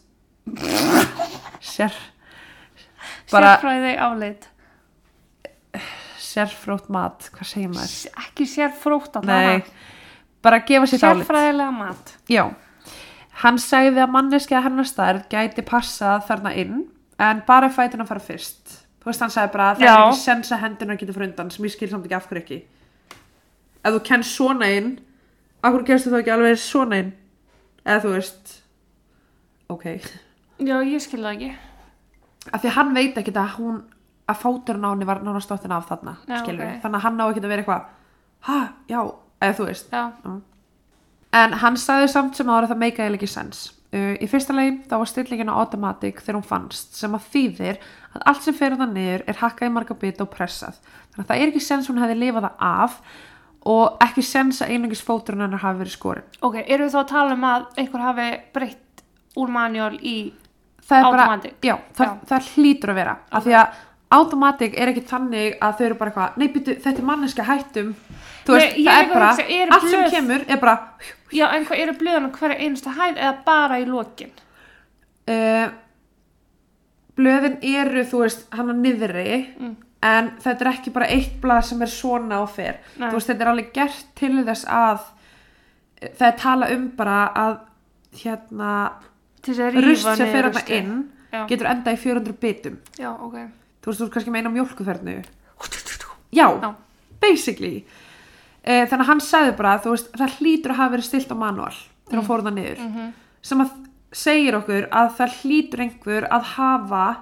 sér 1.65 1.97
bara 3.33 3.57
Sérfræði 3.57 3.93
álit. 4.01 4.49
sérfrótt 6.23 6.89
mat, 6.93 7.29
hvað 7.35 7.51
segir 7.51 7.71
maður? 7.73 7.95
Ekki 8.25 8.47
sérfrótt 8.49 9.19
að 9.21 9.29
Nei, 9.29 9.63
bara 10.45 10.61
gefa 10.65 10.89
sitt 10.89 11.05
álit 11.05 11.25
Sérfræðilega 11.25 11.75
mat. 11.75 12.13
Já, 12.31 12.45
hann 13.43 13.59
sagði 13.63 14.05
að 14.05 14.15
manneski 14.15 14.57
að 14.57 14.69
hennar 14.69 14.89
stærð 14.89 15.27
gæti 15.33 15.65
passað 15.67 16.27
þarna 16.29 16.55
inn 16.59 16.85
en 17.19 17.43
bara 17.47 17.71
fætina 17.75 18.07
fara 18.09 18.23
fyrst 18.23 18.78
þú 19.03 19.11
veist 19.11 19.21
hann 19.25 19.31
sagði 19.35 19.53
bara 19.55 19.69
að 19.73 19.79
það 19.81 19.87
Já. 19.89 19.93
er 19.95 20.07
ekki 20.09 20.23
sens 20.25 20.53
að 20.53 20.63
hendunar 20.65 20.99
getur 21.01 21.15
fyrir 21.17 21.29
undan 21.31 21.51
sem 21.55 21.65
ég 21.69 21.75
skil 21.75 21.91
samt 21.93 22.07
ekki 22.09 22.17
af 22.19 22.27
hverju 22.31 22.43
ekki. 22.43 22.59
Ef 23.85 23.95
þú 23.95 24.01
kennst 24.09 24.35
svona 24.37 24.71
inn 24.75 24.91
akkur 25.63 25.85
gerstu 25.89 26.11
þá 26.13 26.19
ekki 26.23 26.35
alveg 26.35 26.59
svona 26.63 26.99
inn 27.03 27.13
eða 27.85 28.01
þú 28.05 28.15
veist 28.17 28.57
ok. 29.71 29.87
Já, 30.59 30.77
ég 30.83 31.01
skil 31.05 31.23
það 31.23 31.33
ekki. 31.37 31.53
af 32.53 32.61
því 32.63 32.69
að 32.71 32.77
hann 32.79 32.95
veit 32.97 33.19
ekki 33.21 33.33
að 33.37 33.55
hún 33.59 33.79
að 34.29 34.43
fóturinn 34.43 34.85
á 34.85 34.91
henni 34.93 35.07
var 35.09 35.23
nána 35.25 35.41
stottin 35.41 35.73
af 35.73 35.87
þarna 35.89 36.17
Já, 36.29 36.39
skilur 36.43 36.65
ok. 36.67 36.81
þannig 36.83 36.99
að 36.99 37.05
hann 37.07 37.21
á 37.21 37.27
ekki 37.31 37.41
að 37.43 37.49
vera 37.53 37.63
eitthvað 37.63 37.85
ha, 38.49 38.59
já, 38.89 39.01
eða 39.43 39.57
þú 39.59 39.67
veist. 39.69 39.93
Já, 39.93 40.05
en 41.39 41.53
hann 41.63 41.77
sagði 41.77 42.09
samt 42.13 42.37
sem 42.37 42.49
ára 42.51 42.69
það 42.71 42.83
meikaði 42.83 43.19
ekki 43.19 43.29
sens 43.31 43.63
uh, 43.95 44.15
í 44.19 44.29
fyrsta 44.31 44.57
leið 44.57 44.83
þá 44.91 44.97
var 44.97 45.11
stillingin 45.11 45.53
á 45.53 45.59
automatic 45.61 46.21
þegar 46.25 46.41
hún 46.41 46.49
fannst 46.49 46.99
sem 46.99 47.15
að 47.17 47.31
þýðir 47.35 47.81
að 48.15 48.27
allt 48.33 48.45
sem 48.47 48.57
fer 48.57 48.77
það 48.79 48.95
niður 48.97 49.25
er 49.27 49.41
hakkað 49.43 49.71
í 49.71 49.75
marga 49.77 49.99
bita 50.03 50.27
og 50.27 50.33
pressað 50.35 50.81
þannig 50.83 51.25
að 51.25 51.31
það 51.31 51.43
er 51.43 51.53
ekki 51.53 51.65
sens 51.69 51.91
hún 51.91 52.03
hefði 52.03 52.19
lifað 52.23 52.49
það 52.49 52.67
af 52.69 53.01
og 53.69 54.05
ekki 54.05 54.25
sens 54.25 54.63
að 54.65 54.75
einungis 54.75 55.05
fóturinn 55.05 55.45
hennar 55.45 55.65
hafi 55.65 55.83
verið 55.83 55.97
skorin 55.97 56.29
ok, 56.41 56.61
eru 56.65 56.87
við 56.87 56.95
þá 56.95 57.01
að 57.03 57.11
tala 57.15 57.39
um 57.39 57.49
að 57.49 57.67
einhver 57.83 58.07
hafi 58.07 58.29
breytt 58.55 59.03
úr 59.39 59.51
manuál 59.53 59.97
í... 60.01 60.19
Automatic. 60.89 61.53
bara, 61.61 61.67
já, 61.69 61.75
það, 61.93 62.07
Já. 62.07 62.29
það 62.31 62.47
hlýtur 62.55 62.91
að 62.95 62.97
vera 62.97 63.11
af 63.29 63.43
því 63.45 63.57
að 63.59 63.81
automatic 64.11 64.75
er 64.79 64.89
ekki 64.93 65.03
þannig 65.11 65.59
að 65.61 65.75
þau 65.79 65.85
eru 65.87 65.95
bara 66.01 66.11
eitthvað, 66.11 66.37
nei 66.41 66.49
býtu, 66.49 66.75
þetta 66.81 66.99
er 67.03 67.05
manneska 67.05 67.45
hættum 67.45 67.95
þú 68.47 68.55
Nei, 68.55 68.61
veist, 68.61 68.77
ég 68.79 68.87
það 68.87 68.99
er 68.99 69.05
er 69.05 69.13
bara 69.15 69.27
hugsa, 69.33 69.49
eru 69.49 69.73
allt 69.77 69.91
sem 69.91 70.01
blöð- 70.01 70.11
kemur 70.11 70.45
er 70.49 70.57
bara 70.63 70.77
Já, 71.33 71.45
en 71.53 71.67
hvað 71.69 71.83
eru 71.83 71.93
blöðan 72.01 72.29
á 72.29 72.31
hverja 72.39 72.59
einasta 72.65 72.91
hæð 72.97 73.19
eða 73.19 73.35
bara 73.45 73.79
í 73.83 73.85
lokin? 73.85 74.31
uh, 75.29 75.69
blöðin 77.19 77.59
eru, 77.63 78.05
þú 78.09 78.23
veist, 78.25 78.47
hann 78.55 78.71
að 78.73 78.81
niðri 78.85 79.37
Mm. 79.59 79.77
en 80.03 80.31
þetta 80.41 80.61
er 80.65 80.71
ekki 80.73 80.93
bara 80.95 81.07
eitt 81.11 81.41
blað 81.43 81.65
sem 81.65 81.83
er 81.83 81.91
svona 81.91 82.41
og 82.43 82.51
fer 82.55 82.77
Nei. 82.99 83.09
þú 83.11 83.15
veist, 83.19 83.29
þetta 83.33 83.41
er 83.45 83.51
alveg 83.53 83.73
gert 83.75 84.05
til 84.15 84.45
þess 84.47 84.65
að 84.71 85.01
eh, 86.01 86.09
það 86.17 86.27
er 86.29 86.37
tala 86.39 86.69
um 86.77 86.89
bara 86.97 87.33
að 87.35 87.59
hérna 88.23 88.73
rust 89.83 90.17
sem 90.17 90.27
fer 90.33 90.45
ruslið. 90.49 90.71
inn 90.79 91.11
Já. 91.33 91.47
getur 91.49 91.67
enda 91.67 91.93
í 91.93 91.97
400 91.99 92.33
bitum 92.41 92.79
Já, 92.99 93.11
ok. 93.13 93.35
Þú 93.89 93.93
veist, 93.93 94.01
þú 94.01 94.07
ert 94.09 94.15
kannski 94.19 94.35
meina 94.37 94.53
mjólkufernu 94.53 95.17
já, 96.33 96.47
Já. 96.61 96.75
basically 97.21 97.85
uh, 98.67 98.85
þannig 98.87 99.01
að 99.05 99.09
hann 99.11 99.21
sagði 99.25 99.55
bara, 99.57 99.79
þú 99.81 99.95
veist, 99.95 100.11
það 100.13 100.35
hlýtur 100.41 100.75
að 100.75 100.81
hafa 100.83 100.95
verið 100.97 101.09
stilt 101.09 101.33
á 101.33 101.37
manual 101.37 101.73
þegar 101.73 101.89
Mm. 102.09 102.17
hann 102.19 102.27
fór 102.29 102.43
það 102.47 102.55
niður 102.57 102.79
Mhm. 102.85 103.09
sem 103.43 103.61
að 103.61 103.71
segir 104.13 104.55
okkur 104.57 104.89
að 104.91 105.09
það 105.19 105.33
hlýtur 105.43 105.81
einhver 105.85 106.29
að 106.33 106.43
hafa 106.55 107.17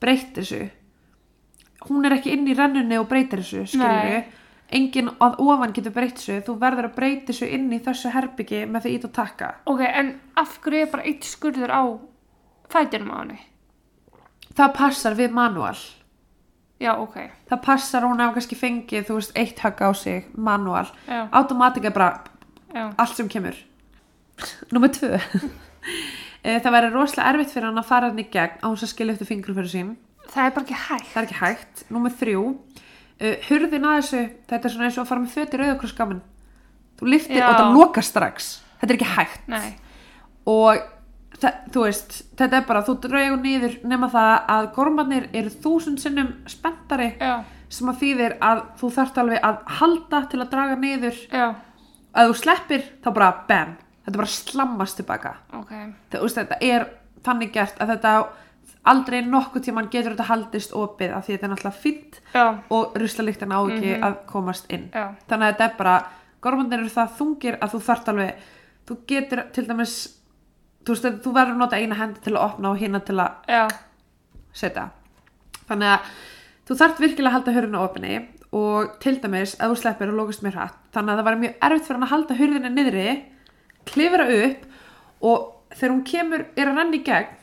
breytt 0.00 0.34
þessu 0.36 0.70
hún 1.88 2.06
er 2.06 2.12
ekki 2.18 2.32
inn 2.32 2.46
í 2.46 2.54
rennunni 2.54 2.98
og 3.00 3.08
breytir 3.08 3.40
þessu 3.42 3.78
Nei. 3.78 4.24
enginn 4.70 5.08
að 5.20 5.38
ofan 5.42 5.72
getur 5.74 5.90
breytt 5.94 6.14
þessu 6.20 6.42
þú 6.46 6.58
verður 6.60 6.86
að 6.90 6.94
breyta 6.94 7.32
þessu 7.32 7.48
inn 7.50 7.72
í 7.72 7.80
þessu 7.82 8.10
herbyggi 8.14 8.66
með 8.70 8.82
því 8.86 8.94
ít 8.98 9.04
og 9.04 9.12
taka 9.12 9.54
Ok, 9.66 9.80
en 9.80 10.20
af 10.36 10.58
hverju 10.62 10.82
er 10.82 10.90
bara 10.92 11.02
eitt 11.04 11.22
skurður 11.24 11.70
á 11.74 11.82
fætinum 12.70 13.10
á 13.10 13.18
henni? 13.22 13.38
það 14.54 14.74
passar 14.74 15.14
við 15.14 15.30
manual 15.32 15.76
Já, 16.80 16.92
ok. 17.02 17.16
það 17.50 17.62
passar 17.64 18.04
hún 18.06 18.20
hafa 18.22 18.36
kannski 18.36 18.56
fengið 18.58 19.08
þú 19.08 19.14
veist 19.18 19.32
eitt 19.38 19.58
högg 19.64 19.80
á 19.82 19.90
sig 19.98 20.28
manual 20.36 20.86
Já, 21.08 21.24
automatic 21.32 21.84
er 21.84 21.90
bara 21.96 22.10
já. 22.74 22.92
allt 22.96 23.16
sem 23.16 23.28
kemur 23.28 23.56
Númer 24.72 24.88
tvö 24.94 25.18
Eh, 26.44 26.60
Það 26.62 26.70
væri 26.72 26.88
rosalega 26.94 27.30
erfitt 27.32 27.50
fyrir 27.50 27.66
hann 27.66 27.80
að 27.80 27.86
fara 27.88 28.08
hann 28.12 28.18
í 28.22 28.24
gegn 28.30 28.60
á 28.62 28.66
hans 28.70 28.82
að 28.86 28.90
skilja 28.92 29.14
eftir 29.16 29.26
fingur 29.26 29.56
fyrir 29.56 29.70
sín 29.72 29.88
Það 30.30 30.44
er 30.44 30.52
bara 30.54 30.64
ekki 30.68 30.76
hægt. 30.78 31.08
Það 31.10 31.18
er 31.18 31.26
ekki 31.26 31.38
hægt 31.40 31.82
Númer 31.90 32.14
þrjú 32.20 32.42
uh, 32.46 33.34
Hurðin 33.48 33.86
að 33.88 33.96
þessu, 33.98 34.20
þetta 34.52 34.68
er 34.68 34.74
svona 34.74 34.86
eins 34.86 34.98
og 34.98 35.02
að 35.02 35.08
fara 35.10 35.24
með 35.24 35.34
fötir 35.34 35.64
auðvokrossgamin 35.64 36.20
Þú 37.00 37.08
liftir 37.10 37.40
Já. 37.40 37.48
og 37.48 37.58
það 37.58 37.74
lokar 37.80 38.06
strax 38.06 38.48
Þetta 38.78 38.88
er 38.94 38.98
ekki 39.00 39.10
hægt 39.16 39.50
Nei. 39.50 39.68
Og 40.46 40.86
þú 41.72 41.84
veist, 41.84 42.16
þetta 42.38 42.56
er 42.60 42.66
bara 42.68 42.82
Þú 42.86 42.94
draugur 43.04 43.40
niður 43.42 43.76
nema 43.86 44.08
það 44.12 44.34
að 44.56 44.68
gormarnir 44.74 45.28
eru 45.32 45.50
þúsund 45.50 46.00
sinnum 46.02 46.32
spenntari 46.50 47.12
sem 47.68 47.88
að 47.90 47.98
þýðir 48.02 48.36
að 48.40 48.62
þú 48.80 48.90
þarft 48.96 49.18
alveg 49.22 49.44
að 49.44 49.58
halda 49.78 50.22
til 50.30 50.40
að 50.40 50.50
draga 50.50 50.76
niður. 50.80 51.18
Já, 51.30 51.54
að 52.14 52.30
þú 52.30 52.36
sleppir 52.42 52.84
þá 53.04 53.08
bara 53.12 53.30
bam. 53.48 53.76
Þetta 54.06 54.16
bara 54.22 54.32
slammast 54.32 54.96
tilbaka. 54.96 55.34
Ok. 55.52 55.72
það, 56.10 56.20
veist, 56.22 56.38
þetta 56.40 56.58
er 56.64 56.86
þannig 57.26 57.52
gert 57.52 57.80
að 57.82 57.92
þetta 57.92 58.12
aldrei 58.88 59.18
nokkuð 59.26 59.66
tíman 59.66 59.88
getur 59.92 60.14
þetta 60.14 60.28
haldist 60.30 60.72
opið 60.72 61.12
af 61.12 61.26
því 61.26 61.34
þetta 61.34 61.46
er 61.46 61.50
náttúrulega 61.52 61.82
fínt 61.82 62.20
Já, 62.32 62.44
og 62.72 62.94
ruslaliktin 62.96 63.52
á 63.52 63.60
ekki 63.60 63.96
að 64.00 64.14
komast 64.30 64.70
inn. 64.72 64.88
Já, 64.94 65.10
þannig 65.28 65.44
að 65.44 65.52
þetta 65.52 65.66
er 65.66 65.74
bara 65.76 65.96
gormandir 66.40 66.80
eru 66.80 66.92
það 66.94 67.16
þungir 67.18 67.58
að 67.60 67.74
þú 67.74 67.80
þarft 67.88 68.08
alveg 68.12 68.46
þú 68.88 68.96
getur 69.10 69.42
til 69.52 69.66
dæmis 69.68 69.96
þú, 70.88 70.96
veist, 70.96 71.20
þú 71.24 71.34
verður 71.36 71.54
að 71.54 71.62
nota 71.62 71.78
eina 71.78 71.98
hendi 71.98 72.24
til 72.24 72.34
að 72.34 72.44
opna 72.44 72.72
og 72.72 72.80
hina 72.80 73.00
til 73.04 73.18
að 73.22 73.52
já, 73.52 73.62
setja. 74.56 74.88
Þannig 75.68 75.94
að 75.94 76.10
þú 76.68 76.78
þarft 76.82 77.02
virkilega 77.04 77.30
að 77.30 77.36
halda 77.38 77.56
hurðina 77.56 77.84
opinni 77.84 78.18
og 78.58 78.94
til 79.02 79.18
dæmis 79.20 79.54
að 79.60 79.74
þú 79.74 79.80
sleppir 79.82 80.12
og 80.12 80.20
lókast 80.22 80.44
mér 80.44 80.56
hratt. 80.56 80.78
Þannig 80.94 81.12
að 81.12 81.20
það 81.20 81.28
var 81.28 81.40
mjög 81.42 81.66
erfitt 81.68 81.88
fyrir 81.88 81.98
hann 81.98 82.06
að 82.06 82.14
halda 82.14 82.38
hurðina 82.38 82.72
niðri 82.72 83.08
klifra 83.88 84.28
upp 84.38 84.64
og 85.28 85.74
þegar 85.74 85.92
hún 85.94 86.06
kemur 86.08 86.46
er 86.56 86.70
að 86.70 86.80
renna 86.80 86.96
í 86.96 87.04
gegn 87.04 87.34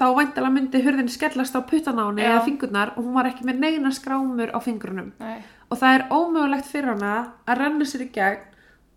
þá 0.00 0.06
væntalega 0.16 0.54
myndi 0.54 0.80
hurðin 0.84 1.10
skellast 1.12 1.56
á 1.56 1.60
Já. 1.60 2.30
eða 2.30 2.44
fingurnar 2.46 2.92
og 2.96 3.04
hún 3.04 3.14
var 3.14 3.28
ekki 3.28 3.44
með 3.44 3.58
neina 3.60 3.90
skrámur 3.92 4.52
á 4.54 4.58
fingrunum. 4.64 5.12
Nei, 5.20 5.42
og 5.68 5.78
það 5.78 5.96
er 5.96 6.06
ómögulegt 6.08 6.70
fyrir 6.70 6.94
hana 6.94 7.32
að 7.44 7.60
renna 7.60 7.84
sér 7.84 8.06
í 8.06 8.12
gegn 8.14 8.46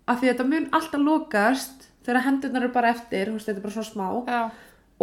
af 0.08 0.20
því 0.20 0.30
að 0.30 0.32
þetta 0.32 0.48
mun 0.48 0.70
alltaf 0.72 1.04
lokast 1.04 1.90
þegar 2.04 2.26
hendurnar 2.28 2.66
eru 2.66 2.74
bara 2.76 2.94
eftir, 2.94 3.32
veist, 3.34 3.50
þetta 3.50 3.60
er 3.62 3.66
bara 3.68 3.76
svo 3.78 3.86
smá. 3.88 4.08
Já. 4.28 4.44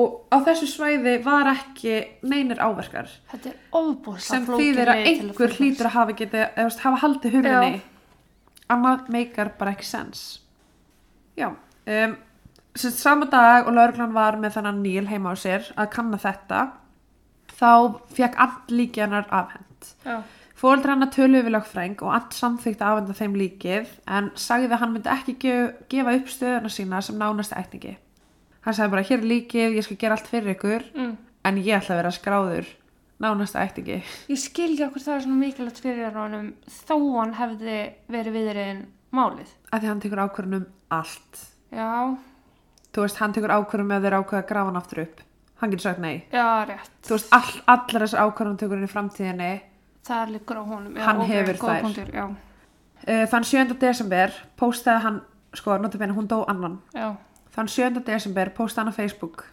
og 0.00 0.12
á 0.32 0.36
þessu 0.46 0.68
svæði 0.70 1.16
var 1.24 1.50
ekki 1.50 1.96
neinir 2.22 2.60
áverkar. 2.62 3.10
Þetta 3.32 3.50
er 3.50 3.56
óbúslega 3.74 4.28
sem 4.28 4.46
þýðir 4.48 4.92
að 4.92 5.08
einhver 5.10 5.56
hlýtur 5.58 5.90
að 5.90 5.96
hafa, 5.96 6.18
geti, 6.20 6.44
veist, 6.56 6.84
hafa 6.84 7.02
haldið 7.04 7.36
hurðinni. 7.38 7.82
Annað 8.70 9.10
meikar 9.10 9.50
bara 9.58 9.74
ekki 9.74 9.88
sens. 9.88 10.22
Já 11.36 11.50
um, 11.50 12.16
sem 12.76 12.90
sama 12.94 13.26
dag 13.30 13.66
og 13.66 13.74
lauruglan 13.74 14.14
var 14.14 14.38
með 14.40 14.58
þannig 14.58 14.82
Níl 14.84 15.08
heima 15.10 15.34
á 15.34 15.36
sér 15.38 15.70
að 15.74 15.90
kanna 15.94 16.20
þetta 16.20 16.60
þá 17.58 17.72
fekk 18.14 18.38
allt 18.44 18.74
líki 18.74 19.02
hennar 19.02 19.26
afhend 19.34 19.90
Já, 20.04 20.20
Fóreldrar 20.60 20.92
hann 20.92 21.06
að 21.06 21.14
tölu 21.14 21.40
við 21.40 21.54
lögfræng 21.54 22.02
og 22.04 22.12
allt 22.12 22.36
samþykti 22.36 22.84
að 22.84 22.90
afhenda 22.92 23.16
þeim 23.16 23.36
líkið 23.40 23.92
en 24.16 24.28
sagði 24.36 24.68
að 24.74 24.82
hann 24.82 24.92
myndi 24.92 25.12
ekki 25.14 25.34
gef, 25.40 25.78
gefa 25.88 26.16
upp 26.18 26.28
stöðuna 26.28 26.72
sína 26.74 27.00
sem 27.04 27.16
nánast 27.20 27.54
ætningi. 27.56 27.94
Hann 28.66 28.76
sagði 28.76 28.92
bara 28.92 29.06
hér 29.08 29.22
er 29.22 29.30
líkið, 29.30 29.78
ég 29.78 29.86
skal 29.86 29.96
gera 30.02 30.18
allt 30.18 30.28
fyrir 30.28 30.52
ykkur 30.52 30.84
mm. 30.92 31.14
en 31.48 31.60
ég 31.64 31.78
ætla 31.78 31.96
að 31.96 32.02
vera 32.02 32.12
skráður 32.12 32.72
nánast 33.24 33.56
ætningi. 33.56 34.02
Ég 34.28 34.42
skilja 34.42 34.90
okkur 34.90 35.06
það 35.06 35.16
er 35.16 35.24
svona 35.24 35.40
mikilvægt 35.40 35.80
fyrir 35.86 36.18
honum 36.20 36.52
þó 36.68 36.96
hann 37.16 37.38
hefði 37.40 37.78
verið 38.12 38.36
viðriðin 38.36 38.82
málið. 39.16 39.56
Af 39.72 39.80
því 39.80 39.94
hann 39.94 40.04
tekur 40.04 40.24
ákvörðun 40.26 40.60
um 40.60 40.68
allt. 40.92 41.46
Já, 41.72 41.88
Þú 42.90 43.04
veist, 43.04 43.18
hann 43.22 43.34
tekur 43.34 43.52
ákvörðun 43.54 43.86
með 43.86 44.06
þeir 44.06 44.16
ákvörða 44.18 44.42
að 44.42 44.48
grafa 44.48 44.70
hann 44.70 44.78
aftur 44.80 45.00
upp. 45.04 45.20
Hann 45.60 45.72
getur 45.72 45.84
sagt 45.84 46.00
nei. 46.02 46.24
já, 46.32 46.46
rétt. 46.66 46.94
Þú 47.06 47.14
veist, 47.14 47.28
all, 47.36 47.60
allar 47.70 48.04
þessar 48.04 48.32
hann 48.40 48.86
í 48.86 48.88
framtíðinni. 48.90 49.50
Það 50.06 50.30
liggur 50.34 50.56
á 50.56 50.64
honum. 50.64 50.94
Já, 50.96 51.04
Hann 51.04 51.20
ok, 51.20 51.26
hefur 51.28 51.58
góða 51.64 51.92
þær. 51.94 52.14
Já, 52.14 52.28
Uh, 53.08 53.24
þann 53.32 53.44
7. 53.48 53.78
desember 53.80 54.30
postaði 54.60 55.00
hann, 55.00 55.20
sko, 55.56 55.78
notabene, 55.80 56.12
hún 56.12 56.26
dó 56.28 56.44
annan. 56.48 56.82
já, 56.94 57.16
Þann 57.56 57.68
7. 57.68 58.02
desember 58.04 58.50
postaði 58.50 58.84
hann 58.84 58.92
á 58.92 58.96
Facebook 58.96 59.44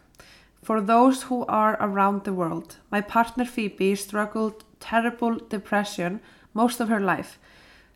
For 0.61 0.82
those 0.82 1.24
who 1.30 1.45
are 1.48 1.78
around 1.80 2.24
the 2.26 2.34
world 2.34 2.76
My 2.91 2.99
partner 3.02 3.45
Phoebe 3.45 3.95
struggled 3.95 4.65
terrible 4.82 5.38
depression 5.49 6.19
most 6.53 6.82
of 6.82 6.90
her 6.90 6.99
life 6.99 7.40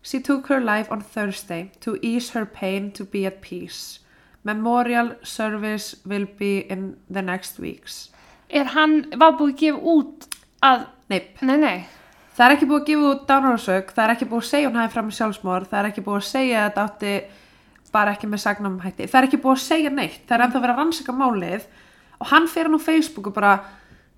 She 0.02 0.22
took 0.22 0.48
her 0.48 0.62
life 0.62 0.90
on 0.90 1.02
Thursday 1.02 1.72
to 1.82 1.98
ease 2.02 2.30
her 2.30 2.46
pain 2.46 2.90
to 2.94 3.04
be 3.04 3.26
at 3.26 3.42
peace 3.42 4.00
Memorial 4.46 5.16
service 5.22 5.96
will 6.06 6.28
be 6.38 6.60
in 6.72 6.96
the 7.10 7.22
next 7.22 7.60
weeks 7.60 8.10
Er 8.50 8.64
hann, 8.74 9.06
var 9.20 9.34
búið 9.38 9.52
að 9.52 9.58
gefa 9.60 9.80
út 9.84 10.28
að, 10.64 10.88
Nei, 11.10 11.28
nei, 11.42 11.58
nei, 11.58 11.86
það 12.38 12.46
er 12.46 12.56
ekki 12.56 12.68
búið 12.70 12.82
að 12.82 12.88
gefa 12.90 13.12
út 13.12 13.24
dánarsök, 13.30 13.94
það 13.96 14.04
er 14.06 14.14
ekki 14.16 14.28
búið 14.32 14.44
að 14.44 14.50
segja 14.52 14.70
hún 14.70 14.80
hafi 14.82 14.94
fram 14.94 15.12
í 15.12 15.16
sjálfsmór, 15.18 15.66
það 15.72 15.80
er 15.82 15.90
ekki 15.92 16.04
búið 16.06 16.20
að 16.22 16.28
segja 16.30 16.62
að 16.62 16.68
þetta 16.70 16.86
átti 16.88 17.14
bara 17.92 18.14
ekki 18.16 18.30
með 18.32 18.44
sagnamhætti, 18.46 19.08
það 19.12 19.20
er 19.20 19.28
ekki 19.28 19.42
búið 19.44 19.58
að 19.58 19.66
segja 19.66 19.92
neitt, 19.92 20.22
það 20.28 20.38
er 20.38 20.44
ennþá 20.46 20.62
verið 20.64 20.76
að 20.76 20.82
rannsaka 20.82 21.16
málið 21.18 21.66
og 22.22 22.30
hann 22.32 22.48
fyrir 22.48 22.70
hann 22.70 22.80
á 22.80 22.88
Facebook 22.88 23.28
og 23.28 23.36
bara, 23.36 23.52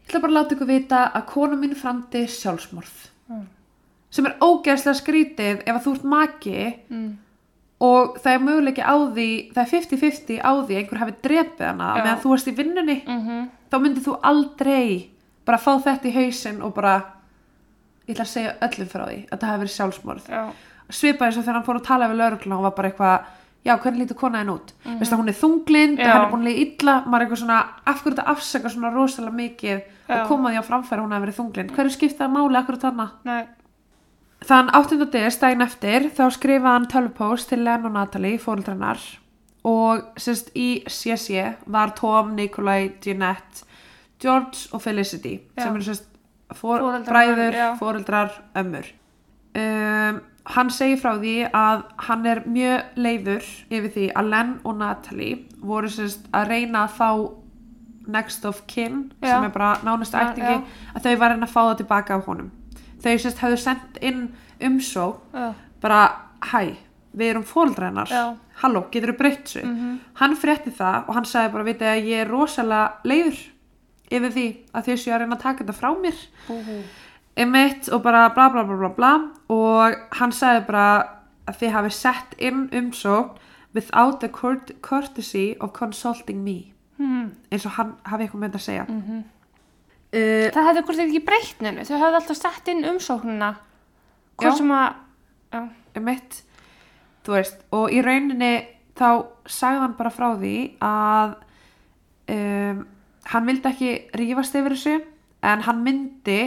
ég 0.04 0.12
ætla 0.12 0.22
bara 0.22 0.34
að 0.34 0.38
láta 0.38 0.56
ykkur 0.58 0.70
vita 0.70 1.02
að 1.10 1.26
kona 1.32 1.58
mín 1.58 1.76
framdi 1.80 2.28
sjálfsmorð 2.30 3.10
Mm. 3.24 3.46
sem 4.12 4.26
er 4.28 4.34
ógeðslega 4.44 5.00
skrítið 5.00 5.62
ef 5.64 5.70
að 5.78 5.86
þú 5.86 5.92
ert 5.96 6.04
maki 6.12 6.56
mm. 6.92 7.06
og 7.88 8.18
það 8.20 8.34
er 8.34 8.42
möguleiki 8.44 8.84
á 8.84 8.96
því, 9.16 9.28
það 9.56 9.62
er 9.64 9.70
50-50 9.72 10.42
á 10.44 10.52
því 10.60 10.76
að 10.76 10.82
einhver 10.82 11.00
hafi 11.00 11.14
drepið 11.24 11.64
hana 11.70 11.88
meðan 12.04 12.20
þú 12.20 12.34
varst 12.34 12.52
í 12.52 12.56
vinnunni 12.58 12.98
Mm 13.08 13.48
þá 13.72 13.80
myndir 13.82 14.04
þú 14.06 14.20
aldrei 14.22 15.10
bara 15.48 15.58
fá 15.58 15.72
þetta 15.82 16.12
í 16.12 16.14
hausinn 16.14 16.60
og 16.62 16.76
bara 16.76 17.13
ég 18.08 18.14
ætla 18.16 18.26
að 18.26 18.34
segja 18.34 18.58
öllum 18.68 18.92
frá 18.92 19.06
því 19.06 19.20
að 19.30 19.40
það 19.40 19.50
hafi 19.50 19.64
verið 19.64 19.76
sjálfsmorð 19.78 20.28
já, 20.30 20.44
svipaði 20.90 21.30
eins 21.30 21.40
og 21.40 21.46
þegar 21.46 21.58
hann 21.60 21.66
fór 21.70 21.80
að 21.80 21.88
tala 21.88 22.12
við 22.12 22.22
laurugluna 22.22 22.60
og 22.60 22.68
var 22.68 22.76
bara 22.78 22.92
eitthvað, 22.92 23.32
já, 23.64 23.74
hvernig 23.78 24.04
lítur 24.04 24.20
konaðin 24.20 24.54
út 24.54 24.74
mm 24.84 25.00
-hmm. 25.00 25.18
hún 25.18 25.30
er 25.30 25.40
þunglind, 25.42 26.04
hann 26.04 26.22
er 26.22 26.32
búin 26.32 26.44
að 26.44 26.48
líða 26.50 26.64
illa 26.66 26.96
maður 27.06 27.22
er 27.22 27.26
eitthvað 27.26 27.44
svona, 27.44 27.60
af 27.86 28.04
hverju 28.04 28.16
þetta 28.16 28.30
afsaka 28.34 28.70
svona 28.70 28.94
rosalega 28.94 29.36
mikið 29.36 29.82
Já. 30.08 30.22
og 30.22 30.28
koma 30.28 30.50
því 30.52 30.60
á 30.60 30.70
framfæri 30.70 31.02
hún 31.02 31.12
hafi 31.12 31.26
verið 31.26 31.40
þunglind, 31.40 31.72
hverju 31.72 31.90
skiptaði 31.90 32.34
máli 32.34 32.58
akkur 32.58 32.76
þarna 32.76 33.10
Nei, 33.24 33.46
Þann 34.44 34.70
8. 34.76 35.06
des, 35.12 35.38
daginn 35.40 35.62
eftir, 35.62 36.10
þá 36.12 36.26
skrifaði 36.36 36.74
hann 36.74 36.88
tölvupóst 36.92 37.48
til 37.48 37.64
Len 37.64 37.86
og 37.86 37.94
Natalie, 37.96 38.38
fóreldrannar 38.38 39.00
og 39.64 40.20
sérst 40.20 40.52
í 40.60 40.84
CC 40.92 41.54
var 41.66 41.94
Tom, 41.96 42.34
Nikolai, 42.36 42.92
Jeanette, 43.06 43.64
George 44.20 44.68
og 44.74 44.82
Felicity 44.84 45.38
Já. 45.56 45.64
sem 45.64 45.76
eru 45.76 45.88
sérst 45.88 46.10
for, 46.58 46.84
bræður, 47.08 47.58
fóreldrar, 47.80 48.38
ömmur. 48.60 48.90
Um, 49.54 50.22
hann 50.56 50.72
segir 50.74 51.00
frá 51.00 51.14
því 51.22 51.36
að 51.56 51.84
hann 52.08 52.26
er 52.28 52.42
mjög 52.50 52.98
leiður 53.00 53.46
yfir 53.70 53.92
því 53.94 54.08
að 54.18 54.30
Len 54.34 54.54
og 54.68 54.80
Natalie 54.80 55.38
voru 55.64 55.92
sérst 55.92 56.26
að 56.36 56.50
reyna 56.52 56.88
að 56.88 56.96
fá 56.98 57.10
next 58.08 58.46
of 58.46 58.66
kin 58.68 59.12
Já. 59.22 59.30
sem 59.30 59.46
er 59.48 59.54
bara 59.54 59.78
nánast 59.86 60.16
ættingi 60.18 60.58
að 60.94 61.06
þau 61.06 61.14
var 61.16 61.30
að 61.30 61.36
reyna 61.38 61.48
að 61.48 61.54
fá 61.54 61.62
það 61.62 61.78
tilbaka 61.84 62.18
af 62.18 62.26
honum. 62.28 62.50
Þau 63.04 63.14
sérst 63.14 63.44
hefðu 63.44 63.62
sendt 63.62 64.02
inn 64.02 64.26
umsó 64.64 65.06
bara 65.84 66.02
hæ, 66.44 66.76
við 67.14 67.30
erum 67.30 67.46
Já. 68.12 68.36
halló, 68.64 68.88
getur 68.92 69.14
þú 69.14 69.18
breytt 69.18 69.48
svo 69.48 69.62
hann 70.20 70.36
frétti 70.36 70.72
það 70.72 71.08
og 71.08 71.16
hann 71.16 71.26
sagði 71.26 71.54
bara 71.54 71.64
vitið 71.64 71.88
að 71.88 72.06
ég 72.10 72.26
er 72.26 72.28
rosalega 72.28 72.92
leiður 73.04 73.53
yfir 74.14 74.34
því 74.36 74.46
að 74.74 74.88
þau 74.90 74.98
séu 75.04 75.14
að 75.16 75.22
reyna 75.24 75.36
að 75.38 75.44
taka 75.46 75.64
þetta 75.64 75.76
frá 75.80 75.90
mér. 76.04 76.20
Búhú. 76.48 76.78
emitt 77.36 77.88
og 77.90 78.04
bara 78.06 78.28
bla 78.36 78.50
bla 78.54 78.64
bla 78.64 78.76
bla 78.78 78.90
bla. 78.98 79.14
Og 79.50 79.96
hann 80.20 80.32
sagði 80.36 80.66
bara 80.68 80.88
að 81.50 81.58
þið 81.62 81.72
hafi 81.78 81.92
sett 81.98 82.36
inn 82.38 82.68
umsókn 82.72 83.40
without 83.74 84.20
the 84.22 84.30
court 84.30 84.72
courtesy 84.86 85.56
of 85.60 85.74
consulting 85.74 86.44
me. 86.44 86.70
Hmm. 86.98 87.32
eins 87.52 87.66
og 87.66 87.72
hann 87.80 87.96
hafi 88.06 88.28
eitthvað 88.28 88.40
með 88.44 88.52
þetta 88.52 88.60
að 88.62 88.68
segja. 88.68 88.84
Mm 88.88 89.02
Mhm. 89.02 89.24
uh, 90.14 90.50
Það 90.54 90.68
hefði 90.68 90.84
hvort 90.86 91.00
ekki 91.08 91.22
breytt 91.26 91.62
neinu, 91.66 91.82
þau 91.90 91.98
hefði 91.98 92.18
alltaf 92.20 92.38
sett 92.38 92.68
inn 92.70 92.84
umsóknuna, 92.86 93.56
hvort 94.38 94.58
sem 94.58 94.70
að, 94.72 94.94
já, 95.54 95.70
mitt 96.02 96.44
þú 97.26 97.34
veist, 97.34 97.58
og 97.74 97.90
í 97.92 98.02
rauninni 98.06 98.68
þá 98.96 99.26
sagði 99.50 99.80
hann 99.82 99.96
bara 99.98 100.10
frá 100.14 100.30
því 100.38 100.54
að 100.86 101.34
um, 102.30 102.86
hann 103.32 103.48
vildi 103.48 103.70
ekki 103.70 103.92
rífast 104.20 104.56
yfir 104.58 104.76
þessu 104.76 104.96
en 105.44 105.66
hann 105.68 105.84
myndi 105.84 106.40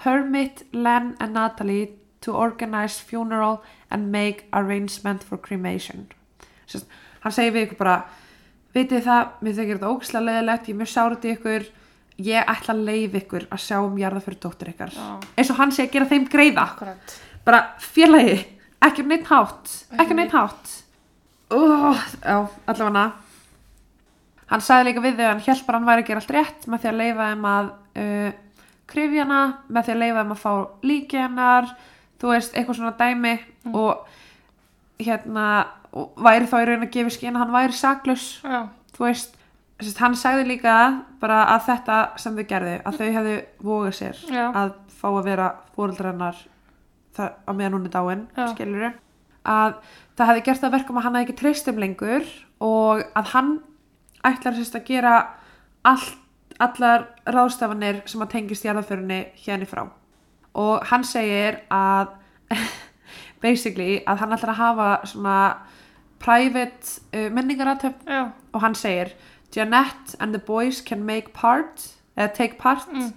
permit 0.00 0.64
Len 0.72 1.14
and 1.20 1.34
Natalie 1.34 1.92
to 2.20 2.32
organize 2.32 3.00
funeral 3.00 3.62
and 3.90 4.10
make 4.10 4.46
arrangement 4.52 5.22
for 5.22 5.38
cremation. 5.38 6.08
Sest, 6.66 6.86
hann 7.22 7.34
segir 7.34 7.54
við 7.54 7.66
ykkur 7.68 7.80
bara 7.82 7.96
vitið 8.74 9.04
það, 9.06 9.32
mér 9.40 9.56
þykir 9.58 9.78
þetta 9.78 9.90
ógislega 9.92 10.28
leðilegt 10.28 10.70
ég 10.70 10.78
mjög 10.78 10.92
sárið 10.94 11.28
ykkur. 11.34 11.66
Ég 12.24 12.50
ætla 12.50 12.74
að 12.74 12.84
leif 12.88 13.18
ykkur 13.18 13.46
að 13.50 13.62
sjá 13.64 13.76
um 13.82 13.98
jarða 13.98 14.22
fyrir 14.22 14.40
dóttir 14.42 14.70
ykkar. 14.70 14.94
Já. 14.94 15.08
eins 15.34 15.50
og 15.50 15.58
hann 15.58 15.74
sé 15.74 15.86
að 15.86 15.94
gera 15.96 16.10
þeim 16.10 16.26
greiða. 16.30 16.66
Akkurat. 16.70 17.18
bara 17.44 17.60
félagi, 17.82 18.38
ekki 18.80 19.02
um 19.02 19.10
neitt 19.12 19.26
hátt 19.28 19.72
ekki 19.98 20.14
um 20.14 20.20
neitt 20.22 20.32
hátt. 20.32 20.70
Já, 21.50 22.38
allavega 22.66 23.12
hann 24.54 24.62
sagði 24.64 24.88
líka 24.88 25.02
við 25.04 25.18
þau 25.18 25.24
að 25.26 25.32
hann 25.32 25.44
hjálp 25.48 25.66
bara 25.66 25.80
hann 25.80 25.88
væri 25.90 26.04
að 26.04 26.08
gera 26.10 26.22
allt 26.22 26.34
rétt 26.34 26.66
með 26.70 26.82
því 26.82 26.90
að 26.90 27.00
leifa 27.00 27.28
þeim 27.30 27.46
að 27.50 27.70
uh, 28.04 28.28
krifja 28.94 29.24
hana, 29.24 29.40
með 29.68 29.86
því 29.86 29.94
að 29.94 30.02
leifa 30.02 30.22
þeim 30.22 30.34
að 30.34 30.42
fá 30.44 30.52
líki 30.90 31.18
hennar 31.20 31.70
þú 32.22 32.30
veist, 32.30 32.54
eitthvað 32.54 32.78
svona 32.78 32.94
dæmi 33.00 33.34
og 33.74 34.04
hérna 35.02 35.46
og 35.94 36.22
væri 36.26 36.48
þá 36.50 36.56
í 36.60 36.68
raun 36.68 36.86
að 36.86 36.94
gefa 36.94 37.14
skinn 37.14 37.36
að 37.36 37.44
hann 37.44 37.54
væri 37.54 37.78
saklaus 37.78 38.26
Já, 38.42 38.60
þú 38.96 39.06
veist, 39.06 39.36
sérst, 39.82 40.00
hann 40.02 40.16
sagði 40.18 40.48
líka 40.52 40.78
bara 41.22 41.42
að 41.54 41.68
þetta 41.68 41.98
sem 42.22 42.38
þau 42.38 42.46
gerðu 42.50 42.74
að 42.80 42.98
þau 43.00 43.06
hefðu 43.18 43.36
vogað 43.66 43.96
sér 44.00 44.24
Já. 44.30 44.44
að 44.50 44.74
fá 44.94 45.06
að 45.10 45.22
vera 45.28 45.50
fóreldrannar 45.74 46.40
það, 47.14 47.30
á 47.46 47.50
meðan 47.52 47.78
hún 47.78 47.88
er 47.88 47.94
dáin 47.94 48.26
Já. 48.34 48.46
skilur 48.54 48.88
að 49.44 49.78
það 50.16 50.30
hefði 50.30 50.44
gert 50.48 50.64
það 50.64 50.74
verkum 50.78 50.98
að 50.98 51.06
hann 51.06 51.18
hefði 51.18 51.28
ekki 51.28 51.40
treyst 51.42 51.70
um 51.70 51.80
lengur 51.82 52.28
og 52.64 53.04
að 53.14 53.32
hann 53.34 53.54
ætlar 54.24 54.56
sérst 54.56 54.76
að 54.78 54.86
gera 54.88 55.14
allt, 55.84 56.14
allar 56.62 57.06
ráðstafanir 57.26 58.02
sem 58.08 58.22
að 58.24 58.32
tengist 58.36 58.64
jarðaförinni 58.64 59.20
hérna 59.44 59.66
frá 59.68 59.84
og 60.54 60.84
hann 60.90 61.04
segir 61.04 61.60
að 61.74 62.12
basically 63.44 64.00
að 64.06 64.22
hann 64.22 64.32
ætlar 64.36 64.52
að 64.54 64.60
hafa 64.62 64.88
svona 65.10 65.36
private 66.24 67.00
uh, 67.12 67.28
minningaratöfn 67.34 68.08
já, 68.08 68.22
og 68.52 68.60
hann 68.64 68.74
segir 68.78 69.12
Jeanette 69.54 70.16
and 70.20 70.32
the 70.34 70.38
boys 70.42 70.80
can 70.80 71.04
make 71.06 71.32
part 71.34 71.90
eða 72.16 72.32
take 72.34 72.58
part 72.58 72.86
Mm. 72.88 73.12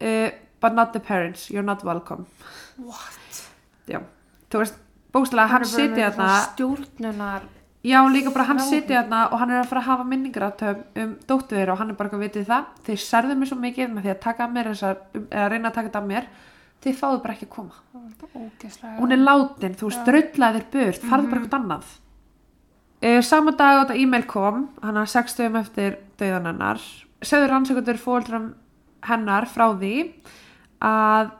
uh, 0.00 0.30
but 0.60 0.72
not 0.74 0.92
the 0.92 1.00
parents, 1.00 1.50
you're 1.50 1.62
not 1.66 1.84
welcome 1.84 2.26
what? 2.78 3.44
já, 3.88 4.00
þú 4.50 4.58
veist 4.62 4.78
bókstælega 5.12 5.46
hann 5.52 5.64
sitja 5.66 6.10
svona 6.14 6.38
Stjórnunar, 6.52 7.42
já 7.84 7.98
líka 8.10 8.30
bara 8.34 8.44
hann 8.48 8.60
sitja 8.60 9.02
þarna 9.02 9.20
og 9.32 9.38
hann 9.38 9.50
er 9.54 9.60
að 9.62 9.68
fara 9.70 9.80
að 9.80 9.86
hafa 9.88 10.04
minningaratöfn 10.04 11.02
um 11.02 11.12
dóttu 11.28 11.54
þeirra 11.56 11.72
og 11.72 11.78
hann 11.78 11.90
er 11.92 11.98
bara 11.98 12.10
að 12.10 12.24
vitið 12.24 12.46
það? 12.48 12.64
Þeir 12.88 13.00
særðu 13.04 13.36
mig 13.38 13.48
svo 13.48 13.58
mikið 13.62 13.92
með 13.94 14.02
því 14.06 14.12
að 14.14 14.20
taka 14.24 14.44
af 14.44 14.50
mér 14.56 14.70
þessar, 14.72 15.00
um, 15.14 15.26
eða 15.30 15.48
reyna 15.52 15.68
að 15.70 15.74
taka 15.78 15.88
þetta 15.88 16.02
af 16.02 16.08
mér 16.10 16.28
þið 16.84 16.98
fáðu 16.98 17.22
bara 17.22 17.34
ekki 17.34 17.46
að 17.46 17.54
koma. 17.54 17.74
Hún 18.98 19.12
er 19.14 19.22
látin, 19.22 19.74
þú 19.78 19.88
veist, 19.90 20.04
dröllaðir 20.06 20.66
burt 20.72 21.02
farðu 21.10 21.30
bara 21.30 21.40
eitthvað 21.42 21.58
annað. 21.60 21.92
Uh, 22.98 23.20
sama 23.22 23.52
dag 23.54 23.78
á 23.78 23.80
þetta 23.84 23.98
e-mail 24.02 24.24
kom 24.26 24.64
hann 24.82 24.96
að 24.98 25.12
60 25.14 25.58
eftir 25.62 25.98
döðan 26.18 26.48
hennar 26.50 26.80
segður 27.22 27.52
rannsökundur 27.54 27.98
fóldrum 28.02 28.48
hennar 29.06 29.46
frá 29.46 29.68
því 29.78 29.92
að 30.82 31.30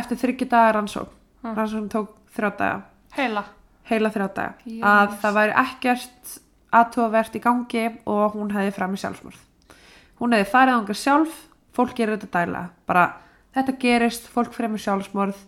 eftir 0.00 0.16
þryggja 0.20 0.48
dagar 0.48 0.74
rannsók 0.78 1.12
Mm. 1.44 1.54
rannsókn 1.58 1.88
tók 1.92 2.08
þrjá 2.32 2.50
daga. 2.56 2.82
Heila. 3.12 3.42
Heila 3.90 4.12
þrjá 4.14 4.28
daga. 4.34 4.54
Jesús. 4.64 4.84
að 4.90 5.18
það 5.22 5.40
væri 5.40 5.58
ekkert 5.64 6.36
aðtóvert 6.74 7.34
í 7.34 7.42
gangi 7.44 7.88
og 8.10 8.38
hún 8.38 8.54
hefði 8.54 8.76
fram 8.78 8.94
í 8.96 9.02
sjálfsmörð 9.02 9.42
hún 10.20 10.34
hefði 10.36 10.50
farið 10.50 10.78
ánga 10.78 10.96
sjálf 10.98 11.36
fólk 11.74 11.94
gerir 11.98 12.18
þetta 12.18 12.40
dæla. 12.46 12.64
Bara 12.86 13.04
þetta 13.54 13.76
gerist, 13.82 14.26
fólk 14.30 14.54
fremur 14.54 14.82
sjálfsmörð 14.82 15.38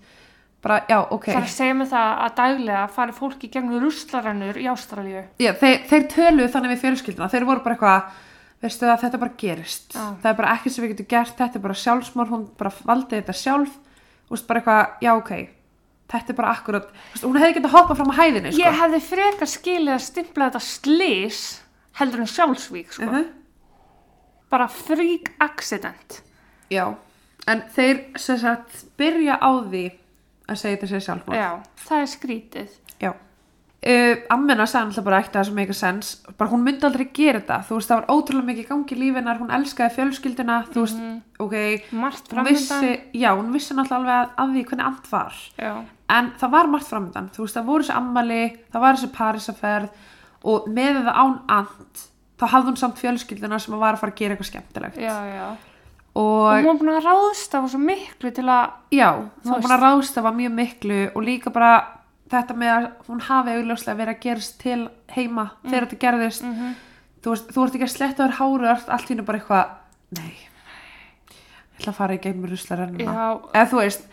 bara 0.64 0.80
já, 0.90 0.98
ok. 0.98 1.28
Það 1.28 1.36
er 1.38 1.44
að 1.44 1.52
segja 1.54 1.74
mig 1.78 1.90
það 1.92 2.22
að 2.26 2.36
daglega 2.40 2.84
fari 2.96 3.14
fólk 3.14 3.44
í 3.46 3.50
gegnum 3.54 3.82
ruslarannur 3.84 4.56
í 4.58 4.66
Ástralíu. 4.70 5.26
já, 5.38 5.52
þeir, 5.60 5.76
þeir 5.86 6.06
töluðu 6.14 6.48
þannig 6.54 6.72
við 6.72 6.80
fjölskylduna. 6.82 7.28
Þeir 7.30 7.46
voru 7.46 7.62
bara 7.62 7.76
eitthvað 7.76 8.22
veistu 8.64 8.88
að 8.88 9.02
þetta 9.04 9.20
bara 9.22 9.36
gerist. 9.38 9.94
Já. 9.94 10.06
það 10.22 10.30
er 10.32 10.38
bara 10.40 10.54
ekkert 10.56 10.74
sem 10.74 10.84
við 10.84 10.94
getum 10.94 11.10
gert. 11.12 11.36
Þetta 11.38 11.60
er 11.60 11.66
bara 11.68 11.82
sjálfsmörð, 11.84 12.34
hún 12.34 12.48
bara 12.58 12.72
valdi 12.88 13.20
þetta 13.20 13.36
sjálf. 13.36 13.78
Og 14.26 14.42
bara 14.48 14.58
eitthvað, 14.58 14.96
já 15.06 15.12
ok 15.14 15.32
þetta 16.12 16.32
er 16.32 16.38
bara 16.38 16.52
akkurat, 16.54 16.90
hún 17.22 17.38
hefði 17.40 17.58
getað 17.58 17.74
hoppað 17.76 18.00
fram 18.00 18.12
á 18.14 18.18
hæðinu 18.20 18.52
sko. 18.52 18.62
Ég 18.62 18.78
hefði 18.80 19.00
frekar 19.08 19.50
skilið 19.50 19.94
að 19.96 20.04
stimpla 20.06 20.48
þetta 20.50 20.62
slís 20.66 21.40
heldur 22.00 22.22
en 22.24 22.30
sjálfsvík, 22.30 22.94
sko. 22.96 23.10
uh 23.10 23.26
Bara 24.46 24.68
freak 24.70 25.32
accident. 25.42 26.20
Já, 26.70 26.94
en 27.50 27.62
þeir 27.74 28.04
sem 28.22 28.38
sagt 28.38 28.84
byrja 28.98 29.40
á 29.42 29.50
því 29.66 29.84
að 30.46 30.60
segja 30.60 30.76
þetta 30.76 30.90
sér 30.92 31.02
sjálfmóð. 31.02 31.38
Já, 31.40 31.48
það 31.82 32.02
er 32.04 32.10
skrítið. 32.12 32.76
Já. 33.02 33.10
Uh, 33.86 34.16
Ammena 34.34 34.64
sagði 34.66 34.88
alltaf 34.88 35.04
bara 35.06 35.18
ekkert 35.22 35.36
að 35.36 35.38
það 35.38 35.48
sem 35.48 35.58
eitthvað 35.62 35.76
sens, 35.78 36.08
bara 36.40 36.50
hún 36.50 36.64
myndi 36.66 36.86
aldrei 36.88 37.04
gera 37.14 37.38
þetta, 37.38 37.58
þú 37.68 37.76
veist 37.76 37.90
það 37.92 38.00
var 38.00 38.08
ótrúlega 38.16 38.46
mikið 38.48 38.66
gangi 38.72 38.96
í 38.96 38.98
lífinar, 38.98 39.38
hún 39.38 39.52
elskaði 39.54 39.94
fjölskylduna, 39.94 40.56
þú 40.72 40.82
veist, 40.82 41.04
ok, 41.44 41.54
Margt 41.94 42.32
framöndan. 42.32 42.56
vissi, 42.56 42.90
já, 43.14 43.28
hún 43.36 43.52
vissi 43.54 43.76
náttúrulega 43.78 44.00
alveg 44.00 44.16
að, 44.16 44.32
að 44.42 44.56
því 44.56 44.64
hvernig 44.72 44.88
allt 44.88 45.06
var, 45.12 45.38
Já, 45.60 45.72
en 46.16 46.32
það 46.40 46.54
var 46.56 46.72
margt 46.72 46.90
framöndan, 46.90 47.30
þú 47.36 47.44
veist 47.46 47.60
það 47.60 47.70
voru 47.70 47.86
þessi 47.86 47.96
ammali, 48.00 48.42
það 48.74 48.84
var 48.88 48.98
þessi 48.98 49.12
Parísaferð 49.20 49.88
og 50.50 50.68
með 50.80 50.98
það 51.06 51.22
án 51.22 51.38
and, 51.60 52.04
þá 52.42 52.46
hafði 52.56 52.72
hún 52.72 52.82
samt 52.82 53.00
fjölskylduna 53.04 53.60
sem 53.62 53.78
var 53.78 53.94
að 53.94 54.02
fara 54.02 54.16
að 54.16 54.18
gera 54.18 54.34
eitthvað 54.34 54.50
skemmtilegt. 54.50 54.98
Já, 54.98 55.14
já. 55.30 55.46
og 56.16 56.24
Og 56.26 56.58
hún 56.58 56.66
var 56.72 56.80
búin 56.80 56.96
að 56.96 57.06
ráðstafa 57.06 57.68
svo 57.70 57.78
miklu 57.78 58.30
til 58.34 58.48
að, 58.48 58.70
Já, 58.90 59.10
hún 59.14 59.52
var 59.52 59.62
búin 59.62 59.76
að 59.76 59.82
ráðstafa 59.86 60.32
mjög 60.32 60.52
miklu 60.58 61.00
og 61.12 61.22
líka 61.22 61.52
bara 61.54 61.72
þetta 62.30 62.56
með 62.58 62.72
að 62.74 62.88
hún 63.06 63.22
hafi 63.28 63.54
augljóslega 63.56 64.00
verið 64.00 64.16
að 64.16 64.24
gerast 64.26 64.58
til 64.62 64.80
heima 65.14 65.46
þegar 65.64 65.86
þetta 65.86 66.02
gerðist. 66.06 66.42
Mhm. 66.42 66.74
þú, 67.22 67.30
veist, 67.30 67.48
þú 67.54 67.64
ert 67.64 67.78
ekki 67.78 67.88
að 67.88 67.94
sletta 67.94 68.26
þér 68.26 68.36
háru 68.40 68.68
allt, 68.72 69.08
hennu 69.08 69.22
bara 69.26 69.38
eitthvað 69.38 69.70
nei, 70.16 70.34
ég 71.30 71.80
ætla 71.80 71.92
að 71.92 71.98
fara 72.00 72.14
í 72.14 72.20
gegnum 72.22 72.50
ruslarennuna 72.50 73.14
eða 73.52 73.70
þú 73.70 73.80
veist, 73.80 74.06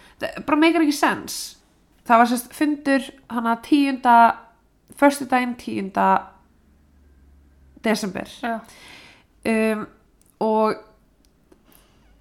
bara 0.46 0.58
meikar 0.58 0.86
ekki 0.86 0.98
sens 0.98 1.42
það 2.08 2.20
var 2.20 2.32
sérst 2.32 2.56
fundur 2.58 3.06
hana 3.32 3.58
tíunda 3.64 4.16
förstu 4.98 5.28
daginn 5.30 5.56
tíunda 5.56 6.08
desember. 7.84 8.30
Um, 9.44 9.86
og 10.40 10.76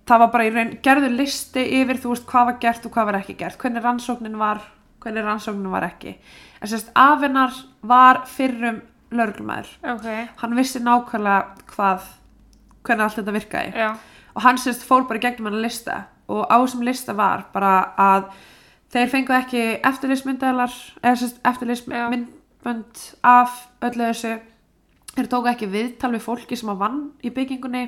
það 0.09 0.23
var 0.25 0.31
bara 0.33 0.47
í 0.47 0.53
raun 0.55 0.73
gerður 0.83 1.15
listi 1.15 1.63
yfir 1.81 2.01
þú 2.03 2.15
veist 2.15 2.27
hvað 2.31 2.49
var 2.51 2.61
gert 2.63 2.87
og 2.87 2.95
hvað 2.95 3.11
var 3.11 3.19
ekki 3.21 3.37
gert. 3.43 3.59
Hvernig 3.61 3.85
rannsóknin 3.85 4.39
var 4.41 4.63
hvernig 5.03 5.27
rannsóknum 5.27 5.75
var 5.75 5.87
ekki. 5.89 6.17
En 6.63 6.71
sérst 6.71 6.93
afinnar 6.99 7.55
var 7.83 8.23
fyrrum 8.31 8.81
lögreglumæður 9.13 9.69
ok, 9.93 10.07
hann 10.41 10.57
vissi 10.57 10.81
nákvæmlega 10.81 11.67
hvað 11.75 12.07
hvernig 12.87 13.05
allt 13.05 13.19
þetta 13.21 13.37
virkaði. 13.37 13.73
Já, 13.77 13.91
og 14.35 14.47
hann 14.47 14.61
sérst 14.61 14.87
fór 14.87 15.07
bara 15.09 15.23
gegnum 15.23 15.51
hann 15.51 15.63
lista. 15.63 16.05
Og 16.33 16.47
á 16.49 16.57
þessum 16.57 16.85
lista 16.87 17.15
var 17.17 17.47
bara 17.53 17.75
að 18.01 18.31
þeir 18.93 19.11
fengu 19.13 19.35
ekki 19.37 19.65
eftirlýsmyndalar 19.89 20.77
eða 21.03 21.19
sérst 21.21 21.41
Já. 21.41 21.49
eftirlýsmyndbönd 21.51 23.03
af 23.27 23.59
öllu 23.83 24.09
þessu. 24.11 24.39
Þeir 25.13 25.29
tóku 25.29 25.51
ekki 25.51 25.69
viðtal 25.69 26.13
við 26.15 26.25
fólki 26.25 26.57
sem 26.57 26.71
að 26.73 26.85
vann 26.87 27.03
í 27.21 27.33
byggingunni. 27.35 27.85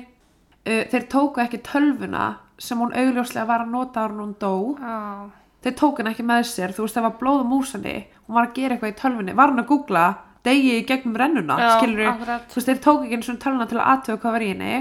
Uh, 0.65 0.83
þeir 0.91 1.07
tóku 1.09 1.41
ekki 1.41 1.63
tölvuna 1.65 2.35
sem 2.61 2.79
hún 2.79 2.93
augljóslega 2.95 3.47
var 3.49 3.65
að 3.65 3.73
nota 3.73 4.05
ára 4.05 4.19
hún 4.19 4.35
dó. 4.39 4.53
Já, 4.79 5.44
þeir 5.65 5.75
tóku 5.79 6.03
hann 6.03 6.11
ekki 6.13 6.25
með 6.27 6.45
sér, 6.51 6.75
þú 6.75 6.85
veist 6.85 6.97
það 6.99 7.07
var 7.07 7.17
blóð 7.19 7.43
um 7.43 7.57
úrsanni 7.57 7.95
hún 8.27 8.37
var 8.37 8.47
að 8.47 8.55
gera 8.59 8.75
eitthvað 8.75 8.93
í 8.93 8.97
tölvunni, 9.01 9.35
var 9.37 9.51
hann 9.51 9.63
að 9.63 9.69
googla 9.71 10.05
degi 10.45 10.75
í 10.79 10.85
gegnum 10.85 11.17
rennuna, 11.17 11.57
já, 11.57 11.69
skilur 11.79 12.11
þú 12.51 12.59
veist, 12.59 12.69
þeir 12.69 12.81
tóku 12.85 13.07
ekki 13.07 13.17
eins 13.17 13.31
og 13.33 13.39
tölvuna 13.41 13.67
til 13.69 13.79
að 13.79 13.87
aðtöfa 13.93 14.21
hvað 14.21 14.35
var 14.35 14.45
í 14.45 14.49
henni. 14.51 14.75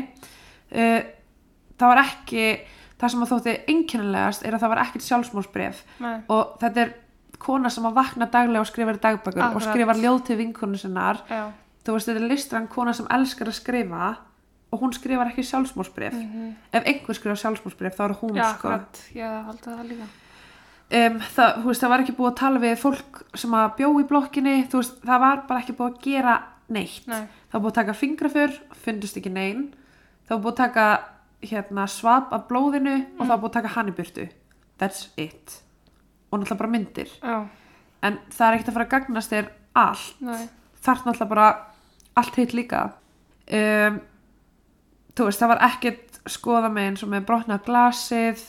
Uh, 0.75 1.01
það 1.81 1.93
var 1.93 2.01
ekki 2.03 2.45
það 3.01 3.15
sem 3.15 3.25
að 3.25 3.33
þótti 3.33 3.55
einkennilegast 3.73 4.45
er 4.45 4.57
að 4.57 4.65
það 4.65 4.73
var 4.75 4.83
ekkert 4.85 5.07
sjálfsmórsbref 5.09 5.81
og 6.33 6.55
þetta 6.63 6.85
er 6.85 6.93
kona 7.45 7.73
sem 7.73 7.87
að 7.89 7.97
vakna 7.99 8.29
daglega 8.33 8.63
og 8.63 8.69
skrifar 8.71 8.99
í 8.99 9.03
dagbækur 9.03 9.41
og 9.41 9.47
Akkurat. 9.49 9.67
skrifar 9.71 10.01
ljóð 10.01 10.21
til 10.29 10.37
vinkonu 10.39 10.79
sinnar. 10.81 11.21
Já, 11.29 11.49
þú 11.85 11.97
veist, 11.97 12.09
þetta 12.09 12.23
er 12.23 12.31
listrann 12.31 12.69
kona 12.73 12.95
sem 12.97 13.09
elskar 13.13 13.51
að 13.51 13.59
skrifa 13.59 14.11
og 14.75 14.83
hún 14.83 14.95
skrifar 14.97 15.31
ekki 15.31 15.45
sjálfsmórsbref 15.47 16.15
ef 16.75 16.83
einhver 16.83 17.19
skrifar 17.19 17.41
sjálfsmórsbref 17.43 17.97
þá 17.99 18.05
er 18.09 18.15
hún 18.23 18.39
já, 18.39 18.47
sko 18.57 18.73
um, 20.91 21.21
það, 21.37 21.63
veist, 21.65 21.85
það 21.85 21.95
var 21.95 22.05
ekki 22.05 22.17
búið 22.19 22.33
að 22.33 22.41
tala 22.43 22.65
við 22.65 22.77
fólk 22.83 23.23
sem 23.35 23.57
að 23.57 23.71
bjó 23.79 23.89
í 24.01 24.09
blokkinni 24.11 24.59
veist, 24.73 25.01
það 25.05 25.25
var 25.25 25.47
bara 25.49 25.63
ekki 25.65 25.79
búið 25.79 25.95
að 25.95 26.05
gera 26.09 26.37
neitt. 26.75 27.09
Nei, 27.11 27.25
það 27.49 27.57
var 27.57 27.65
búið 27.65 27.73
að 27.73 27.81
taka 27.81 27.99
fingraför 27.99 28.61
fundust 28.85 29.19
ekki 29.21 29.33
neinn 29.35 29.65
það 30.25 30.37
var 30.37 30.43
búið 30.45 30.55
að 30.55 30.63
taka 30.63 30.87
hérna, 31.45 31.85
svap 31.91 32.33
af 32.33 32.47
blóðinu 32.49 32.97
og 33.19 33.21
það 33.21 33.33
var 33.33 33.43
búið 33.43 33.51
að 33.51 33.59
taka 33.59 33.75
hann 33.77 33.91
í 33.91 33.95
burtu. 33.99 34.27
That's 34.81 35.07
it. 35.21 35.61
Og 36.31 36.41
náttúrulega 36.41 36.61
bara 36.63 36.73
myndir. 36.73 37.13
Já, 37.21 37.37
en 38.05 38.19
það 38.33 38.47
er 38.47 38.57
ekkert 38.57 38.71
að 38.71 38.79
fara 38.79 38.87
að 38.87 38.95
gagnast 38.95 39.35
þér 39.35 39.51
allt. 39.85 40.25
Nei, 40.25 40.43
þarf 40.87 41.07
náttúrulega 41.07 41.33
bara 41.35 41.49
allt 42.21 42.41
hitt 42.41 42.57
líka. 42.57 42.83
Um, 43.45 44.01
þú 45.15 45.29
veist, 45.29 45.43
það 45.43 45.53
var 45.53 45.65
ekkert 45.69 46.21
skoða 46.33 46.71
með 46.73 46.91
eins 46.91 47.05
og 47.05 47.13
með 47.13 47.27
brotna 47.29 47.61
glasið 47.65 48.41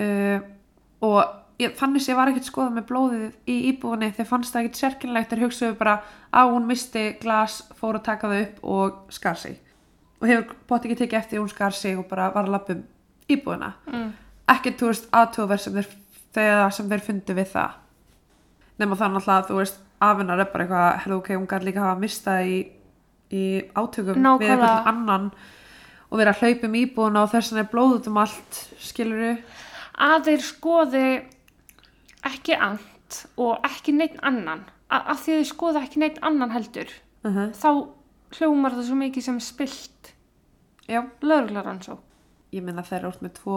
uh, 0.00 0.38
og 1.04 1.20
ég, 1.62 1.76
þannig 1.78 2.04
sé 2.04 2.16
var 2.16 2.30
ekkert 2.30 2.48
skoða 2.48 2.74
með 2.76 2.88
blóðið 2.90 3.26
í 3.48 3.56
íbúðinni 3.70 4.12
þegar 4.16 4.30
fannst 4.30 4.54
það 4.54 4.64
ekkert 4.64 4.80
sérkynlegt 4.82 5.32
þeir 5.32 5.44
hugsaðu 5.46 5.78
bara 5.78 5.94
að 6.36 6.52
hún 6.54 6.68
misti 6.68 7.06
glas 7.22 7.62
fór 7.78 8.00
að 8.00 8.06
taka 8.10 8.32
það 8.32 8.42
upp 8.42 8.68
og 8.76 9.16
skar 9.16 9.40
sig. 9.40 9.56
Og 10.20 10.28
hefur 10.30 10.54
bótt 10.68 10.86
ekki 10.86 11.00
tekið 11.02 11.18
eftir 11.20 11.38
að 11.38 11.44
hún 11.44 11.52
skar 11.52 11.76
sig 11.76 11.98
og 11.98 12.06
bara 12.10 12.28
var 12.34 12.48
að 12.48 12.54
lappum 12.56 12.84
íbúðina? 13.32 13.72
Mm, 13.90 14.12
ekkert, 14.52 14.78
þú 14.80 14.92
veist, 14.92 15.10
aðtóver 15.16 15.62
sem 15.62 15.80
þegar 16.36 16.72
sem 16.76 16.88
þeir 16.92 17.04
fundu 17.08 17.36
við 17.36 17.52
það. 17.52 17.82
Nema 18.76 18.98
það 19.00 19.14
náttúrulega, 19.16 19.48
þú 19.48 19.60
veist 19.60 19.82
afinnar 20.06 20.42
er 20.42 20.50
bara 20.52 20.66
eitthvað, 20.66 20.88
herðu 21.04 21.20
ok, 21.20 21.30
hún 21.36 21.46
gæti 21.50 21.68
líka 21.70 21.84
hafa 21.84 22.00
mistað 22.00 22.50
í, 22.50 22.56
í 23.32 23.44
átökum 23.72 24.18
við 24.18 24.26
Nákvæmlega. 24.26 24.56
einhvern 24.56 24.90
annan 24.92 25.30
og 26.06 26.20
vera 26.20 26.34
að 26.34 26.42
hlaupa 26.42 26.68
um 26.68 26.76
íbúðuna 26.82 27.22
og 27.24 27.32
þess 27.32 27.52
vegna 27.52 27.64
er 27.64 27.70
blóð 27.72 27.94
út 27.96 28.10
um 28.10 28.20
allt 28.22 28.60
skiluru, 28.84 29.32
að 30.06 30.28
þeir 30.28 30.44
skoði 30.44 31.06
ekki 32.26 32.56
allt 32.68 33.20
og 33.36 33.66
ekki 33.66 33.94
neitt 33.96 34.18
annan. 34.22 34.64
A 34.90 35.02
að 35.12 35.22
því 35.22 35.32
að 35.32 35.40
þeir 35.40 35.48
skoði 35.50 35.82
ekki 35.82 36.02
neitt 36.02 36.18
annan 36.22 36.54
heldur 36.54 36.90
uh 37.26 37.36
-huh. 37.36 37.48
þá 37.52 37.70
hljómar 38.38 38.76
það 38.76 38.88
svo 38.88 38.98
mikið 39.00 39.22
sem 39.22 39.40
spilt 39.40 40.12
já, 40.88 41.02
lögreglaransó 41.20 41.98
ég 42.54 42.62
minna 42.62 42.82
þeir 42.82 42.98
eru 43.00 43.08
út 43.08 43.22
með 43.24 43.32
tvo 43.40 43.56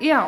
já, 0.00 0.20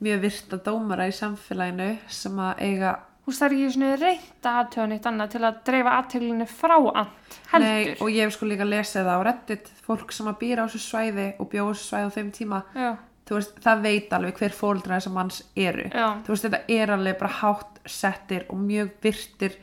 mjög 0.00 0.20
virta 0.20 0.56
dómara 0.56 1.08
í 1.08 1.14
samfélaginu 1.14 1.98
sem 2.08 2.38
að 2.38 2.58
eiga 2.58 2.98
þú 3.20 3.30
veist 3.30 3.42
það 3.42 3.46
er 3.46 3.56
ekki 3.56 3.72
svona 3.74 3.96
reynt 4.00 4.46
að 4.46 4.58
aðtöða 4.60 4.86
neitt 4.90 5.06
annað 5.06 5.32
til 5.34 5.42
að 5.44 5.60
dreifa 5.68 5.96
aðtöglinu 5.98 6.46
frá 6.50 6.76
allt 6.76 7.38
heldur. 7.52 7.68
Nei, 7.68 7.96
og 8.00 8.10
ég 8.10 8.24
hef 8.24 8.34
sko 8.34 8.48
líka 8.48 8.66
lesið 8.66 9.04
það 9.06 9.20
á 9.20 9.26
reddit 9.28 9.70
fólk 9.84 10.12
sem 10.12 10.30
að 10.30 10.38
býra 10.40 10.64
á 10.64 10.68
þessu 10.70 10.80
svæði 10.86 11.26
og 11.38 11.50
bjóða 11.52 11.74
þessu 11.74 11.86
svæði 11.86 12.08
á 12.10 12.16
þeim 12.16 12.30
tíma. 12.34 12.62
Já, 12.74 12.90
veist, 13.36 13.58
það 13.62 13.82
veit 13.82 14.12
alveg 14.12 14.38
hver 14.38 14.54
fóldra 14.54 14.98
þessar 14.98 15.12
manns 15.14 15.42
eru. 15.56 15.88
Veist, 16.26 16.46
þetta 16.46 16.62
er 16.68 16.90
alveg 16.90 17.18
bara 17.20 17.36
hátt 17.40 17.80
settir 17.86 18.46
og 18.50 18.58
mjög 18.58 18.90
virtir 19.02 19.58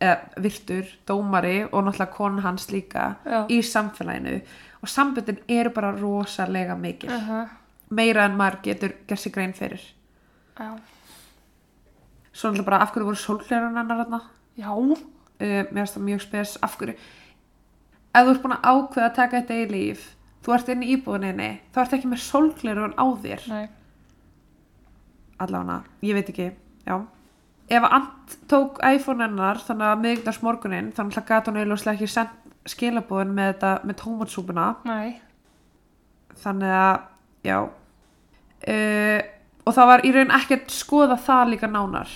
eh, 0.00 0.16
virtur, 0.42 0.84
dómari 1.06 1.62
og 1.72 1.84
náttúrulega 1.84 2.12
konan 2.14 2.44
hans 2.44 2.70
líka 2.70 3.14
Já. 3.24 3.46
í 3.48 3.60
samfélaginu. 3.62 4.40
Og 4.82 4.88
samböndin 4.88 5.42
eru 5.48 5.70
bara 5.70 5.92
rosalega 5.92 6.74
mikil. 6.74 7.10
Uh 7.10 7.28
-huh. 7.28 7.48
meira 7.90 8.24
en 8.24 8.36
maður 8.36 8.62
getur 8.62 8.92
gerð 9.06 9.20
sig 9.20 9.32
grein 9.32 9.52
fyrir. 9.52 9.80
Já, 10.58 10.78
svo 12.32 12.48
náttúrulega 12.48 12.64
bara 12.64 12.82
af 12.82 12.92
hverju 12.92 13.04
voru 13.04 13.16
sólhleran 13.16 13.76
hennar 13.76 14.04
þarna? 14.04 14.20
Já, 14.56 14.70
uh, 14.70 14.96
mér 15.40 15.74
finnst 15.74 15.96
það 15.96 16.02
mjög 16.02 16.20
spes. 16.20 16.58
Af 16.62 16.76
hverju? 16.76 16.94
Ef 18.14 18.26
þú 18.26 18.30
ert 18.30 18.42
búin 18.42 18.56
að 18.56 18.64
ákveða 18.64 19.06
að 19.06 19.14
taka 19.14 19.40
þetta 19.40 19.54
í 19.54 19.70
líf 19.70 20.16
þú 20.44 20.54
ert 20.56 20.72
inn 20.72 20.84
í 20.84 20.90
íbúðinni. 20.96 21.50
Þá 21.74 21.80
ert 21.84 21.96
ekki 21.98 22.10
með 22.10 22.22
sólhleran 22.24 22.96
á 22.96 23.06
þér. 23.22 23.46
Allavega, 25.40 25.78
ég 26.04 26.16
veit 26.18 26.30
ekki, 26.32 26.50
já. 26.84 26.96
Ef 27.70 27.84
að 27.86 27.92
Ant 27.96 28.36
tók 28.50 28.80
iPhone 28.82 29.24
hennar 29.24 29.60
þannig 29.62 29.86
að 29.86 30.00
miðugdags 30.04 30.40
morgunin 30.42 30.90
þannig 30.96 31.20
að 31.20 31.28
gata 31.28 31.52
hún 31.52 31.60
eiginlega 31.60 31.94
ekki 31.94 32.08
sendt 32.10 32.36
skilabóðin 32.68 33.36
með 33.36 33.52
þetta, 33.52 33.70
með 33.86 33.98
tómatsúpuna. 34.02 34.66
Þannig 36.40 36.74
að, 36.76 36.96
já. 37.46 37.58
Uh, 38.60 39.20
og 39.64 39.76
það 39.76 39.90
var 39.92 40.04
í 40.04 40.10
raun 40.16 40.34
ekkert 40.36 40.74
skoða 40.74 41.16
það 41.24 41.54
líka 41.54 41.70
nánar 41.70 42.10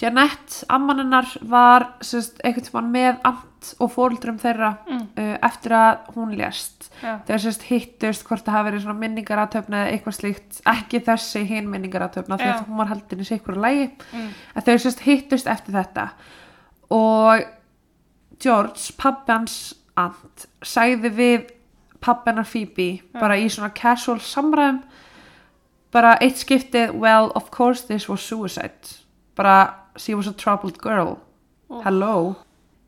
Janette, 0.00 0.64
amman 0.70 1.00
hennar 1.02 1.26
var 1.50 1.88
sérst, 2.04 2.38
einhvern 2.46 2.66
tímann 2.68 2.90
með 2.94 3.16
Ant 3.26 3.72
og 3.82 3.90
fóruldrum 3.90 4.36
þeirra 4.38 4.76
Mm. 4.86 5.00
uh, 5.18 5.38
eftir 5.42 5.72
að 5.74 5.98
hún 6.14 6.36
lést. 6.38 6.88
Já, 7.02 7.18
þegar 7.26 7.42
sérst 7.42 7.62
hittust 7.66 8.24
hvort 8.28 8.44
það 8.46 8.56
hafi 8.56 8.70
verið 8.70 8.98
minningaratöfna 9.00 9.80
eða 9.82 9.92
eitthvað 9.96 10.16
slíkt. 10.20 10.60
Ekki 10.66 11.00
þessi 11.08 11.42
hinn 11.48 11.68
minningaratöfna 11.70 12.38
því 12.38 12.46
Já. 12.46 12.54
að 12.54 12.66
hún 12.68 12.76
var 12.78 12.86
haldin 12.92 13.20
í 13.20 13.26
sikkur 13.26 13.58
lægi 13.58 13.90
mm, 14.12 14.30
þau 14.62 14.78
sérst 14.78 15.00
hittust 15.00 15.46
eftir 15.50 15.74
þetta. 15.74 16.08
Og 16.94 17.42
George, 18.40 18.92
pabbi 18.98 19.32
hans 19.32 19.74
Ant, 19.98 20.46
sagði 20.62 21.10
við 21.10 21.48
hennar 22.30 22.46
Phoebe 22.46 23.00
bara 23.18 23.34
í 23.36 23.48
svona 23.50 23.72
casual 23.74 24.20
samræðum 24.22 24.82
bara 25.90 26.12
eitt 26.22 26.38
skiptið 26.38 26.92
well, 26.94 27.32
of 27.34 27.50
course 27.50 27.86
this 27.88 28.08
was 28.08 28.20
suicide. 28.22 28.94
Bara 29.34 29.87
she 29.98 30.14
was 30.14 30.26
a 30.26 30.32
troubled 30.32 30.78
girl. 30.82 31.18
Oh. 31.70 31.82
hello. 31.84 32.36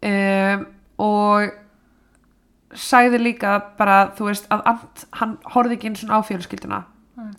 Um, 0.02 0.66
og 0.96 1.50
sagði 2.72 3.18
líka 3.20 3.58
bara 3.76 3.98
þú 4.16 4.30
veist 4.30 4.46
að 4.52 4.62
Ant, 4.70 5.04
hann 5.18 5.34
horfði 5.52 5.76
ekki 5.76 5.90
eins 5.90 6.04
og 6.06 6.14
á 6.14 6.18
fjölskylduna. 6.28 6.78
Mm. 7.18 7.34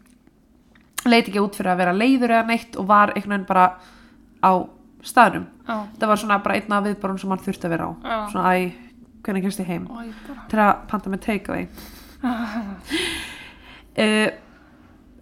leit 1.09 1.25
ekki 1.25 1.41
út 1.41 1.55
fyrir 1.57 1.71
að 1.71 1.79
vera 1.81 1.95
leiður 1.97 2.35
eða 2.35 2.45
neitt 2.51 2.77
og 2.77 2.85
var 2.91 3.13
einhvern 3.15 3.33
veginn 3.33 3.47
bara 3.49 3.65
á 4.45 4.51
staðnum. 5.01 5.47
Já, 5.65 5.75
það 5.97 6.11
var 6.11 6.21
svona 6.21 6.39
bara 6.43 6.59
einn 6.59 6.75
af 6.77 6.85
viðborum 6.85 7.17
sem 7.17 7.31
hann 7.33 7.41
þurfti 7.41 7.65
að 7.65 7.73
vera 7.73 7.89
á. 7.89 7.91
Já, 8.05 8.17
svona 8.35 8.53
æ, 8.53 8.59
hvernig 9.25 9.47
kemst 9.47 9.63
ég 9.63 9.71
heim? 9.71 9.87
Og 9.89 10.03
ég 10.05 10.13
til 10.51 10.61
að 10.61 10.85
panta 10.91 11.09
með 11.13 11.23
takeaway. 11.25 11.67
Uh, 13.97 14.29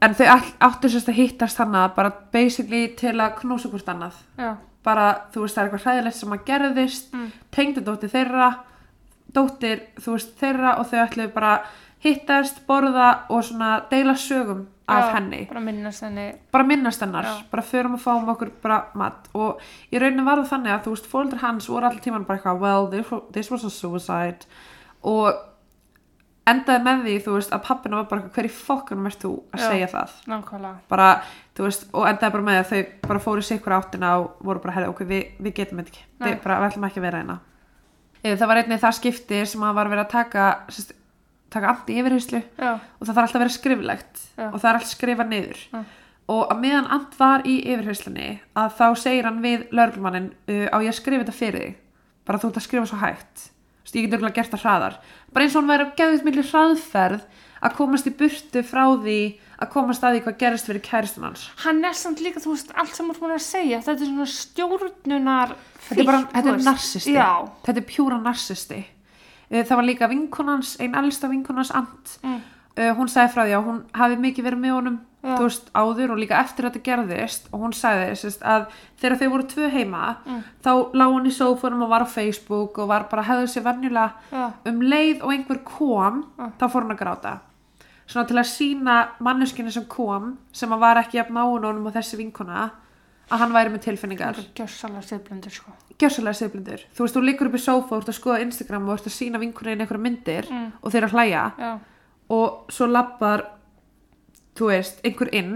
en 0.01 0.15
þau 0.15 0.25
all, 0.35 0.47
áttu 0.69 0.89
sérst 0.91 1.11
að 1.11 1.19
hittast 1.19 1.59
þannig 1.59 1.93
bara 1.95 2.13
basically 2.33 2.87
til 2.99 3.17
að 3.17 3.37
knúsa 3.41 3.71
hvort 3.71 3.91
annað. 3.91 4.17
Já, 4.39 4.55
bara 4.83 5.11
þú 5.33 5.43
veist 5.43 5.57
það 5.57 5.61
er 5.61 5.69
eitthvað 5.69 5.85
hræðilegt 5.85 6.19
sem 6.19 6.33
að 6.35 6.45
gerðist 6.47 7.13
mm, 7.13 7.29
tengdi 7.51 7.83
dóttir 7.83 8.13
þeirra 8.13 8.49
dóttir 9.35 9.85
þú 9.99 10.15
veist 10.15 10.35
þeirra 10.39 10.75
og 10.79 10.89
þau 10.89 10.99
ætluðu 11.03 11.31
bara 11.35 11.53
hittast, 12.03 12.61
borða 12.67 13.09
og 13.29 13.43
svona 13.43 13.73
deila 13.91 14.15
sögum 14.15 14.67
af 14.89 15.09
já, 15.09 15.15
henni. 15.17 15.45
bara 15.49 15.59
minnast 15.59 16.01
henni, 16.01 16.31
bara 16.51 16.63
minnast 16.63 17.01
hennar, 17.03 17.25
Já. 17.25 17.43
bara 17.51 17.61
förum 17.61 17.97
að 17.97 18.03
fáum 18.05 18.31
okkur 18.33 18.51
bara 18.63 18.79
mat. 18.95 19.27
Og 19.33 19.59
í 19.91 19.99
rauninni 19.99 20.25
var 20.25 20.41
það 20.41 20.49
þannig 20.53 20.73
að 20.73 20.83
þú 20.85 20.93
veist, 20.95 21.09
fóldur 21.11 21.43
hans 21.43 21.69
voru 21.69 21.89
allir 21.89 22.01
tíman 22.01 22.25
bara 22.25 22.39
eitthvað 22.39 22.63
well, 22.63 22.87
this 23.31 23.51
was 23.51 23.63
a 23.63 23.69
suicide. 23.69 24.47
Og 25.03 25.35
endaði 26.53 26.83
með 26.85 27.03
því, 27.05 27.17
þú 27.25 27.35
veist, 27.35 27.53
að 27.55 27.65
pappina 27.67 27.99
var 27.99 28.07
bara 28.09 28.21
eitthvað, 28.21 28.35
hver 28.37 28.49
í 28.49 28.53
fokkunum 28.59 29.09
ert 29.09 29.21
þú 29.25 29.33
að 29.53 29.59
Já. 29.63 29.67
segja 29.67 29.91
það 29.93 30.15
nákvæmlega, 30.33 30.79
bara, 30.93 31.09
þú 31.57 31.67
veist, 31.67 31.85
og 31.93 32.07
endaði 32.09 32.35
bara 32.37 32.47
með 32.49 32.57
því 32.57 32.63
að 32.63 32.71
þau 32.71 33.07
bara 33.09 33.23
fóru 33.27 33.45
sig 33.45 33.59
ykkur 33.59 33.77
áttina 33.79 34.15
og 34.21 34.41
voru 34.49 34.63
bara, 34.63 34.75
herri, 34.77 34.89
ok, 34.91 35.05
við, 35.09 35.29
við 35.39 35.55
getum 35.61 35.81
þetta 35.83 35.93
ekki 35.95 36.03
Nei. 36.19 36.27
við, 36.29 36.41
bara, 36.43 36.59
við 36.63 36.71
ætlum 36.71 36.89
ekki 36.89 37.01
að 37.01 37.07
vera 37.09 37.21
hérna 37.23 37.39
Eh, 38.19 38.35
það 38.35 38.49
var 38.51 38.59
einnig 38.59 38.81
það 38.81 38.95
skipti 38.97 39.37
sem 39.47 39.61
að 39.63 39.77
var 39.77 39.89
verið 39.93 40.03
að 40.03 40.09
taka 40.11 40.45
sérst, 40.75 40.89
taka 41.53 41.69
anti 41.71 41.95
yfirheyslu 42.01 42.41
já, 42.59 42.71
og 42.75 43.05
það 43.07 43.13
þarf 43.13 43.21
alltaf 43.23 43.37
að 43.37 43.43
vera 43.45 43.53
skriflegt 43.55 44.23
Já. 44.35 44.47
og 44.49 44.57
það 44.59 44.67
er 44.69 44.79
allt 44.79 44.89
skrifað 44.89 45.29
niður 45.31 45.61
Já. 45.71 45.79
og 46.35 46.41
að 46.51 46.59
meðan 46.65 46.89
Ant 46.97 47.15
var 47.17 47.45
í 47.47 47.55
yfirheyslunni 47.63 48.27
að 48.59 48.75
þá 48.75 48.83
segir 49.05 49.29
hann 49.29 49.39
við 49.45 49.63
lögreglumannin 49.71 50.27
uh, 50.51 50.67
á 50.67 50.77
ég 50.83 50.91
að 50.91 50.99
skrifa 50.99 51.23
þetta 51.23 51.37
fyrir 51.39 51.63
þig 51.63 51.79
bara 52.27 52.41
þú 52.43 52.51
ert 52.51 52.59
að 52.59 52.67
skrifa 52.67 52.91
svo 52.91 52.99
hægt 53.05 53.45
ég 53.95 54.05
get 54.05 54.17
örgulega 54.17 54.35
gert 54.39 54.53
það 54.53 54.65
hraðar. 54.65 54.97
Bara 55.33 55.45
eins 55.45 55.55
og 55.55 55.61
hann 55.61 55.71
væri 55.71 55.85
að 55.87 55.95
geðið 55.99 56.25
milli 56.27 56.43
hraðferð 56.49 57.23
að 57.59 57.75
komast 57.75 58.07
í 58.07 58.13
burtu 58.15 58.63
frá 58.63 58.83
því 59.01 59.19
að 59.59 59.71
komast 59.73 60.05
að 60.05 60.15
því 60.15 60.21
hvað 60.25 60.37
gerist 60.43 60.69
fyrir 60.69 60.83
kæristun 60.85 61.25
hans. 61.27 61.47
Hann 61.65 61.81
er 61.83 61.97
samt 61.97 62.21
líka, 62.23 62.39
þú 62.43 62.53
veist, 62.53 62.71
allt 62.79 62.95
sem 62.95 63.09
þú 63.09 63.27
ert 63.27 63.35
að 63.35 63.43
segja, 63.43 63.81
þetta 63.83 64.05
er 64.05 64.11
svona 64.11 64.27
stjórnunar 64.33 65.55
þetta 65.89 66.03
er 66.03 66.07
bara, 66.07 66.21
þetta 66.31 66.53
er 66.53 66.63
narsisti. 66.69 67.15
Já, 67.17 67.31
þetta 67.65 67.81
er 67.81 67.87
pjúra 67.89 68.21
narsisti. 68.23 68.79
Uh, 69.49 69.59
það 69.59 69.75
var 69.75 69.87
líka 69.89 70.09
vinkonans, 70.11 70.75
ein 70.79 70.95
elsta 70.99 71.31
vinkonans 71.31 71.73
Ant. 71.75 72.15
Mm. 72.23 72.39
uh, 72.77 72.91
hún 72.99 73.11
sagði 73.11 73.33
frá 73.35 73.43
því 73.43 73.57
að 73.57 73.67
hún 73.67 73.83
hafi 73.99 74.19
mikið 74.27 74.49
verið 74.49 74.63
með 74.63 74.75
honum. 74.77 74.99
Þú 75.23 75.41
veist, 75.43 75.65
áður 75.75 76.11
og 76.13 76.17
líka 76.21 76.37
eftir 76.39 76.65
að 76.65 76.71
þetta 76.77 76.83
gerðist 76.87 77.49
og 77.51 77.59
hún 77.59 77.73
sagði 77.75 78.13
sérst, 78.15 78.41
að 78.47 78.67
þegar 79.01 79.17
þau 79.19 79.29
voru 79.33 79.43
tvö 79.51 79.69
heima 79.73 80.15
Mm. 80.25 80.43
þá 80.63 80.71
lág 80.95 81.11
hún 81.11 81.27
í 81.27 81.33
sófunum 81.35 81.83
og 81.83 81.89
var 81.89 82.05
á 82.07 82.07
Facebook 82.07 82.77
og 82.79 82.87
var 82.87 83.07
bara 83.11 83.23
hefði 83.27 83.47
sér 83.51 83.63
venjulega 83.63 84.13
já, 84.31 84.51
um 84.65 84.79
leið 84.81 85.21
og 85.23 85.31
einhver 85.33 85.59
kom 85.65 86.23
Já. 86.39 86.51
þá 86.59 86.65
fór 86.71 86.83
hún 86.87 86.95
að 86.95 87.01
gráta 87.03 87.39
svona 88.09 88.27
til 88.27 88.37
að 88.39 88.47
sína 88.49 88.95
manneskinu 89.19 89.71
sem 89.71 89.85
kom 89.85 90.37
sem 90.51 90.71
að 90.71 90.79
var 90.79 90.95
ekki 91.03 91.17
jafn 91.19 91.33
náun 91.35 91.63
honum 91.67 91.85
og 91.87 91.93
þessi 91.93 92.17
vinkona 92.17 92.71
að 93.29 93.37
hann 93.43 93.51
væri 93.53 93.69
með 93.69 93.83
tilfinningar 93.85 94.33
það 94.39 94.47
gjössalega 94.55 95.03
sefblindur, 95.05 95.51
sko. 95.51 95.71
gjössalega 95.99 96.33
sefblindur 96.39 96.79
þú 96.95 97.03
veist, 97.05 97.15
þú 97.15 97.21
liggur 97.27 97.47
upp 97.51 97.59
í 97.59 97.61
sófa 97.61 97.91
og 97.91 98.01
ert 98.01 98.09
að 98.09 98.17
skoða 98.17 98.41
Instagram 98.47 98.87
og 98.89 98.95
ert 98.97 99.05
að 99.11 99.17
sína 99.19 99.37
vinkunni 99.37 99.75
einhverja 99.75 100.01
myndir 100.01 100.47
Mm. 100.49 100.71
og 100.81 100.91
þeir 100.91 101.03
að 101.05 101.11
hlæja 101.13 101.43
Já, 101.59 101.79
og 102.29 102.65
svo 102.71 102.87
lappar 102.87 103.43
þú 104.59 104.69
veist, 104.73 105.01
einhver 105.07 105.31
inn 105.35 105.55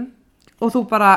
og 0.60 0.72
þú 0.74 0.84
bara 0.90 1.12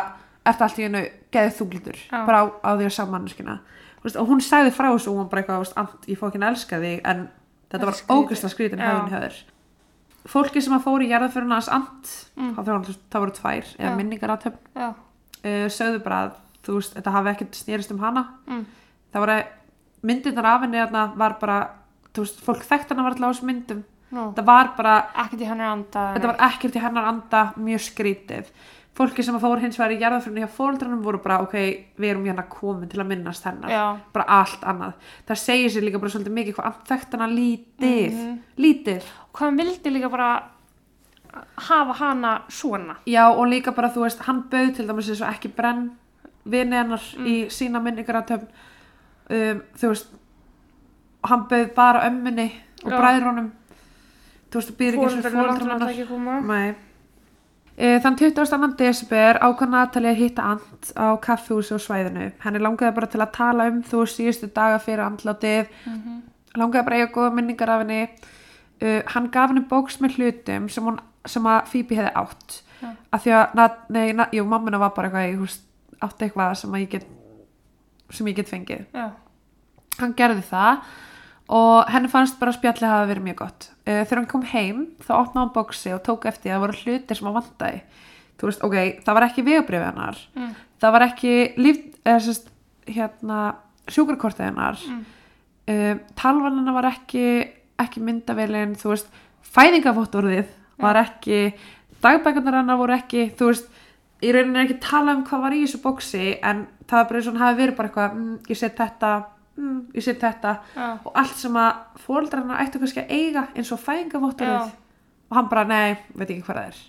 ert 0.47 0.61
allt 0.63 0.79
í 0.79 0.85
hennu 0.87 1.03
geðið 1.33 1.57
þúglítur 1.59 1.97
Já. 2.07 2.21
bara 2.27 2.39
á, 2.43 2.45
á 2.63 2.69
því 2.77 2.87
að 2.87 2.95
sá 2.95 3.03
manneskina 3.09 3.59
veist, 4.03 4.15
og 4.19 4.27
hún 4.29 4.41
sagði 4.43 4.71
frá 4.75 4.87
þessu 4.91 5.11
og 5.11 5.21
hún 5.21 5.29
bara 5.31 5.41
eitthvað, 5.43 5.63
veist, 5.65 5.77
"Ant, 5.77 6.07
ég 6.07 6.17
fók 6.19 6.31
ekki 6.33 6.41
að 6.43 6.49
elska 6.51 6.79
þig 6.83 7.01
en 7.03 7.29
þetta 7.71 7.85
var 7.85 8.01
ógæslega 8.15 8.53
skrítin 8.53 8.79
Já. 8.79 8.87
höfðin 8.91 9.15
höður 9.15 9.37
fólki 10.27 10.61
sem 10.61 10.73
að 10.75 10.83
fóru 10.83 11.03
í 11.05 11.11
jarðaföruna 11.11 11.55
hans 11.59 11.69
Ant 11.69 12.13
Mm. 12.37 12.55
það, 12.55 12.65
voru, 12.65 12.95
það 13.11 13.19
voru 13.23 13.31
tvær, 13.31 13.65
eða 13.79 13.95
minningar 13.97 14.29
aðtöfn 14.29 14.57
já, 14.75 14.89
uh, 14.89 15.67
sögðu 15.73 16.03
bara 16.03 16.19
að 16.27 16.31
þú 16.63 16.73
veist, 16.75 16.93
þetta 16.95 17.11
hafi 17.11 17.29
ekkert 17.29 17.55
snýrist 17.55 17.91
um 17.91 17.99
hana 17.99 18.27
mm. 18.47 18.65
það 19.13 19.23
voru 19.23 19.37
myndirnar 20.03 20.45
af 20.45 20.61
henni 20.61 21.17
var 21.17 21.37
bara, 21.39 21.69
þú 22.13 22.25
veist, 22.25 22.41
fólk 22.43 22.63
þekkt 22.63 22.89
hana 22.91 23.03
var 23.03 23.15
alltaf 23.15 23.27
á 23.27 23.31
þessum 23.33 23.47
myndum 23.51 23.83
nú, 24.11 24.31
það 24.35 24.45
var 24.47 24.73
bara 24.77 24.95
ekkert 25.25 25.41
í 25.41 25.49
hann 25.49 25.61
er 25.61 25.71
anda. 25.73 26.07
þetta 26.15 26.31
var 26.31 26.41
ekkert 26.49 26.75
í 26.75 26.83
hennar 26.83 27.11
anda 27.11 27.43
mjög 27.57 27.85
skrítið. 27.91 28.51
Fólki 28.97 29.21
sem 29.23 29.35
fór 29.37 29.59
hins 29.61 29.77
vegar 29.77 29.93
í 29.93 29.99
jarðafrunni 30.01 30.41
hjá 30.41 30.49
fóldranum 30.49 31.03
voru 31.05 31.19
bara 31.21 31.41
ok, 31.43 31.53
við 31.99 32.09
erum 32.09 32.25
hérna 32.25 32.47
komin 32.49 32.89
til 32.89 32.99
að 33.03 33.11
minnast 33.11 33.45
hennar. 33.45 33.69
Já, 33.69 33.85
bara 34.13 34.25
allt 34.39 34.63
annað. 34.65 34.93
Það 35.27 35.41
segir 35.43 35.69
sér 35.69 35.85
líka 35.85 35.99
bara 36.01 36.09
svolítið 36.09 36.37
mikið 36.39 36.55
hvað 36.57 37.13
hana 37.13 37.27
lítið. 37.27 38.13
Mhm. 38.13 38.37
lítið, 38.57 39.03
og 39.33 39.39
hann 39.39 39.57
vildi 39.57 39.93
líka 39.93 40.09
bara 40.09 40.43
hafa 41.57 41.93
hana 41.93 42.41
svona. 42.49 42.95
já 43.05 43.29
og 43.29 43.47
líka 43.47 43.71
bara 43.71 43.89
þú 43.89 44.01
veist 44.01 44.19
hann 44.19 44.43
bauð 44.49 44.75
til 44.75 44.87
dæmis 44.87 45.21
og 45.21 45.27
ekki 45.27 45.55
brenn 45.55 45.91
vini 46.45 46.75
hennar 46.75 47.01
í 47.19 47.47
sína 47.49 47.81
minningaratöfn 47.83 48.47
um, 49.29 49.61
þú 49.77 49.91
veist 49.91 50.07
hann 51.23 51.47
bauð 51.49 51.73
bara 51.75 52.09
ömmunni 52.09 52.51
og 52.83 52.91
Já. 52.91 52.97
Þú 54.51 54.59
veist, 54.59 54.69
þú 54.71 54.75
býður 54.79 54.93
ekki 54.97 55.07
eins 55.07 55.15
og 55.17 55.23
Fóreldrarnir 55.23 55.37
fóldranum 55.37 55.67
máttu 55.67 55.73
hennar 55.73 55.93
ekki 55.93 56.07
koma. 56.07 56.39
Nei. 56.41 56.75
E, 57.77 57.99
þann 58.01 58.15
22. 58.17 58.69
desember 58.77 59.37
ákvað 59.45 59.69
Natalie 59.69 60.11
að 60.11 60.21
hitta 60.23 60.45
Ant 60.51 60.91
á 60.97 61.07
kaffihúsi 61.21 61.75
á 61.77 61.79
svæðinu. 61.79 62.31
Henni 62.41 62.59
langaði 62.63 62.95
bara 62.95 63.07
til 63.07 63.21
að 63.21 63.31
tala 63.35 63.67
um 63.69 63.83
þú 63.83 64.05
síðustu 64.09 64.49
daga 64.53 64.79
fyrir 64.81 65.03
andlátið, 65.05 65.67
Mhm. 65.85 66.21
langaði 66.57 66.85
bara 66.85 66.95
að 66.95 67.01
eiga 67.03 67.13
góða 67.13 67.33
minningar 67.33 67.69
af 67.69 67.81
henni. 67.85 68.09
Uh, 68.81 69.01
hann 69.07 69.29
gaf 69.31 69.49
henni 69.49 69.61
bóks 69.67 69.97
með 70.01 70.15
hlutum 70.17 70.69
sem, 70.69 70.83
hún, 70.83 70.99
sem 71.25 71.43
að 71.43 71.65
Phoebe 71.67 71.95
hefði 71.95 72.13
átt. 72.13 72.61
Já. 72.81 72.89
Af 73.13 73.23
því 73.23 73.31
að, 73.33 73.55
Nat- 73.55 73.89
nei, 73.89 74.11
na, 74.13 74.25
jú, 74.31 74.43
mammina 74.45 74.77
var 74.79 74.89
bara 74.95 75.09
eitthvað, 75.09 75.31
ég 75.33 75.39
húst, 75.39 75.61
átti 76.01 76.25
eitthvað 76.29 76.55
sem 76.57 76.71
að 76.71 76.81
ég 76.85 76.89
get, 76.89 77.05
sem 78.11 78.27
ég 78.27 78.35
get 78.35 78.47
fengið 78.47 78.85
Já, 78.93 79.11
hann 79.99 80.13
gerði 80.13 80.43
það 80.45 80.83
og 81.49 81.89
henni 81.89 82.07
fannst 82.07 82.37
bara 82.39 82.51
að 82.51 82.59
spjallið 82.59 82.87
hafa 82.91 83.07
verið 83.09 83.23
mjög 83.25 83.35
gott 83.41 83.69
uh, 83.87 84.03
þegar 84.03 84.17
hann 84.21 84.27
kom 84.31 84.43
heim 84.51 84.83
þá 85.01 85.11
opnaði 85.21 85.43
hann 85.45 85.53
bóksi 85.55 85.93
og 85.95 86.03
tók 86.05 86.25
eftir 86.29 86.51
að 86.51 86.55
það 86.57 86.63
voru 86.65 86.77
hlutir 86.83 87.17
sem 87.19 87.27
hann 87.29 87.37
vantaði 87.39 87.81
þú 88.37 88.49
veist, 88.51 88.63
ok, 88.67 88.75
það 89.05 89.13
var 89.17 89.25
ekki 89.31 89.45
vegabrifið 89.47 89.87
hennar 89.89 90.17
Mm. 90.35 90.51
það 90.81 90.91
var 90.93 91.05
ekki 91.07 91.31
líf, 91.57 91.77
eða 92.05 92.19
sérst, 92.27 92.49
hérna 92.87 93.39
sjúkarkortið 93.89 94.45
hennar 94.51 94.77
Mm. 94.87 95.05
uh, 95.71 95.95
talvan 96.15 96.59
hennar 96.59 96.73
var 96.77 96.91
ekki 96.91 97.25
ekki 97.79 98.01
myndavélin, 98.01 98.75
þú 98.77 98.89
veist 98.93 99.07
fæðingafóttorðið 99.67 100.47
var 100.81 100.95
ekki 101.01 101.39
dagbækarnar 102.03 102.59
hennar 102.61 102.77
voru 102.79 102.93
ekki 102.97 103.27
þú 103.37 103.49
veist, 103.51 103.67
rauninni 104.21 104.59
er 104.61 104.65
ekki 104.67 104.79
tala 104.81 105.13
um 105.17 105.23
hvað 105.25 105.41
var 105.45 105.55
í 105.57 105.63
þessu 105.65 105.79
bóksi 105.83 106.23
en 106.45 106.65
það 106.87 106.97
var 106.99 107.07
bara 107.09 107.19
eins 107.19 107.27
og 107.27 107.33
hann 107.37 107.43
hafi 107.45 107.59
verið 107.61 107.75
bara 107.77 107.89
eitthvað 107.89 108.15
mm, 108.17 108.37
ég 108.49 108.57
set 108.61 108.77
þetta, 108.77 109.11
mm, 109.57 109.79
ég 109.97 110.05
set 110.05 110.21
þetta. 110.23 110.53
Já, 110.75 110.87
og 111.03 111.17
allt 111.21 111.39
sem 111.39 111.57
að 111.61 112.03
fóreldrarna 112.03 112.59
ættu 112.63 112.81
kannski 112.81 113.03
að 113.03 113.15
eiga 113.17 113.47
eins 113.55 113.73
og 113.73 113.81
fæðingavottorðið 113.83 114.69
Já. 114.69 114.77
og 115.29 115.39
hann 115.39 115.49
bara, 115.51 115.65
nei, 115.67 115.97
veit 116.13 116.29
ekki 116.29 116.45
hvað 116.45 116.61
það 116.61 116.69
er. 116.71 116.85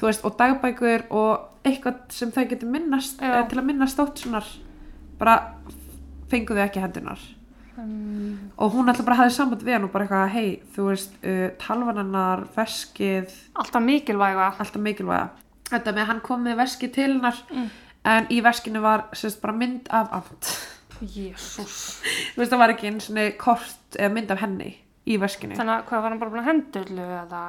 Þú 0.00 0.08
veist, 0.08 0.24
og 0.24 0.38
dagbækur 0.38 1.06
og 1.10 1.66
eitthvað 1.68 2.00
sem 2.16 2.32
þau 2.32 2.46
getur 2.48 2.72
minnast 2.72 3.20
eh, 3.20 3.42
til 3.50 3.60
að 3.60 3.68
minnast 3.68 3.98
dóttunar 4.00 4.46
bara 5.20 5.36
fengu 6.30 6.56
þau 6.56 6.62
ekki 6.64 6.80
hendunar 6.80 7.20
um, 7.76 8.38
og 8.56 8.72
hún 8.72 8.88
alltaf 8.88 9.04
bara 9.04 9.18
hafði 9.20 9.34
samband 9.34 9.64
við 9.66 9.76
hann 9.76 9.86
og 9.88 9.92
bara 9.92 10.06
eitthvað, 10.06 10.32
hei, 10.34 10.48
þú 10.74 10.88
veist 10.88 11.14
uh, 11.20 11.46
talvanannar, 11.60 12.46
veskið. 12.56 13.36
Alltaf 13.60 13.84
mikilvæga. 13.84 14.50
alltaf 14.56 14.82
mikilvæga. 14.84 15.30
Þetta 15.70 15.94
með 15.94 16.10
hann 16.10 16.24
kom 16.24 16.44
með 16.44 16.60
veskið 16.64 16.92
til 16.96 17.08
hennar. 17.12 17.44
Mm. 17.52 17.70
en 18.10 18.28
í 18.32 18.40
veskinu 18.40 18.80
var 18.80 19.10
sérst 19.12 19.42
bara 19.42 19.52
mynd 19.52 19.90
af 19.92 20.12
Ant 20.16 20.54
Jésús. 21.00 21.76
þú 22.34 22.40
veist, 22.42 22.52
það 22.52 22.58
var 22.62 22.74
ekki 22.74 22.90
eins 22.90 23.10
og 23.10 23.36
kort 23.40 23.98
mynd 24.14 24.30
af 24.30 24.40
henni 24.44 24.70
í 25.06 25.16
veskinu 25.20 25.56
Þannig 25.58 25.76
að 25.78 25.86
hvað 25.88 26.02
var 26.04 26.10
hann 26.14 26.20
bara 26.20 26.30
búin 26.34 26.42
að 26.42 26.50
hendurlu 26.50 27.06
eða... 27.20 27.42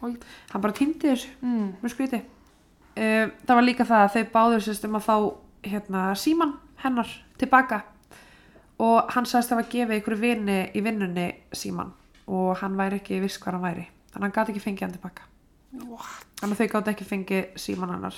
Oj. 0.00 0.14
hann 0.52 0.62
bara 0.64 0.72
týndi 0.76 1.08
þessu 1.10 1.28
Mm. 1.42 1.74
með 1.82 1.92
skríti 1.94 2.20
uh, 2.20 3.30
það 3.46 3.54
var 3.56 3.64
líka 3.66 3.84
það 3.88 4.04
að 4.04 4.14
þau 4.16 4.24
báður 4.34 4.64
sérst 4.66 4.84
um 4.88 4.96
að 4.98 5.06
fá 5.06 5.16
hérna, 5.62 6.04
síman 6.16 6.54
hennar 6.82 7.10
tilbaka 7.38 7.82
og 8.80 9.10
hann 9.12 9.26
sagðist 9.28 9.52
að 9.52 9.56
það 9.56 9.60
var 9.60 9.70
gefið 9.74 9.96
einhverju 9.98 10.20
vini 10.22 10.58
í 10.74 10.80
vinnunni 10.84 11.26
síman 11.52 11.92
og 12.30 12.56
hann 12.62 12.78
væri 12.80 13.00
ekki 13.02 13.20
viss 13.20 13.36
hvað 13.42 13.58
hann 13.58 13.66
væri 13.68 13.84
þannig 14.10 14.16
að 14.16 14.22
hann 14.24 14.36
gæti 14.38 14.54
ekki 14.54 14.64
fengið 14.64 14.86
hann 14.86 14.96
tilbaka 14.96 15.26
What? 15.70 16.24
þannig 16.40 16.56
að 16.56 16.60
þau 16.64 16.72
gátt 16.72 16.88
ekki 16.94 17.04
fengið 17.06 17.50
síman 17.60 17.92
hennar 17.94 18.16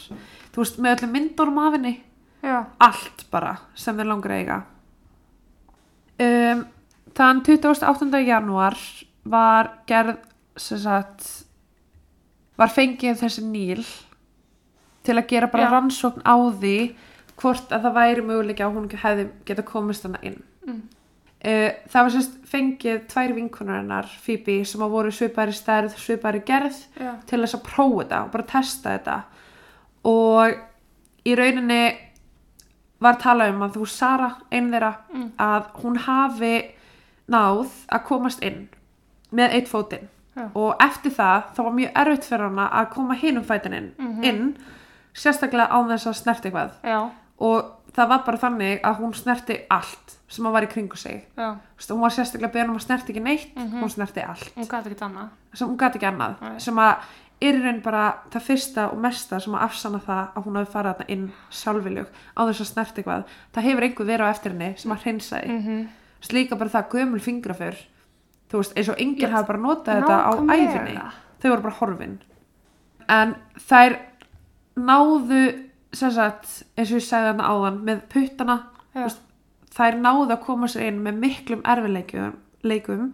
þú 0.55 0.63
veist, 0.63 0.79
með 0.81 0.95
öllum 1.03 1.13
myndunum 1.19 1.59
af 1.67 1.75
henni 1.77 1.95
Já, 2.43 2.59
allt 2.83 3.27
bara 3.31 3.57
sem 3.79 3.97
þau 3.97 4.07
langar 4.09 4.35
eiga 4.35 4.59
um, 6.19 6.65
þann 7.15 7.43
28. 7.47 8.11
janúar 8.27 8.79
var 9.23 9.71
gerð 9.87 10.19
sem 10.59 10.81
sagt 10.83 11.29
var 12.59 12.73
fengið 12.73 13.21
þessi 13.23 13.45
níl 13.47 13.85
til 15.07 15.17
að 15.17 15.29
gera 15.31 15.51
bara 15.51 15.69
Já. 15.69 15.73
rannsókn 15.77 16.27
á 16.27 16.37
því 16.59 16.77
hvort 17.39 17.73
að 17.75 17.87
það 17.87 17.97
væri 17.97 18.25
möguleika 18.27 18.67
að 18.67 18.77
hún 18.77 18.91
hefði 18.91 19.29
geta 19.49 19.67
komist 19.67 20.09
hana 20.09 20.21
inn 20.23 20.41
Mm. 20.63 20.83
Uh, 21.43 21.73
það 21.91 22.05
var 22.07 22.13
sérst 22.15 22.35
fengið 22.47 22.99
tvær 23.11 23.33
vinkunar 23.35 23.81
hennar 23.81 24.11
Phoebe 24.23 24.61
sem 24.63 24.83
að 24.85 24.93
voru 24.95 25.11
svipari 25.11 25.51
stærð 25.57 25.97
svipari 25.99 26.39
gerð 26.47 26.77
já, 26.95 27.17
til 27.27 27.41
þess 27.43 27.57
að 27.57 27.65
prófa 27.67 28.05
þetta 28.05 28.21
og 28.23 28.29
bara 28.37 28.47
testa 28.53 28.93
þetta 28.95 29.17
og 30.07 31.27
í 31.27 31.35
rauninni 31.35 31.81
var 33.03 33.19
talað 33.21 33.55
um 33.55 33.63
að 33.67 33.77
þú 33.77 33.87
Sara 33.89 34.31
einn 34.51 34.71
þeirra 34.73 34.95
Mm. 35.13 35.31
að 35.39 35.65
hún 35.83 35.97
hafi 36.07 36.55
náð 37.29 37.69
að 37.93 38.05
komast 38.09 38.43
inn 38.43 38.69
með 39.33 39.55
eitt 39.59 39.69
fótinn 39.69 40.09
Já. 40.37 40.49
og 40.55 40.77
eftir 40.81 41.13
það 41.13 41.43
þá 41.55 41.63
var 41.65 41.73
mjög 41.77 41.93
erfitt 42.03 42.25
fyrir 42.29 42.49
hana 42.49 42.69
að 42.71 42.91
koma 42.95 43.15
hinum 43.15 43.45
fætin 43.45 43.75
inn, 43.77 43.93
Mhm. 43.99 44.25
inn 44.25 44.57
sérstaklega 45.15 45.69
á 45.69 45.79
þess 45.89 46.07
að 46.07 46.17
snerti 46.23 46.49
eitthvað 46.51 46.71
já, 46.85 47.11
og 47.39 47.65
það 47.93 48.09
var 48.09 48.23
bara 48.27 48.39
þannig 48.39 48.81
að 48.81 48.97
hún 49.01 49.15
snerti 49.15 49.59
allt 49.71 50.17
sem 50.29 50.45
að 50.47 50.53
var 50.53 50.63
í 50.63 50.71
kringu 50.73 50.97
sig 50.97 51.27
veist, 51.37 51.91
hún 51.91 52.01
var 52.01 52.11
sérstaklega 52.11 52.53
beðin 52.53 52.71
um 52.71 52.77
að 52.77 52.87
snerti 52.87 53.13
ekki 53.13 53.23
neitt 53.23 53.57
Mhm. 53.57 53.81
hún 53.83 53.91
snerti 53.91 54.27
allt 54.27 54.53
Hún 54.57 54.67
gæti 54.69 54.89
ekki 54.95 55.05
annað. 55.05 55.29
sem 55.55 55.77
gæti 55.77 55.97
ekki 55.99 56.07
annað 56.17 56.61
sem 56.61 56.75
að 56.77 56.97
er 57.49 57.59
í 57.59 57.63
raun 57.63 57.81
bara 57.85 58.03
það 58.33 58.45
fyrsta 58.49 58.85
og 58.93 59.01
mesta 59.03 59.39
sem 59.41 59.55
að 59.57 59.65
afsanna 59.67 60.01
það 60.07 60.23
að 60.37 60.45
hún 60.47 60.59
hafi 60.59 60.73
farið 60.73 60.93
þarna 60.93 61.15
inn 61.15 61.25
sjálfiljug 61.51 62.11
á 62.37 62.41
þess 62.49 62.61
að 62.65 62.69
snert 62.71 63.01
eitthvað. 63.01 63.25
Það 63.55 63.67
hefur 63.69 63.87
einhver 63.87 64.09
verið 64.11 64.27
á 64.27 64.33
eftir 64.33 64.55
henni 64.55 64.71
sem 64.77 64.95
að 64.95 65.03
hreinsa 65.07 65.41
því 65.41 65.49
Mm 65.49 65.63
-hmm. 65.67 65.89
slíka 66.21 66.59
bara 66.59 66.71
það 66.71 66.89
gömul 66.95 67.21
fingraför. 67.21 67.77
Þú 68.51 68.57
veist 68.57 68.77
eins 68.77 68.89
og 68.89 69.01
enginn 69.01 69.29
Já, 69.29 69.33
hafi 69.33 69.47
bara 69.47 69.59
notað 69.59 69.97
þetta 69.97 70.17
á 70.29 70.33
æfinni 70.57 71.01
þau 71.41 71.51
voru 71.51 71.63
bara 71.63 71.75
horfin. 71.81 72.19
En 73.09 73.35
þær 73.59 73.99
náðu 74.77 75.43
sem 75.93 76.11
sagt, 76.11 76.65
eins 76.79 76.91
og 76.91 76.97
ég 76.97 77.05
sagði 77.05 77.33
þarna 77.33 77.49
áðan 77.49 77.85
með 77.85 78.01
puttana, 78.09 78.63
Já. 78.95 79.03
veist, 79.03 79.21
þær 79.77 79.95
náðu 80.01 80.31
að 80.31 80.41
koma 80.41 80.67
sér 80.67 80.83
inn 80.89 81.03
með 81.03 81.15
miklum 81.15 81.63
erfileikum 81.65 82.33
leikum, 82.63 83.13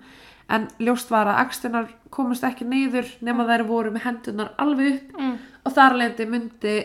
en 0.49 0.69
ljóst 0.81 1.11
var 1.11 1.27
að 1.29 1.41
axtunar 1.47 1.89
komast 2.11 2.45
ekki 2.45 2.65
neyður 2.65 3.09
nema 3.21 3.45
þær 3.49 3.67
voru 3.69 3.91
með 3.93 4.03
hendunar 4.07 4.53
alveg 4.59 4.95
upp 4.95 5.19
Mm. 5.21 5.35
og 5.65 5.73
þar 5.77 5.97
lendi 5.99 6.27
myndi 6.27 6.77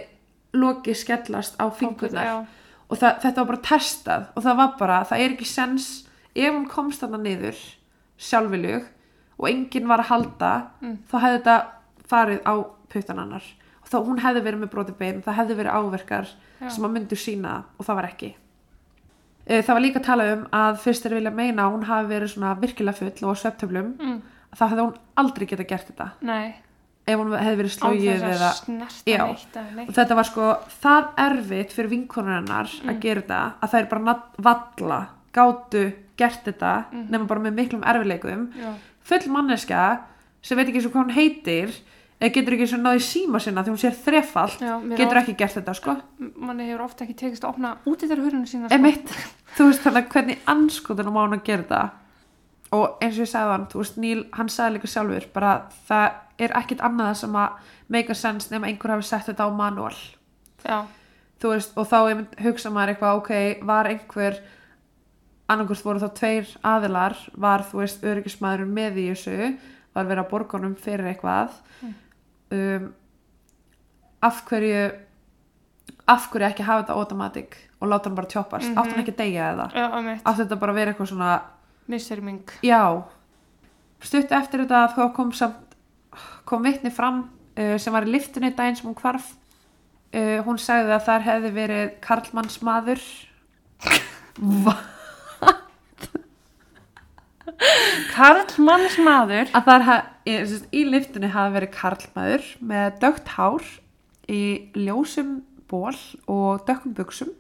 loki 0.54 0.94
skellast 0.94 1.56
á 1.62 1.66
fingurnar 1.72 2.26
og 2.90 2.98
það, 2.98 3.22
þetta 3.22 3.36
var 3.38 3.46
bara 3.46 3.62
testað 3.70 4.26
og 4.36 4.44
það 4.44 4.56
var 4.58 4.74
bara, 4.80 4.98
það 5.06 5.20
er 5.24 5.30
ekki 5.38 5.46
sens 5.48 5.88
ef 6.36 6.54
hún 6.54 6.68
komst 6.70 7.02
þarna 7.02 7.18
niður 7.24 7.58
sjálfiljug 8.18 8.84
og 9.40 9.50
enginn 9.50 9.88
var 9.90 10.00
að 10.04 10.12
halda 10.12 10.52
Mm. 10.82 10.98
þá 11.10 11.16
hefði 11.24 11.40
þetta 11.40 11.58
farið 12.10 12.42
á 12.46 12.54
puttanannar 12.94 13.44
og 13.84 13.88
þá 13.90 13.98
hún 14.06 14.20
hefði 14.22 14.44
verið 14.44 14.60
með 14.64 14.72
brotið 14.76 14.98
bein 15.00 15.22
það 15.24 15.38
hefði 15.40 15.56
verið 15.62 15.74
áverkar 15.80 16.28
Já. 16.62 16.70
sem 16.70 16.84
að 16.86 16.92
myndu 16.98 17.16
sína 17.18 17.64
og 17.80 17.86
það 17.86 17.96
var 17.96 18.10
ekki 18.12 18.34
það 19.48 19.74
var 19.76 19.82
líka 19.84 20.00
að 20.00 20.06
tala 20.06 20.28
um 20.34 20.44
að 20.56 20.78
fyrst 20.84 21.06
er 21.10 21.16
vilja 21.18 21.32
meina 21.36 21.66
að 21.66 21.74
hún 21.76 21.88
hafi 21.90 22.08
verið 22.14 22.32
svona 22.36 22.54
virkilega 22.62 22.96
full 23.00 23.28
og 23.28 23.36
á 23.36 23.42
svefntöflum 23.44 23.90
Mm. 24.00 24.22
þá 24.56 24.64
hefði 24.70 24.84
hún 24.86 24.94
aldrei 25.18 25.46
geta 25.50 25.64
gert 25.68 25.88
þetta. 25.90 26.08
Nei, 26.22 26.54
ef 27.08 27.18
hún 27.20 27.34
hefði 27.36 27.58
verið 27.60 27.74
slógið 27.74 28.24
eða 28.24 28.52
og 29.88 29.94
þetta 29.98 30.16
var 30.16 30.24
sko 30.30 30.48
það 30.84 31.10
erfitt 31.26 31.74
fyrir 31.76 31.90
vinkonur 31.90 32.38
hennar 32.38 32.70
að 32.88 33.00
gera 33.04 33.22
þetta 33.22 33.42
að 33.62 33.70
það 33.74 33.80
er 33.82 33.90
bara 33.92 34.16
valla 34.48 35.00
gátu 35.34 35.84
gert 36.18 36.44
þetta 36.46 36.74
nema 37.10 37.28
bara 37.28 37.40
með 37.42 37.54
miklum 37.58 37.84
erfileikum 37.84 38.48
Já. 38.56 38.74
full 39.04 39.28
manneska 39.34 39.84
sem 40.42 40.58
veit 40.58 40.68
ekki 40.70 40.82
svo 40.86 40.92
hvað 40.94 41.04
hún 41.08 41.16
heitir 41.18 41.74
eða 42.20 42.34
getur 42.38 42.56
ekki 42.58 42.68
svo 42.72 42.80
náði 42.82 43.02
síma 43.06 43.42
sinna 43.44 43.64
því 43.64 43.74
hún 43.74 43.82
sér 43.82 43.98
þrefalt? 44.06 44.62
Já, 44.64 44.76
getur 45.00 45.20
ekki 45.22 45.36
gert 45.40 45.58
þetta 45.60 45.76
sko? 45.78 45.96
Manni 46.36 46.70
hefur 46.70 46.86
ofta 46.86 47.06
ekki 47.06 47.18
tekist 47.20 47.46
að 47.46 47.56
opna 47.56 47.74
út 47.90 48.06
í 48.06 48.10
þar 48.12 48.24
hurinu 48.24 48.50
sína 48.50 48.70
sko. 48.70 48.80
emitt, 48.80 49.14
þú 49.58 49.68
veist 49.70 49.86
þannig 49.88 50.10
hvernig 50.14 50.48
anskotunum 50.54 51.20
á 51.20 51.22
hún 51.24 51.38
að 51.38 51.46
gera 51.50 51.66
þetta? 51.68 51.84
Og 52.74 53.04
eins 53.06 53.20
og 53.20 53.26
ég 53.26 53.30
sagði 53.30 53.54
hann, 53.54 53.68
þú 53.70 53.84
veist 53.84 54.02
Níl 54.02 54.22
hann 54.34 54.50
sagði 54.50 54.78
líka 54.78 54.90
sjálfur, 54.90 55.30
bara 55.36 55.54
það 55.90 56.08
er 56.42 56.56
ekkit 56.58 56.82
annað 56.82 57.14
sem 57.22 57.38
að 57.38 57.72
make 57.94 58.10
a 58.10 58.18
sense 58.18 58.50
nema 58.50 58.70
einhver 58.70 58.96
hafi 58.96 59.06
sett 59.06 59.28
þetta 59.30 59.46
á 59.46 59.50
manual. 59.54 59.94
Já, 60.64 60.80
þú 61.44 61.52
veist, 61.54 61.76
og 61.78 61.90
þá 61.92 61.98
hugsa 62.42 62.72
maður 62.74 62.96
eitthvað, 62.96 63.20
ok, 63.20 63.32
var 63.68 63.92
einhver 63.92 64.40
annarkvort 65.52 65.86
voru 65.86 66.02
þá 66.02 66.16
tveir 66.18 66.56
aðilar, 66.66 67.18
var 67.36 67.66
þú 67.68 67.84
veist 67.84 68.06
öryggismæðurinn 68.08 68.74
með 68.74 69.00
í 69.04 69.06
þessu, 69.12 69.52
var 69.94 70.08
verið 70.10 70.24
að 70.24 70.32
borgunum 70.32 70.76
fyrir 70.80 71.12
eitthvað 71.12 71.60
um, 72.54 72.92
af 74.24 74.44
hverju 74.48 74.84
af 76.08 76.30
hverju 76.32 76.48
ekki 76.50 76.68
hafa 76.68 76.84
þetta 76.84 77.00
automatic 77.00 77.58
og 77.80 77.90
láta 77.92 78.10
hann 78.10 78.16
bara 78.18 78.32
tjópast, 78.32 78.70
mm 78.70 78.80
átti 78.80 78.96
hann 78.96 79.04
ekki 79.04 79.16
að 79.16 79.22
deyja 79.24 79.50
eða? 79.54 79.68
Að 79.74 80.16
átti 80.24 80.40
þetta 80.44 80.60
bara 80.62 80.72
að 80.76 80.80
vera 80.82 80.94
eitthvað 80.94 81.12
svona 81.12 81.34
Misserming 81.92 82.56
stutt 84.04 84.32
eftir 84.32 84.64
þetta 84.64 84.88
þá 84.96 85.04
kom 85.16 85.32
samt 85.36 85.76
kom 86.48 86.64
vitni 86.64 86.92
fram 86.94 87.24
uh, 87.58 87.78
sem 87.80 87.94
var 87.96 88.08
í 88.08 88.14
liftunni 88.14 88.54
daginn 88.56 88.78
sem 88.80 88.90
hún 88.90 89.00
hvarf. 89.00 89.34
Uh, 90.14 90.40
hún 90.46 90.60
sagði 90.62 90.94
að 90.94 91.06
þar 91.08 91.28
hefði 91.28 91.54
verið 91.56 91.94
karlmannsmaður. 92.04 93.06
Va? 94.66 94.76
Karlmannsmaður. 98.14 99.52
Að 99.56 99.88
hef, 99.88 100.12
í, 100.26 100.36
sem 100.36 100.52
sagt, 100.58 100.70
í 100.76 100.84
liftunni 100.88 101.32
hafi 101.34 101.58
verið 101.58 101.74
karlmaður 101.76 102.52
með 102.64 103.00
dögt 103.04 103.34
hár 103.38 103.68
í 104.32 104.44
ljósum 104.78 105.42
ból 105.70 105.96
og 106.30 106.64
dökkum 106.68 106.96
buksum 106.98 107.32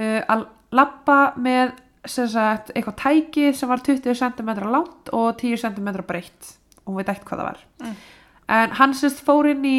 uh, 0.00 0.20
að 0.30 0.46
lappa 0.74 1.18
með 1.40 1.74
sagt, 2.06 2.70
eitthvað 2.72 2.96
tæki 3.02 3.50
sem 3.56 3.68
var 3.68 3.82
20 3.84 4.16
cm 4.16 4.52
langt 4.70 5.10
og 5.12 5.34
10 5.40 5.60
cm 5.60 5.90
breytt 6.08 6.54
og 6.84 6.94
hún 6.94 7.00
veit 7.00 7.10
ekkert 7.12 7.28
hvað 7.28 7.42
það 7.42 7.50
var. 7.50 7.64
Mm. 7.82 7.98
en 8.56 8.76
hann 8.78 8.94
sérst 8.96 9.20
fór 9.26 9.50
inn 9.50 9.66
í 9.68 9.78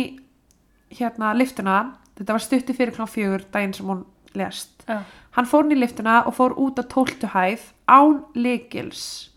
hérna 0.94 1.32
liftuna 1.34 1.80
þetta 2.19 2.36
var 2.36 2.45
stutti 2.45 2.76
fyrir 2.78 2.94
klán 2.95 3.10
fjögur 3.10 3.48
daginn 3.53 3.73
sem 3.73 3.90
hún 3.90 4.06
lest 4.38 4.86
Já, 4.88 5.02
Hann 5.32 5.48
fór 5.48 5.65
inn 5.65 5.78
í 5.78 5.80
liftuna 5.80 6.22
og 6.28 6.36
fór 6.36 6.53
út 6.60 6.80
á 6.80 6.84
tóltu 6.84 7.32
hæð 7.32 7.72
án 7.88 8.22
leikils 8.36 9.31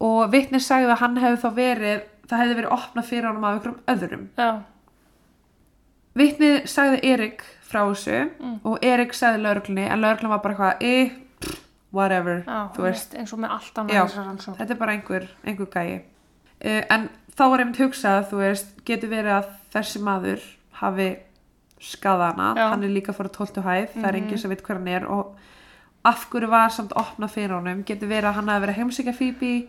og 0.00 0.30
vitni 0.32 0.58
sagði 0.60 0.92
að 0.92 0.98
hann 1.02 1.16
hefði 1.16 1.40
þá 1.42 1.54
verið, 1.54 2.02
það 2.28 2.38
hefði 2.42 2.56
verið 2.60 2.74
opnað 2.78 3.04
fyrir 3.08 3.26
honum 3.28 3.44
af 3.44 3.54
einhverjum 3.54 3.80
öðrum. 3.94 4.26
já, 4.38 4.50
Vitni 6.18 6.50
sagði 6.66 6.98
Erik 7.12 7.42
frá 7.68 7.82
þessu 7.92 8.30
Mm. 8.40 8.60
og 8.64 8.78
Erik 8.82 9.12
sagði 9.14 9.42
lauruglunni 9.44 9.84
en 9.90 10.00
lauruglun 10.00 10.30
var 10.30 10.38
bara 10.42 10.54
eitthvað, 10.54 10.82
eh, 10.82 11.10
pff, 11.40 11.60
whatever, 11.92 12.42
já 12.46 12.72
þú 12.74 12.82
veist. 12.82 13.14
eins 13.14 13.32
og 13.32 13.38
með 13.38 13.50
allt 13.50 13.74
rannsókn 13.76 14.56
Þetta 14.58 14.70
er 14.70 14.76
bara 14.76 14.92
einhver, 14.92 15.28
einhver 15.46 15.66
gæi. 15.66 16.02
Uh, 16.64 16.82
en 16.90 17.08
þá 17.36 17.50
var 17.50 17.58
einmitt 17.60 17.76
hugsað, 17.78 18.28
þú 18.30 18.36
veist, 18.42 18.84
getur 18.84 19.08
verið 19.10 19.30
að 19.42 19.46
þessi 19.72 20.00
maður 20.02 20.40
hafi 20.72 21.16
skadað 21.80 22.34
hana, 22.34 22.54
Já. 22.56 22.68
hann 22.70 22.82
er 22.82 22.88
líka 22.88 23.12
fór 23.14 23.28
á 23.30 23.30
tóltu 23.30 23.62
hæð, 23.62 23.88
það 23.94 24.04
er 24.08 24.12
Mhm. 24.12 24.22
enginn 24.24 24.38
sem 24.38 24.50
veit 24.50 24.62
hver 24.62 24.74
hann 24.76 24.88
er 24.88 25.06
og 25.06 25.36
af 26.04 26.26
hverju 26.30 26.48
var 26.48 26.68
samt 26.70 26.90
opnað 26.96 27.30
fyrir 27.30 27.50
honum, 27.54 27.84
getur 27.84 28.08
verið 28.08 28.24
að 28.24 28.34
hann 28.34 28.48
hafi 28.48 28.66
verið 28.66 28.74
heimsækja 28.76 29.14
Phoebe, 29.14 29.68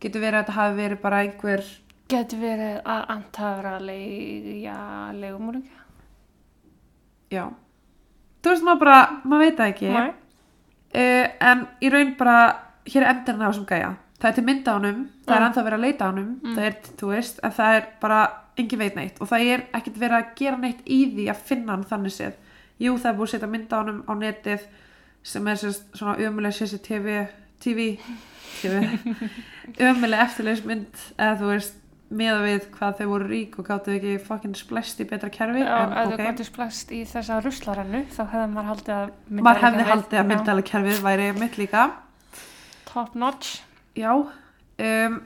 getur 0.00 0.20
verið 0.24 0.38
að 0.38 0.42
þetta 0.44 0.58
hafi 0.58 0.76
verið 0.82 1.00
bara 1.04 1.22
einhver, 1.26 1.64
Getur 2.10 2.40
verið 2.42 2.80
að 2.90 3.02
antafra 3.14 3.76
leigumúringi 3.78 5.70
já, 7.30 7.44
þú 8.42 8.50
veist 8.54 8.64
maður 8.66 8.80
bara, 8.82 8.96
maður 9.24 9.44
veit 9.44 9.60
það 9.60 9.72
ekki, 9.74 9.90
Nei, 9.94 10.10
uh, 10.98 11.26
en 11.52 11.66
í 11.86 11.90
raun 11.94 12.14
bara, 12.18 12.36
hér 12.90 13.04
er 13.06 13.12
endurinn 13.14 13.44
á 13.46 13.48
þessum 13.52 13.68
gæja, 13.70 13.90
það 14.20 14.28
er 14.32 14.36
til 14.40 14.46
mynda 14.48 14.74
á 14.74 14.76
honum, 14.80 15.00
það 15.26 15.36
er 15.36 15.40
Já. 15.40 15.46
ennþá 15.50 15.64
verið 15.68 15.78
að 15.78 15.84
leita 15.86 16.02
á 16.02 16.10
honum, 16.10 16.30
Mm. 16.42 16.54
það 16.56 16.64
er, 16.66 16.74
þú 16.98 17.12
veist, 17.14 17.40
en 17.46 17.54
það 17.60 17.76
er 17.78 17.86
bara, 18.02 18.20
engin 18.58 18.78
veit 18.82 18.96
neitt 18.98 19.20
og 19.22 19.28
það 19.30 19.46
er 19.54 19.62
ekkert 19.78 19.98
verið 20.02 20.16
að 20.18 20.34
gera 20.36 20.56
neitt 20.60 20.80
í 20.86 20.98
því 21.14 21.28
að 21.30 21.36
finna 21.48 21.72
hann 21.72 21.84
þannig 21.84 22.12
séð. 22.12 22.34
Jú, 22.80 22.96
það 22.98 23.06
er 23.12 23.16
búið 23.16 23.28
að 23.28 23.32
setja 23.36 23.48
mynda 23.54 23.76
á 23.76 23.80
honum 23.80 24.02
á 24.08 24.12
netið 24.18 24.66
sem 25.22 25.46
er 25.48 25.54
svona 25.56 26.16
ömuleg 26.18 26.52
CCTV, 26.58 27.28
TV, 27.60 27.92
TV, 28.60 28.80
ömuleg 29.88 30.24
eftirleismynd 30.24 31.04
eða 31.16 31.36
þú 31.40 31.52
veist, 31.52 31.78
meða 32.10 32.40
við 32.42 32.68
hvað 32.74 32.96
þau 32.98 33.08
voru 33.12 33.30
rík 33.30 33.56
og 33.60 33.68
gáttu 33.68 33.94
ekki 33.94 34.16
fucking 34.26 34.58
splest 34.58 35.02
í 35.02 35.06
betra 35.06 35.30
kerfi, 35.30 35.62
já, 35.62 35.74
en 35.78 35.92
ef 35.94 36.08
þau 36.08 36.16
ok. 36.16 36.22
gotið 36.26 36.48
splast 36.48 36.94
í 36.96 37.04
þessa 37.06 37.38
ruslarennu 37.44 38.04
þá 38.10 38.22
hefði 38.32 38.46
maður 38.54 38.70
haldið 38.72 38.94
að 38.96 39.12
Maður 39.40 39.66
hefði 39.66 39.88
haldið 39.92 40.22
að 40.22 40.30
myndalega 40.32 41.02
væri 41.06 41.28
mitt 41.38 41.58
líka. 41.60 41.90
Top 42.90 43.14
notch 43.14 43.60
Já, 43.98 44.10
um, 44.14 45.16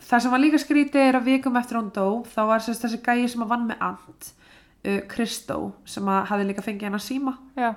það 0.00 0.22
sem 0.22 0.32
var 0.32 0.42
líka 0.42 0.60
skrítið 0.60 1.06
er 1.08 1.18
að 1.18 1.28
vikum 1.28 1.56
eftir 1.60 1.80
hún 1.80 1.92
dó, 1.94 2.22
þá 2.28 2.40
var 2.50 2.64
sérst 2.64 2.84
þessi 2.84 3.00
gæi 3.04 3.28
sem 3.32 3.44
að 3.44 3.52
vann 3.52 3.68
með 3.68 3.84
Ant, 3.90 4.32
uh, 4.84 4.98
Kristó, 5.10 5.60
sem 5.88 6.08
að 6.08 6.26
hafi 6.30 6.48
líka 6.48 6.64
fengið 6.64 6.90
hennar 6.90 7.04
síma. 7.04 7.36
Já, 7.58 7.72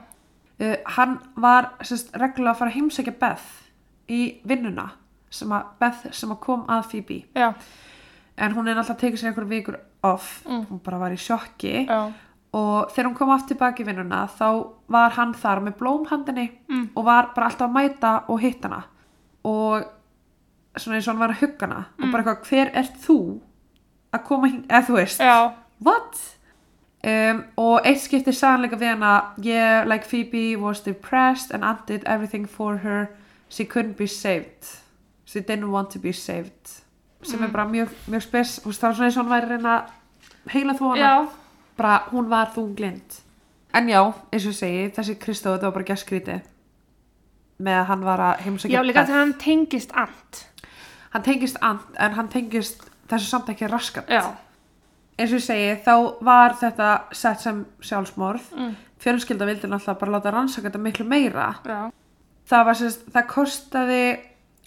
Uh, 0.62 0.76
hann 0.96 1.16
var 1.42 1.72
sérst 1.82 2.12
reglulega 2.14 2.52
að 2.54 2.60
fara 2.60 2.70
að 2.70 2.76
heimsækja 2.76 3.14
Beth 3.18 3.63
í 4.10 4.42
vinnuna, 4.48 4.90
sem 5.30 5.50
að 5.50 5.64
Beth 5.80 6.12
sem 6.14 6.30
að 6.30 6.40
kom 6.40 6.66
að 6.68 6.86
Phoebe. 6.92 7.24
já, 7.36 7.54
En 8.38 8.52
hún 8.56 8.68
er 8.68 8.76
alltaf 8.82 8.98
tekið 8.98 9.20
sér 9.22 9.28
einhver 9.32 9.46
vikur 9.48 9.76
off, 10.04 10.44
Mm. 10.46 10.66
hún 10.66 10.80
bara 10.84 10.98
var 11.00 11.12
í 11.12 11.18
sjokki. 11.18 11.86
Já. 11.88 12.12
Og 12.54 12.90
þegar 12.92 13.06
hún 13.10 13.16
kom 13.16 13.30
aftur 13.30 13.58
baki 13.58 13.84
í 13.84 13.86
vinnuna 13.86 14.28
þá 14.28 14.68
var 14.90 15.10
hann 15.12 15.34
þar 15.34 15.62
með 15.62 15.78
blómhandinni 15.78 16.52
Mm. 16.70 16.90
og 16.96 17.06
var 17.06 17.30
bara 17.36 17.48
alltaf 17.50 17.70
að 17.70 17.74
mæta 17.74 18.24
og 18.30 18.40
hitt 18.42 18.64
hana. 18.64 18.84
Og 19.46 19.84
svona 20.78 20.96
eins 20.98 21.08
og 21.08 21.14
hann 21.16 21.20
var 21.20 21.30
að 21.36 21.40
hugga 21.42 21.68
hana. 21.68 21.86
Og 22.02 22.12
bara 22.12 22.24
eitthvað, 22.24 22.46
hver 22.50 22.72
ert 22.76 22.98
þú 23.06 23.40
að 24.14 24.24
koma 24.26 24.48
hing, 24.48 24.66
eða 24.68 24.86
þú 24.88 24.94
veist. 24.96 25.20
What? 25.82 26.20
Um, 27.06 27.44
og 27.58 27.82
eitt 27.86 28.00
skipti 28.00 28.32
sannleika 28.34 28.78
við 28.80 28.94
hana 28.94 29.24
yeah, 29.44 29.84
like 29.86 30.06
Phoebe 30.06 30.56
was 30.56 30.80
depressed 30.80 31.52
and 31.52 31.64
Aunt 31.64 31.86
did 31.86 32.04
everything 32.06 32.46
for 32.48 32.78
her 32.78 33.10
she 33.54 33.66
couldn't 33.66 33.98
be 33.98 34.08
saved. 34.08 34.66
She 35.26 35.42
didn't 35.42 35.72
want 35.72 35.92
to 35.92 36.00
be 36.00 36.14
saved. 36.14 36.80
Sem 37.24 37.44
er 37.44 37.52
bara 37.54 37.66
mjög, 37.70 37.92
mjög 38.12 38.26
spes 38.26 38.58
þú 38.64 38.72
veist, 38.72 38.82
það 38.82 38.90
var 38.90 38.96
svona 38.98 39.10
eins 39.10 39.18
og 39.18 39.22
hann 39.22 39.34
væri 39.34 39.52
reyna 39.52 39.76
heila 40.54 40.74
þú 40.80 40.90
hana. 40.92 41.12
Bara 41.78 42.00
hún 42.12 42.30
var 42.30 42.52
þunglind. 42.56 43.20
En 43.74 43.90
já, 43.90 44.02
eins 44.34 44.48
og 44.50 44.58
segi, 44.58 44.90
þessi 44.94 45.16
Kristó 45.22 45.54
þetta 45.54 45.70
var 45.70 45.78
bara 45.78 45.88
gæskrítið 45.94 46.50
með 47.64 47.78
að 47.80 47.86
hann 47.92 48.04
var 48.04 48.22
að 48.26 48.42
heimsækja 48.44 48.74
já 48.74 48.84
líka 48.84 49.06
þegar 49.06 49.22
hann 49.22 49.36
tengist 49.40 49.94
ant. 49.96 50.42
Hann 51.14 51.24
tengist 51.24 51.62
and 51.62 52.00
en 52.02 52.18
hann 52.18 52.30
tengist 52.34 52.84
þessu 53.10 53.30
samt 53.30 53.54
ekki 53.54 53.70
raskat. 53.72 54.10
Já, 54.10 54.34
eins 55.18 55.34
og 55.38 55.46
segi, 55.46 55.76
þá 55.86 55.96
var 56.26 56.58
þetta 56.60 56.90
sett 57.14 57.46
sem 57.46 57.64
sjálfsmorð. 57.82 58.50
Mm. 58.58 58.74
fjölskylda 59.04 59.46
vildi 59.46 59.68
náttúrulega 59.68 60.00
bara 60.00 60.12
láta 60.16 60.32
rannsaka 60.32 60.70
þetta 60.70 60.80
miklu 60.80 61.06
meira. 61.08 61.50
Já, 61.68 61.92
það 62.50 62.68
var 62.70 62.80
sérst, 62.80 63.08
það 63.14 63.30
kostaði 63.32 64.04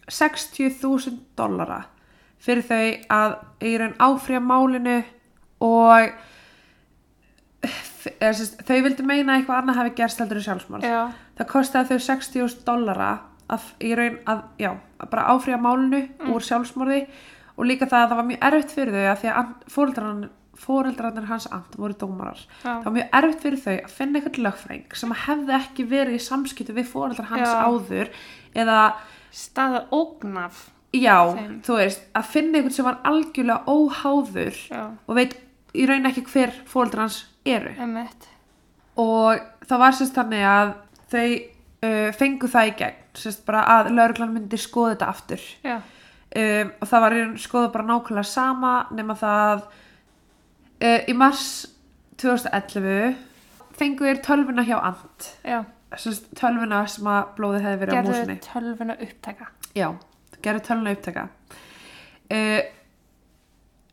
60.000 0.06 1.18
dollara 1.38 1.82
fyrir 2.42 2.66
þau 2.66 2.82
að 3.16 3.36
í 3.66 3.76
raun 3.80 3.94
áfrýja 4.02 4.40
málinu 4.44 4.98
og 5.64 6.10
eða, 7.66 8.32
sérst, 8.36 8.60
þau 8.66 8.82
vildu 8.86 9.06
meina 9.06 9.34
að 9.34 9.40
eitthvað 9.40 9.62
annað 9.62 9.80
hafi 9.80 9.94
gerst 9.98 10.20
heldur 10.22 10.40
en 10.40 10.46
sjálfsmorð. 10.46 10.86
Já, 10.86 11.00
það 11.38 11.50
kostiði 11.52 11.88
þau 11.90 12.04
60.000 12.10 12.66
dollara 12.68 13.10
að, 13.52 13.70
í 13.82 13.94
raun 13.98 14.18
að, 14.30 14.44
já, 14.62 14.70
að 15.00 15.12
bara 15.12 15.28
áfrýja 15.34 15.60
málinu 15.62 16.02
úr 16.32 16.46
sjálfsmorði 16.46 17.02
og 17.56 17.68
líka 17.68 17.88
það 17.88 18.02
að 18.02 18.10
það 18.10 18.20
var 18.20 18.28
mjög 18.30 18.48
erfitt 18.50 18.74
fyrir 18.76 18.96
þau 18.96 19.06
að 19.10 19.20
því 19.22 19.32
að 19.32 19.52
fóreldrarnir 19.72 20.34
fóreldrarnir 20.60 21.26
hans 21.28 21.46
and 21.52 21.74
voru 21.76 21.94
dómarar 22.00 22.38
Já. 22.62 22.70
það 22.80 22.84
var 22.88 22.94
mjög 22.96 23.16
erfitt 23.20 23.42
fyrir 23.44 23.60
þau 23.64 23.74
að 23.76 23.90
finna 23.96 24.18
eitthvað 24.20 24.42
lögfræng 24.46 24.96
sem 25.02 25.12
hefði 25.26 25.56
ekki 25.58 25.86
verið 25.90 26.16
í 26.18 26.22
samskiptu 26.26 26.76
við 26.76 26.88
fóreldrar 26.92 27.28
hans 27.32 27.48
Já. 27.48 27.66
áður 27.66 28.10
eða 28.56 28.78
staða 29.36 29.82
ógnaf. 29.92 30.62
já, 30.96 31.16
Þeim. 31.36 31.58
þú 31.66 31.74
veist, 31.76 32.06
að 32.16 32.24
finna 32.32 32.58
eitthvað 32.58 32.76
sem 32.78 32.86
var 32.88 33.00
algjörlega 33.04 33.64
óháður 33.68 34.56
Já, 34.70 34.84
og 35.06 35.14
veit 35.18 35.34
í 35.76 35.84
raun 35.90 36.06
ekki 36.08 36.22
hver 36.30 36.54
fóreldrar 36.70 37.04
hans 37.04 37.18
eru 37.44 37.74
emitt. 37.84 38.28
og 38.96 39.40
það 39.68 39.78
var 39.82 39.92
sérst 39.98 40.16
þannig 40.16 40.46
að 40.48 40.70
þau 41.12 41.26
uh, 41.84 42.12
fengu 42.16 42.48
það 42.48 42.70
í 42.70 42.76
gegn 42.80 43.02
sérst 43.16 43.44
bara 43.48 43.64
að 43.76 43.90
lauruglan 43.96 44.32
myndi 44.34 44.58
skoða 44.60 44.94
þetta 44.94 45.10
aftur 45.12 45.44
Já, 45.64 45.76
um, 45.76 46.72
og 46.80 46.88
það 46.90 47.04
var 47.04 47.16
í 47.16 47.20
raun 47.20 47.36
skoða 47.44 47.72
bara 47.76 47.88
nákvæmlega 47.92 48.30
sama 48.32 48.72
nema 48.96 49.14
það 49.20 49.66
uh, 50.82 51.00
í 51.08 51.14
mars 51.16 51.46
2011 52.20 53.16
fengu 53.76 54.06
þeir 54.08 54.22
tölvuna 54.24 54.64
hjá 54.66 54.76
Ant 54.80 55.30
já. 55.44 55.60
tölvuna 56.38 56.84
sem 56.90 57.08
að 57.12 57.34
blóðið 57.36 57.66
hefði 57.66 57.80
verið 57.82 57.92
á 57.92 57.96
Gerðu 57.96 58.14
músinni 58.14 58.38
tölvuna 58.46 58.96
upptaka. 59.06 59.50
Já, 59.76 59.88
gerðu 60.44 60.64
tölvuna 60.68 60.94
upptaka. 60.96 61.26
Uh, 62.26 62.62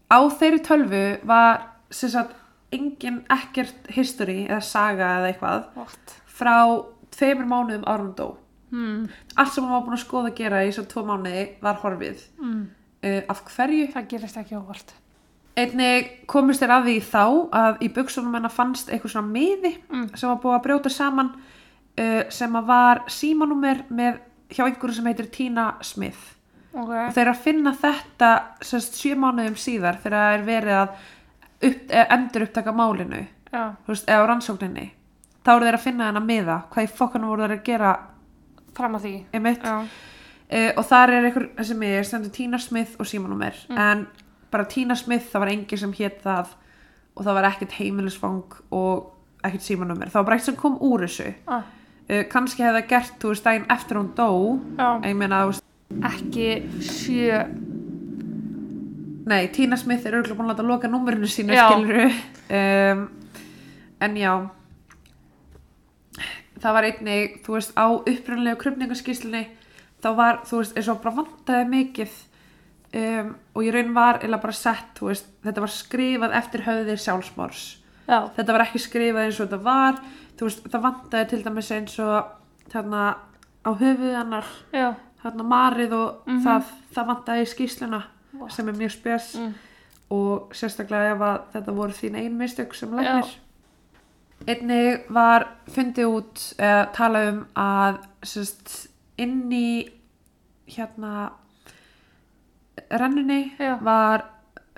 á 0.09 0.19
þeirri 0.39 0.63
tölvu 0.65 1.03
var 1.27 1.67
sem 1.93 2.11
sagt 2.13 2.39
engin 2.73 3.21
ekkert 3.31 3.91
history 3.93 4.43
eða 4.47 4.63
saga 4.65 5.11
eða 5.19 5.29
eitthvað 5.29 5.67
What? 5.77 6.15
frá 6.25 6.55
tveimur 7.13 7.49
mánuðum 7.49 7.85
árum 7.85 8.13
dó. 8.17 8.31
Hmm. 8.73 9.05
Allt 9.37 9.53
sem 9.53 9.65
hann 9.67 9.75
var 9.75 9.83
búin 9.85 9.99
að 9.99 10.05
skoða 10.07 10.31
að 10.31 10.39
gera 10.39 10.63
í 10.63 10.71
þessar 10.71 10.87
tvo 10.89 11.03
mánuði 11.05 11.43
var 11.61 11.77
horfið. 11.83 12.23
Mm. 12.41 12.63
Uh, 13.03 13.19
af 13.29 13.43
hverju? 13.51 13.91
Það 13.93 14.07
gerist 14.15 14.39
ekki 14.41 14.57
óvart. 14.57 14.95
Einnig 15.55 16.07
komist 16.27 16.63
þér 16.63 16.71
að 16.79 16.87
því 16.89 16.93
þá 17.05 17.23
að 17.53 17.81
í 17.85 17.89
buksunum 17.93 18.33
hennar 18.33 18.53
fannst 18.53 18.89
eitthvað 18.89 19.11
svona 19.13 19.29
miði 19.35 19.75
Mm. 19.91 20.07
sem 20.17 20.29
var 20.29 20.39
búið 20.41 20.55
að 20.57 20.63
brjóta 20.67 20.89
saman 20.89 21.29
uh, 21.99 22.23
sem 22.29 22.55
að 22.55 22.65
var 22.65 23.03
símanúmer 23.07 23.83
með 23.89 24.17
hjá 24.49 24.63
einhverju 24.65 24.95
sem 24.97 25.05
heitir 25.05 25.29
Tina 25.31 25.73
Smith. 25.81 26.31
Ok. 26.73 26.89
og 26.89 27.11
þeir 27.13 27.29
að 27.29 27.41
finna 27.43 27.71
þetta 27.77 28.29
sérst, 28.65 28.95
sjö 28.97 29.13
mánuðum 29.15 29.55
síðar 29.61 29.99
þegar 30.01 30.17
það 30.17 30.33
er 30.33 30.45
verið 30.47 30.77
að 30.79 30.87
upp, 31.69 31.83
eh, 31.93 32.07
endur 32.15 32.45
upptaka 32.47 32.71
málinu 32.73 33.19
þú 33.85 33.91
veist, 33.93 34.07
eða 34.09 34.23
rannsókninni 34.31 34.87
þá 35.45 35.51
eru 35.53 35.65
þeir 35.67 35.77
að 35.77 35.83
finna 35.83 36.07
þennan 36.07 36.25
miða 36.25 36.55
hvað 36.73 36.87
í 36.87 36.89
fokkanum 36.97 37.29
voru 37.29 37.45
þeir 37.45 37.53
að 37.59 37.63
gera 37.67 37.91
fram 38.73 38.95
að 38.97 39.05
því. 39.05 39.13
einmitt 39.37 39.63
uh, 39.69 40.71
og 40.77 40.83
þar 40.89 41.13
er 41.13 41.27
einhver 41.29 41.45
þessi 41.59 41.77
miði 41.77 42.03
stendur 42.09 42.31
Tina 42.39 42.57
Smith 42.57 42.95
og 42.97 43.05
símanúmer 43.05 43.53
en 43.69 44.07
bara 44.53 44.67
Tina 44.69 44.95
Smith 44.99 45.27
það 45.33 45.43
var 45.45 45.51
engin 45.53 45.81
sem 45.83 45.93
hétt 45.99 46.21
það 46.23 46.53
og 47.13 47.25
það 47.27 47.37
var 47.39 47.47
ekkert 47.51 47.75
heimilisfang 47.79 48.57
og 48.73 49.09
ekkert 49.43 49.65
símanúmer 49.67 50.09
það 50.13 50.19
var 50.21 50.27
bara 50.29 50.37
eitt 50.39 50.47
sem 50.47 50.55
kom 50.59 50.77
úr 50.81 51.03
þessu 51.07 51.33
Ah. 51.47 51.61
uh, 52.09 52.23
kannski 52.31 52.63
hefði 52.63 52.79
það 52.81 52.89
gert, 52.93 53.13
þú 53.21 53.33
veist, 53.33 53.43
daginn 53.49 53.67
eftir 53.73 53.99
hún 53.99 54.09
dó 54.17 54.29
Já. 54.79 54.89
ég 55.09 55.15
meina, 55.19 55.43
þú 55.43 55.51
veist 55.53 55.61
Ekki 55.93 56.45
sjö. 56.81 57.43
Nei, 59.29 59.47
Tina 59.53 59.77
Smith 59.77 60.07
er 60.09 60.15
örgulega 60.17 60.35
búin 60.39 60.49
að 60.49 60.55
láta 60.55 60.65
loka 60.67 60.89
númerinu 60.89 61.29
sínu 61.29 61.53
Já. 61.53 61.67
skiluru 61.69 62.07
um, 62.09 63.03
en 64.03 64.17
já 64.19 64.33
það 66.63 66.73
var 66.77 66.87
einnig 66.87 67.37
þú 67.45 67.55
veist 67.57 67.73
á 67.77 67.85
upprænlegu 67.93 68.59
krupningaskíslunni 68.63 69.43
þá 70.03 70.09
var 70.17 70.41
þú 70.47 70.59
veist 70.63 70.77
eins 70.79 70.89
og 70.91 70.99
bara 71.03 71.15
vantaði 71.21 71.69
mikið 71.71 72.17
um, 72.93 73.35
og 73.55 73.63
ég 73.65 73.73
raun 73.73 73.93
var 73.95 74.19
eða 74.23 74.41
bara 74.41 74.53
sett 74.53 74.99
veist, 75.01 75.25
þetta 75.43 75.61
var 75.61 75.71
skrifað 75.73 76.35
eftir 76.39 76.61
höfðir 76.67 76.97
sjálfsmórs 77.01 77.63
Já. 78.07 78.29
þetta 78.35 78.53
var 78.53 78.65
ekki 78.67 78.79
skrifað 78.83 79.25
eins 79.25 79.39
og 79.39 79.47
þetta 79.49 79.63
var 79.63 79.99
veist, 80.41 80.63
það 80.69 80.81
vantaði 80.87 81.29
til 81.29 81.43
dæmis 81.43 81.71
eins 81.71 81.99
og 81.99 82.25
þarna 82.73 83.03
á 83.63 83.69
höfuð 83.79 84.15
hennar 84.17 84.45
Já. 84.73 84.93
þarna 85.23 85.43
marið 85.43 85.93
og 85.93 86.27
Mhm. 86.27 86.41
það, 86.45 86.63
það 86.95 87.07
vantaði 87.07 87.41
í 87.45 87.51
skýsluna 87.53 88.03
What? 88.33 88.51
sem 88.51 88.67
er 88.69 88.73
mjög 88.73 88.91
spes 88.91 89.35
Mm. 89.35 89.53
og 90.11 90.49
sérstaklega 90.53 91.13
ef 91.15 91.53
þetta 91.53 91.71
voru 91.73 91.91
þín 91.91 92.15
ein 92.17 92.37
mistök 92.37 92.73
sem 92.75 92.89
læknir 92.91 93.29
einnig 94.47 95.05
var 95.09 95.45
fundið 95.71 96.05
út 96.17 96.41
eða 96.59 96.91
talað 96.95 97.29
um 97.31 97.45
að 97.55 97.97
sérst, 98.23 98.87
inn 99.17 99.51
í 99.51 99.89
hérna 100.67 101.31
rennunni 102.89 103.41
Já. 103.59 103.75
var 103.83 104.25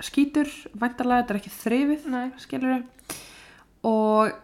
skítur 0.02 0.50
væntalega, 0.76 1.22
þetta 1.22 1.34
er 1.34 1.40
ekki 1.40 1.54
þrifið 1.56 2.08
skilur 2.42 2.82
og 3.86 4.34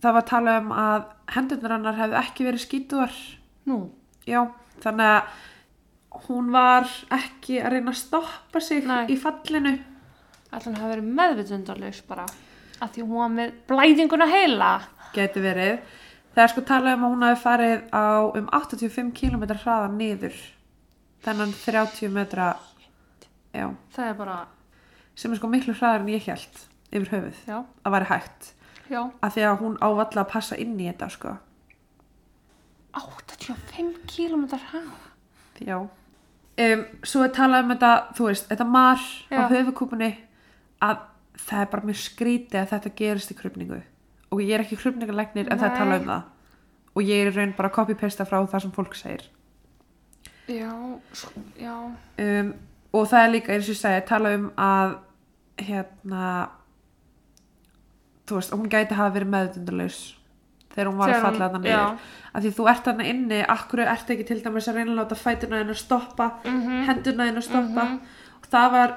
það 0.00 0.16
var 0.16 0.28
talað 0.30 0.62
um 0.62 0.72
að 0.72 1.10
hendurnar 1.34 1.76
hennar 1.76 1.98
hefði 2.00 2.20
ekki 2.22 2.46
verið 2.46 2.64
skítuar 2.64 3.18
Nú. 3.66 3.80
Já, 4.26 4.44
þannig 4.82 5.08
að 5.10 6.26
hún 6.26 6.50
var 6.54 6.86
ekki 7.16 7.58
að 7.58 7.72
reyna 7.74 7.92
að 7.92 7.98
stoppa 7.98 8.62
sig 8.62 8.86
Nei. 8.86 9.08
í 9.10 9.16
fallinu. 9.18 9.72
Ætla 10.52 10.68
hann 10.68 10.78
hafi 10.78 10.90
verið 10.94 11.08
meðvitundalaus 11.18 12.02
bara. 12.06 12.26
Að 12.78 12.92
því 12.94 13.06
hún 13.08 13.18
var 13.18 13.32
með 13.34 13.56
blæðinguna 13.66 14.28
heila. 14.30 14.70
Geti 15.16 15.42
verið. 15.42 15.80
Er 16.36 16.52
sko 16.52 16.62
talað 16.68 16.98
um 16.98 17.06
að 17.06 17.12
hún 17.14 17.26
hafi 17.26 17.42
farið 17.42 17.84
á 17.90 18.06
um 18.38 18.48
85 18.54 19.12
km 19.16 19.44
hraða 19.50 19.90
niður. 19.96 20.38
Þennan 21.26 21.54
30 21.64 22.14
metra, 22.14 22.50
já, 23.56 23.66
Það 23.96 24.10
er 24.10 24.14
bara, 24.20 24.36
sem 25.16 25.32
er 25.32 25.40
sko 25.40 25.48
miklu 25.52 25.74
hraðar 25.74 26.04
en 26.04 26.12
ég 26.12 26.26
held 26.28 26.62
yfir 26.92 27.10
höfuð. 27.14 27.40
já, 27.48 27.58
Að 27.84 27.92
væri 27.96 28.08
hægt. 28.12 28.52
já. 28.90 29.00
Af 29.22 29.34
því 29.34 29.44
að 29.48 29.58
hún 29.64 29.78
ávalla 29.80 30.22
að 30.24 30.30
passa 30.32 30.56
inn 30.60 30.76
í 30.78 30.86
þetta, 30.90 31.08
sko. 31.10 31.36
85 32.96 33.98
km 34.08 34.44
hraða. 34.56 35.00
Já. 35.60 35.78
Um, 36.56 36.84
svo 37.04 37.24
er 37.26 37.32
talað 37.36 37.66
um 37.66 37.72
þetta, 37.74 37.90
þú 38.16 38.28
veist, 38.30 38.46
þetta 38.48 38.64
mar 38.72 38.96
á 39.28 39.36
Já. 39.36 39.48
höfukúpunni 39.52 40.08
að 40.80 41.02
það 41.36 41.60
er 41.60 41.68
bara 41.74 41.84
mjög 41.90 41.98
skrítið 42.00 42.60
að 42.62 42.70
þetta 42.72 42.92
gerist 42.96 43.32
í 43.34 43.36
krupningu. 43.36 43.82
Og 44.32 44.40
ég 44.40 44.54
er 44.56 44.64
ekki 44.64 44.78
krupningarlegnir 44.80 45.50
en 45.52 45.58
það 45.60 45.66
er 45.68 45.74
Nei. 45.74 45.78
talað 45.82 46.00
um 46.00 46.08
það. 46.08 46.22
Og 46.96 47.02
ég 47.04 47.20
er 47.26 47.28
í 47.30 47.34
raun 47.36 47.52
bara 47.58 47.68
að 47.68 47.74
copy-pasta 47.76 48.24
frá 48.24 48.38
það 48.48 48.62
sem 48.64 48.72
fólk 48.72 48.96
segir. 48.96 49.26
Já, 50.48 50.72
sko, 51.12 51.42
já. 51.60 51.74
Um, 52.22 52.54
og 52.96 53.08
það 53.10 53.24
er 53.26 53.32
líka, 53.34 53.52
eins 53.54 53.68
og 53.68 53.74
ég 53.74 53.80
segi, 53.82 54.04
talað 54.08 54.36
um 54.40 54.46
að 54.66 54.94
hérna 55.66 56.26
þú 58.26 58.38
veist, 58.40 58.54
hún 58.56 58.70
gæti 58.72 58.96
hafa 58.98 59.14
verið 59.14 59.30
meðutundurlaus 59.32 59.98
þegar 60.74 60.88
hún 60.90 60.98
var 61.00 61.12
að 61.14 61.22
falla 61.24 61.48
hún- 61.54 61.64
já. 61.64 61.98
Af 62.36 62.42
því 62.44 62.50
þú 62.56 62.64
ert 62.70 62.84
þarna 62.84 63.04
inni, 63.08 63.38
akkur 63.48 63.80
ert 63.80 64.10
ekki 64.12 64.26
til 64.28 64.40
dæmis 64.44 64.66
að 64.68 64.74
reyna 64.76 64.92
að 64.92 64.98
láta 65.00 65.16
fæturna 65.16 65.60
þinn 65.62 65.70
að 65.72 65.80
stoppa, 65.80 66.26
Mhm. 66.44 66.84
hendurna 66.88 67.24
þinn 67.30 67.38
að 67.40 67.46
stoppa 67.48 67.84
Mhm. 67.84 68.00
og 68.42 68.48
það 68.50 68.70
var, 68.72 68.96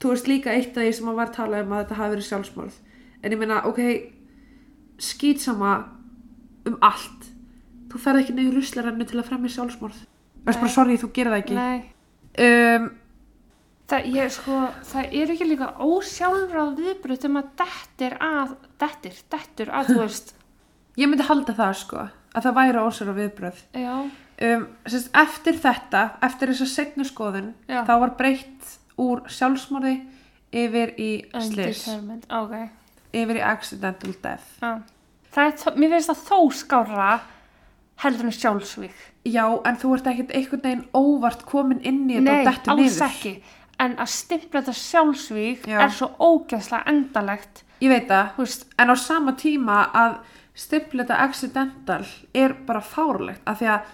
þú 0.00 0.08
veist 0.12 0.26
líka 0.28 0.50
eitt 0.54 0.76
af 0.76 0.82
því 0.84 0.94
sem 0.94 1.06
að 1.08 1.14
var 1.16 1.26
talað 1.26 1.62
um 1.64 1.72
að 1.72 1.84
þetta 1.84 1.96
hafi 1.96 2.14
verið 2.16 2.28
sjálfsmorð 2.30 2.72
en 3.22 3.32
ég 3.32 3.38
meina, 3.38 3.64
ok 3.66 4.12
skýtsama 4.98 5.84
um 6.66 6.78
allt 6.82 7.30
þú 7.88 7.98
ferð 7.98 8.22
ekki 8.24 8.34
nefnir 8.34 8.54
ruslarennu 8.54 9.04
til 9.06 9.20
að 9.20 9.28
fremja 9.28 9.48
sjálfsmorð 9.56 9.98
Nei. 10.46 10.54
bara, 10.54 10.68
sorry, 10.68 10.96
þú 10.96 11.12
gerir 11.12 11.32
það 11.32 11.42
ekki 11.44 12.76
um, 12.78 12.90
Það, 13.88 14.08
ég, 14.12 14.32
sko, 14.34 14.56
það 14.84 15.14
er 15.16 15.30
ekki 15.32 15.46
líka 15.48 15.70
ósjálfráð 15.80 16.74
viðbröð 16.76 17.22
um 17.30 17.38
að 17.40 17.46
dettir 17.62 18.16
að, 18.20 18.50
dettir, 18.82 19.20
dettur 19.32 19.70
að, 19.72 19.92
þú 19.94 19.98
veist, 20.04 20.34
ég 21.00 21.08
myndi 21.08 21.24
halda 21.28 21.54
það 21.56 21.76
sko 21.80 22.02
að 22.36 22.44
það 22.44 22.58
væri 22.58 22.82
ósara 22.84 23.14
viðbröð 23.16 23.62
um, 23.80 24.66
sérst, 24.84 25.08
eftir 25.16 25.56
þetta, 25.62 26.02
eftir 26.28 26.52
þessa 26.52 26.68
segnu 26.74 27.06
skoðun 27.08 27.54
Já. 27.70 27.80
þá 27.88 27.94
var 28.04 28.14
breytt 28.20 28.74
úr 29.00 29.24
sjálfsmorði 29.32 29.94
yfir 30.52 30.92
í 31.00 31.10
slis 31.48 31.86
undetermined, 31.88 32.28
ok, 32.28 32.54
yfir 33.16 33.40
í 33.40 33.42
accidental 33.44 34.14
death. 34.24 34.52
Það 35.32 35.44
er, 35.48 35.76
mér 35.80 35.96
finnst 35.96 36.12
það 36.12 36.22
þó 36.28 36.38
skára 36.56 37.10
heldur 38.02 38.28
en 38.28 38.36
sjálfsvík. 38.36 38.98
já, 39.28 39.44
en 39.66 39.76
þú 39.80 39.94
ert 39.96 40.06
ekkert 40.12 40.34
einhvern 40.36 40.62
veginn 40.64 40.84
óvart 40.96 41.44
komin 41.48 41.80
inn 41.82 42.04
í 42.08 42.20
þetta 42.20 42.28
Nei, 42.28 42.44
og 42.46 42.70
alls 42.74 42.84
niður 42.84 43.06
ekki. 43.08 43.32
En 43.78 43.94
að 44.02 44.10
stimpla 44.10 44.60
þetta 44.60 44.74
sjálfsvík 44.74 45.68
Já. 45.70 45.78
er 45.84 45.92
svo 45.94 46.08
ógæslega 46.18 46.90
endalegt, 46.90 47.62
ég 47.78 47.92
veit 47.92 48.08
það, 48.10 48.56
en 48.78 48.90
á 48.90 48.96
sama 48.98 49.36
tíma 49.38 49.84
að 49.94 50.16
stipleta 50.58 51.20
accidental 51.22 52.02
er 52.34 52.56
bara 52.66 52.82
fárlegt 52.82 53.44
af 53.46 53.60
því 53.60 53.68
að 53.70 53.92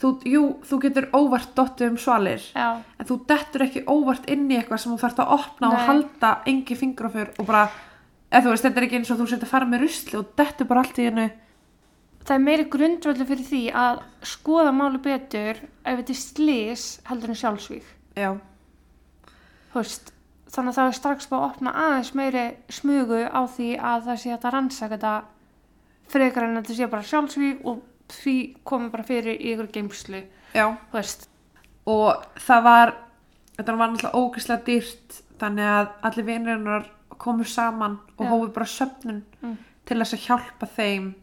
þú, 0.00 0.10
jú, 0.28 0.42
þú 0.64 0.78
getur 0.86 1.08
óvart 1.16 1.52
dottið 1.56 1.92
um 1.92 1.98
svalir 2.00 2.42
já, 2.54 2.80
en 2.80 3.08
þú 3.08 3.18
dettur 3.28 3.66
ekki 3.66 3.84
óvart 3.90 4.28
inn 4.32 4.48
í 4.48 4.56
eitthvað 4.56 4.82
sem 4.84 4.94
þú 4.94 4.98
þarft 5.02 5.22
að 5.24 5.34
opna 5.36 5.70
og 5.70 5.76
Nei. 5.76 5.86
halda 5.90 6.32
engi 6.50 6.78
fingraför 6.78 7.32
og 7.36 7.48
bara 7.48 7.66
eða 8.30 8.44
þú 8.46 8.54
veist, 8.54 8.66
þetta 8.66 8.80
er 8.80 8.88
ekki 8.88 9.00
eins 9.00 9.12
og 9.12 9.20
þú 9.20 9.28
setja 9.28 9.48
að 9.48 9.52
fara 9.52 9.68
með 9.68 9.84
rusli 9.84 10.18
og 10.20 10.34
þetta 10.40 10.64
er 10.64 10.70
bara 10.70 10.84
allt 10.84 11.00
í 11.00 11.08
hennu 11.10 11.26
það 12.20 12.34
er 12.36 12.44
meiri 12.46 12.68
grundvöldu 12.72 13.26
fyrir 13.28 13.48
því 13.50 13.62
að 13.82 14.02
skoða 14.32 14.74
máli 14.76 15.02
betur 15.04 15.60
ef 15.60 16.00
þetta 16.00 16.14
er 16.16 16.20
slís 16.22 16.86
heldur 17.10 17.34
en 17.34 17.40
sjálfsvík 17.42 17.92
já, 18.16 18.30
veist, 19.74 20.12
þannig 20.50 20.72
að 20.72 20.78
það 20.80 20.88
er 20.90 20.96
strax 20.98 21.28
búið 21.30 21.40
að 21.40 21.48
opna 21.50 21.72
aðeins 21.84 22.14
meiri 22.18 22.44
smugu 22.68 23.20
á 23.30 23.40
því 23.46 23.68
að 23.78 24.04
það 24.08 24.18
sé 24.24 24.32
að 24.34 24.48
rannsaka 24.54 24.96
þetta 24.96 25.12
frekar 26.10 26.42
en 26.48 26.56
að 26.56 26.62
þetta 26.64 26.78
sé 26.80 26.88
bara 26.90 27.06
sjálfsvík 27.10 27.64
og 27.70 27.82
því 28.10 28.36
komið 28.66 28.90
bara 28.90 29.06
fyrir 29.06 29.36
í 29.38 29.52
ykkur 29.54 29.68
geimslu, 29.76 30.22
og 31.86 32.24
það 32.42 32.62
var 32.66 32.94
þetta 33.56 33.76
var 33.76 33.90
náttúrulega 33.92 34.18
ógeðslega 34.18 34.64
dýrt 34.66 35.20
þannig 35.40 35.68
að 35.70 35.88
allir 36.08 36.26
vinriðunar 36.26 36.88
komu 37.20 37.44
saman 37.44 37.98
og 38.18 38.24
Já. 38.26 38.30
hófu 38.32 38.52
bara 38.54 38.66
söfnun 38.66 39.22
Mm. 39.42 39.56
til 39.86 39.98
þess 39.98 40.14
að 40.14 40.24
hjálpa 40.26 40.66
þeim 40.76 41.14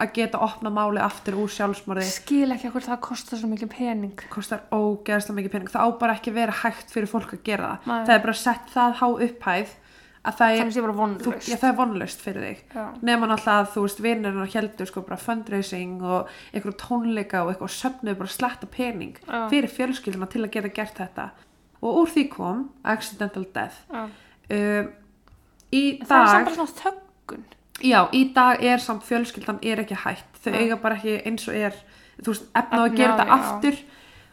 að 0.00 0.14
geta 0.16 0.40
opna 0.42 0.72
máli 0.72 1.02
aftur 1.02 1.36
úr 1.42 1.52
sjálfsmorði. 1.52 2.06
Skil 2.08 2.48
ekki 2.54 2.70
okkur 2.70 2.86
það 2.86 3.00
kostar 3.04 3.40
svo 3.40 3.50
mikið 3.50 3.70
pening. 3.74 4.24
Kostar 4.32 4.64
ógeðslega 4.72 5.38
mikið 5.38 5.54
pening. 5.54 5.72
Það 5.72 5.84
á 5.84 5.88
bara 6.00 6.16
ekki 6.16 6.32
að 6.32 6.38
vera 6.40 6.58
hægt 6.62 6.94
fyrir 6.94 7.10
fólk 7.10 7.36
að 7.36 7.44
gera 7.46 7.70
það. 7.72 7.88
Nei. 7.92 8.02
það 8.08 8.14
er 8.16 8.26
bara 8.26 8.38
sett 8.40 8.72
það 8.72 8.98
há 9.02 9.06
upphæð 9.28 9.78
að 10.22 10.36
það 10.38 10.56
er, 10.56 10.68
þú, 10.70 10.82
vonlust 10.94 11.48
já, 11.50 11.56
það 11.58 11.68
er 11.68 11.76
vonlaust 11.80 12.20
fyrir 12.22 12.44
þig. 12.46 12.74
Nema 13.02 13.28
náttúrulega 13.28 13.62
að 13.64 13.70
þú 13.72 13.84
veist 13.86 14.02
vinirinn 14.04 14.50
heldur 14.52 14.90
sko 14.90 15.02
bara 15.06 15.18
fundraising 15.18 15.96
og 16.06 16.30
einhverjum 16.52 16.78
tónleika 16.78 17.42
og 17.42 17.50
eitthvað 17.52 17.72
söfnuðu 17.74 18.20
bara 18.20 18.34
sletta 18.36 18.68
pening 18.70 19.18
Já. 19.18 19.40
fyrir 19.50 19.72
fjölskylduna 19.74 20.28
til 20.30 20.44
að 20.44 20.52
geta 20.54 20.70
gert 20.76 21.00
þetta. 21.02 21.26
Og 21.82 21.98
úr 22.04 22.12
því 22.14 22.24
kom 22.36 22.62
accidental 22.86 23.42
death. 23.50 23.82
Um, 23.90 24.92
í 25.74 25.82
En 25.98 26.06
það 26.06 26.22
er 26.22 26.30
samt 26.30 26.38
dag 26.38 26.46
bara 26.46 26.58
svona 26.60 26.78
þöggun 26.84 27.44
já, 27.82 28.08
í 28.12 28.22
dag 28.34 28.62
er 28.64 28.78
samt 28.82 29.04
fjölskyldan 29.06 29.58
er 29.62 29.82
ekki 29.84 29.98
hætt. 30.04 30.38
Þau 30.44 30.52
eiga 30.58 30.76
bara 30.82 30.96
ekki 30.98 31.18
eins 31.28 31.48
og 31.48 31.54
er 31.58 31.74
þú 32.22 32.32
veist, 32.34 32.48
efna 32.54 32.80
að 32.86 32.96
gera 32.96 33.16
þetta 33.18 33.36
aftur 33.38 33.78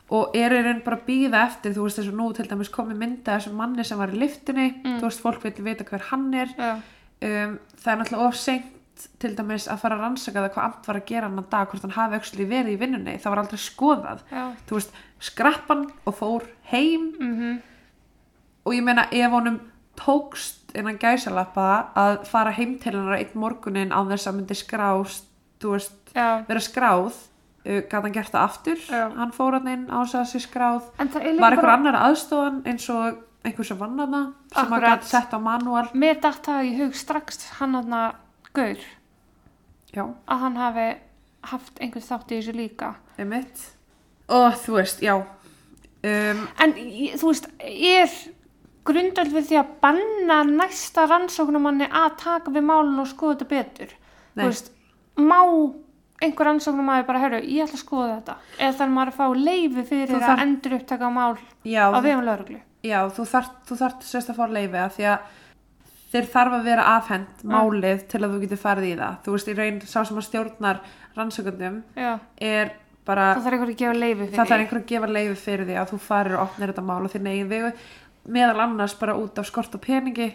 og 0.09 0.35
er 0.37 0.55
raun 0.55 0.81
bara 0.85 0.97
að 0.97 1.05
býða 1.05 1.43
eftir 1.47 1.75
þú 1.75 1.85
veist 1.85 1.99
þess 1.99 2.09
að 2.09 2.17
nú 2.17 2.27
til 2.33 2.47
dæmis 2.49 2.71
komið 2.73 2.97
mynda 2.97 3.35
þessum 3.37 3.59
manni 3.61 3.85
sem 3.85 3.97
var 4.01 4.09
í 4.13 4.17
liftunni 4.19 4.67
Mm. 4.83 4.97
þú 4.99 5.05
veist, 5.05 5.21
fólk 5.21 5.43
vil 5.43 5.65
vita 5.65 5.83
hver 5.83 6.01
hann 6.09 6.33
er. 6.33 6.49
Um, 7.21 7.59
það 7.77 7.91
er 7.93 7.97
náttúrulega 7.99 8.27
of 8.27 8.35
seint 8.35 9.07
til 9.19 9.35
dæmis 9.35 9.67
að 9.71 9.79
fara 9.79 9.95
að 9.95 10.01
rannsaka 10.03 10.41
það 10.43 10.53
hvað 10.53 10.65
amt 10.65 10.87
var 10.87 10.95
að 10.99 11.05
gera 11.05 11.25
annan 11.29 11.45
dag, 11.51 11.67
hvort 11.69 11.81
hann 11.81 11.91
hafi 11.95 12.15
auksli 12.19 12.45
verið 12.45 12.73
í 12.73 12.79
vinnunni, 12.79 13.17
það 13.19 13.29
var 13.31 13.41
aldrei 13.43 13.59
skoðað. 13.63 14.23
Já. 14.31 14.45
þú 14.67 14.75
veist, 14.79 14.91
skrappan 15.19 15.85
og 16.05 16.15
fór 16.15 16.47
heim. 16.71 17.11
Mm 17.19 17.59
og 18.69 18.75
ég 18.75 18.83
meina 18.85 19.07
ef 19.11 19.31
honum 19.33 19.59
tókst 19.97 20.58
innan 20.75 20.97
gæsalappa 21.01 21.67
að 21.97 22.25
fara 22.29 22.51
heim 22.51 22.77
til 22.79 22.93
hennar 22.93 23.17
einn 23.19 23.33
morgunin 23.39 23.91
á 23.95 23.99
þess 24.09 24.27
að 24.29 24.35
myndi 24.39 24.55
skrást 24.59 25.25
þú 25.59 25.73
veist, 25.75 25.95
Já. 26.15 26.43
vera 26.47 26.59
skráð. 26.63 27.13
Gæti 27.65 27.91
hann 27.91 28.13
gert 28.15 28.31
það 28.31 28.43
aftur? 28.47 28.77
Já. 28.89 29.09
hann 29.17 29.31
fór 29.35 29.57
hann 29.59 29.67
inn 29.67 29.87
á 29.91 29.99
þess 30.05 30.15
að 30.15 30.29
sé 30.31 30.39
skráð. 30.45 30.85
Var 30.97 31.19
einhver 31.19 31.59
bara 31.61 31.73
annar 31.75 31.97
aðstofan 32.07 32.61
eins 32.65 32.87
og 32.89 33.17
einhver 33.45 33.65
sem 33.67 33.77
vann 33.79 33.99
hana 33.99 34.21
sem 34.53 34.63
Akkurat. 34.73 34.99
gæti 35.01 35.11
sett 35.11 35.33
á 35.35 35.39
manual? 35.39 35.89
Mér 35.93 36.21
dætt 36.23 36.41
það 36.47 36.63
í 36.69 36.71
hug 36.79 36.95
strax 36.95 37.43
hann 37.59 37.75
hann 37.75 38.13
gaur. 38.53 38.79
Já, 39.93 40.05
að 40.27 40.39
hann 40.45 40.55
hafi 40.57 40.87
haft 41.49 41.79
einhvern 41.81 42.07
þátt 42.07 42.31
í 42.31 42.39
þessu 42.39 42.55
líka. 42.55 42.93
Og 44.29 44.53
þú 44.63 44.75
veist, 44.79 45.01
já. 45.01 45.15
Um, 46.03 46.47
En 46.59 46.73
þú 47.19 47.27
veist, 47.33 47.47
er 47.59 48.09
grundöld 48.87 49.33
við 49.35 49.47
því 49.49 49.57
að 49.59 49.73
banna 49.83 50.37
næsta 50.47 51.05
rannsóknumanni 51.09 51.87
að 51.89 52.15
taka 52.23 52.51
við 52.55 52.65
málun 52.69 52.99
og 53.03 53.07
skoða 53.11 53.35
þetta 53.37 53.49
betur? 53.51 53.93
Veist, 54.39 54.71
má 55.19 55.39
einhver 56.23 56.49
rannsóknumæður 56.49 57.05
bara, 57.07 57.19
herru, 57.23 57.39
ég 57.43 57.63
ætla 57.67 57.77
að 57.79 57.83
skoða 57.83 58.07
þetta? 58.19 58.37
Eða 58.59 58.77
þarf 58.79 58.95
maður 58.95 59.11
að 59.11 59.19
fá 59.19 59.27
leifi 59.49 59.83
fyrir 59.87 60.09
Þú 60.09 60.17
að 60.19 60.25
þarf- 60.27 60.41
endur 60.45 60.75
upptaka 60.79 61.09
mál 61.15 61.37
já, 61.63 61.83
á 61.91 61.99
vegum 62.03 62.25
lauruglu? 62.27 62.59
já, 62.83 62.99
þú 63.15 63.25
þart, 63.27 64.01
sérst 64.07 64.29
að 64.33 64.39
fá 64.39 64.45
leifi 64.47 64.79
að 64.79 64.91
því 64.97 65.07
að 65.13 65.19
þeir 66.09 66.27
þarf 66.33 66.53
að 66.57 66.63
vera 66.65 66.83
afhend 66.97 67.43
málið 67.45 68.05
til 68.09 68.19
að 68.23 68.31
þú 68.33 68.39
getur 68.43 68.57
farið 68.63 68.85
í 68.89 68.93
það 68.97 69.17
þú 69.25 69.33
veist, 69.35 69.47
í 69.51 69.55
raun 69.59 69.81
sá 69.85 69.99
sem 70.09 70.17
að 70.17 70.25
stjórnar 70.29 70.79
rannsökundum 71.15 71.81
Já, 71.95 72.11
er 72.41 72.71
bara 73.05 73.27
það 73.35 73.43
þarf 73.45 73.53
einhver 73.59 73.69
að 73.69 73.79
gefa 73.83 73.93
leifi 73.99 74.19
fyrir. 74.25 74.37
þarf 74.39 74.49
því 75.69 75.75
að 75.83 75.91
þú 75.93 75.99
farir 76.07 76.35
og 76.39 76.41
opnir 76.47 76.71
þetta 76.73 76.85
mál 76.89 77.03
og 77.05 77.11
þinn 77.13 77.27
eigin 77.31 77.49
vegu 77.51 77.71
meðal 78.29 78.63
annars 78.65 78.95
bara 78.99 79.17
út 79.17 79.39
af 79.41 79.47
skort 79.49 79.75
og 79.75 79.83
peningi 79.83 80.29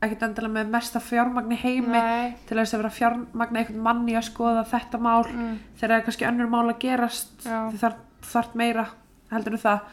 ekkert 0.00 0.22
endilega 0.24 0.54
með 0.54 0.70
mesta 0.72 1.00
fjármagni 1.04 1.58
heimi 1.60 1.92
Nei, 1.92 2.32
til 2.48 2.56
þess 2.56 2.74
að 2.74 2.82
vera 2.82 2.92
fjármagni 2.96 3.60
einhvern 3.60 3.82
manni 3.84 4.16
að 4.16 4.28
skoða 4.30 4.64
þetta 4.70 5.00
mál. 5.02 5.26
Mm, 5.28 5.58
þegar 5.76 5.92
það 5.92 5.96
er 5.96 6.06
kannski 6.06 6.28
önnur 6.30 6.52
mál 6.52 6.64
að 6.64 6.78
gerast 6.86 7.44
þarf, 7.44 7.98
þarf 8.30 8.54
meira 8.56 8.86
heldur 9.30 9.58
en 9.58 9.64
það. 9.64 9.90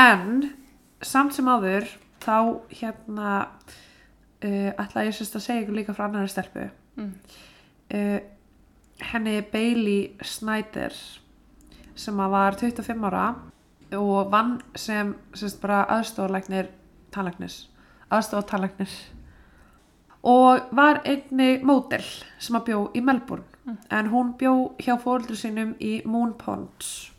En 0.00 0.36
samt 1.02 1.34
sem 1.34 1.50
áður 1.50 1.88
þá 2.22 2.36
hérna 2.78 3.32
uh, 4.44 4.70
ætla 4.70 5.06
ég 5.08 5.16
sérst 5.18 5.38
að 5.40 5.46
segja 5.48 5.64
ykkur 5.64 5.80
líka 5.80 5.96
frá 5.96 6.06
annari 6.06 6.30
stelpu. 6.30 6.68
Mm, 7.00 7.10
uh, 7.98 8.20
henni 9.10 9.40
Bailey 9.50 10.12
Snyder 10.22 10.94
sem 11.98 12.22
að 12.22 12.36
var 12.36 12.60
25 12.60 13.08
ára 13.10 13.24
og 13.96 14.30
vann 14.32 14.58
sem 14.78 15.14
sérst 15.34 15.60
bara 15.62 15.84
aðstofarlæknir 15.96 16.70
tannlæknis 17.14 17.64
aðstofartannlæknir 18.10 18.90
og 20.22 20.74
var 20.76 21.00
einni 21.08 21.60
módel 21.64 22.04
sem 22.38 22.58
að 22.58 22.66
bjó 22.66 22.80
í 22.94 23.00
Melbourne. 23.04 23.46
En 23.92 24.10
hún 24.10 24.34
bjó 24.38 24.74
hjá 24.82 24.96
fóreldri 25.00 25.36
sínum 25.38 25.72
í 25.80 26.00
Moon 26.04 26.34
Ponds. 26.36 27.10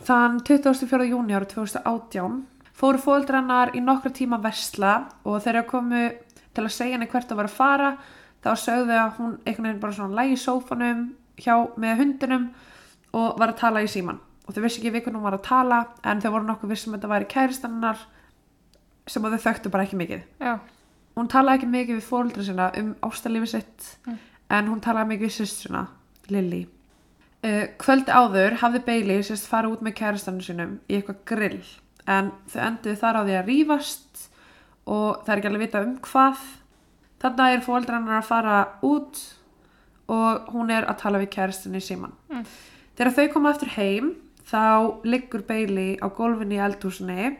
Þann 0.00 0.40
24. 0.46 1.08
júni 1.10 1.34
ára 1.36 1.48
2018 1.50 2.40
fóru 2.80 3.02
fóreldri 3.02 3.36
hennar 3.36 3.74
í 3.76 3.82
nokkra 3.84 4.12
tíma 4.16 4.38
að 4.38 4.48
versla 4.48 4.94
og 5.24 5.42
þegar 5.44 5.68
komu 5.68 6.06
til 6.54 6.64
að 6.64 6.72
segja 6.76 6.96
henni 6.96 7.10
hvert 7.10 7.32
að 7.32 7.42
vera 7.42 7.50
að 7.50 7.58
fara 7.58 7.90
þá 8.40 8.50
sögðu 8.62 8.96
að 8.96 9.18
hún 9.18 9.34
einhvern 9.44 9.68
veginn 9.68 9.82
bara 9.82 9.98
svona 9.98 10.22
lægi 10.22 10.38
í 10.38 10.40
sófanum 10.40 11.02
hjá 11.40 11.54
með 11.76 12.00
hundinum 12.00 12.48
og 13.12 13.40
var 13.40 13.52
að 13.52 13.60
tala 13.60 13.84
í 13.84 13.90
síman 13.90 14.22
og 14.50 14.56
þau 14.56 14.62
vissi 14.66 14.82
ekki 14.82 15.04
hún 15.14 15.22
var 15.22 15.36
að 15.38 15.44
tala 15.46 15.78
en 16.04 16.20
þau 16.24 16.32
voru 16.34 16.48
nokkuð 16.50 16.72
vissum 16.74 16.94
að 16.94 16.98
þetta 16.98 17.12
væri 17.14 17.28
kæristannar 17.30 18.02
sem 19.10 19.24
að 19.26 19.36
þau 19.36 19.44
þekktu 19.46 19.70
bara 19.72 19.86
ekki 19.86 19.98
mikið. 20.00 20.22
Já, 20.42 20.58
hún 21.16 21.28
talaði 21.30 21.60
ekki 21.60 21.70
mikið 21.70 21.96
við 22.00 22.08
fóreldra 22.10 22.44
sinna 22.46 22.68
um 22.80 22.92
ástalífi 23.06 23.48
sitt 23.54 23.88
Mm. 24.06 24.18
en 24.50 24.68
hún 24.68 24.80
talaði 24.82 25.08
mikið 25.14 25.26
við 25.28 25.34
sýstina 25.38 25.86
Lily 26.30 26.60
uh, 27.44 27.66
kvöldi 27.78 28.10
áður 28.12 28.58
hafði 28.62 28.80
Bailey 28.86 29.22
sérst 29.22 29.48
farið 29.50 29.76
út 29.78 29.82
með 29.86 29.94
kæristannu 30.00 30.42
sinum 30.42 30.78
í 30.88 30.98
eitthvað 30.98 31.20
grill 31.24 31.64
en 32.06 32.32
þau 32.50 32.60
enduðu 32.66 32.96
þar 33.00 33.18
á 33.18 33.22
því 33.26 33.34
að 33.40 33.46
rífast 33.50 34.24
og 34.90 35.20
það 35.24 35.32
er 35.34 35.38
ekki 35.40 35.48
alveg 35.50 35.60
vita 35.66 35.82
um 35.84 35.98
hvað. 36.02 36.38
Þannig 37.20 37.52
er 37.54 37.60
fóreldra 37.66 37.98
hennar 38.00 38.22
að 38.22 38.28
fara 38.30 38.54
út 38.82 39.18
og 40.10 40.48
hún 40.54 40.70
er 40.74 40.86
að 40.88 40.98
tala 41.02 41.20
við 41.22 41.30
kæristinni 41.36 41.78
í 41.82 41.84
síman 41.84 42.14
Mm. 42.30 42.44
þegar 42.96 43.12
þau 43.18 43.32
koma 43.34 43.50
aftur 43.52 43.68
heim 43.76 44.14
þá 44.50 45.04
liggur 45.06 45.42
Bailey 45.48 45.96
á 46.02 46.06
gólfinni 46.10 46.58
í 46.58 46.64
eldhúsinu 46.64 47.36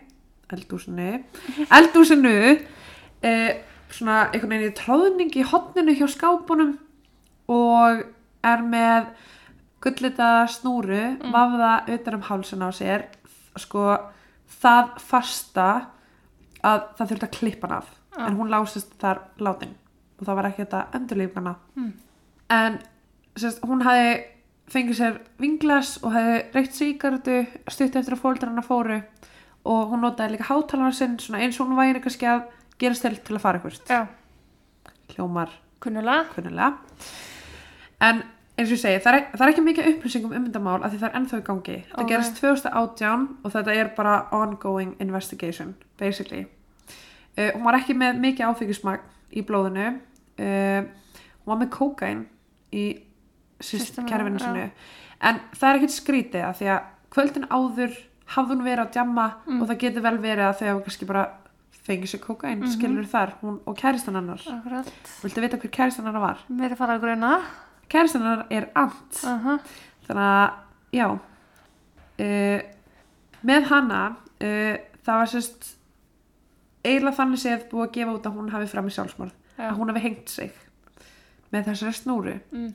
eldhúsinu 0.52 1.08
eldhúsinu 1.78 2.34
eh, 3.22 3.50
svona 3.90 4.30
einhvern 4.30 4.52
veginn 4.54 4.70
í 4.70 4.76
tróðning 4.78 5.36
í 5.40 5.44
hotninu 5.50 5.94
hjá 5.98 6.06
skápunum 6.10 6.76
og 7.50 8.04
er 8.46 8.62
með 8.62 9.10
gullita 9.82 10.46
snúru 10.52 11.00
Mm. 11.20 11.32
vafða 11.32 11.70
utan 11.94 12.14
um 12.18 12.22
hálsun 12.28 12.62
á 12.62 12.70
sér 12.72 13.06
sko 13.58 13.84
það 14.60 14.90
fasta 15.00 15.68
að 16.62 16.80
það 16.98 17.08
þurfti 17.10 17.26
að 17.28 17.36
klippa 17.38 17.66
hann 17.68 17.76
af 17.78 17.88
Já. 18.16 18.26
en 18.26 18.36
hún 18.36 18.50
lásist 18.52 18.92
þar 19.00 19.18
látin 19.40 19.74
og 20.20 20.26
það 20.28 20.36
var 20.36 20.48
ekki 20.50 20.64
þetta 20.66 20.80
endurlífgana 20.98 21.54
Mm. 21.76 21.92
en 22.50 22.78
sérst, 23.36 23.60
hún 23.64 23.82
hafi 23.82 24.24
fengið 24.70 24.96
sér 25.00 25.18
vinglas 25.42 25.96
og 26.04 26.12
hefði 26.14 26.36
reykt 26.54 26.76
síkartu 26.78 27.38
stutt 27.68 27.96
eftir 27.98 28.14
að 28.16 28.22
fóldra 28.22 28.50
hana 28.52 28.62
fóru 28.64 29.00
og 29.66 29.90
hún 29.92 30.04
notaði 30.04 30.36
líka 30.36 30.48
hátalara 30.48 30.94
sinn 30.96 31.18
svona 31.20 31.42
eins 31.44 31.58
og 31.60 31.68
hún 31.68 31.78
væri 31.80 32.00
kannski 32.00 32.28
að 32.30 32.44
gerast 32.80 33.02
til 33.04 33.16
til 33.18 33.36
að 33.36 33.42
fara 33.44 33.60
eitthvað 33.60 33.90
já, 33.90 34.06
hljómar. 35.14 35.50
Kunnulega. 35.80 36.24
Kunnulega. 36.34 36.76
En 38.00 38.22
eins 38.60 38.68
og 38.70 38.76
ég 38.76 38.80
segi, 38.80 39.00
það 39.04 39.16
er, 39.16 39.26
það 39.34 39.44
er 39.46 39.52
ekki 39.54 39.64
mikið 39.64 39.90
upplýsingum 39.94 40.34
um 40.36 40.46
þetta 40.48 40.62
mál 40.64 40.78
af 40.84 40.92
því 40.92 41.00
það 41.02 41.08
er 41.10 41.18
ennþá 41.20 41.38
í 41.40 41.44
gangi. 41.48 41.76
Þetta 41.90 42.02
Ok. 42.04 42.08
gerist 42.12 42.40
2018 42.40 43.28
og 43.44 43.52
þetta 43.54 43.76
er 43.80 43.92
bara 43.96 44.14
ongoing 44.36 44.94
investigation 45.00 45.74
basically. 45.98 46.46
Uh, 47.38 47.50
hún 47.54 47.64
var 47.64 47.78
ekki 47.80 47.94
með 47.96 48.18
mikið 48.20 48.48
áfengismagn 48.50 49.04
í 49.32 49.44
blóðinu. 49.46 49.86
Uh, 50.40 50.82
hún 51.44 51.52
var 51.52 51.60
með 51.62 51.70
kókain 51.76 52.26
í 52.72 52.84
kerfinu 54.08 54.38
sinu 54.38 54.70
en 55.20 55.40
það 55.56 55.68
er 55.70 55.76
ekkert 55.80 55.96
skrítið 55.96 56.44
að 56.48 56.54
því 56.60 56.70
að 56.74 56.80
kvöldin 57.10 57.48
áður 57.50 57.96
hafði 58.30 58.54
hún 58.54 58.64
verið 58.64 58.84
að 58.86 58.92
djamma 58.94 59.26
Mm. 59.46 59.60
og 59.62 59.68
það 59.68 59.78
getur 59.84 60.02
vel 60.02 60.18
verið 60.18 60.44
að 60.46 60.58
þau 60.60 60.66
hafa 60.68 60.84
kannski 60.86 61.06
bara 61.06 61.24
fengið 61.86 62.10
sér 62.12 62.20
kokain, 62.20 62.58
mm 62.58 62.62
Mhm. 62.64 62.72
skilur 62.76 63.06
þar 63.06 63.30
hún 63.42 63.60
og 63.66 63.76
kæristan 63.76 64.16
akkurat 64.38 64.86
viltu 65.22 65.40
vita 65.40 65.56
hver 65.56 65.70
kæristan 65.70 66.04
hennar 66.06 66.20
var? 66.20 66.38
mér 66.50 66.70
er 66.72 66.76
farað 66.76 66.96
að 66.98 67.00
gruna 67.00 67.40
kæristan 67.88 68.22
hennar 68.22 68.46
er 68.50 68.68
Ant 68.74 69.24
uh 69.24 69.44
-huh. 69.44 69.58
þannig 70.06 70.22
að, 70.22 70.50
já 70.92 71.18
uh, 72.20 72.60
með 73.44 73.64
hana 73.70 74.16
uh, 74.40 74.76
það 75.04 75.18
var 75.20 75.26
sérst 75.26 75.76
eiginlega 76.84 77.16
þannig 77.16 77.38
séð 77.42 77.66
búið 77.70 77.86
að 77.88 77.92
gefa 77.92 78.14
út 78.14 78.26
að 78.26 78.36
hún 78.38 78.50
hafi 78.54 78.66
fram 78.66 78.86
í 78.88 78.90
sjálfsmorð 78.94 79.32
Já. 79.58 79.70
að 79.70 79.76
hún 79.76 79.88
hafi 79.92 80.00
hengt 80.00 80.28
sig 80.32 80.52
með 81.52 81.64
þessari 81.68 81.92
snúru 81.98 82.36
mm. 82.52 82.72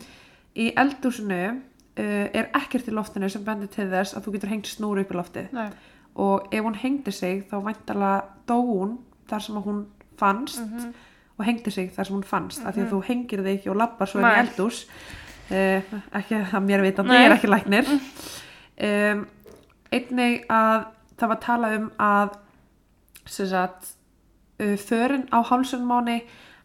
Í 0.56 0.69
eldúsinu 0.77 1.40
uh, 1.49 2.27
er 2.34 2.49
ekkert 2.56 2.88
í 2.88 2.94
loftinu 2.95 3.30
sem 3.30 3.44
bendir 3.45 3.68
til 3.73 3.90
þess 3.91 4.15
að 4.15 4.26
þú 4.27 4.32
getur 4.38 4.49
hengt 4.53 4.68
snúru 4.72 5.02
upp 5.06 5.11
í 5.11 5.18
loftið 5.19 5.52
Nei. 5.56 5.68
og 6.15 6.48
ef 6.56 6.64
hún 6.64 6.77
hengdi 6.80 7.11
sig 7.11 7.44
þá 7.52 7.57
væntalega 7.65 8.23
dó 8.48 8.57
hún 8.64 8.98
þar 9.30 9.41
sem 9.41 9.56
að 9.60 9.65
hún 9.69 9.84
fannst 10.19 10.60
Mhm. 10.61 10.94
og 11.38 11.45
hengdi 11.45 11.72
sig 11.72 11.91
þar 11.91 12.06
sem 12.07 12.15
hún 12.15 12.23
fannst 12.23 12.65
af 12.65 12.76
því 12.76 12.82
að 12.86 12.91
þú 12.94 12.99
hengir 13.10 13.41
þig 13.44 13.57
ekki 13.60 13.69
og 13.73 13.76
lappar 13.82 14.07
svo 14.07 14.19
inn 14.22 14.26
í 14.32 14.40
eldús 14.45 14.86
uh, 15.52 15.82
ekki 16.15 16.36
að 16.53 16.64
mér 16.64 16.82
vitandi, 16.86 17.11
Nei. 17.11 17.19
ég 17.19 17.26
er 17.30 17.36
ekki 17.36 17.49
læknir 17.52 17.90
um, 17.91 19.26
einnig 19.91 20.45
að 20.52 20.86
það 21.19 21.32
var 21.34 21.41
talað 21.44 21.76
um 21.80 21.91
að 21.99 22.34
sem 23.26 23.48
sagt 23.52 23.91
uh, 24.61 24.76
förin 24.77 25.27
á 25.36 25.40
hálsunmáni 25.44 26.22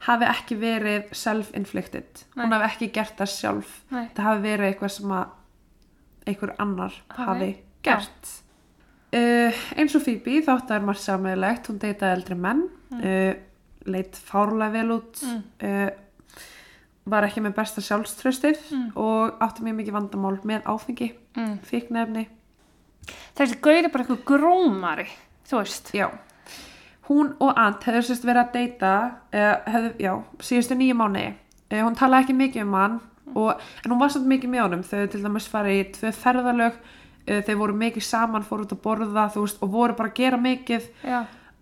hafi 0.06 0.24
ekki 0.24 0.56
verið 0.60 1.10
self-inflicted. 1.12 2.22
Nei. 2.36 2.44
hún 2.44 2.52
hafi 2.56 2.68
ekki 2.70 2.88
gert 2.94 3.16
það 3.20 3.32
sjálf. 3.34 3.72
Nei. 3.90 4.06
það 4.16 4.24
hafi 4.30 4.42
verið 4.46 4.68
eitthvað 4.72 4.94
sem 4.96 5.10
að 5.12 5.26
einhver 6.26 6.54
annar 6.58 6.94
Hafi- 7.08 7.26
hafi 7.28 7.50
gert. 7.82 8.30
Uh, 9.12 9.52
eins 9.76 9.94
og 9.98 10.04
Phoebe 10.04 10.38
þátt 10.46 10.70
að 10.70 10.76
er 10.76 10.84
margt 10.86 11.02
sammeðilegt 11.02 11.66
hún 11.68 11.78
deytaði 11.82 12.16
eldri 12.18 12.36
menn. 12.38 12.60
Uh, 12.94 13.34
leitt 13.90 14.14
fárlega 14.16 14.70
vel 14.76 14.90
út. 15.00 15.20
Mm. 15.24 15.42
uh, 15.64 15.90
var 17.10 17.24
ekki 17.26 17.40
með 17.42 17.54
besta 17.56 17.80
sjálfströstið 17.82 18.58
Mm. 18.70 18.90
og 19.00 19.40
átti 19.42 19.64
mjög 19.64 19.76
mikið 19.80 19.94
vandamál 19.96 20.36
með 20.46 20.62
áfengi 20.68 21.08
Mm. 21.36 21.58
fíknefni 21.64 22.26
þessi 23.34 23.56
gaur 23.62 23.84
er 23.84 23.88
bara 23.88 24.04
eitthvað 24.04 24.24
grómari 24.28 25.06
þú 25.48 25.56
veist. 25.62 25.90
Já 25.96 26.10
hún 27.10 27.34
og 27.42 27.58
Ant 27.58 27.84
hefur 27.88 28.06
sérst 28.06 28.24
verið 28.26 28.44
að 28.44 28.52
deyta 28.54 28.94
já, 29.98 30.12
síðustu 30.46 30.78
nýju 30.78 30.96
mánu 30.98 31.26
uh, 31.26 31.82
hún 31.82 31.98
talaði 31.98 32.28
ekki 32.28 32.38
mikið 32.38 32.66
um 32.66 32.76
hann 32.78 32.98
og, 33.34 33.60
en 33.84 33.92
hún 33.92 34.00
var 34.00 34.12
samt 34.12 34.28
mikið 34.30 34.50
með 34.52 34.64
honum. 34.64 34.86
Þau 34.86 35.04
til 35.10 35.22
dæmis 35.22 35.48
farið 35.50 35.76
í 35.78 35.84
tvö 35.96 36.12
ferðalög 36.16 36.80
uh, 36.80 37.40
þau 37.46 37.54
voru 37.62 37.76
mikið 37.82 38.06
saman, 38.06 38.46
fóru 38.46 38.66
út 38.66 38.74
að 38.74 38.82
borða 38.84 39.28
veist, 39.34 39.60
og 39.62 39.72
voru 39.74 39.96
bara 39.98 40.10
að 40.10 40.18
gera 40.18 40.40
mikið. 40.40 40.90
Já, 41.06 41.20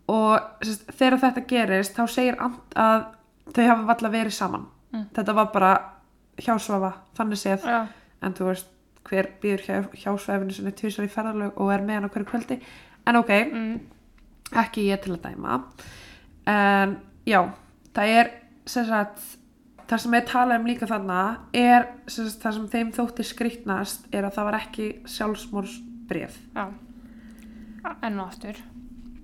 og 0.08 0.64
sérst, 0.64 0.88
þegar 0.96 1.20
þetta 1.26 1.44
gerist 1.50 1.98
þá 1.98 2.02
segir 2.08 2.40
Ant 2.40 2.78
að 2.80 3.06
þau 3.52 3.64
hafa 3.66 3.88
valla 3.92 4.12
verið 4.12 4.36
saman. 4.38 4.66
Mm. 4.88 5.04
þetta 5.12 5.32
var 5.36 5.48
bara 5.52 5.70
hjásvafa 6.40 6.94
þannig 7.18 7.40
séð, 7.42 7.64
já, 7.68 7.80
en 8.24 8.34
þú 8.38 8.46
veist 8.46 8.70
hver 9.08 9.26
býður 9.42 9.64
hjá, 9.66 9.74
hjásvafinu 10.00 10.54
sinni 10.56 10.72
tvisar 10.76 11.04
í 11.04 11.10
ferðarlög 11.12 11.58
og 11.60 11.72
er 11.74 11.84
með 11.84 11.98
hann 11.98 12.08
á 12.08 12.12
hverju 12.14 12.28
kvöldi. 12.30 12.56
En 13.08 13.18
ok, 13.20 13.32
mm. 13.52 13.74
Ekki 14.56 14.88
ég 14.88 15.02
til 15.04 15.16
að 15.16 15.26
dæma. 15.26 15.58
En 16.48 16.96
já 17.28 17.42
það 17.96 18.14
er 18.20 18.30
sem 18.68 18.86
sagt 18.88 19.26
það 19.88 20.02
sem 20.04 20.16
ég 20.18 20.26
tala 20.28 20.58
um 20.60 20.66
líka 20.68 20.88
þarna 20.88 21.20
er 21.56 21.88
sem 22.06 22.28
sagt, 22.28 22.42
það 22.42 22.56
sem 22.56 22.66
þeim 22.74 22.90
þótti 22.96 23.28
skrýtnast 23.28 24.08
er 24.12 24.28
að 24.28 24.34
það 24.38 24.48
var 24.50 24.58
ekki 24.62 24.88
sjálfsmórsbref 25.08 26.40
já. 26.56 26.66
Enn 28.04 28.18
og 28.18 28.26
aftur. 28.26 28.58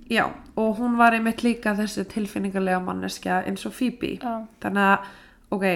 Já, 0.08 0.28
og 0.60 0.78
hún 0.78 0.98
var 1.00 1.16
einmitt 1.16 1.42
líka 1.44 1.72
þessi 1.76 2.04
tilfinningarlega 2.12 2.80
manneskja 2.84 3.40
eins 3.48 3.64
og 3.64 3.72
Phoebe. 3.72 4.18
Já, 4.20 4.44
þannig 4.60 4.88
að, 4.92 5.12
ok 5.56 5.66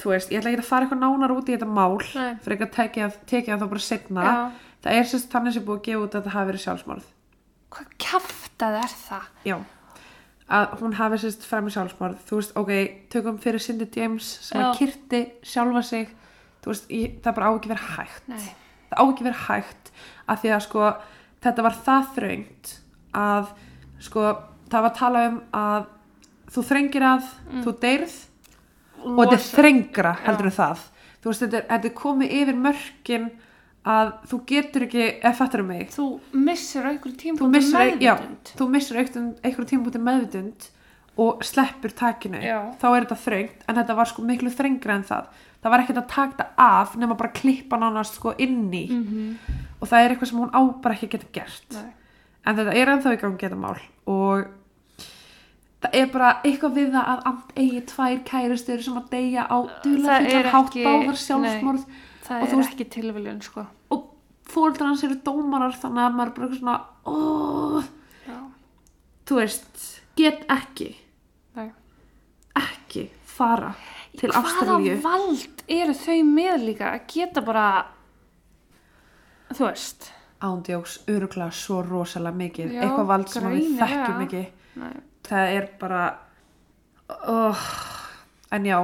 þú 0.00 0.14
veist, 0.14 0.32
ég 0.32 0.40
ætla 0.40 0.52
ekki 0.52 0.62
að 0.62 0.68
fara 0.68 0.86
eitthvað 0.86 1.02
nánar 1.02 1.34
út 1.34 1.48
í 1.48 1.54
þetta 1.54 1.68
mál 1.68 1.98
Nei. 2.00 2.34
fyrir 2.42 2.56
ekki 2.56 2.66
að 2.66 2.76
tekja, 2.76 3.08
tekja 3.28 3.58
það 3.60 3.72
bara 3.72 3.86
já. 4.26 4.36
það 4.84 4.98
er 4.98 5.08
sérst 5.10 5.32
þannig 5.34 5.56
sem 5.56 5.66
búið 5.66 5.80
að 5.80 5.86
gefa 5.88 6.04
út 6.04 6.14
að 6.14 6.20
þetta 6.20 6.34
hafi 6.36 6.50
verið 6.50 6.64
sjálfsmorð 6.64 7.08
hvað 7.70 7.92
kjaftað 8.02 8.78
er 8.80 8.94
það? 8.94 9.28
Já, 9.46 9.56
að 10.50 10.74
hún 10.80 10.96
hafi 10.98 11.20
sérst 11.22 11.46
fremið 11.46 11.76
sjálfsmorð. 11.76 12.24
Þú 12.28 12.40
veist, 12.40 12.56
ok, 12.58 12.72
tökum 13.12 13.38
fyrir 13.42 13.62
Cindy 13.62 13.86
James 13.94 14.30
sem 14.48 14.62
að 14.62 14.74
kyrti 14.80 15.22
sjálfa 15.46 15.84
sig. 15.86 16.10
Þú 16.60 16.72
veist, 16.72 16.90
ég, 16.92 17.18
það 17.24 17.36
bara 17.38 17.50
á 17.50 17.52
ekki 17.54 17.72
verið 17.72 17.90
hægt. 17.96 18.30
Nei, 18.30 18.48
það 18.90 19.00
á 19.00 19.04
ekki 19.06 19.26
verið 19.28 19.44
hægt 19.46 19.92
að 20.26 20.42
því 20.42 20.52
að 20.56 20.64
sko, 20.66 20.88
þetta 21.46 21.66
var 21.66 21.78
það 21.86 22.10
þröngt 22.16 22.72
að 23.20 23.52
sko, 24.00 24.26
það 24.70 24.84
var 24.84 24.90
að 24.90 24.98
tala 25.00 25.22
um 25.28 25.38
að 25.60 25.88
þú 26.50 26.66
þrengir 26.66 27.06
að, 27.06 27.28
þú 27.62 27.76
deyrð 27.84 28.16
og 29.00 29.20
þetta 29.22 29.36
er 29.38 29.46
þrengra 29.46 30.16
heldur 30.24 30.50
en 30.50 30.58
það. 30.58 30.82
Þú 31.20 31.30
veist, 31.30 31.44
þetta 31.44 31.58
er, 31.60 31.64
þetta 31.70 31.88
er 31.90 31.96
komið 32.00 32.34
yfir 32.40 32.60
mörkin 32.66 33.30
að 33.88 34.10
þú 34.28 34.38
getur 34.50 34.84
ekki 34.84 35.04
ef 35.24 35.38
fattur 35.40 35.62
um 35.62 35.70
mig. 35.72 35.86
Þú 35.94 36.06
missir 36.36 36.84
einhverjum 36.90 38.02
já, 38.04 38.12
meðvitund. 38.18 38.52
þú 38.58 38.68
missir 38.74 38.98
einhverjum 39.00 39.70
tímabúti 39.70 40.02
meðvitund 40.04 40.68
og 41.20 41.44
sleppur 41.44 41.92
takinu. 41.96 42.40
Já. 42.44 42.58
þá 42.80 42.86
er 42.90 43.06
þetta 43.06 43.18
þröngt 43.24 43.64
en 43.68 43.78
þetta 43.80 43.96
var 43.96 44.10
sko 44.10 44.24
miklu 44.24 44.52
þrengra 44.52 44.98
en 44.98 45.06
það. 45.08 45.30
Það 45.60 45.72
var 45.74 45.82
ekkert 45.84 46.00
að 46.00 46.12
taka 46.12 46.46
af 46.56 46.94
nema 46.96 47.16
bara 47.16 47.32
klippa 47.36 47.80
nánast 47.80 48.16
sko 48.20 48.34
inn 48.38 48.70
í. 48.72 48.86
Mhm. 48.90 49.38
og 49.80 49.88
það 49.88 50.04
er 50.04 50.10
eitthvað 50.14 50.28
sem 50.28 50.38
hún 50.38 50.52
á 50.52 50.62
bara 50.82 50.94
ekki 50.94 51.08
geta 51.08 51.26
gert. 51.32 51.72
Nei. 51.72 51.92
en 52.46 52.56
þetta 52.56 52.74
er 52.74 52.88
ennþá 52.88 53.12
í 53.16 53.20
gangi 53.20 53.48
þetta 53.48 53.56
mál. 53.60 53.80
Og 54.06 54.46
það 55.80 55.94
er 55.94 56.06
bara 56.12 56.30
eitthvað 56.44 56.76
við 56.76 56.92
það 56.92 57.24
að 57.30 57.42
eigi 57.56 57.82
tvær 57.86 58.22
kærustur 58.24 58.82
sem 58.82 58.96
að 59.00 59.10
deyja 59.10 59.46
á 59.48 59.58
er 59.64 59.82
fullan 59.84 60.50
hátt 60.52 60.74
báðar 60.74 61.16
sjálfsmorð 61.16 61.84
það 62.30 62.40
Og 62.40 62.46
er 62.46 62.52
þú 62.54 62.58
veist- 62.60 62.72
ekki 62.76 62.88
tilviljun 62.94 63.42
sko. 63.42 63.66
Og 63.90 64.06
fóreldrar 64.50 64.90
hans 64.92 65.04
eru 65.06 65.16
dómarar 65.26 65.74
þannig 65.78 66.04
að 66.06 66.16
maður 66.16 66.30
er 66.30 66.34
bara 66.36 66.46
eitthvað 66.46 66.60
svona 66.60 66.76
oh, 67.10 67.82
já, 68.26 68.38
þú 69.26 69.38
veist, 69.40 69.82
get 70.18 70.44
ekki. 70.50 70.88
Nei. 71.58 71.68
Ekki 72.60 73.04
fara 73.30 73.72
til 74.18 74.30
hvaða 74.30 74.46
Ástralíu. 74.46 74.96
vald 75.04 75.62
eru 75.70 75.94
þau 75.94 76.16
með 76.30 76.64
líka 76.66 76.88
að 76.94 77.04
geta 77.14 77.44
bara 77.46 77.66
þú 79.54 79.66
veist? 79.68 80.10
Ándjóks 80.40 80.98
öruglega 81.12 81.52
svo 81.52 81.82
rosalega 81.84 82.36
mikið. 82.36 82.72
Já, 82.72 82.80
eitthvað 82.86 83.06
vald 83.10 83.28
sem 83.28 83.46
við 83.52 83.74
þekkjum 83.78 84.22
ekki. 84.24 84.42
Nei. 84.80 84.92
það 85.26 85.54
er 85.58 85.66
bara 85.80 86.02
oh, 87.28 87.64
en 88.54 88.64
já 88.70 88.78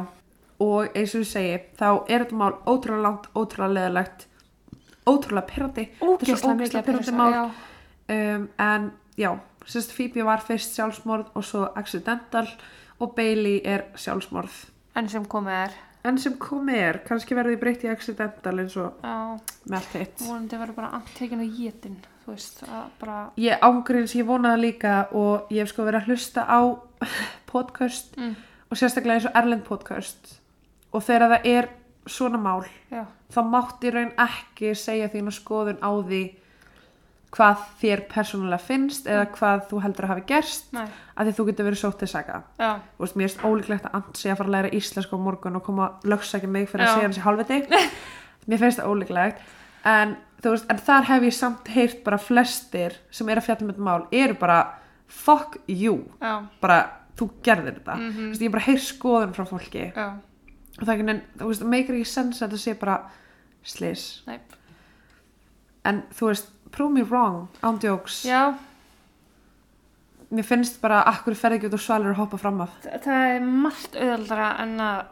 og 0.63 0.97
eins 0.97 1.15
og 1.15 1.25
ég 1.25 1.31
segi 1.31 1.59
þá 1.79 1.89
er 2.09 2.25
þetta 2.25 2.39
mál 2.41 2.55
ótrúlega 2.65 3.03
langt, 3.05 3.29
ótrúlega 3.35 3.77
leðilegt 3.77 4.27
ótrúlega 5.07 5.51
pyrrandi 5.51 5.89
ógeðslega 6.01 6.57
mikið 6.61 6.87
pyrrandi 6.89 7.13
pyrra 7.13 7.19
mál. 7.21 7.51
um, 8.17 8.49
en 8.59 8.89
já, 9.17 9.31
sérst 9.67 9.95
Phoebe 9.97 10.25
var 10.27 10.45
fyrst 10.47 10.77
sjálfsmorð 10.79 11.35
og 11.35 11.45
svo 11.45 11.67
accidental 11.77 12.49
og 12.99 13.13
Bailey 13.17 13.61
er 13.65 13.91
sjálfsmorð. 14.01 14.55
En 14.97 15.09
sem 15.13 15.25
komið 15.29 15.59
er. 15.67 15.75
En 16.07 16.19
sem 16.23 16.37
komið 16.41 16.81
er, 16.81 16.99
kannski 17.05 17.37
verði 17.37 17.59
breytt 17.61 17.85
í 17.85 17.91
accidental 17.93 18.55
eins 18.63 18.77
og 18.81 19.03
með 19.05 19.81
allt 19.81 19.97
hitt. 19.99 20.21
Vonandi 20.23 20.61
verður 20.61 20.79
bara 20.79 21.03
tekin 21.17 21.43
á 21.43 21.47
jétin 21.47 21.99
þú 22.27 22.35
veist, 22.35 22.63
að 22.67 22.87
bara 23.01 23.19
ég 23.39 23.63
ángriðins, 23.63 24.17
ég 24.19 24.27
vonaði 24.27 24.63
líka 24.65 24.97
og 25.15 25.53
ég 25.55 25.63
hef 25.63 25.71
sko 25.71 25.87
verið 25.87 26.03
að 26.03 26.11
hlusta 26.11 26.43
á 26.43 26.61
podcast 27.53 28.17
mm, 28.19 28.35
og 28.71 28.81
sérstaklega 28.81 29.21
eins 29.21 29.29
og 29.31 29.39
Erlend 29.39 29.67
podcast 29.67 30.35
og 30.93 31.05
þegar 31.07 31.37
það 31.37 31.49
er 31.53 31.69
svona 32.07 32.39
mál 32.39 32.67
já, 32.93 33.05
þá 33.35 33.41
mátti 33.51 33.91
raun 33.91 34.13
ekki 34.27 34.75
segja 34.79 35.09
þína 35.11 35.35
skoðun 35.35 35.81
á 35.83 35.91
því 36.07 36.25
hvað 37.37 37.65
þér 37.81 38.03
persónulega 38.09 38.63
finnst 38.63 39.09
eða 39.11 39.27
hvað 39.35 39.65
þú 39.71 39.81
heldur 39.85 40.07
að 40.07 40.13
hafi 40.15 40.23
gerst 40.31 40.71
nei, 40.73 40.87
að 41.17 41.29
því 41.29 41.35
þú 41.37 41.47
getur 41.49 41.67
verið 41.69 41.81
sótt 41.83 41.99
til 42.01 42.09
Þú 42.97 43.03
veist, 43.03 43.17
mér 43.19 43.33
er 43.33 43.49
ólíklegt 43.51 43.89
að 43.89 43.97
Ant 43.99 44.21
sé 44.21 44.31
að 44.31 44.39
fara 44.39 44.49
að 44.49 44.55
læra 44.55 44.71
íslensku 44.79 45.19
á 45.19 45.25
morgun 45.27 45.59
og 45.59 45.65
koma 45.67 45.89
að 45.89 46.07
lögsækja 46.13 46.49
mig 46.49 46.71
fyrir 46.71 46.87
Já. 46.87 46.89
að 46.89 46.95
segja 46.95 47.09
hans 47.11 47.19
í 47.19 47.25
halvviti 47.27 47.59
mér 48.51 48.63
finnst 48.63 48.81
það 48.81 48.93
ólíklegt. 48.93 49.43
En, 49.87 50.15
veist, 50.45 50.69
en 50.71 50.83
þar 50.87 51.09
hef 51.11 51.27
ég 51.27 51.35
samt 51.37 51.71
heyrt 51.75 52.03
bara 52.07 52.19
flestir 52.23 52.97
sem 53.15 53.29
er 53.31 53.41
að 53.41 53.49
fjalla 53.49 53.67
með 53.67 53.77
þetta 53.77 53.89
mál 53.91 54.07
eru 54.23 54.39
bara 54.41 54.61
fuck 55.07 55.59
you. 55.71 55.99
Já, 56.23 56.33
bara 56.63 56.79
þú 57.19 57.29
gerðir 57.47 57.79
þetta. 57.81 57.99
Mhm. 57.99 58.17
þú 58.17 58.31
veist, 58.31 58.47
ég 58.47 58.55
bara 58.55 58.67
heyrt 58.67 58.87
skoðun 58.87 59.37
frá 59.37 59.47
fólki. 59.51 59.85
Já, 59.93 60.09
og 60.79 60.85
það 60.85 60.93
er 60.93 61.03
ekki, 61.03 61.39
þú 61.41 61.49
veist, 61.51 61.65
meikir 61.73 61.95
ekki 61.99 62.11
sens 62.11 62.43
að 62.43 62.49
þetta 62.51 62.63
sé 62.65 62.75
bara 62.81 62.97
slis 63.67 64.07
nei. 64.27 64.39
En 65.87 66.03
þú 66.19 66.29
veist, 66.33 66.49
prove 66.75 66.93
me 66.93 67.03
wrong 67.07 67.47
ándjóks, 67.65 68.25
já, 68.29 68.55
mér 70.35 70.45
finnst 70.49 70.81
bara 70.83 71.03
akkur 71.07 71.37
ferði 71.39 71.61
ekki 71.61 71.69
út 71.71 71.77
og 71.79 71.83
svalur 71.85 72.13
að 72.13 72.21
hoppa 72.25 72.41
fram 72.43 72.61
af? 72.65 72.73
Þa- 72.85 73.01
það 73.05 73.29
er 73.37 73.45
margt 73.47 73.95
auðvaldara 73.97 74.49
en 74.65 74.77
að 74.81 75.05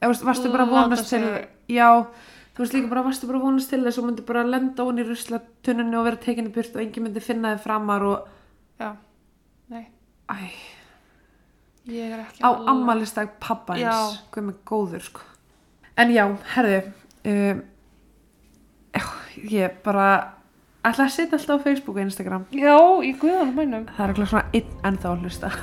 Eða, 0.00 0.08
veist, 0.14 0.22
varstu 0.24 0.48
bara 0.48 0.64
að 0.64 0.70
Láta 0.72 0.82
vonast 0.88 1.08
til 1.10 1.20
sig- 1.20 1.48
já, 1.68 1.88
þú 2.56 2.62
veist 2.64 2.72
líka 2.74 2.88
bara 2.88 3.02
varstu 3.04 3.26
bara 3.28 3.38
að 3.38 3.42
vonast 3.44 3.68
til 3.70 3.82
þess 3.84 3.98
og 4.00 4.04
myndi 4.08 4.24
bara 4.24 4.44
lenda 4.48 4.82
ón 4.88 4.96
í 4.98 5.04
ruslatununni 5.04 5.96
og 6.00 6.04
vera 6.08 6.16
tekinni 6.16 6.48
burt 6.54 6.72
og 6.74 6.80
engin 6.80 7.04
myndi 7.04 7.20
finna 7.20 7.52
þið 7.54 7.60
framar 7.66 8.02
og 8.02 8.28
já, 8.80 8.96
nei, 9.68 9.86
Æ, 10.30 10.36
á 12.40 12.48
ammælistag 12.72 13.34
pappa 13.42 13.76
eins, 13.78 14.20
hvað 14.32 14.48
með 14.48 14.60
góður 14.68 15.06
sko. 15.06 15.24
En 16.00 16.12
já, 16.14 16.24
herðu, 16.54 16.80
um, 17.28 17.62
já, 18.96 19.04
ég 19.50 19.80
bara 19.84 20.10
ætla 20.86 21.04
að 21.06 21.14
setja 21.16 21.36
alltaf 21.38 21.60
á 21.60 21.64
Facebook 21.66 21.96
og 21.96 22.04
Instagram. 22.06 22.46
Já, 22.56 22.76
í 23.04 23.12
guðanum 23.20 23.56
mænum. 23.58 23.88
Það 23.96 24.04
er 24.06 24.14
ekki 24.14 24.30
svona 24.32 24.46
einn 24.54 24.70
ennþá 24.90 25.14
að 25.14 25.24
hlusta. 25.26 25.48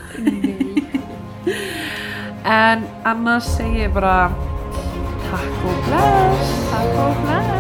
En 2.48 2.84
annars 3.04 3.48
segi 3.58 3.82
ég 3.82 3.92
bara 3.92 4.30
takk 5.28 5.68
og 5.68 5.86
bless. 5.90 6.58
Takk 6.72 7.00
og 7.04 7.24
bless. 7.26 7.57